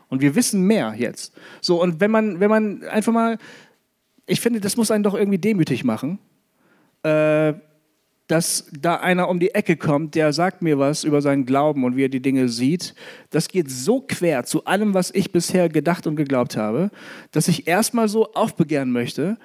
Und 0.07 0.21
wir 0.21 0.35
wissen 0.35 0.63
mehr 0.63 0.93
jetzt. 0.97 1.34
So, 1.61 1.81
und 1.81 1.99
wenn 1.99 2.09
man, 2.11 2.39
wenn 2.39 2.49
man 2.49 2.84
einfach 2.84 3.13
mal, 3.13 3.38
ich 4.26 4.41
finde, 4.41 4.59
das 4.59 4.77
muss 4.77 4.91
einen 4.91 5.03
doch 5.03 5.13
irgendwie 5.15 5.38
demütig 5.39 5.84
machen, 5.84 6.19
äh, 7.03 7.53
dass 8.30 8.69
da 8.80 8.95
einer 8.95 9.27
um 9.27 9.39
die 9.39 9.55
Ecke 9.55 9.76
kommt, 9.76 10.13
der 10.13 10.34
sagt 10.34 10.61
mir 10.61 10.77
was 10.77 11.03
über 11.03 11.19
seinen 11.21 11.47
Glauben 11.47 11.84
und 11.84 11.95
wie 11.95 12.05
er 12.05 12.09
die 12.09 12.21
Dinge 12.21 12.47
sieht. 12.47 12.93
Das 13.31 13.47
geht 13.47 13.71
so 13.71 14.01
quer 14.01 14.43
zu 14.43 14.65
allem, 14.65 14.93
was 14.93 15.09
ich 15.09 15.31
bisher 15.31 15.67
gedacht 15.67 16.05
und 16.05 16.15
geglaubt 16.15 16.55
habe, 16.55 16.91
dass 17.31 17.47
ich 17.47 17.67
erstmal 17.67 18.07
so 18.07 18.31
aufbegehren 18.34 18.91
möchte. 18.91 19.38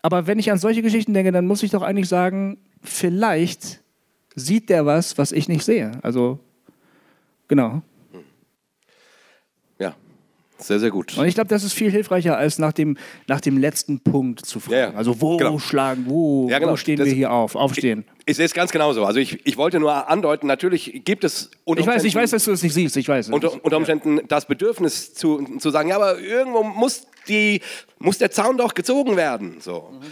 Aber 0.00 0.26
wenn 0.26 0.38
ich 0.38 0.50
an 0.50 0.58
solche 0.58 0.80
Geschichten 0.80 1.12
denke, 1.12 1.30
dann 1.30 1.46
muss 1.46 1.62
ich 1.62 1.72
doch 1.72 1.82
eigentlich 1.82 2.08
sagen, 2.08 2.56
vielleicht 2.80 3.82
sieht 4.34 4.70
der 4.70 4.86
was, 4.86 5.18
was 5.18 5.30
ich 5.32 5.46
nicht 5.46 5.62
sehe. 5.62 5.92
Also, 6.00 6.40
genau. 7.48 7.82
Sehr, 10.62 10.78
sehr 10.78 10.90
gut. 10.90 11.16
Und 11.18 11.26
ich 11.26 11.34
glaube, 11.34 11.48
das 11.48 11.64
ist 11.64 11.72
viel 11.72 11.90
hilfreicher, 11.90 12.36
als 12.36 12.58
nach 12.58 12.72
dem, 12.72 12.96
nach 13.26 13.40
dem 13.40 13.58
letzten 13.58 14.00
Punkt 14.00 14.46
zu 14.46 14.60
fragen. 14.60 14.72
Ja, 14.74 14.90
ja. 14.90 14.94
Also, 14.94 15.20
wo 15.20 15.36
Genau. 15.36 15.58
schlagen, 15.58 16.04
wo, 16.06 16.48
Ja, 16.48 16.58
genau. 16.58 16.72
wo 16.72 16.76
stehen 16.76 16.96
Das- 16.98 17.06
wir 17.06 17.14
hier 17.14 17.32
auf? 17.32 17.54
Aufstehen. 17.56 18.04
Ich 18.24 18.36
sehe 18.36 18.44
es 18.46 18.54
ganz 18.54 18.70
genauso. 18.70 19.04
Also 19.04 19.18
ich, 19.18 19.44
ich 19.44 19.56
wollte 19.56 19.80
nur 19.80 20.08
andeuten, 20.08 20.46
natürlich 20.46 21.02
gibt 21.04 21.24
es 21.24 21.50
unter 21.64 21.80
Ich 21.80 21.86
weiß, 21.86 21.96
ich 22.04 22.14
Umständen- 22.14 22.22
weiß, 22.22 22.30
dass 22.30 22.44
du 22.44 22.50
das 22.52 22.62
nicht 22.62 22.74
siehst. 22.74 22.96
Ich 22.96 23.08
weiß. 23.08 23.30
unter, 23.30 23.52
unter 23.64 23.76
Umständen 23.76 24.20
das 24.28 24.46
Bedürfnis 24.46 25.12
zu, 25.14 25.44
zu 25.58 25.70
sagen, 25.70 25.88
ja, 25.88 25.96
aber 25.96 26.18
irgendwo 26.20 26.62
muss, 26.62 27.06
die, 27.26 27.60
muss 27.98 28.18
der 28.18 28.30
Zaun 28.30 28.56
doch 28.56 28.74
gezogen 28.74 29.16
werden. 29.16 29.56
So. 29.60 29.90
äh, 30.00 30.06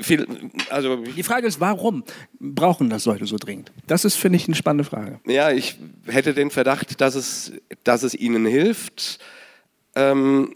viel, 0.00 0.26
also 0.70 0.96
Die 0.96 1.22
Frage 1.22 1.46
ist, 1.46 1.60
warum 1.60 2.04
brauchen 2.38 2.90
das 2.90 3.04
Leute 3.06 3.26
so 3.26 3.36
dringend? 3.36 3.72
Das 3.86 4.04
ist, 4.04 4.16
finde 4.16 4.36
ich, 4.36 4.46
eine 4.46 4.54
spannende 4.54 4.84
Frage. 4.84 5.20
Ja, 5.26 5.50
ich 5.50 5.78
hätte 6.06 6.34
den 6.34 6.50
Verdacht, 6.50 7.00
dass 7.00 7.14
es, 7.14 7.52
dass 7.84 8.02
es 8.02 8.14
ihnen 8.14 8.46
hilft, 8.46 9.18
ähm, 9.94 10.52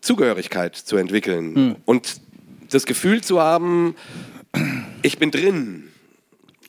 Zugehörigkeit 0.00 0.76
zu 0.76 0.96
entwickeln 0.96 1.76
und 1.84 2.20
das 2.70 2.86
Gefühl 2.86 3.22
zu 3.22 3.40
haben, 3.40 3.94
ich 5.02 5.18
bin 5.18 5.30
drin. 5.30 5.88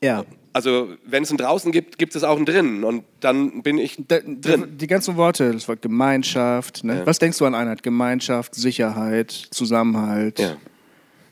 Ja. 0.02 0.26
Also 0.54 0.90
wenn 1.06 1.24
es 1.24 1.30
ein 1.30 1.38
draußen 1.38 1.72
gibt, 1.72 2.00
gibt 2.00 2.16
es 2.16 2.24
auch 2.24 2.38
ein 2.38 2.46
drin 2.46 2.84
und 2.84 3.04
dann 3.20 3.62
bin 3.62 3.78
ich 3.78 3.98
Da, 4.08 4.20
drin. 4.20 4.78
Die 4.78 4.88
ganzen 4.88 5.16
Worte, 5.16 5.52
das 5.52 5.68
Wort 5.68 5.84
Gemeinschaft. 5.84 6.84
Ne? 6.84 7.00
Ja. 7.00 7.06
Was 7.06 7.20
denkst 7.20 7.38
du 7.38 7.46
an 7.46 7.54
Einheit? 7.54 7.84
Gemeinschaft, 7.84 8.56
Sicherheit, 8.56 9.32
Zusammenhalt. 9.32 10.40
Ja, 10.40 10.58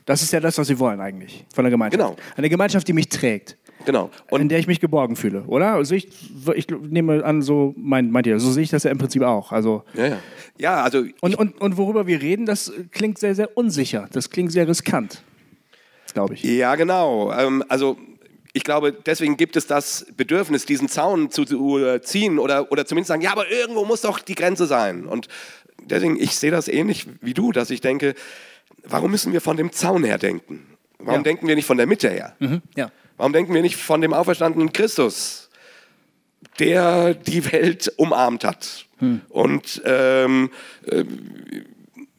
Das 0.06 0.22
ist 0.22 0.32
ja 0.32 0.40
das, 0.40 0.56
was 0.56 0.68
sie 0.68 0.78
wollen 0.78 1.00
eigentlich 1.00 1.44
von 1.52 1.64
der 1.64 1.70
Gemeinschaft. 1.70 2.00
Genau. 2.00 2.16
Eine 2.36 2.48
Gemeinschaft, 2.48 2.86
die 2.88 2.92
mich 2.92 3.08
trägt. 3.08 3.56
genau. 3.84 4.10
in 4.30 4.40
Und 4.42 4.48
der 4.48 4.58
ich 4.60 4.68
mich 4.68 4.80
geborgen 4.80 5.16
fühle, 5.16 5.42
oder? 5.42 5.74
Also 5.74 5.94
ich, 5.94 6.08
ich 6.54 6.68
nehme 6.68 7.24
an, 7.24 7.42
so 7.42 7.74
meint, 7.76 8.10
meint 8.12 8.26
ihr, 8.26 8.38
so 8.38 8.50
sehe 8.52 8.62
ich 8.62 8.70
das 8.70 8.84
ja 8.84 8.92
im 8.92 8.98
Prinzip 8.98 9.22
auch. 9.22 9.52
Also 9.52 9.82
ja, 9.94 10.06
ja. 10.06 10.18
ja, 10.58 10.82
also 10.82 11.04
und, 11.20 11.34
und, 11.34 11.60
und 11.60 11.76
worüber 11.76 12.06
wir 12.06 12.22
reden, 12.22 12.46
das 12.46 12.72
klingt 12.92 13.18
sehr, 13.18 13.34
sehr 13.34 13.56
unsicher. 13.56 14.08
Das 14.12 14.30
klingt 14.30 14.52
sehr 14.52 14.68
riskant, 14.68 15.22
glaube 16.14 16.34
ich. 16.34 16.44
Ja, 16.44 16.76
genau. 16.76 17.32
Ähm, 17.32 17.64
also 17.68 17.98
ich 18.52 18.62
glaube, 18.62 18.92
deswegen 18.92 19.36
gibt 19.36 19.56
es 19.56 19.66
das 19.66 20.06
Bedürfnis, 20.16 20.64
diesen 20.64 20.88
Zaun 20.88 21.30
zu, 21.30 21.44
zu 21.44 21.78
äh, 21.78 22.00
ziehen 22.00 22.38
oder, 22.38 22.70
oder 22.70 22.86
zumindest 22.86 23.08
sagen, 23.08 23.22
ja, 23.22 23.32
aber 23.32 23.50
irgendwo 23.50 23.84
muss 23.84 24.02
doch 24.02 24.20
die 24.20 24.36
Grenze 24.36 24.66
sein. 24.66 25.04
Und 25.04 25.26
deswegen, 25.84 26.18
ich 26.18 26.36
sehe 26.36 26.52
das 26.52 26.68
ähnlich 26.68 27.06
wie 27.20 27.34
du, 27.34 27.50
dass 27.52 27.70
ich 27.70 27.80
denke, 27.80 28.14
warum 28.84 29.10
müssen 29.10 29.32
wir 29.32 29.40
von 29.40 29.56
dem 29.56 29.72
Zaun 29.72 30.04
her 30.04 30.18
denken? 30.18 30.66
Warum 30.98 31.20
Ja. 31.20 31.22
denken 31.24 31.46
wir 31.48 31.54
nicht 31.54 31.66
von 31.66 31.76
der 31.76 31.86
Mitte 31.86 32.08
her? 32.10 32.36
Ja. 32.76 32.90
Warum 33.16 33.32
denken 33.32 33.54
wir 33.54 33.62
nicht 33.62 33.76
von 33.76 34.00
dem 34.00 34.12
auferstandenen 34.12 34.72
Christus, 34.72 35.50
der 36.58 37.14
die 37.14 37.50
Welt 37.52 37.92
umarmt 37.96 38.44
hat 38.44 38.86
und 39.28 39.82
ähm, 39.84 40.50
äh, 40.86 41.04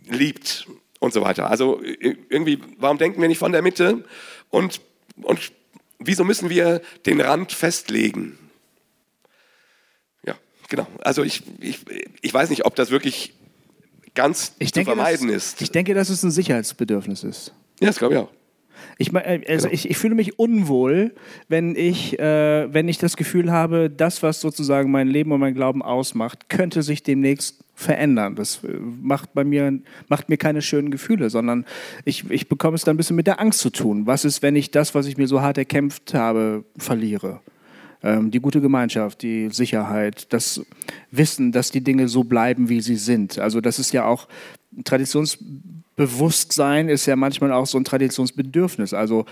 liebt 0.09 0.67
und 0.99 1.13
so 1.13 1.21
weiter? 1.21 1.49
Also 1.49 1.81
äh, 1.83 2.15
irgendwie, 2.29 2.59
warum 2.77 2.97
denken 2.97 3.21
wir 3.21 3.27
nicht 3.27 3.37
von 3.39 3.51
der 3.51 3.61
Mitte 3.61 4.03
und, 4.49 4.81
und 5.21 5.51
wieso 5.99 6.23
müssen 6.23 6.49
wir 6.49 6.81
den 7.05 7.19
Rand 7.21 7.51
festlegen? 7.51 8.37
Ja, 10.25 10.35
genau. 10.69 10.87
Also 11.01 11.23
ich, 11.23 11.43
ich, 11.59 11.79
ich 12.21 12.33
weiß 12.33 12.49
nicht, 12.49 12.65
ob 12.65 12.75
das 12.75 12.89
wirklich 12.91 13.33
ganz 14.15 14.53
Ich 14.59 14.69
zu 14.69 14.79
denke, 14.79 14.91
vermeiden 14.91 15.27
dass, 15.27 15.35
ist. 15.53 15.61
ich 15.61 15.71
denke, 15.71 15.93
dass 15.93 16.09
es 16.09 16.23
ein 16.23 16.31
Sicherheitsbedürfnis 16.31 17.23
ist. 17.23 17.53
ja, 17.79 17.87
das 17.87 17.97
glaube 17.99 18.13
ich 18.15 18.19
auch. 18.19 18.29
Ich, 18.99 19.13
äh, 19.13 19.39
Genau. 19.39 19.51
also 19.53 19.67
ich, 19.69 19.89
ich 19.89 19.97
fühle 19.97 20.15
mich 20.15 20.39
unwohl, 20.39 21.13
wenn 21.49 21.75
ich, 21.75 22.17
äh, 22.19 22.71
wenn 22.73 22.87
ich 22.87 22.97
das 22.97 23.15
Gefühl 23.17 23.51
habe, 23.51 23.89
das, 23.89 24.23
was 24.23 24.41
sozusagen 24.41 24.91
mein 24.91 25.07
Leben 25.07 25.31
und 25.31 25.39
mein 25.39 25.53
Glauben 25.53 25.81
ausmacht, 25.81 26.49
könnte 26.49 26.81
sich 26.83 27.03
demnächst 27.03 27.63
verändern. 27.75 28.35
Das 28.35 28.63
äh, 28.63 28.67
macht 28.79 29.33
bei 29.33 29.43
mir, 29.43 29.79
macht 30.09 30.29
mir 30.29 30.37
keine 30.37 30.61
schönen 30.61 30.89
Gefühle, 30.91 31.29
sondern 31.29 31.65
ich, 32.05 32.29
ich 32.29 32.49
bekomme 32.49 32.75
es 32.75 32.83
dann 32.83 32.95
ein 32.95 32.97
bisschen 32.97 33.15
mit 33.15 33.27
der 33.27 33.39
Angst 33.39 33.59
zu 33.59 33.69
tun. 33.69 34.05
Was 34.07 34.25
ist, 34.25 34.41
wenn 34.41 34.55
ich 34.55 34.71
das, 34.71 34.95
was 34.95 35.05
ich 35.07 35.17
mir 35.17 35.27
so 35.27 35.41
hart 35.41 35.57
erkämpft 35.57 36.13
habe, 36.13 36.63
verliere? 36.77 37.41
Ähm, 38.03 38.31
die 38.31 38.39
gute 38.39 38.61
Gemeinschaft, 38.61 39.21
die 39.21 39.49
Sicherheit, 39.49 40.31
das 40.31 40.61
Wissen, 41.11 41.51
dass 41.51 41.71
die 41.71 41.81
Dinge 41.81 42.07
so 42.07 42.23
bleiben, 42.23 42.69
wie 42.69 42.81
sie 42.81 42.95
sind. 42.95 43.39
Also 43.39 43.61
das 43.61 43.79
ist 43.79 43.93
ja 43.93 44.05
auch 44.05 44.27
Traditionsbewusstsein 44.83 46.89
ist 46.89 47.05
ja 47.05 47.15
manchmal 47.15 47.51
auch 47.51 47.65
so 47.65 47.79
ein 47.79 47.83
Traditionsbedürfnis. 47.83 48.93
Also 48.93 49.25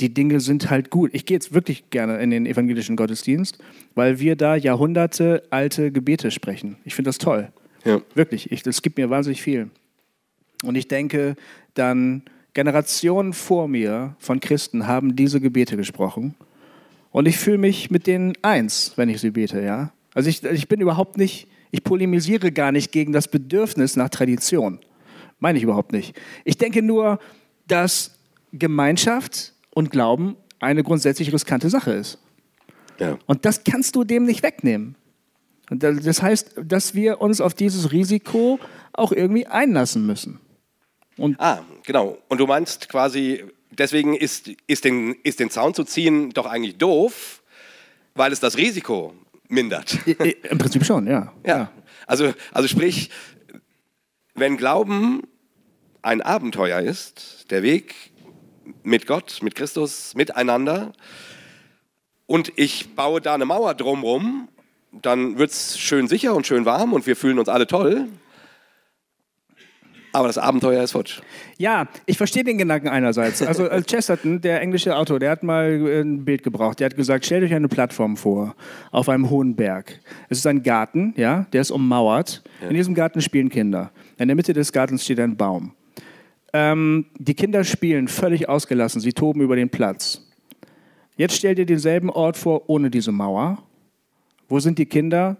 die 0.00 0.12
Dinge 0.12 0.40
sind 0.40 0.68
halt 0.70 0.90
gut. 0.90 1.10
Ich 1.14 1.24
gehe 1.26 1.36
jetzt 1.36 1.54
wirklich 1.54 1.90
gerne 1.90 2.18
in 2.18 2.30
den 2.30 2.46
evangelischen 2.46 2.96
Gottesdienst, 2.96 3.58
weil 3.94 4.18
wir 4.20 4.36
da 4.36 4.56
Jahrhunderte 4.56 5.42
alte 5.50 5.92
Gebete 5.92 6.30
sprechen. 6.30 6.76
Ich 6.84 6.94
finde 6.94 7.08
das 7.08 7.18
toll. 7.18 7.48
Ja. 7.84 8.00
Wirklich. 8.14 8.52
Ich, 8.52 8.62
das 8.62 8.82
gibt 8.82 8.98
mir 8.98 9.10
wahnsinnig 9.10 9.42
viel. 9.42 9.70
Und 10.62 10.76
ich 10.76 10.88
denke, 10.88 11.36
dann 11.74 12.22
Generationen 12.54 13.32
vor 13.32 13.68
mir 13.68 14.16
von 14.18 14.40
Christen 14.40 14.86
haben 14.86 15.16
diese 15.16 15.40
Gebete 15.40 15.76
gesprochen. 15.76 16.34
Und 17.16 17.26
ich 17.26 17.38
fühle 17.38 17.56
mich 17.56 17.90
mit 17.90 18.06
denen 18.06 18.34
eins, 18.42 18.92
wenn 18.96 19.08
ich 19.08 19.22
sie 19.22 19.30
bete, 19.30 19.62
ja. 19.62 19.90
Also 20.12 20.28
ich, 20.28 20.44
ich 20.44 20.68
bin 20.68 20.82
überhaupt 20.82 21.16
nicht, 21.16 21.48
ich 21.70 21.82
polemisiere 21.82 22.52
gar 22.52 22.72
nicht 22.72 22.92
gegen 22.92 23.14
das 23.14 23.26
Bedürfnis 23.26 23.96
nach 23.96 24.10
Tradition. 24.10 24.80
Meine 25.38 25.56
ich 25.56 25.64
überhaupt 25.64 25.92
nicht. 25.92 26.14
Ich 26.44 26.58
denke 26.58 26.82
nur, 26.82 27.18
dass 27.68 28.18
Gemeinschaft 28.52 29.54
und 29.70 29.90
Glauben 29.90 30.36
eine 30.60 30.82
grundsätzlich 30.82 31.32
riskante 31.32 31.70
Sache 31.70 31.92
ist. 31.92 32.18
Ja. 32.98 33.16
Und 33.24 33.46
das 33.46 33.64
kannst 33.64 33.96
du 33.96 34.04
dem 34.04 34.26
nicht 34.26 34.42
wegnehmen. 34.42 34.94
Und 35.70 35.82
da- 35.84 35.92
das 35.92 36.20
heißt, 36.20 36.56
dass 36.62 36.94
wir 36.94 37.22
uns 37.22 37.40
auf 37.40 37.54
dieses 37.54 37.92
Risiko 37.92 38.60
auch 38.92 39.10
irgendwie 39.12 39.46
einlassen 39.46 40.04
müssen. 40.04 40.38
Ah, 41.38 41.60
genau. 41.86 42.18
Und 42.28 42.36
du 42.40 42.46
meinst 42.46 42.90
quasi, 42.90 43.42
deswegen 43.70 44.14
ist, 44.14 44.48
ist, 44.66 44.84
den, 44.84 45.14
ist 45.22 45.40
den 45.40 45.50
Zaun 45.50 45.74
zu 45.74 45.84
ziehen 45.84 46.30
doch 46.30 46.46
eigentlich 46.46 46.76
doof, 46.78 47.42
weil 48.14 48.32
es 48.32 48.40
das 48.40 48.56
Risiko 48.56 49.14
mindert. 49.48 49.98
Im 50.50 50.58
Prinzip 50.58 50.84
schon, 50.84 51.06
ja. 51.06 51.32
Ja. 51.44 51.70
Also, 52.06 52.32
also 52.52 52.68
sprich, 52.68 53.10
wenn 54.34 54.56
Glauben 54.56 55.22
ein 56.02 56.22
Abenteuer 56.22 56.80
ist, 56.80 57.50
der 57.50 57.62
Weg 57.62 57.94
mit 58.82 59.06
Gott, 59.06 59.40
mit 59.42 59.54
Christus, 59.54 60.14
miteinander, 60.14 60.92
und 62.26 62.52
ich 62.56 62.94
baue 62.94 63.20
da 63.20 63.34
eine 63.34 63.44
Mauer 63.44 63.74
drumrum, 63.74 64.48
dann 64.90 65.38
wird 65.38 65.50
es 65.50 65.78
schön 65.78 66.08
sicher 66.08 66.34
und 66.34 66.46
schön 66.46 66.64
warm 66.64 66.92
und 66.92 67.06
wir 67.06 67.16
fühlen 67.16 67.38
uns 67.38 67.48
alle 67.48 67.66
toll. 67.66 68.08
Aber 70.16 70.28
das 70.28 70.38
Abenteuer 70.38 70.82
ist 70.82 70.92
futsch. 70.92 71.20
Ja, 71.58 71.88
ich 72.06 72.16
verstehe 72.16 72.42
den 72.42 72.56
Gedanken 72.56 72.88
einerseits. 72.88 73.42
Also 73.42 73.66
äh, 73.66 73.82
Chesterton, 73.86 74.40
der 74.40 74.62
englische 74.62 74.96
Autor, 74.96 75.18
der 75.18 75.30
hat 75.30 75.42
mal 75.42 75.66
äh, 75.66 76.00
ein 76.00 76.24
Bild 76.24 76.42
gebraucht. 76.42 76.80
Der 76.80 76.86
hat 76.86 76.96
gesagt, 76.96 77.26
stellt 77.26 77.44
euch 77.44 77.52
eine 77.52 77.68
Plattform 77.68 78.16
vor, 78.16 78.56
auf 78.92 79.10
einem 79.10 79.28
hohen 79.28 79.56
Berg. 79.56 80.00
Es 80.30 80.38
ist 80.38 80.46
ein 80.46 80.62
Garten, 80.62 81.12
ja, 81.18 81.46
der 81.52 81.60
ist 81.60 81.70
ummauert. 81.70 82.42
In 82.66 82.74
diesem 82.74 82.94
Garten 82.94 83.20
spielen 83.20 83.50
Kinder. 83.50 83.90
In 84.16 84.28
der 84.28 84.36
Mitte 84.36 84.54
des 84.54 84.72
Gartens 84.72 85.04
steht 85.04 85.20
ein 85.20 85.36
Baum. 85.36 85.72
Ähm, 86.54 87.04
die 87.18 87.34
Kinder 87.34 87.62
spielen 87.62 88.08
völlig 88.08 88.48
ausgelassen, 88.48 89.02
sie 89.02 89.12
toben 89.12 89.42
über 89.42 89.54
den 89.54 89.68
Platz. 89.68 90.26
Jetzt 91.18 91.36
stell 91.36 91.54
dir 91.54 91.66
denselben 91.66 92.08
Ort 92.08 92.38
vor, 92.38 92.70
ohne 92.70 92.88
diese 92.88 93.12
Mauer. 93.12 93.58
Wo 94.48 94.60
sind 94.60 94.78
die 94.78 94.86
Kinder? 94.86 95.36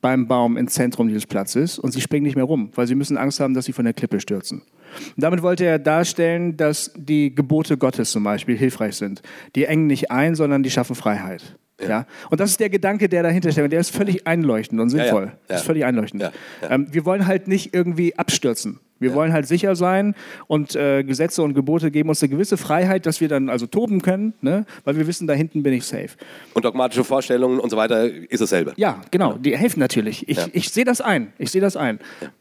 Beim 0.00 0.28
Baum 0.28 0.56
im 0.56 0.68
Zentrum 0.68 1.08
dieses 1.08 1.26
Platzes 1.26 1.78
und 1.78 1.92
sie 1.92 2.00
springen 2.00 2.24
nicht 2.26 2.36
mehr 2.36 2.44
rum, 2.44 2.70
weil 2.74 2.86
sie 2.86 2.94
müssen 2.94 3.16
Angst 3.16 3.40
haben, 3.40 3.54
dass 3.54 3.64
sie 3.64 3.72
von 3.72 3.84
der 3.86 3.94
Klippe 3.94 4.20
stürzen. 4.20 4.60
Und 4.60 5.22
damit 5.22 5.42
wollte 5.42 5.64
er 5.64 5.78
darstellen, 5.78 6.56
dass 6.56 6.92
die 6.94 7.34
Gebote 7.34 7.78
Gottes 7.78 8.10
zum 8.10 8.22
Beispiel 8.22 8.56
hilfreich 8.56 8.96
sind. 8.96 9.22
Die 9.54 9.64
engen 9.64 9.86
nicht 9.86 10.10
ein, 10.10 10.34
sondern 10.34 10.62
die 10.62 10.70
schaffen 10.70 10.94
Freiheit. 10.94 11.56
Ja. 11.80 12.06
Und 12.30 12.40
das 12.40 12.50
ist 12.50 12.60
der 12.60 12.70
Gedanke, 12.70 13.08
der 13.08 13.22
dahinter 13.22 13.52
steckt. 13.52 13.64
Und 13.64 13.70
der 13.70 13.80
ist 13.80 13.94
völlig 13.94 14.26
einleuchtend 14.26 14.80
und 14.80 14.92
ja. 14.92 15.04
sinnvoll. 15.04 15.26
Ja. 15.26 15.38
Das 15.46 15.60
ist 15.60 15.66
völlig 15.66 15.84
einleuchtend. 15.84 16.22
Ja. 16.22 16.32
Ja. 16.62 16.70
Ähm, 16.72 16.88
wir 16.90 17.04
wollen 17.04 17.26
halt 17.26 17.46
nicht 17.48 17.74
irgendwie 17.74 18.18
abstürzen. 18.18 18.80
Wir 19.00 19.14
wollen 19.14 19.32
halt 19.32 19.46
sicher 19.46 19.76
sein 19.76 20.14
und 20.46 20.74
äh, 20.74 21.04
Gesetze 21.04 21.42
und 21.42 21.54
Gebote 21.54 21.90
geben 21.90 22.08
uns 22.08 22.22
eine 22.22 22.30
gewisse 22.30 22.56
Freiheit, 22.56 23.06
dass 23.06 23.20
wir 23.20 23.28
dann 23.28 23.48
also 23.48 23.66
toben 23.66 24.02
können, 24.02 24.34
ne? 24.40 24.66
weil 24.84 24.96
wir 24.96 25.06
wissen, 25.06 25.26
da 25.26 25.34
hinten 25.34 25.62
bin 25.62 25.72
ich 25.72 25.84
safe. 25.84 26.10
Und 26.54 26.64
dogmatische 26.64 27.04
Vorstellungen 27.04 27.60
und 27.60 27.70
so 27.70 27.76
weiter 27.76 28.04
ist 28.06 28.40
dasselbe. 28.40 28.72
Ja, 28.76 29.00
genau, 29.10 29.34
die 29.34 29.56
helfen 29.56 29.80
natürlich. 29.80 30.28
Ich, 30.28 30.36
Ja. 30.38 30.46
ich 30.52 30.70
sehe 30.70 30.84
das 30.84 31.00
ein. 31.00 31.32
Ich 31.38 31.50
sehe 31.50 31.60
das 31.60 31.76
ein. 31.76 31.98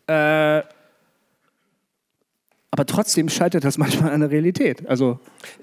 Äh, 0.07 0.61
aber 2.71 2.85
trotzdem 2.85 3.29
scheitert 3.29 3.63
das 3.63 3.77
manchmal 3.79 4.11
an 4.11 4.21
der 4.21 4.31
Realität. 4.31 4.87
Also, 4.87 5.19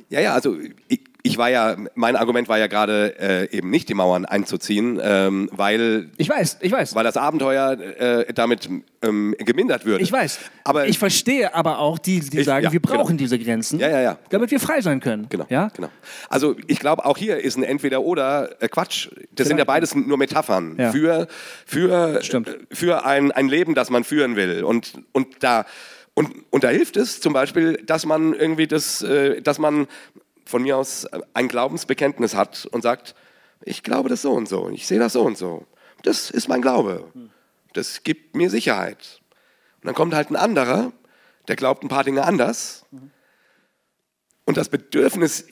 Ja, 0.09 0.21
ja, 0.21 0.35
also 0.35 0.57
ich, 0.89 1.01
ich 1.27 1.39
war 1.39 1.49
ja, 1.49 1.77
mein 1.95 2.17
Argument 2.17 2.49
war 2.51 2.59
ja 2.59 2.67
gerade 2.67 3.19
äh, 3.19 3.57
eben 3.57 3.71
nicht 3.71 3.89
die 3.89 3.95
Mauern 3.95 4.27
einzuziehen, 4.27 5.01
ähm, 5.03 5.49
weil, 5.53 6.11
ich 6.19 6.29
weiß, 6.29 6.59
ich 6.61 6.71
weiß. 6.71 6.95
weil 6.95 7.03
das 7.03 7.17
Abenteuer 7.17 7.79
äh, 7.81 8.31
damit 8.35 8.69
ähm, 9.01 9.35
gemindert 9.39 9.87
würde. 9.87 10.05
Ich 10.05 10.13
weiß. 10.13 10.39
Aber 10.65 10.87
ich 10.87 10.99
verstehe 10.99 11.55
aber 11.55 11.79
auch 11.79 11.99
die, 11.99 12.21
die 12.21 12.41
Ich- 12.41 12.45
sagen, 12.45 12.65
ja, 12.67 12.73
wir 12.73 12.81
brauchen 12.83 13.17
genau. 13.17 13.19
diese 13.19 13.39
Grenzen, 13.39 13.81
Ja, 13.81 13.89
ja, 13.89 14.03
ja. 14.03 14.19
damit 14.29 14.51
wir 14.51 14.61
frei 14.61 14.83
sein 14.83 15.01
können. 15.01 15.27
Genau, 15.31 15.47
Ja? 15.49 15.71
genau. 15.75 15.89
Also 16.29 16.57
ich 16.67 16.79
glaube, 16.79 17.07
auch 17.07 17.17
hier 17.17 17.39
ist 17.39 17.57
ein 17.57 17.63
Entweder-Oder 17.63 18.61
äh, 18.63 18.69
Quatsch. 18.69 19.09
Das 19.33 19.49
sind 19.49 19.57
ja 19.57 19.65
beides 19.65 19.95
nur 19.95 20.19
Metaphern 20.19 20.77
Ja. 20.79 20.93
für, 20.93 21.27
für, 21.65 22.23
Stimmt. 22.23 22.49
äh, 22.49 22.59
für 22.71 23.07
ein, 23.07 23.33
ein 23.33 23.49
Leben, 23.49 23.75
das 23.75 23.89
man 23.89 24.05
führen 24.05 24.37
will. 24.37 24.63
Und, 24.63 24.93
und, 25.13 25.43
da, 25.43 25.65
und, 26.13 26.31
und 26.51 26.65
da 26.65 26.69
hilft 26.69 26.99
es 26.99 27.23
zum 27.23 27.33
Beispiel, 27.33 27.79
dass 27.87 28.05
man 28.05 28.35
irgendwie 28.35 28.67
das, 28.67 29.01
äh, 29.01 29.41
dass 29.41 29.59
man 29.59 29.87
von 30.45 30.63
mir 30.63 30.77
aus 30.77 31.07
ein 31.33 31.49
Glaubensbekenntnis 31.49 32.35
hat 32.35 32.67
und 32.67 32.83
sagt, 32.83 33.15
ich 33.63 33.83
glaube 33.83 34.09
das 34.09 34.23
so 34.23 34.33
und 34.33 34.49
so, 34.49 34.69
ich 34.69 34.87
sehe 34.87 34.99
das 34.99 35.15
so 35.15 35.23
und 35.23 35.39
so. 35.39 35.67
Das 36.03 36.31
ist 36.31 36.49
mein 36.49 36.63
Glaube. 36.63 37.11
Das 37.73 38.03
gibt 38.03 38.37
mir 38.37 38.51
Sicherheit. 38.51 39.21
Und 39.81 39.87
dann 39.87 39.95
kommt 39.95 40.15
halt 40.15 40.31
ein 40.31 40.37
anderer, 40.37 40.93
der 41.49 41.57
glaubt 41.57 41.83
ein 41.83 41.89
paar 41.89 42.05
Dinge 42.05 42.25
anders. 42.25 42.85
Und 44.45 44.57
das 44.57 44.69
Bedürfnis, 44.69 45.47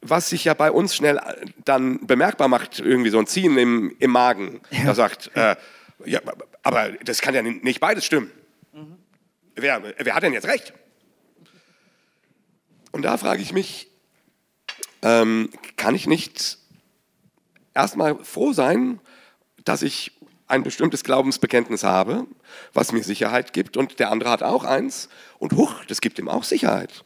was 0.00 0.30
sich 0.30 0.44
ja 0.44 0.54
bei 0.54 0.70
uns 0.70 0.94
schnell 0.94 1.20
dann 1.64 2.06
bemerkbar 2.06 2.48
macht, 2.48 2.78
irgendwie 2.78 3.10
so 3.10 3.18
ein 3.18 3.26
Ziehen 3.26 3.58
im, 3.58 3.94
im 3.98 4.10
Magen, 4.10 4.60
da 4.84 4.94
sagt, 4.94 5.30
äh, 5.34 5.56
ja, 6.04 6.20
aber 6.62 6.92
das 7.04 7.20
kann 7.20 7.34
ja 7.34 7.42
nicht 7.42 7.80
beides 7.80 8.04
stimmen. 8.04 8.30
Wer, 9.56 9.82
wer 9.98 10.14
hat 10.14 10.22
denn 10.22 10.32
jetzt 10.32 10.46
recht? 10.46 10.72
Und 12.92 13.02
da 13.02 13.18
frage 13.18 13.42
ich 13.42 13.52
mich, 13.52 13.89
ähm, 15.02 15.50
kann 15.76 15.94
ich 15.94 16.06
nicht 16.06 16.58
erstmal 17.74 18.16
froh 18.24 18.52
sein, 18.52 19.00
dass 19.64 19.82
ich 19.82 20.12
ein 20.46 20.62
bestimmtes 20.62 21.04
Glaubensbekenntnis 21.04 21.84
habe, 21.84 22.26
was 22.74 22.92
mir 22.92 23.04
Sicherheit 23.04 23.52
gibt 23.52 23.76
und 23.76 24.00
der 24.00 24.10
andere 24.10 24.30
hat 24.30 24.42
auch 24.42 24.64
eins 24.64 25.08
und 25.38 25.52
huch, 25.52 25.84
das 25.86 26.00
gibt 26.00 26.18
ihm 26.18 26.28
auch 26.28 26.44
Sicherheit. 26.44 27.04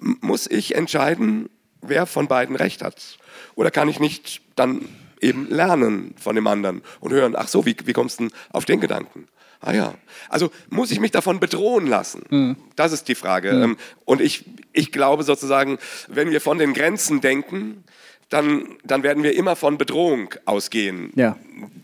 M 0.00 0.18
muss 0.22 0.46
ich 0.46 0.74
entscheiden, 0.74 1.50
wer 1.82 2.06
von 2.06 2.26
beiden 2.26 2.56
recht 2.56 2.82
hat? 2.82 3.18
Oder 3.54 3.70
kann 3.70 3.88
ich 3.88 4.00
nicht 4.00 4.40
dann 4.56 4.88
eben 5.20 5.48
lernen 5.48 6.14
von 6.18 6.34
dem 6.34 6.46
anderen 6.46 6.82
und 7.00 7.12
hören, 7.12 7.34
ach 7.36 7.48
so, 7.48 7.66
wie, 7.66 7.76
wie 7.84 7.92
kommst 7.92 8.20
du 8.20 8.24
denn 8.24 8.36
auf 8.50 8.64
den 8.64 8.80
Gedanken? 8.80 9.28
Ah 9.60 9.72
ja, 9.72 9.94
also 10.28 10.50
muss 10.70 10.90
ich 10.90 11.00
mich 11.00 11.10
davon 11.10 11.40
bedrohen 11.40 11.86
lassen? 11.86 12.22
Mhm. 12.30 12.56
Das 12.76 12.92
ist 12.92 13.08
die 13.08 13.14
Frage. 13.14 13.50
Ähm, 13.50 13.76
Und 14.04 14.20
ich, 14.20 14.44
ich 14.72 14.92
glaube 14.92 15.22
sozusagen, 15.24 15.78
wenn 16.08 16.30
wir 16.30 16.40
von 16.40 16.58
den 16.58 16.74
Grenzen 16.74 17.20
denken, 17.20 17.82
dann, 18.28 18.76
dann 18.84 19.02
werden 19.02 19.22
wir 19.22 19.34
immer 19.36 19.54
von 19.56 19.78
Bedrohung 19.78 20.34
ausgehen, 20.44 21.12
Ja. 21.14 21.36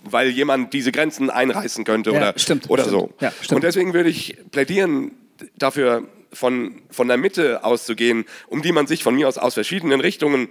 weil 0.04 0.28
jemand 0.28 0.72
diese 0.72 0.90
Grenzen 0.92 1.30
einreißen 1.30 1.84
könnte 1.84 2.10
Ja, 2.10 2.16
oder, 2.16 2.34
stimmt, 2.38 2.68
oder 2.68 2.82
stimmt. 2.84 2.98
so. 2.98 3.14
Ja. 3.20 3.32
Und 3.54 3.62
deswegen 3.64 3.94
würde 3.94 4.08
ich 4.10 4.36
plädieren 4.50 5.12
dafür, 5.56 6.02
von, 6.32 6.80
von 6.90 7.08
der 7.08 7.16
Mitte 7.16 7.62
auszugehen, 7.64 8.24
um 8.48 8.62
die 8.62 8.72
man 8.72 8.86
sich 8.86 9.02
von 9.02 9.14
mir 9.14 9.28
aus 9.28 9.36
aus 9.38 9.54
verschiedenen 9.54 10.00
Richtungen 10.00 10.48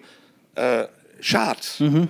äh, 0.56 0.85
schart. 1.19 1.76
Mhm. 1.80 2.07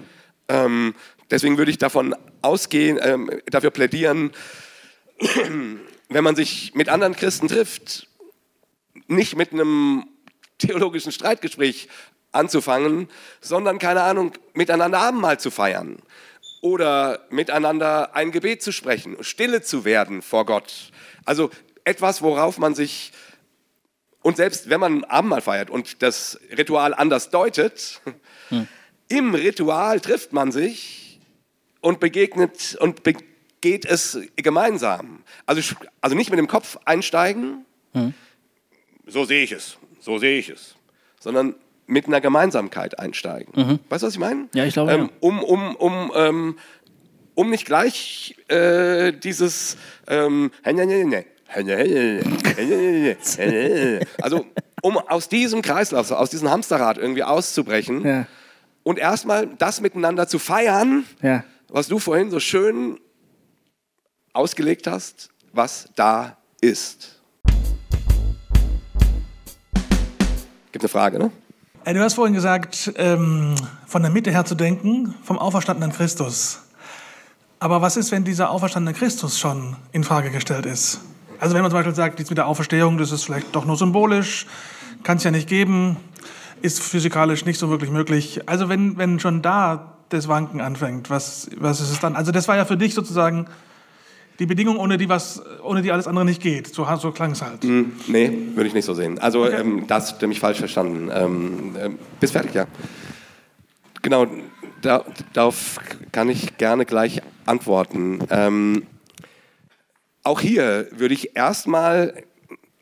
Ähm, 0.49 0.93
deswegen 1.31 1.57
würde 1.57 1.71
ich 1.71 1.77
davon 1.77 2.13
ausgehen, 2.41 2.99
ähm, 3.01 3.29
dafür 3.49 3.71
plädieren, 3.71 4.31
wenn 6.10 6.23
man 6.23 6.35
sich 6.35 6.73
mit 6.76 6.89
anderen 6.89 7.15
Christen 7.15 7.48
trifft, 7.48 8.07
nicht 9.07 9.35
mit 9.35 9.53
einem 9.53 10.07
theologischen 10.57 11.11
Streitgespräch 11.11 11.88
anzufangen, 12.31 13.10
sondern, 13.39 13.80
keine 13.80 14.02
Ahnung, 14.03 14.34
miteinander 14.53 14.99
Abendmahl 14.99 15.39
zu 15.39 15.52
feiern 15.52 15.98
oder 16.61 17.26
miteinander 17.30 18.15
ein 18.15 18.31
Gebet 18.31 18.61
zu 18.61 18.72
sprechen, 18.72 19.18
stille 19.22 19.61
zu 19.61 19.85
werden 19.85 20.22
vor 20.22 20.45
Gott. 20.45 20.91
Also 21.26 21.49
etwas, 21.84 22.22
worauf 22.22 22.57
man 22.57 22.76
sich, 22.76 23.11
und 24.22 24.38
selbst 24.38 24.69
wenn 24.69 24.80
man 24.80 25.03
Abendmahl 25.03 25.41
feiert 25.41 25.69
und 25.69 26.02
das 26.02 26.39
Ritual 26.56 26.93
anders 26.93 27.31
deutet, 27.31 28.02
im 29.07 29.35
Ritual 29.35 29.99
trifft 29.99 30.34
man 30.34 30.52
sich 30.52 31.19
und 31.81 31.99
begegnet 31.99 32.77
und 32.80 33.02
begeht 33.61 33.85
es 33.85 34.17
gemeinsam. 34.38 35.19
Also, 35.45 35.75
also 36.01 36.15
nicht 36.15 36.31
mit 36.31 36.39
dem 36.39 36.47
Kopf 36.47 36.77
einsteigen, 36.85 37.65
so 39.05 39.23
sehe 39.25 39.43
ich 39.43 39.51
es, 39.51 39.77
so 39.99 40.17
sehe 40.17 40.39
ich 40.39 40.49
es, 40.49 40.75
sondern 41.19 41.53
mit 41.85 42.07
einer 42.07 42.21
Gemeinsamkeit 42.21 42.97
einsteigen. 42.99 43.79
Weißt 43.89 44.01
du, 44.03 44.07
was 44.07 44.13
ich 44.13 44.19
meine? 44.19 44.47
Ja, 44.55 44.65
ich 44.65 44.73
glaube, 44.73 44.91
ähm. 44.93 45.09
Um, 45.19 45.43
um, 45.43 45.75
um, 45.75 46.11
ähm, 46.15 46.57
um 47.35 47.49
nicht 47.51 47.65
gleich 47.65 48.35
äh, 48.47 49.13
dieses 49.13 49.77
ähm, 50.07 50.51
also 54.21 54.45
um 54.81 54.97
aus 54.97 55.29
diesem 55.29 55.61
Kreislauf, 55.61 56.09
aus 56.11 56.29
diesem 56.31 56.49
Hamsterrad 56.49 56.97
irgendwie 56.97 57.23
auszubrechen 57.23 58.05
Ja. 58.05 58.27
und 58.83 58.97
erstmal 58.97 59.47
das 59.47 59.81
miteinander 59.81 60.27
zu 60.27 60.39
feiern, 60.39 61.05
Ja. 61.21 61.43
was 61.67 61.88
du 61.89 61.99
vorhin 61.99 62.31
so 62.31 62.39
schön 62.39 62.99
ausgelegt 64.34 64.88
hast, 64.88 65.30
was 65.53 65.90
da 65.95 66.38
ist. 66.62 67.20
Gibt 70.72 70.84
eine 70.84 70.90
Frage, 70.90 71.20
ne? 71.20 71.32
Äh, 71.84 71.94
Du 71.94 71.99
hast 71.99 72.14
vorhin 72.14 72.34
gesagt, 72.34 72.94
ähm, 72.95 73.56
von 73.86 74.02
der 74.02 74.12
Mitte 74.12 74.32
her 74.32 74.45
zu 74.45 74.56
denken, 74.56 75.16
vom 75.24 75.38
auferstandenen 75.38 75.91
Christus. 75.91 76.60
Aber 77.60 77.82
was 77.82 77.98
ist, 77.98 78.12
wenn 78.12 78.24
dieser 78.24 78.49
auferstandene 78.49 78.98
Christus 78.98 79.38
schon 79.38 79.76
in 79.91 80.03
Frage 80.03 80.32
gestellt 80.32 80.66
ist? 80.66 81.02
Also 81.40 81.56
wenn 81.56 81.62
man 81.62 81.72
zum 81.72 81.80
Beispiel 81.80 81.95
sagt, 81.95 82.20
dies 82.20 82.30
mit 82.30 82.38
der 82.38 82.48
Auferstehung, 82.48 82.98
das 82.98 83.12
ist 83.12 83.24
vielleicht 83.24 83.53
doch 83.56 83.66
nur 83.66 83.76
symbolisch, 83.76 84.45
kann 85.03 85.18
es 85.18 85.24
ja 85.24 85.32
nicht 85.32 85.49
geben, 85.49 85.98
ist 86.62 86.82
physikalisch 86.82 87.45
nicht 87.45 87.60
so 87.60 87.70
wirklich 87.70 87.91
möglich. 87.91 88.48
Also 88.48 88.70
wenn, 88.70 88.98
wenn 88.98 89.20
schon 89.20 89.41
da 89.41 89.98
das 90.10 90.28
Wanken 90.28 90.62
anfängt, 90.62 91.10
was, 91.10 91.49
was 91.58 91.82
ist 91.82 91.91
es 91.91 91.99
dann? 91.99 92.16
Also 92.16 92.32
das 92.32 92.48
war 92.48 92.56
ja 92.56 92.66
für 92.66 92.78
dich 92.78 92.94
sozusagen 92.94 93.48
die 94.40 94.45
Bedingung, 94.45 94.78
ohne 94.78 94.98
die, 94.98 95.10
was, 95.10 95.41
ohne 95.64 95.82
die 95.82 95.91
alles 95.91 96.08
andere 96.08 96.26
nicht 96.26 96.41
geht. 96.41 96.74
So, 96.74 96.88
so 96.98 97.12
klang 97.12 97.32
es 97.32 97.41
halt. 97.41 97.64
Nee, 97.64 98.32
würde 98.56 98.68
ich 98.68 98.74
nicht 98.74 98.86
so 98.86 98.94
sehen. 98.94 99.20
Also, 99.20 99.48
ähm, 99.48 99.86
das 99.88 100.14
hast 100.14 100.22
du 100.22 100.28
mich 100.28 100.40
falsch 100.40 100.60
verstanden. 100.60 101.10
Ähm, 101.14 101.76
ähm, 101.80 101.99
bist 102.20 102.34
fertig, 102.34 102.53
ja? 102.53 102.66
Genau, 104.02 104.26
da, 104.82 105.06
darauf 105.34 105.80
kann 106.12 106.30
ich 106.30 106.58
gerne 106.58 106.86
gleich 106.86 107.22
antworten. 107.45 108.20
Ähm, 108.30 108.88
auch 110.24 110.41
hier 110.41 110.88
würde 110.91 111.14
ich 111.14 111.36
erstmal 111.36 112.24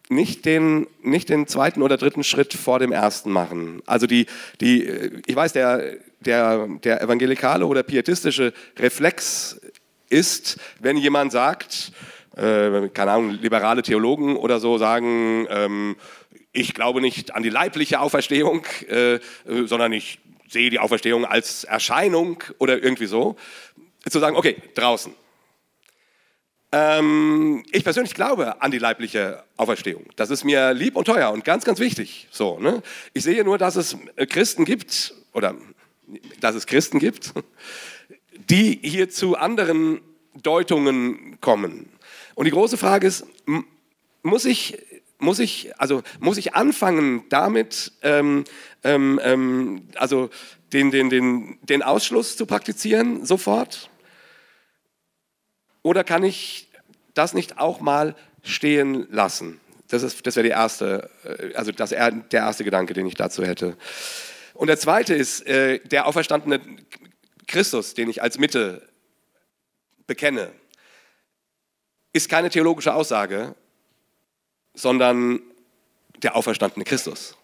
nicht 0.09 0.45
den, 0.45 0.87
nicht 1.03 1.29
den 1.29 1.47
zweiten 1.47 1.81
oder 1.81 1.97
dritten 1.97 2.23
Schritt 2.23 2.53
vor 2.53 2.79
dem 2.79 2.91
ersten 2.91 3.31
machen. 3.31 3.81
Also 3.85 4.07
die, 4.07 4.25
die, 4.59 4.85
äh, 4.85 5.21
ich 5.25 5.35
weiß, 5.35 5.53
der, 5.53 5.97
der, 6.21 6.67
der 6.83 7.01
evangelikale 7.01 7.65
oder 7.65 7.83
pietistische 7.83 8.53
Reflex 8.77 9.61
ist, 10.09 10.59
wenn 10.79 10.97
jemand 10.97 11.31
sagt, 11.31 11.91
äh, 12.35 12.89
keine 12.89 13.11
Ahnung, 13.11 13.31
liberale 13.31 13.81
Theologen 13.81 14.35
oder 14.35 14.59
so 14.59 14.77
sagen, 14.77 15.47
ähm, 15.49 15.95
ich 16.51 16.73
glaube 16.73 17.01
nicht 17.01 17.35
an 17.35 17.43
die 17.43 17.49
leibliche 17.49 17.99
Auferstehung, 17.99 18.65
äh, 18.87 19.19
sondern 19.45 19.93
ich 19.93 20.19
sehe 20.47 20.69
die 20.69 20.79
Auferstehung 20.79 21.25
als 21.25 21.63
Erscheinung 21.63 22.43
oder 22.57 22.81
irgendwie 22.81 23.05
so, 23.05 23.35
zu 24.09 24.19
sagen, 24.19 24.35
okay, 24.35 24.57
draußen. 24.73 25.13
Ähm, 26.71 27.63
ich 27.71 27.83
persönlich 27.83 28.13
glaube 28.13 28.61
an 28.61 28.71
die 28.71 28.77
leibliche 28.77 29.43
Auferstehung. 29.57 30.05
Das 30.15 30.29
ist 30.29 30.43
mir 30.43 30.73
lieb 30.73 30.95
und 30.95 31.05
teuer 31.05 31.31
und 31.31 31.43
ganz, 31.43 31.65
ganz 31.65 31.79
wichtig. 31.79 32.27
So, 32.31 32.59
ne? 32.59 32.83
Ich 33.13 33.23
sehe 33.23 33.43
nur, 33.43 33.57
dass 33.57 33.75
es 33.75 33.97
Christen 34.29 34.65
gibt, 34.65 35.13
oder 35.33 35.55
dass 36.39 36.55
es 36.55 36.67
Christen 36.67 36.99
gibt, 36.99 37.33
die 38.49 38.79
hier 38.81 39.09
zu 39.09 39.35
anderen 39.35 40.01
Deutungen 40.41 41.39
kommen. 41.41 41.89
Und 42.35 42.45
die 42.45 42.51
große 42.51 42.77
Frage 42.77 43.07
ist, 43.07 43.25
muss 44.23 44.45
ich, 44.45 44.77
muss 45.17 45.39
ich, 45.39 45.77
also 45.79 46.01
muss 46.19 46.37
ich 46.37 46.55
anfangen 46.55 47.23
damit, 47.29 47.91
ähm, 48.01 48.45
ähm, 48.83 49.19
ähm, 49.23 49.87
also 49.95 50.29
den, 50.73 50.91
den, 50.91 51.09
den, 51.09 51.57
den 51.63 51.83
Ausschluss 51.83 52.37
zu 52.37 52.45
praktizieren 52.45 53.25
sofort? 53.25 53.89
Oder 55.81 56.03
kann 56.03 56.23
ich 56.23 56.69
das 57.13 57.33
nicht 57.33 57.57
auch 57.57 57.81
mal 57.81 58.15
stehen 58.43 59.07
lassen? 59.11 59.59
Das, 59.89 60.21
das 60.21 60.35
wäre 60.35 60.47
erste, 60.47 61.09
äh, 61.23 61.53
also 61.55 61.71
das, 61.71 61.91
er- 61.91 62.11
der 62.11 62.41
erste 62.41 62.63
Gedanke, 62.63 62.93
den 62.93 63.05
ich 63.05 63.15
dazu 63.15 63.43
hätte. 63.43 63.75
Und 64.53 64.67
der 64.67 64.77
zweite 64.77 65.13
ist 65.15 65.45
äh, 65.47 65.79
der 65.79 66.05
auferstandene 66.05 66.61
Christus, 67.49 67.93
den 67.93 68.09
ich 68.09 68.21
als 68.21 68.37
Mitte 68.37 68.87
bekenne, 70.07 70.51
ist 72.13 72.29
keine 72.29 72.49
theologische 72.49 72.93
Aussage, 72.93 73.55
sondern 74.73 75.41
der 76.23 76.35
auferstandene 76.35 76.85
Christus. 76.85 77.35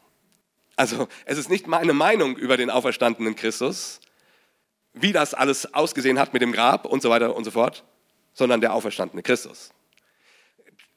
Also 0.76 1.08
es 1.26 1.38
ist 1.38 1.50
nicht 1.50 1.68
meine 1.68 1.94
Meinung 1.94 2.38
über 2.38 2.58
den 2.58 2.70
auferstandenen 2.70 3.36
Christus, 3.36 4.00
wie 4.94 5.12
das 5.12 5.34
alles 5.34 5.74
ausgesehen 5.74 6.20
hat 6.20 6.34
mit 6.34 6.42
dem 6.42 6.52
Grab 6.52 6.86
und 6.86 7.02
so 7.02 7.10
weiter 7.10 7.36
und 7.36 7.44
so 7.44 7.52
fort, 7.52 7.84
sondern 8.34 8.62
der 8.62 8.74
auferstandene 8.74 9.24
Christus. 9.24 9.72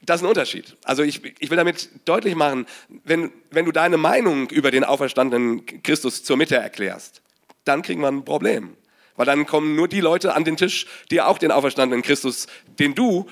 Das 0.03 0.21
ist 0.21 0.25
ein 0.25 0.29
Unterschied. 0.29 0.77
Also 0.85 1.03
ich, 1.03 1.25
ich 1.41 1.51
will 1.51 1.57
damit 1.57 1.89
deutlich 2.05 2.35
machen, 2.35 2.67
wenn, 3.05 3.33
wenn 3.51 3.65
du 3.65 3.73
deine 3.73 3.97
Meinung 3.97 4.49
über 4.51 4.71
den 4.71 4.85
auferstandenen 4.85 5.65
Christus 5.83 6.23
zur 6.23 6.37
Mitte 6.37 6.57
erklärst, 6.57 7.23
dann 7.65 7.83
kriegen 7.83 8.01
wir 8.01 8.09
ein 8.09 8.25
Problem. 8.25 8.77
Weil 9.19 9.27
dann 9.27 9.47
kommen 9.47 9.75
nur 9.75 9.89
die 9.89 10.01
Leute 10.01 10.35
an 10.35 10.45
den 10.45 10.57
Tisch, 10.57 10.87
die 11.11 11.21
auch 11.21 11.39
den 11.39 11.51
auferstandenen 11.51 12.03
Christus, 12.03 12.47
den 12.79 12.95
du 12.95 13.27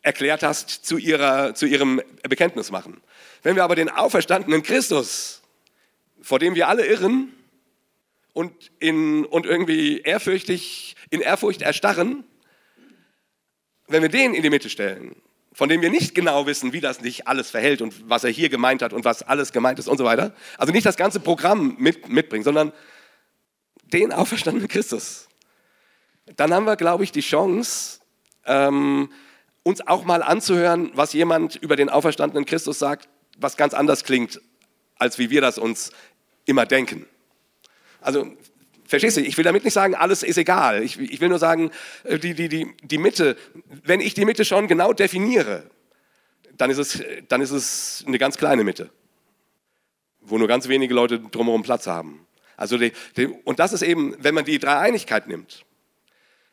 erklärt 0.00 0.42
hast, 0.42 0.70
zu, 0.70 0.96
ihrer, 0.96 1.54
zu 1.54 1.66
ihrem 1.66 2.00
Bekenntnis 2.26 2.70
machen. 2.70 3.02
Wenn 3.42 3.54
wir 3.54 3.62
aber 3.62 3.76
den 3.76 3.90
auferstandenen 3.90 4.62
Christus, 4.62 5.42
vor 6.22 6.38
dem 6.38 6.54
wir 6.54 6.68
alle 6.68 6.86
irren 6.86 7.34
und, 8.32 8.72
in, 8.78 9.26
und 9.26 9.44
irgendwie 9.44 10.00
ehrfürchtig, 10.00 10.96
in 11.10 11.20
Ehrfurcht 11.20 11.60
erstarren, 11.60 12.24
wenn 13.88 14.00
wir 14.00 14.08
den 14.08 14.32
in 14.32 14.42
die 14.42 14.48
Mitte 14.48 14.70
stellen, 14.70 15.16
von 15.52 15.68
dem 15.68 15.82
wir 15.82 15.90
nicht 15.90 16.14
genau 16.14 16.46
wissen, 16.46 16.72
wie 16.72 16.80
das 16.80 16.96
sich 16.96 17.28
alles 17.28 17.50
verhält 17.50 17.82
und 17.82 18.08
was 18.08 18.24
er 18.24 18.30
hier 18.30 18.48
gemeint 18.48 18.80
hat 18.80 18.94
und 18.94 19.04
was 19.04 19.22
alles 19.22 19.52
gemeint 19.52 19.78
ist 19.78 19.88
und 19.88 19.98
so 19.98 20.04
weiter. 20.04 20.34
Also 20.56 20.72
nicht 20.72 20.86
das 20.86 20.96
ganze 20.96 21.20
Programm 21.20 21.76
mit, 21.78 22.08
mitbringen, 22.08 22.44
sondern 22.44 22.72
den 23.92 24.12
auferstandenen 24.12 24.68
Christus. 24.68 25.28
Dann 26.36 26.52
haben 26.54 26.64
wir, 26.64 26.76
glaube 26.76 27.04
ich, 27.04 27.12
die 27.12 27.20
Chance, 27.20 28.00
ähm, 28.46 29.10
uns 29.62 29.86
auch 29.86 30.04
mal 30.04 30.22
anzuhören, 30.22 30.90
was 30.94 31.12
jemand 31.12 31.56
über 31.56 31.76
den 31.76 31.88
auferstandenen 31.88 32.46
Christus 32.46 32.78
sagt, 32.78 33.08
was 33.38 33.56
ganz 33.56 33.74
anders 33.74 34.04
klingt, 34.04 34.40
als 34.96 35.18
wie 35.18 35.30
wir 35.30 35.40
das 35.40 35.58
uns 35.58 35.92
immer 36.46 36.66
denken. 36.66 37.06
Also 38.00 38.26
Verstehst 38.90 39.16
du? 39.16 39.20
Ich 39.20 39.36
will 39.36 39.44
damit 39.44 39.62
nicht 39.62 39.72
sagen, 39.72 39.94
alles 39.94 40.24
ist 40.24 40.36
egal. 40.36 40.82
Ich, 40.82 40.98
ich 40.98 41.20
will 41.20 41.28
nur 41.28 41.38
sagen, 41.38 41.70
äh, 42.02 42.18
die, 42.18 42.34
die, 42.34 42.48
die, 42.48 42.74
die 42.82 42.98
Mitte, 42.98 43.36
wenn 43.84 44.00
ich 44.00 44.14
die 44.14 44.24
Mitte 44.24 44.44
schon 44.44 44.66
genau 44.66 44.92
definiere, 44.92 45.62
dann 46.54 46.70
ist, 46.70 46.78
es, 46.78 47.00
dann 47.28 47.40
ist 47.40 47.52
es 47.52 48.02
eine 48.04 48.18
ganz 48.18 48.36
kleine 48.36 48.64
Mitte, 48.64 48.90
wo 50.20 50.38
nur 50.38 50.48
ganz 50.48 50.66
wenige 50.66 50.92
Leute 50.92 51.20
drumherum 51.20 51.62
Platz 51.62 51.86
haben. 51.86 52.26
Also 52.60 52.76
die, 52.76 52.92
die, 53.16 53.26
und 53.26 53.58
das 53.58 53.72
ist 53.72 53.80
eben, 53.80 54.14
wenn 54.18 54.34
man 54.34 54.44
die 54.44 54.58
Dreieinigkeit 54.58 55.26
nimmt. 55.26 55.64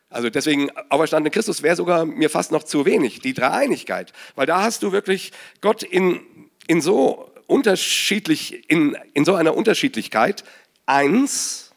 Also 0.09 0.29
deswegen, 0.29 0.71
auferstandene 0.89 1.31
Christus 1.31 1.63
wäre 1.63 1.75
sogar 1.75 2.05
mir 2.05 2.29
fast 2.29 2.53
noch 2.53 2.63
zu 2.63 2.85
wenig, 2.85 3.19
die 3.19 3.33
Dreieinigkeit. 3.33 4.13
Weil 4.35 4.45
da 4.45 4.61
hast 4.61 4.83
du 4.83 4.93
wirklich 4.93 5.33
Gott 5.59 5.83
in, 5.83 6.21
in 6.65 6.79
so 6.79 7.29
unterschiedlich, 7.45 8.69
in, 8.69 8.97
in 9.13 9.25
so 9.25 9.35
einer 9.35 9.53
Unterschiedlichkeit 9.53 10.45
eins, 10.85 11.71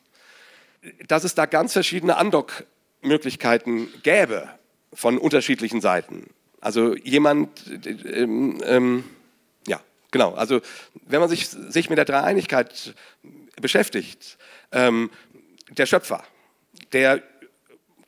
dass 1.09 1.25
es 1.25 1.35
da 1.35 1.47
ganz 1.47 1.73
verschiedene 1.73 2.17
Andockmöglichkeiten 2.17 3.89
gäbe 4.05 4.49
von 4.93 5.19
unterschiedlichen 5.19 5.81
Seiten. 5.81 6.29
Also 6.61 6.95
jemand, 6.95 7.49
ähm, 8.07 8.61
ähm, 8.65 9.05
genau, 10.11 10.35
also 10.35 10.61
wenn 11.07 11.21
man 11.21 11.29
sich, 11.29 11.49
sich 11.49 11.89
mit 11.89 11.99
der 11.99 12.05
Dreieinigkeit 12.05 12.95
beschäftigt, 13.61 14.39
ähm, 14.73 15.11
der 15.71 15.87
Schöpfer, 15.87 16.25
der, 16.93 17.23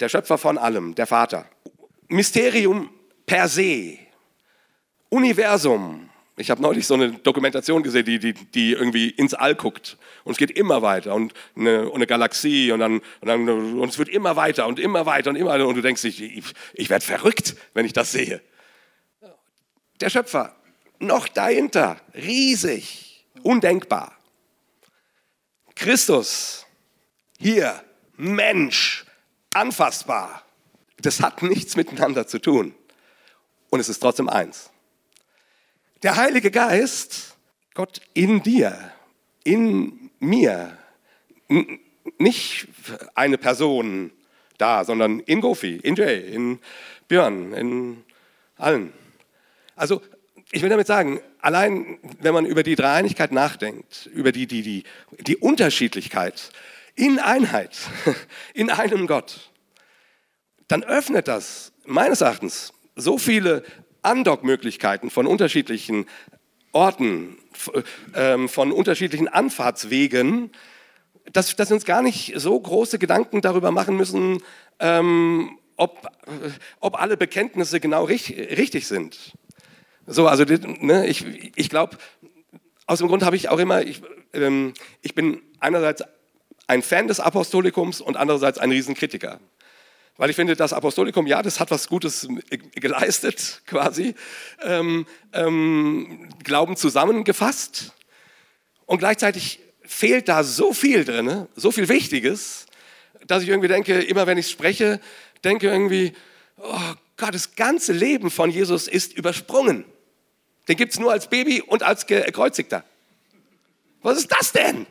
der 0.00 0.08
Schöpfer 0.08 0.38
von 0.38 0.58
allem, 0.58 0.94
der 0.94 1.06
Vater, 1.06 1.46
Mysterium 2.08 2.90
per 3.26 3.48
se, 3.48 3.98
Universum, 5.08 6.10
ich 6.36 6.50
habe 6.50 6.62
neulich 6.62 6.86
so 6.86 6.94
eine 6.94 7.12
Dokumentation 7.12 7.82
gesehen, 7.82 8.06
die, 8.06 8.18
die, 8.18 8.32
die 8.32 8.72
irgendwie 8.72 9.10
ins 9.10 9.34
All 9.34 9.54
guckt. 9.54 9.98
Und 10.24 10.32
es 10.32 10.38
geht 10.38 10.50
immer 10.50 10.80
weiter. 10.80 11.14
Und 11.14 11.34
eine, 11.54 11.88
und 11.88 11.96
eine 11.96 12.06
Galaxie 12.06 12.72
und, 12.72 12.80
dann, 12.80 13.00
und, 13.20 13.28
dann, 13.28 13.48
und 13.48 13.88
es 13.88 13.98
wird 13.98 14.08
immer 14.08 14.34
weiter 14.34 14.66
und 14.66 14.80
immer 14.80 15.04
weiter 15.04 15.30
und 15.30 15.36
immer 15.36 15.50
weiter. 15.50 15.68
Und 15.68 15.74
du 15.74 15.82
denkst, 15.82 16.02
ich, 16.04 16.22
ich, 16.22 16.44
ich 16.72 16.88
werde 16.88 17.04
verrückt, 17.04 17.54
wenn 17.74 17.84
ich 17.84 17.92
das 17.92 18.12
sehe. 18.12 18.40
Der 20.00 20.08
Schöpfer, 20.08 20.56
noch 21.02 21.28
dahinter, 21.28 22.00
riesig, 22.14 23.26
undenkbar. 23.42 24.16
Christus, 25.74 26.66
hier, 27.38 27.82
Mensch, 28.16 29.04
anfassbar. 29.52 30.44
Das 30.98 31.20
hat 31.20 31.42
nichts 31.42 31.76
miteinander 31.76 32.26
zu 32.26 32.38
tun. 32.38 32.74
Und 33.70 33.80
es 33.80 33.88
ist 33.88 34.00
trotzdem 34.00 34.28
eins. 34.28 34.70
Der 36.02 36.16
Heilige 36.16 36.50
Geist, 36.50 37.36
Gott 37.74 38.00
in 38.14 38.42
dir, 38.42 38.92
in 39.44 40.10
mir, 40.20 40.76
nicht 42.18 42.68
eine 43.14 43.38
Person 43.38 44.12
da, 44.58 44.84
sondern 44.84 45.20
in 45.20 45.40
Gofi, 45.40 45.76
in 45.76 45.96
Jay, 45.96 46.20
in 46.32 46.60
Björn, 47.08 47.52
in 47.52 48.04
allen. 48.56 48.92
Also 49.74 50.02
ich 50.52 50.62
will 50.62 50.68
damit 50.68 50.86
sagen, 50.86 51.20
allein 51.40 51.98
wenn 52.20 52.34
man 52.34 52.44
über 52.44 52.62
die 52.62 52.76
Dreieinigkeit 52.76 53.32
nachdenkt, 53.32 54.08
über 54.12 54.32
die, 54.32 54.46
die, 54.46 54.62
die, 54.62 54.84
die 55.18 55.36
Unterschiedlichkeit 55.38 56.50
in 56.94 57.18
Einheit, 57.18 57.76
in 58.54 58.70
einem 58.70 59.06
Gott, 59.06 59.50
dann 60.68 60.84
öffnet 60.84 61.26
das 61.26 61.72
meines 61.86 62.20
Erachtens 62.20 62.74
so 62.94 63.16
viele 63.16 63.64
Andockmöglichkeiten 64.02 65.10
von 65.10 65.26
unterschiedlichen 65.26 66.06
Orten, 66.72 67.38
ähm, 68.14 68.48
von 68.48 68.72
unterschiedlichen 68.72 69.28
Anfahrtswegen, 69.28 70.50
dass, 71.32 71.56
dass 71.56 71.70
wir 71.70 71.76
uns 71.76 71.86
gar 71.86 72.02
nicht 72.02 72.34
so 72.36 72.58
große 72.60 72.98
Gedanken 72.98 73.40
darüber 73.40 73.70
machen 73.70 73.96
müssen, 73.96 74.42
ähm, 74.80 75.58
ob, 75.76 76.08
ob 76.80 77.00
alle 77.00 77.16
Bekenntnisse 77.16 77.80
genau 77.80 78.04
richtig, 78.04 78.58
richtig 78.58 78.86
sind. 78.86 79.32
So, 80.06 80.26
also 80.26 80.44
ne, 80.44 81.06
ich, 81.06 81.24
ich 81.56 81.68
glaube, 81.68 81.96
aus 82.86 82.98
dem 82.98 83.08
Grund 83.08 83.22
habe 83.22 83.36
ich 83.36 83.48
auch 83.48 83.58
immer, 83.58 83.82
ich, 83.82 84.02
ähm, 84.32 84.74
ich 85.00 85.14
bin 85.14 85.40
einerseits 85.60 86.02
ein 86.66 86.82
Fan 86.82 87.08
des 87.08 87.20
Apostolikums 87.20 88.00
und 88.00 88.16
andererseits 88.16 88.58
ein 88.58 88.70
Riesenkritiker 88.70 89.40
weil 90.16 90.30
ich 90.30 90.36
finde, 90.36 90.56
das 90.56 90.72
Apostolikum, 90.72 91.26
ja, 91.26 91.42
das 91.42 91.58
hat 91.58 91.70
was 91.70 91.88
Gutes 91.88 92.28
geleistet, 92.74 93.62
quasi, 93.66 94.14
ähm, 94.62 95.06
ähm, 95.32 96.28
Glauben 96.44 96.76
zusammengefasst. 96.76 97.92
Und 98.86 98.98
gleichzeitig 98.98 99.60
fehlt 99.82 100.28
da 100.28 100.44
so 100.44 100.72
viel 100.72 101.04
drin, 101.04 101.48
so 101.56 101.72
viel 101.72 101.88
Wichtiges, 101.88 102.66
dass 103.26 103.42
ich 103.42 103.48
irgendwie 103.48 103.68
denke, 103.68 104.00
immer 104.00 104.26
wenn 104.26 104.38
ich 104.38 104.50
spreche, 104.50 105.00
denke 105.44 105.68
irgendwie, 105.68 106.12
oh 106.56 106.78
Gott, 107.16 107.34
das 107.34 107.54
ganze 107.54 107.92
Leben 107.92 108.30
von 108.30 108.50
Jesus 108.50 108.88
ist 108.88 109.12
übersprungen. 109.12 109.84
Den 110.68 110.76
gibt 110.76 110.92
es 110.92 110.98
nur 110.98 111.12
als 111.12 111.28
Baby 111.28 111.60
und 111.60 111.82
als 111.82 112.06
Gekreuzigter. 112.06 112.84
Was 114.02 114.18
ist 114.18 114.32
das 114.32 114.52
denn? 114.52 114.86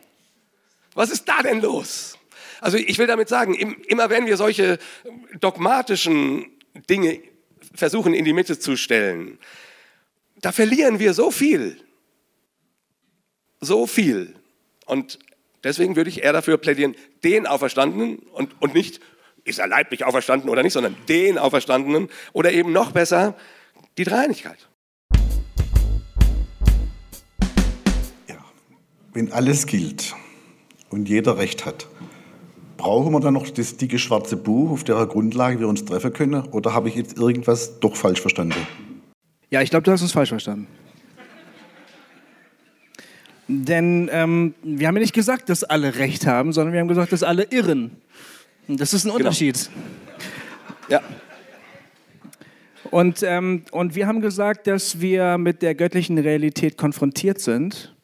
Was 0.94 1.10
ist 1.10 1.28
da 1.28 1.42
denn 1.42 1.62
los? 1.62 2.18
Also 2.60 2.78
ich 2.78 2.98
will 2.98 3.08
damit 3.08 3.30
sagen, 3.30 3.56
immer 3.56 4.10
wenn 4.10 4.26
wir 4.26 4.38
solche 4.38 4.78
dogmatischen 5.40 6.46
Dinge 6.90 7.22
versuchen 7.74 8.14
in 8.14 8.26
die 8.26 8.34
Mitte 8.34 8.60
zu 8.60 8.76
stellen, 8.76 9.40
da 10.42 10.52
verlieren 10.52 11.00
wir 11.00 11.14
so 11.14 11.32
viel. 11.32 11.78
So 13.60 13.88
viel. 13.88 14.36
Und 14.86 15.20
deswegen 15.64 15.96
würde 15.96 16.10
ich 16.10 16.24
eher 16.24 16.34
dafür 16.34 16.58
plädieren, 16.58 16.96
den 17.24 17.48
Auferstandenen 17.48 18.18
und, 18.18 18.60
und 18.62 18.74
nicht, 18.74 19.00
ist 19.44 19.60
er 19.60 19.68
leiblich 19.68 20.06
auferstanden 20.06 20.50
oder 20.50 20.64
nicht, 20.64 20.74
sondern 20.74 20.96
den 21.08 21.38
Auferstandenen 21.38 22.10
oder 22.34 22.52
eben 22.52 22.72
noch 22.72 22.92
besser, 22.92 23.36
die 23.98 24.04
Dreieinigkeit. 24.04 24.70
Ja, 28.28 28.44
wenn 29.14 29.32
alles 29.32 29.66
gilt 29.66 30.16
und 30.90 31.10
jeder 31.10 31.38
Recht 31.38 31.66
hat, 31.66 31.88
Brauchen 32.82 33.14
wir 33.14 33.20
dann 33.20 33.36
noch 33.36 33.48
das 33.48 33.78
dicke 33.78 34.00
schwarze 34.00 34.36
Buch, 34.36 34.72
auf 34.72 34.84
der 34.84 35.06
Grundlage 35.06 35.60
wir 35.60 35.68
uns 35.68 35.86
treffen 35.86 36.14
können? 36.14 36.42
Oder 36.48 36.74
habe 36.74 36.90
ich 36.90 36.96
jetzt 36.96 37.16
irgendwas 37.16 37.80
doch 37.80 37.96
falsch 37.96 38.20
verstanden? 38.20 38.58
Ja, 39.52 39.62
ich 39.62 39.70
glaube, 39.70 39.84
du 39.84 39.92
hast 39.92 40.02
uns 40.02 40.14
falsch 40.14 40.30
verstanden. 40.30 40.66
Denn 43.48 44.10
ähm, 44.12 44.56
wir 44.64 44.88
haben 44.88 44.96
ja 44.96 45.02
nicht 45.02 45.14
gesagt, 45.14 45.50
dass 45.50 45.64
alle 45.64 45.98
Recht 45.98 46.26
haben, 46.26 46.54
sondern 46.54 46.74
wir 46.74 46.80
haben 46.80 46.88
gesagt, 46.88 47.12
dass 47.12 47.22
alle 47.22 47.44
irren. 47.52 48.02
Das 48.78 48.94
ist 48.94 49.06
ein 49.06 49.10
genau. 49.10 49.18
Unterschied. 49.18 49.70
Ja. 50.90 51.02
Und, 52.90 53.24
ähm, 53.24 53.64
und 53.72 53.96
wir 53.96 54.08
haben 54.08 54.22
gesagt, 54.22 54.68
dass 54.68 55.00
wir 55.00 55.38
mit 55.38 55.62
der 55.62 55.76
göttlichen 55.76 56.18
Realität 56.18 56.78
konfrontiert 56.78 57.40
sind 57.40 57.96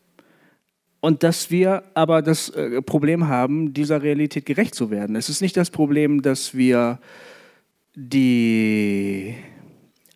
und 1.02 1.24
dass 1.24 1.52
wir 1.52 1.84
aber 1.94 2.22
das 2.22 2.50
äh, 2.50 2.82
Problem 2.82 3.28
haben, 3.28 3.74
dieser 3.74 4.02
Realität 4.02 4.46
gerecht 4.46 4.76
zu 4.76 4.90
werden. 4.90 5.16
Es 5.16 5.30
ist 5.30 5.42
nicht 5.42 5.58
das 5.58 5.70
Problem, 5.70 6.22
dass 6.22 6.56
wir 6.56 7.00
die 7.96 9.36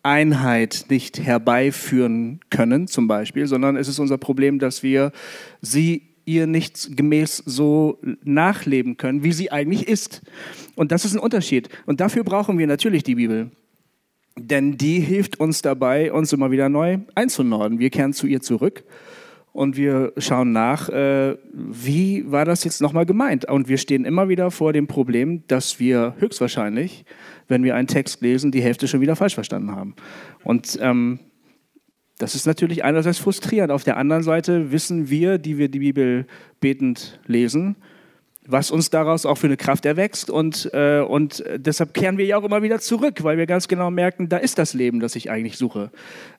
Einheit 0.02 0.86
nicht 0.88 1.20
herbeiführen 1.20 2.40
können, 2.50 2.88
zum 2.88 3.06
Beispiel, 3.06 3.46
sondern 3.46 3.76
es 3.76 3.88
ist 3.88 3.98
unser 3.98 4.18
Problem, 4.18 4.58
dass 4.58 4.82
wir 4.82 5.12
sie 5.60 6.11
ihr 6.24 6.46
nicht 6.46 6.96
gemäß 6.96 7.38
so 7.38 8.00
nachleben 8.24 8.96
können, 8.96 9.24
wie 9.24 9.32
sie 9.32 9.50
eigentlich 9.50 9.88
ist. 9.88 10.22
Und 10.74 10.92
das 10.92 11.04
ist 11.04 11.14
ein 11.14 11.18
Unterschied. 11.18 11.68
Und 11.86 12.00
dafür 12.00 12.24
brauchen 12.24 12.58
wir 12.58 12.66
natürlich 12.66 13.02
die 13.02 13.16
Bibel. 13.16 13.50
Denn 14.36 14.78
die 14.78 15.00
hilft 15.00 15.40
uns 15.40 15.62
dabei, 15.62 16.12
uns 16.12 16.32
immer 16.32 16.50
wieder 16.50 16.68
neu 16.68 16.98
einzunorden. 17.14 17.78
Wir 17.78 17.90
kehren 17.90 18.12
zu 18.12 18.26
ihr 18.26 18.40
zurück 18.40 18.84
und 19.52 19.76
wir 19.76 20.14
schauen 20.16 20.52
nach, 20.52 20.88
äh, 20.88 21.36
wie 21.52 22.30
war 22.30 22.46
das 22.46 22.64
jetzt 22.64 22.80
nochmal 22.80 23.04
gemeint? 23.04 23.48
Und 23.48 23.68
wir 23.68 23.76
stehen 23.76 24.06
immer 24.06 24.30
wieder 24.30 24.50
vor 24.50 24.72
dem 24.72 24.86
Problem, 24.86 25.46
dass 25.46 25.78
wir 25.78 26.14
höchstwahrscheinlich, 26.18 27.04
wenn 27.48 27.62
wir 27.62 27.74
einen 27.76 27.88
Text 27.88 28.22
lesen, 28.22 28.50
die 28.50 28.62
Hälfte 28.62 28.88
schon 28.88 29.02
wieder 29.02 29.16
falsch 29.16 29.34
verstanden 29.34 29.72
haben. 29.72 29.94
Und 30.42 30.78
ähm, 30.80 31.18
das 32.22 32.36
ist 32.36 32.46
natürlich 32.46 32.84
einerseits 32.84 33.18
frustrierend. 33.18 33.72
Auf 33.72 33.82
der 33.82 33.96
anderen 33.96 34.22
Seite 34.22 34.70
wissen 34.70 35.10
wir, 35.10 35.38
die 35.38 35.58
wir 35.58 35.68
die 35.68 35.80
Bibel 35.80 36.24
betend 36.60 37.18
lesen, 37.26 37.74
was 38.46 38.70
uns 38.70 38.90
daraus 38.90 39.26
auch 39.26 39.38
für 39.38 39.48
eine 39.48 39.56
Kraft 39.56 39.84
erwächst. 39.86 40.30
Und, 40.30 40.70
äh, 40.72 41.00
und 41.00 41.42
deshalb 41.56 41.94
kehren 41.94 42.18
wir 42.18 42.24
ja 42.24 42.36
auch 42.36 42.44
immer 42.44 42.62
wieder 42.62 42.78
zurück, 42.78 43.24
weil 43.24 43.38
wir 43.38 43.46
ganz 43.46 43.66
genau 43.66 43.90
merken, 43.90 44.28
da 44.28 44.36
ist 44.36 44.56
das 44.58 44.72
Leben, 44.72 45.00
das 45.00 45.16
ich 45.16 45.32
eigentlich 45.32 45.58
suche. 45.58 45.90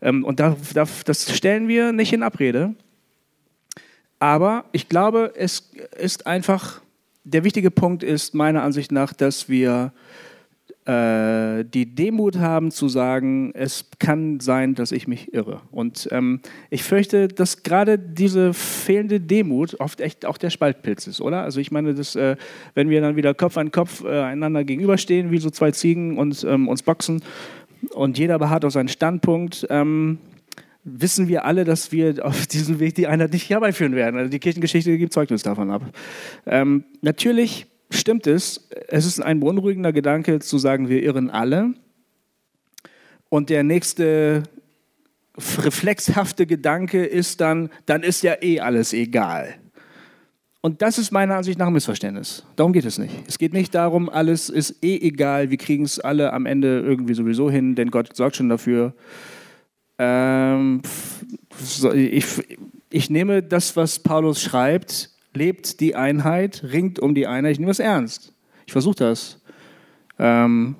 Ähm, 0.01 0.23
und 0.23 0.39
da, 0.39 0.55
da, 0.73 0.87
das 1.03 1.35
stellen 1.35 1.67
wir 1.67 1.91
nicht 1.91 2.13
in 2.13 2.23
Abrede. 2.23 2.75
Aber 4.19 4.63
ich 4.71 4.87
glaube, 4.87 5.33
es 5.35 5.69
ist 5.99 6.27
einfach, 6.27 6.81
der 7.25 7.43
wichtige 7.43 7.71
Punkt 7.71 8.03
ist 8.03 8.33
meiner 8.33 8.63
Ansicht 8.63 8.93
nach, 8.93 9.11
dass 9.11 9.49
wir 9.49 9.91
äh, 10.85 11.63
die 11.63 11.95
Demut 11.95 12.39
haben 12.39 12.69
zu 12.69 12.89
sagen, 12.89 13.51
es 13.53 13.85
kann 13.99 14.39
sein, 14.41 14.75
dass 14.75 14.91
ich 14.91 15.07
mich 15.07 15.33
irre. 15.33 15.61
Und 15.71 16.09
ähm, 16.11 16.41
ich 16.69 16.83
fürchte, 16.83 17.29
dass 17.29 17.63
gerade 17.63 17.97
diese 17.97 18.53
fehlende 18.53 19.21
Demut 19.21 19.79
oft 19.79 20.01
echt 20.01 20.25
auch 20.25 20.37
der 20.37 20.49
Spaltpilz 20.49 21.07
ist, 21.07 21.21
oder? 21.21 21.41
Also 21.43 21.61
ich 21.61 21.71
meine, 21.71 21.93
dass, 21.93 22.15
äh, 22.15 22.35
wenn 22.73 22.89
wir 22.89 22.99
dann 22.99 23.15
wieder 23.15 23.33
Kopf 23.33 23.57
an 23.57 23.71
Kopf 23.71 24.03
äh, 24.03 24.21
einander 24.21 24.65
gegenüberstehen, 24.65 25.31
wie 25.31 25.37
so 25.37 25.49
zwei 25.49 25.71
Ziegen 25.71 26.17
und 26.17 26.43
ähm, 26.43 26.67
uns 26.67 26.83
boxen 26.83 27.23
und 27.91 28.17
jeder 28.17 28.37
beharrt 28.37 28.65
auf 28.65 28.73
seinen 28.73 28.89
Standpunkt, 28.89 29.65
ähm, 29.69 30.17
wissen 30.83 31.29
wir 31.29 31.45
alle, 31.45 31.63
dass 31.63 31.91
wir 31.93 32.25
auf 32.25 32.45
diesem 32.47 32.79
Weg 32.79 32.95
die 32.95 33.07
Einheit 33.07 33.31
nicht 33.31 33.49
herbeiführen 33.49 33.95
werden. 33.95 34.17
Also 34.17 34.29
die 34.29 34.39
Kirchengeschichte 34.39 34.97
gibt 34.97 35.13
Zeugnis 35.13 35.43
davon 35.43 35.71
ab. 35.71 35.81
Ähm, 36.45 36.83
natürlich 37.01 37.67
stimmt 37.93 38.27
es, 38.27 38.67
es 38.87 39.05
ist 39.05 39.21
ein 39.21 39.39
beunruhigender 39.39 39.93
Gedanke 39.93 40.39
zu 40.39 40.57
sagen, 40.57 40.89
wir 40.89 41.03
irren 41.03 41.29
alle. 41.29 41.73
Und 43.29 43.49
der 43.49 43.63
nächste 43.63 44.43
reflexhafte 45.37 46.45
Gedanke 46.45 47.03
ist 47.03 47.41
dann, 47.41 47.69
dann 47.85 48.03
ist 48.03 48.21
ja 48.23 48.35
eh 48.41 48.59
alles 48.59 48.93
egal. 48.93 49.55
Und 50.61 50.81
das 50.81 50.97
ist 50.97 51.11
meiner 51.11 51.35
Ansicht 51.35 51.59
nach 51.59 51.67
ein 51.67 51.73
Missverständnis. 51.73 52.45
Darum 52.55 52.71
geht 52.71 52.85
es 52.85 52.97
nicht. 52.97 53.13
Es 53.27 53.37
geht 53.37 53.51
nicht 53.51 53.75
darum, 53.75 54.09
alles 54.09 54.49
ist 54.49 54.83
eh 54.83 54.95
egal, 54.95 55.49
wir 55.49 55.57
kriegen 55.57 55.83
es 55.83 55.99
alle 55.99 56.31
am 56.31 56.45
Ende 56.45 56.79
irgendwie 56.79 57.15
sowieso 57.15 57.51
hin, 57.51 57.75
denn 57.75 57.91
Gott 57.91 58.15
sorgt 58.15 58.37
schon 58.37 58.47
dafür. 58.47 58.93
Ähm, 59.97 60.81
ich, 61.93 62.25
ich 62.89 63.09
nehme 63.09 63.43
das, 63.43 63.75
was 63.75 63.99
Paulus 63.99 64.41
schreibt, 64.41 65.12
lebt 65.33 65.79
die 65.79 65.95
Einheit, 65.95 66.63
ringt 66.63 66.99
um 66.99 67.15
die 67.15 67.27
Einheit. 67.27 67.53
Ich 67.53 67.59
nehme 67.59 67.71
es 67.71 67.79
ernst. 67.79 68.33
Ich 68.65 68.71
versuche 68.71 68.95
das. 68.95 69.41
Ähm, 70.19 70.75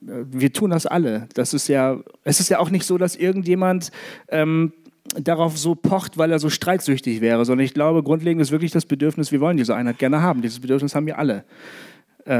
wir 0.00 0.52
tun 0.52 0.70
das 0.70 0.86
alle. 0.86 1.28
Das 1.34 1.54
ist 1.54 1.68
ja, 1.68 2.00
es 2.22 2.40
ist 2.40 2.48
ja 2.48 2.58
auch 2.58 2.70
nicht 2.70 2.86
so, 2.86 2.98
dass 2.98 3.16
irgendjemand 3.16 3.90
ähm, 4.28 4.72
darauf 5.14 5.58
so 5.58 5.74
pocht, 5.74 6.16
weil 6.16 6.32
er 6.32 6.38
so 6.38 6.48
streitsüchtig 6.48 7.20
wäre, 7.20 7.44
sondern 7.44 7.64
ich 7.64 7.74
glaube, 7.74 8.02
grundlegend 8.02 8.40
ist 8.40 8.50
wirklich 8.50 8.72
das 8.72 8.86
Bedürfnis, 8.86 9.32
wir 9.32 9.40
wollen 9.40 9.56
diese 9.56 9.74
Einheit 9.74 9.98
gerne 9.98 10.22
haben. 10.22 10.42
Dieses 10.42 10.60
Bedürfnis 10.60 10.94
haben 10.94 11.06
wir 11.06 11.18
alle. 11.18 11.44
Äh, 12.26 12.32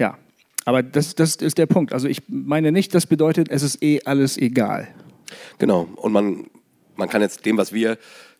ja, 0.00 0.16
aber 0.64 0.82
das, 0.82 1.14
das 1.14 1.36
ist 1.36 1.58
der 1.58 1.66
Punkt. 1.66 1.92
Also 1.92 2.08
ich 2.08 2.22
meine 2.28 2.72
nicht, 2.72 2.94
das 2.94 3.06
bedeutet, 3.06 3.48
es 3.50 3.62
ist 3.62 3.82
eh 3.82 4.00
alles 4.04 4.38
egal. 4.38 4.88
Genau. 5.58 5.88
Und 5.96 6.12
man, 6.12 6.46
man 6.96 7.08
kann 7.08 7.20
jetzt 7.20 7.44
dem, 7.44 7.56
was 7.56 7.72
wir 7.72 7.98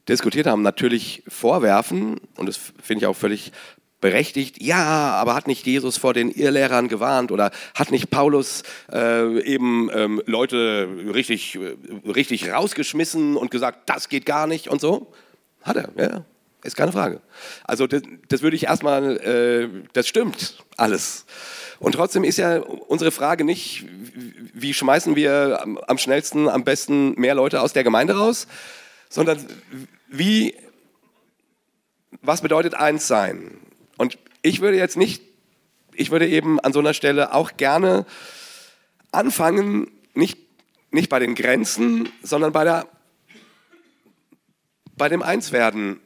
diskutiert 0.09 0.47
haben, 0.47 0.63
natürlich 0.63 1.23
vorwerfen, 1.29 2.21
und 2.37 2.47
das 2.47 2.59
finde 2.83 3.05
ich 3.05 3.07
auch 3.07 3.17
völlig 3.17 3.53
berechtigt, 4.05 4.61
ja, 4.61 5.13
aber 5.13 5.35
hat 5.35 5.47
nicht 5.47 5.67
Jesus 5.67 5.97
vor 5.97 6.13
den 6.13 6.31
Irrlehrern 6.31 6.89
gewarnt 6.89 7.33
oder 7.33 7.51
hat 7.75 7.91
nicht 7.91 8.11
Paulus 8.11 8.63
äh, 8.93 9.41
eben 9.41 9.89
ähm, 9.95 10.23
Leute 10.27 10.87
richtig, 11.15 11.55
äh, 11.55 11.75
richtig 12.07 12.53
rausgeschmissen 12.53 13.35
und 13.35 13.51
gesagt, 13.51 13.89
das 13.89 14.11
geht 14.11 14.27
gar 14.27 14.47
nicht 14.47 14.69
und 14.69 14.83
so? 14.83 15.11
Hat 15.63 15.77
er, 15.77 15.89
ja, 15.97 16.25
ist 16.63 16.77
keine 16.77 16.93
Frage. 16.93 17.23
Also 17.65 17.87
das, 17.87 18.03
das 18.29 18.43
würde 18.43 18.57
ich 18.57 18.65
erstmal, 18.65 19.17
äh, 19.17 19.69
das 19.95 20.07
stimmt 20.07 20.59
alles. 20.77 21.25
Und 21.79 21.93
trotzdem 21.93 22.25
ist 22.25 22.37
ja 22.37 22.59
unsere 22.59 23.11
Frage 23.11 23.45
nicht, 23.45 23.87
wie 24.53 24.75
schmeißen 24.75 25.17
wir 25.17 25.61
am, 25.63 25.79
am 25.79 25.97
schnellsten, 25.97 26.49
am 26.49 26.63
besten 26.65 27.19
mehr 27.19 27.35
Leute 27.35 27.63
aus 27.63 27.73
der 27.73 27.85
Gemeinde 27.85 28.15
raus, 28.19 28.49
sondern 29.09 29.39
wie, 30.19 30.55
was 32.23 32.41
bedeutet 32.41 32.75
eins 32.75 33.07
sein? 33.07 33.59
Und 33.97 34.19
ich 34.43 34.61
würde 34.61 34.77
jetzt 34.77 34.97
nicht, 34.97 35.23
ich 35.95 36.11
würde 36.11 36.29
eben 36.29 36.61
an 36.61 36.73
so 36.73 36.81
einer 36.81 36.95
Stelle 36.95 37.35
auch 37.35 37.57
gerne 37.57 38.07
anfangen, 39.13 39.91
nicht, 40.15 40.39
nicht 40.91 41.09
bei 41.09 41.19
den 41.19 41.35
Grenzen, 41.35 42.09
sondern 42.23 42.53
bei, 42.53 42.65
der, 42.65 42.87
bei 44.97 45.09
dem 45.09 45.23
Einswerden 45.23 46.01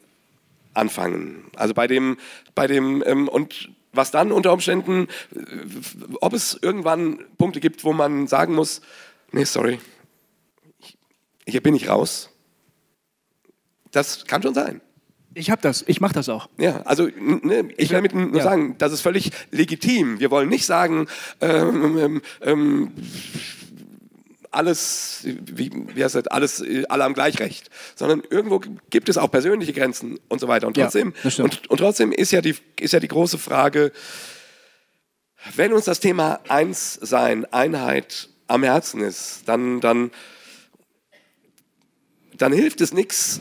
anfangen. 0.74 1.50
Also 1.56 1.74
bei 1.74 1.86
dem, 1.86 2.16
bei 2.54 2.66
dem, 2.66 3.02
ähm, 3.06 3.28
und 3.28 3.70
was 3.92 4.10
dann 4.10 4.32
unter 4.32 4.52
Umständen, 4.52 5.08
ob 6.20 6.32
es 6.32 6.58
irgendwann 6.60 7.24
Punkte 7.36 7.60
gibt, 7.60 7.84
wo 7.84 7.92
man 7.92 8.26
sagen 8.26 8.54
muss, 8.54 8.80
nee, 9.32 9.44
sorry, 9.44 9.80
hier 11.46 11.62
bin 11.62 11.74
ich 11.74 11.88
raus. 11.88 12.30
Das 13.98 14.26
kann 14.26 14.40
schon 14.44 14.54
sein. 14.54 14.80
Ich 15.34 15.50
habe 15.50 15.60
das, 15.60 15.82
ich 15.88 16.00
mache 16.00 16.14
das 16.14 16.28
auch. 16.28 16.48
Ja, 16.56 16.82
also 16.82 17.08
ne, 17.16 17.68
ich, 17.76 17.90
will 17.90 17.96
damit 17.96 18.14
nur 18.14 18.32
ja. 18.36 18.44
sagen, 18.44 18.76
das 18.78 18.92
ist 18.92 19.00
völlig 19.00 19.32
legitim. 19.50 20.20
Wir 20.20 20.30
wollen 20.30 20.48
nicht 20.48 20.66
sagen, 20.66 21.08
ähm, 21.40 21.98
ähm, 21.98 22.22
ähm, 22.42 22.92
alles, 24.52 25.22
wie, 25.24 25.72
wie 25.96 26.04
heißt 26.04 26.14
das, 26.14 26.28
alles, 26.28 26.64
alle 26.88 27.04
am 27.04 27.12
Gleichrecht, 27.12 27.70
sondern 27.96 28.22
irgendwo 28.30 28.60
gibt 28.90 29.08
es 29.08 29.18
auch 29.18 29.32
persönliche 29.32 29.72
Grenzen 29.72 30.20
und 30.28 30.40
so 30.40 30.46
weiter. 30.46 30.68
Und 30.68 30.74
trotzdem, 30.74 31.12
ja, 31.24 31.44
und, 31.44 31.68
und, 31.68 31.78
trotzdem 31.78 32.12
ist 32.12 32.30
ja, 32.30 32.40
die, 32.40 32.54
ist 32.78 32.92
ja 32.92 33.00
die 33.00 33.08
große 33.08 33.38
Frage, 33.38 33.90
wenn 35.56 35.72
uns 35.72 35.86
das 35.86 35.98
Thema 35.98 36.38
Einssein, 36.46 37.52
Einheit 37.52 38.28
am 38.46 38.62
Herzen 38.62 39.00
ist, 39.00 39.42
dann, 39.46 39.80
dann, 39.80 40.12
dann 42.36 42.52
hilft 42.52 42.80
es 42.80 42.92
nichts, 42.92 43.40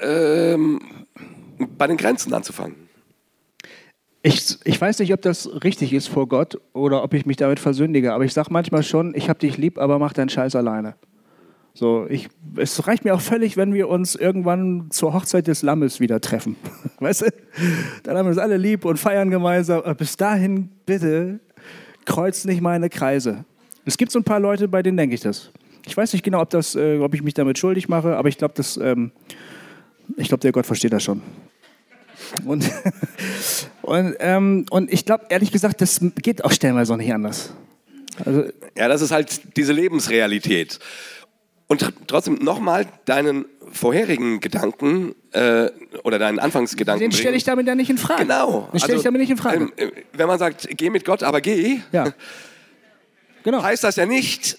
ähm, 0.00 0.80
bei 1.78 1.86
den 1.86 1.96
Grenzen 1.96 2.32
anzufangen. 2.32 2.76
Ich, 4.22 4.56
ich 4.64 4.80
weiß 4.80 5.00
nicht, 5.00 5.12
ob 5.12 5.20
das 5.20 5.62
richtig 5.64 5.92
ist 5.92 6.08
vor 6.08 6.28
Gott 6.28 6.58
oder 6.72 7.02
ob 7.02 7.12
ich 7.12 7.26
mich 7.26 7.36
damit 7.36 7.60
versündige, 7.60 8.14
aber 8.14 8.24
ich 8.24 8.32
sage 8.32 8.48
manchmal 8.50 8.82
schon, 8.82 9.14
ich 9.14 9.28
habe 9.28 9.38
dich 9.38 9.58
lieb, 9.58 9.78
aber 9.78 9.98
mach 9.98 10.14
deinen 10.14 10.30
Scheiß 10.30 10.56
alleine. 10.56 10.94
So, 11.74 12.06
ich, 12.08 12.28
es 12.56 12.86
reicht 12.86 13.04
mir 13.04 13.14
auch 13.14 13.20
völlig, 13.20 13.56
wenn 13.56 13.74
wir 13.74 13.88
uns 13.88 14.14
irgendwann 14.14 14.86
zur 14.90 15.12
Hochzeit 15.12 15.48
des 15.48 15.62
Lammes 15.62 15.98
wieder 15.98 16.20
treffen. 16.20 16.56
Weißt 17.00 17.22
du? 17.22 17.26
Dann 18.04 18.16
haben 18.16 18.26
wir 18.26 18.30
uns 18.30 18.38
alle 18.38 18.56
lieb 18.56 18.84
und 18.84 18.96
feiern 18.96 19.28
gemeinsam. 19.28 19.82
Bis 19.96 20.16
dahin, 20.16 20.70
bitte, 20.86 21.40
kreuz 22.04 22.44
nicht 22.44 22.60
meine 22.60 22.88
Kreise. 22.88 23.44
Es 23.84 23.98
gibt 23.98 24.12
so 24.12 24.20
ein 24.20 24.24
paar 24.24 24.40
Leute, 24.40 24.68
bei 24.68 24.82
denen 24.82 24.96
denke 24.96 25.16
ich 25.16 25.20
das. 25.20 25.50
Ich 25.84 25.96
weiß 25.96 26.12
nicht 26.12 26.22
genau, 26.22 26.40
ob, 26.40 26.50
das, 26.50 26.76
äh, 26.76 26.98
ob 26.98 27.12
ich 27.12 27.22
mich 27.22 27.34
damit 27.34 27.58
schuldig 27.58 27.88
mache, 27.88 28.16
aber 28.16 28.28
ich 28.28 28.38
glaube, 28.38 28.54
das, 28.56 28.76
ähm, 28.76 29.10
ich 30.16 30.28
glaube, 30.28 30.40
der 30.40 30.52
Gott 30.52 30.66
versteht 30.66 30.92
das 30.92 31.02
schon. 31.02 31.22
Und, 32.44 32.70
und, 33.82 34.16
ähm, 34.18 34.66
und 34.70 34.92
ich 34.92 35.04
glaube, 35.04 35.26
ehrlich 35.28 35.52
gesagt, 35.52 35.80
das 35.80 36.00
geht 36.22 36.44
auch 36.44 36.52
stellenweise 36.52 36.92
auch 36.92 36.98
nicht 36.98 37.12
anders. 37.12 37.52
Also, 38.24 38.44
ja, 38.76 38.88
das 38.88 39.02
ist 39.02 39.10
halt 39.10 39.56
diese 39.56 39.72
Lebensrealität. 39.72 40.78
Und 41.66 41.92
trotzdem 42.06 42.34
nochmal 42.34 42.86
deinen 43.06 43.46
vorherigen 43.72 44.40
Gedanken 44.40 45.14
äh, 45.32 45.70
oder 46.04 46.18
deinen 46.18 46.38
Anfangsgedanken. 46.38 47.00
Den 47.00 47.12
stelle 47.12 47.36
ich 47.36 47.44
damit 47.44 47.66
ja 47.66 47.74
nicht 47.74 47.90
in 47.90 47.98
Frage. 47.98 48.22
Genau. 48.22 48.68
Den 48.72 48.78
stelle 48.78 48.94
also, 48.94 48.96
ich 49.00 49.04
damit 49.04 49.20
nicht 49.20 49.30
in 49.30 49.36
Frage. 49.36 49.72
Ähm, 49.76 49.92
wenn 50.12 50.28
man 50.28 50.38
sagt, 50.38 50.68
geh 50.70 50.90
mit 50.90 51.04
Gott, 51.04 51.22
aber 51.22 51.40
geh, 51.40 51.80
ja. 51.90 52.12
genau. 53.42 53.62
heißt 53.62 53.82
das 53.82 53.96
ja 53.96 54.06
nicht, 54.06 54.58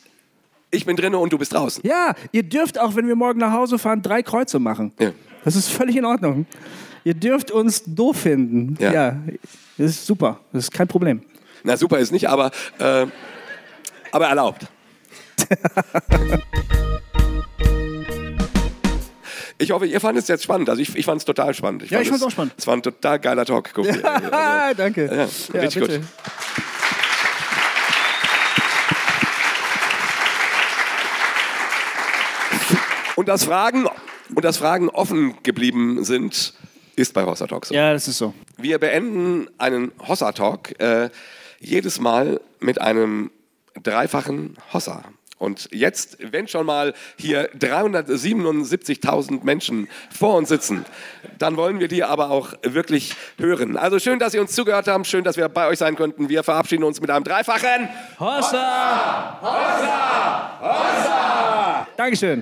ich 0.71 0.85
bin 0.85 0.97
drinnen 0.97 1.15
und 1.15 1.31
du 1.31 1.37
bist 1.37 1.53
draußen. 1.53 1.83
Ja, 1.85 2.15
ihr 2.31 2.43
dürft 2.43 2.79
auch, 2.79 2.95
wenn 2.95 3.07
wir 3.07 3.15
morgen 3.15 3.39
nach 3.39 3.53
Hause 3.53 3.79
fahren, 3.79 4.01
drei 4.01 4.21
Kreuze 4.21 4.59
machen. 4.59 4.91
Ja. 4.99 5.11
Das 5.45 5.55
ist 5.55 5.69
völlig 5.69 5.95
in 5.95 6.05
Ordnung. 6.05 6.47
Ihr 7.03 7.13
dürft 7.13 7.51
uns 7.51 7.83
doof 7.85 8.17
finden. 8.17 8.75
Ja. 8.79 8.91
ja. 8.91 9.19
Das 9.77 9.91
ist 9.91 10.05
super. 10.07 10.39
Das 10.51 10.65
ist 10.65 10.71
kein 10.71 10.87
Problem. 10.87 11.21
Na, 11.63 11.77
super 11.77 11.99
ist 11.99 12.11
nicht, 12.11 12.27
aber, 12.27 12.51
äh, 12.79 13.05
aber 14.11 14.27
erlaubt. 14.27 14.67
Ich 19.57 19.71
hoffe, 19.71 19.85
ihr 19.85 20.01
fandet 20.01 20.23
es 20.23 20.27
jetzt 20.27 20.43
spannend. 20.43 20.69
Also 20.69 20.81
ich, 20.81 20.93
ich 20.97 21.05
fand 21.05 21.19
es 21.19 21.25
total 21.25 21.53
spannend. 21.53 21.83
Ich 21.83 21.89
ja, 21.89 21.99
fand 21.99 22.03
ich 22.03 22.09
fand 22.09 22.21
es 22.21 22.27
auch 22.27 22.31
spannend. 22.31 22.53
Es 22.57 22.67
war 22.67 22.75
ein 22.75 22.83
total 22.83 23.19
geiler 23.19 23.45
Talk. 23.45 23.73
Guck, 23.73 23.85
ja, 24.03 24.03
also, 24.03 24.77
danke. 24.77 25.05
Ja, 25.05 25.61
richtig 25.61 25.81
bitte. 25.81 25.99
gut. 25.99 26.07
Und 33.15 33.29
das 33.29 33.45
Fragen 33.45 33.87
und 34.33 34.43
dass 34.43 34.57
Fragen 34.57 34.89
offen 34.89 35.35
geblieben 35.43 36.03
sind, 36.03 36.53
ist 36.95 37.13
bei 37.13 37.25
Hossa 37.25 37.47
Talk 37.47 37.65
so. 37.65 37.75
Ja, 37.75 37.93
das 37.93 38.07
ist 38.07 38.17
so. 38.17 38.33
Wir 38.57 38.79
beenden 38.79 39.47
einen 39.57 39.91
Hossa 40.07 40.31
Talk 40.31 40.79
äh, 40.79 41.09
jedes 41.59 41.99
Mal 41.99 42.39
mit 42.59 42.79
einem 42.81 43.31
dreifachen 43.83 44.55
Hossa. 44.73 45.03
Und 45.37 45.67
jetzt, 45.73 46.17
wenn 46.31 46.47
schon 46.47 46.65
mal 46.65 46.93
hier 47.17 47.51
377.000 47.55 49.43
Menschen 49.43 49.89
vor 50.09 50.35
uns 50.35 50.47
sitzen, 50.47 50.85
dann 51.37 51.57
wollen 51.57 51.81
wir 51.81 51.89
die 51.89 52.05
aber 52.05 52.31
auch 52.31 52.53
wirklich 52.63 53.13
hören. 53.37 53.75
Also 53.75 53.99
schön, 53.99 54.17
dass 54.17 54.31
Sie 54.31 54.39
uns 54.39 54.53
zugehört 54.53 54.87
haben, 54.87 55.03
schön, 55.03 55.25
dass 55.25 55.35
wir 55.35 55.49
bei 55.49 55.67
euch 55.67 55.79
sein 55.79 55.97
konnten. 55.97 56.29
Wir 56.29 56.43
verabschieden 56.43 56.85
uns 56.85 57.01
mit 57.01 57.09
einem 57.09 57.25
dreifachen 57.25 57.89
Hossa! 58.17 59.41
Hossa! 59.41 60.59
Hossa! 60.61 61.87
Dankeschön. 61.97 62.41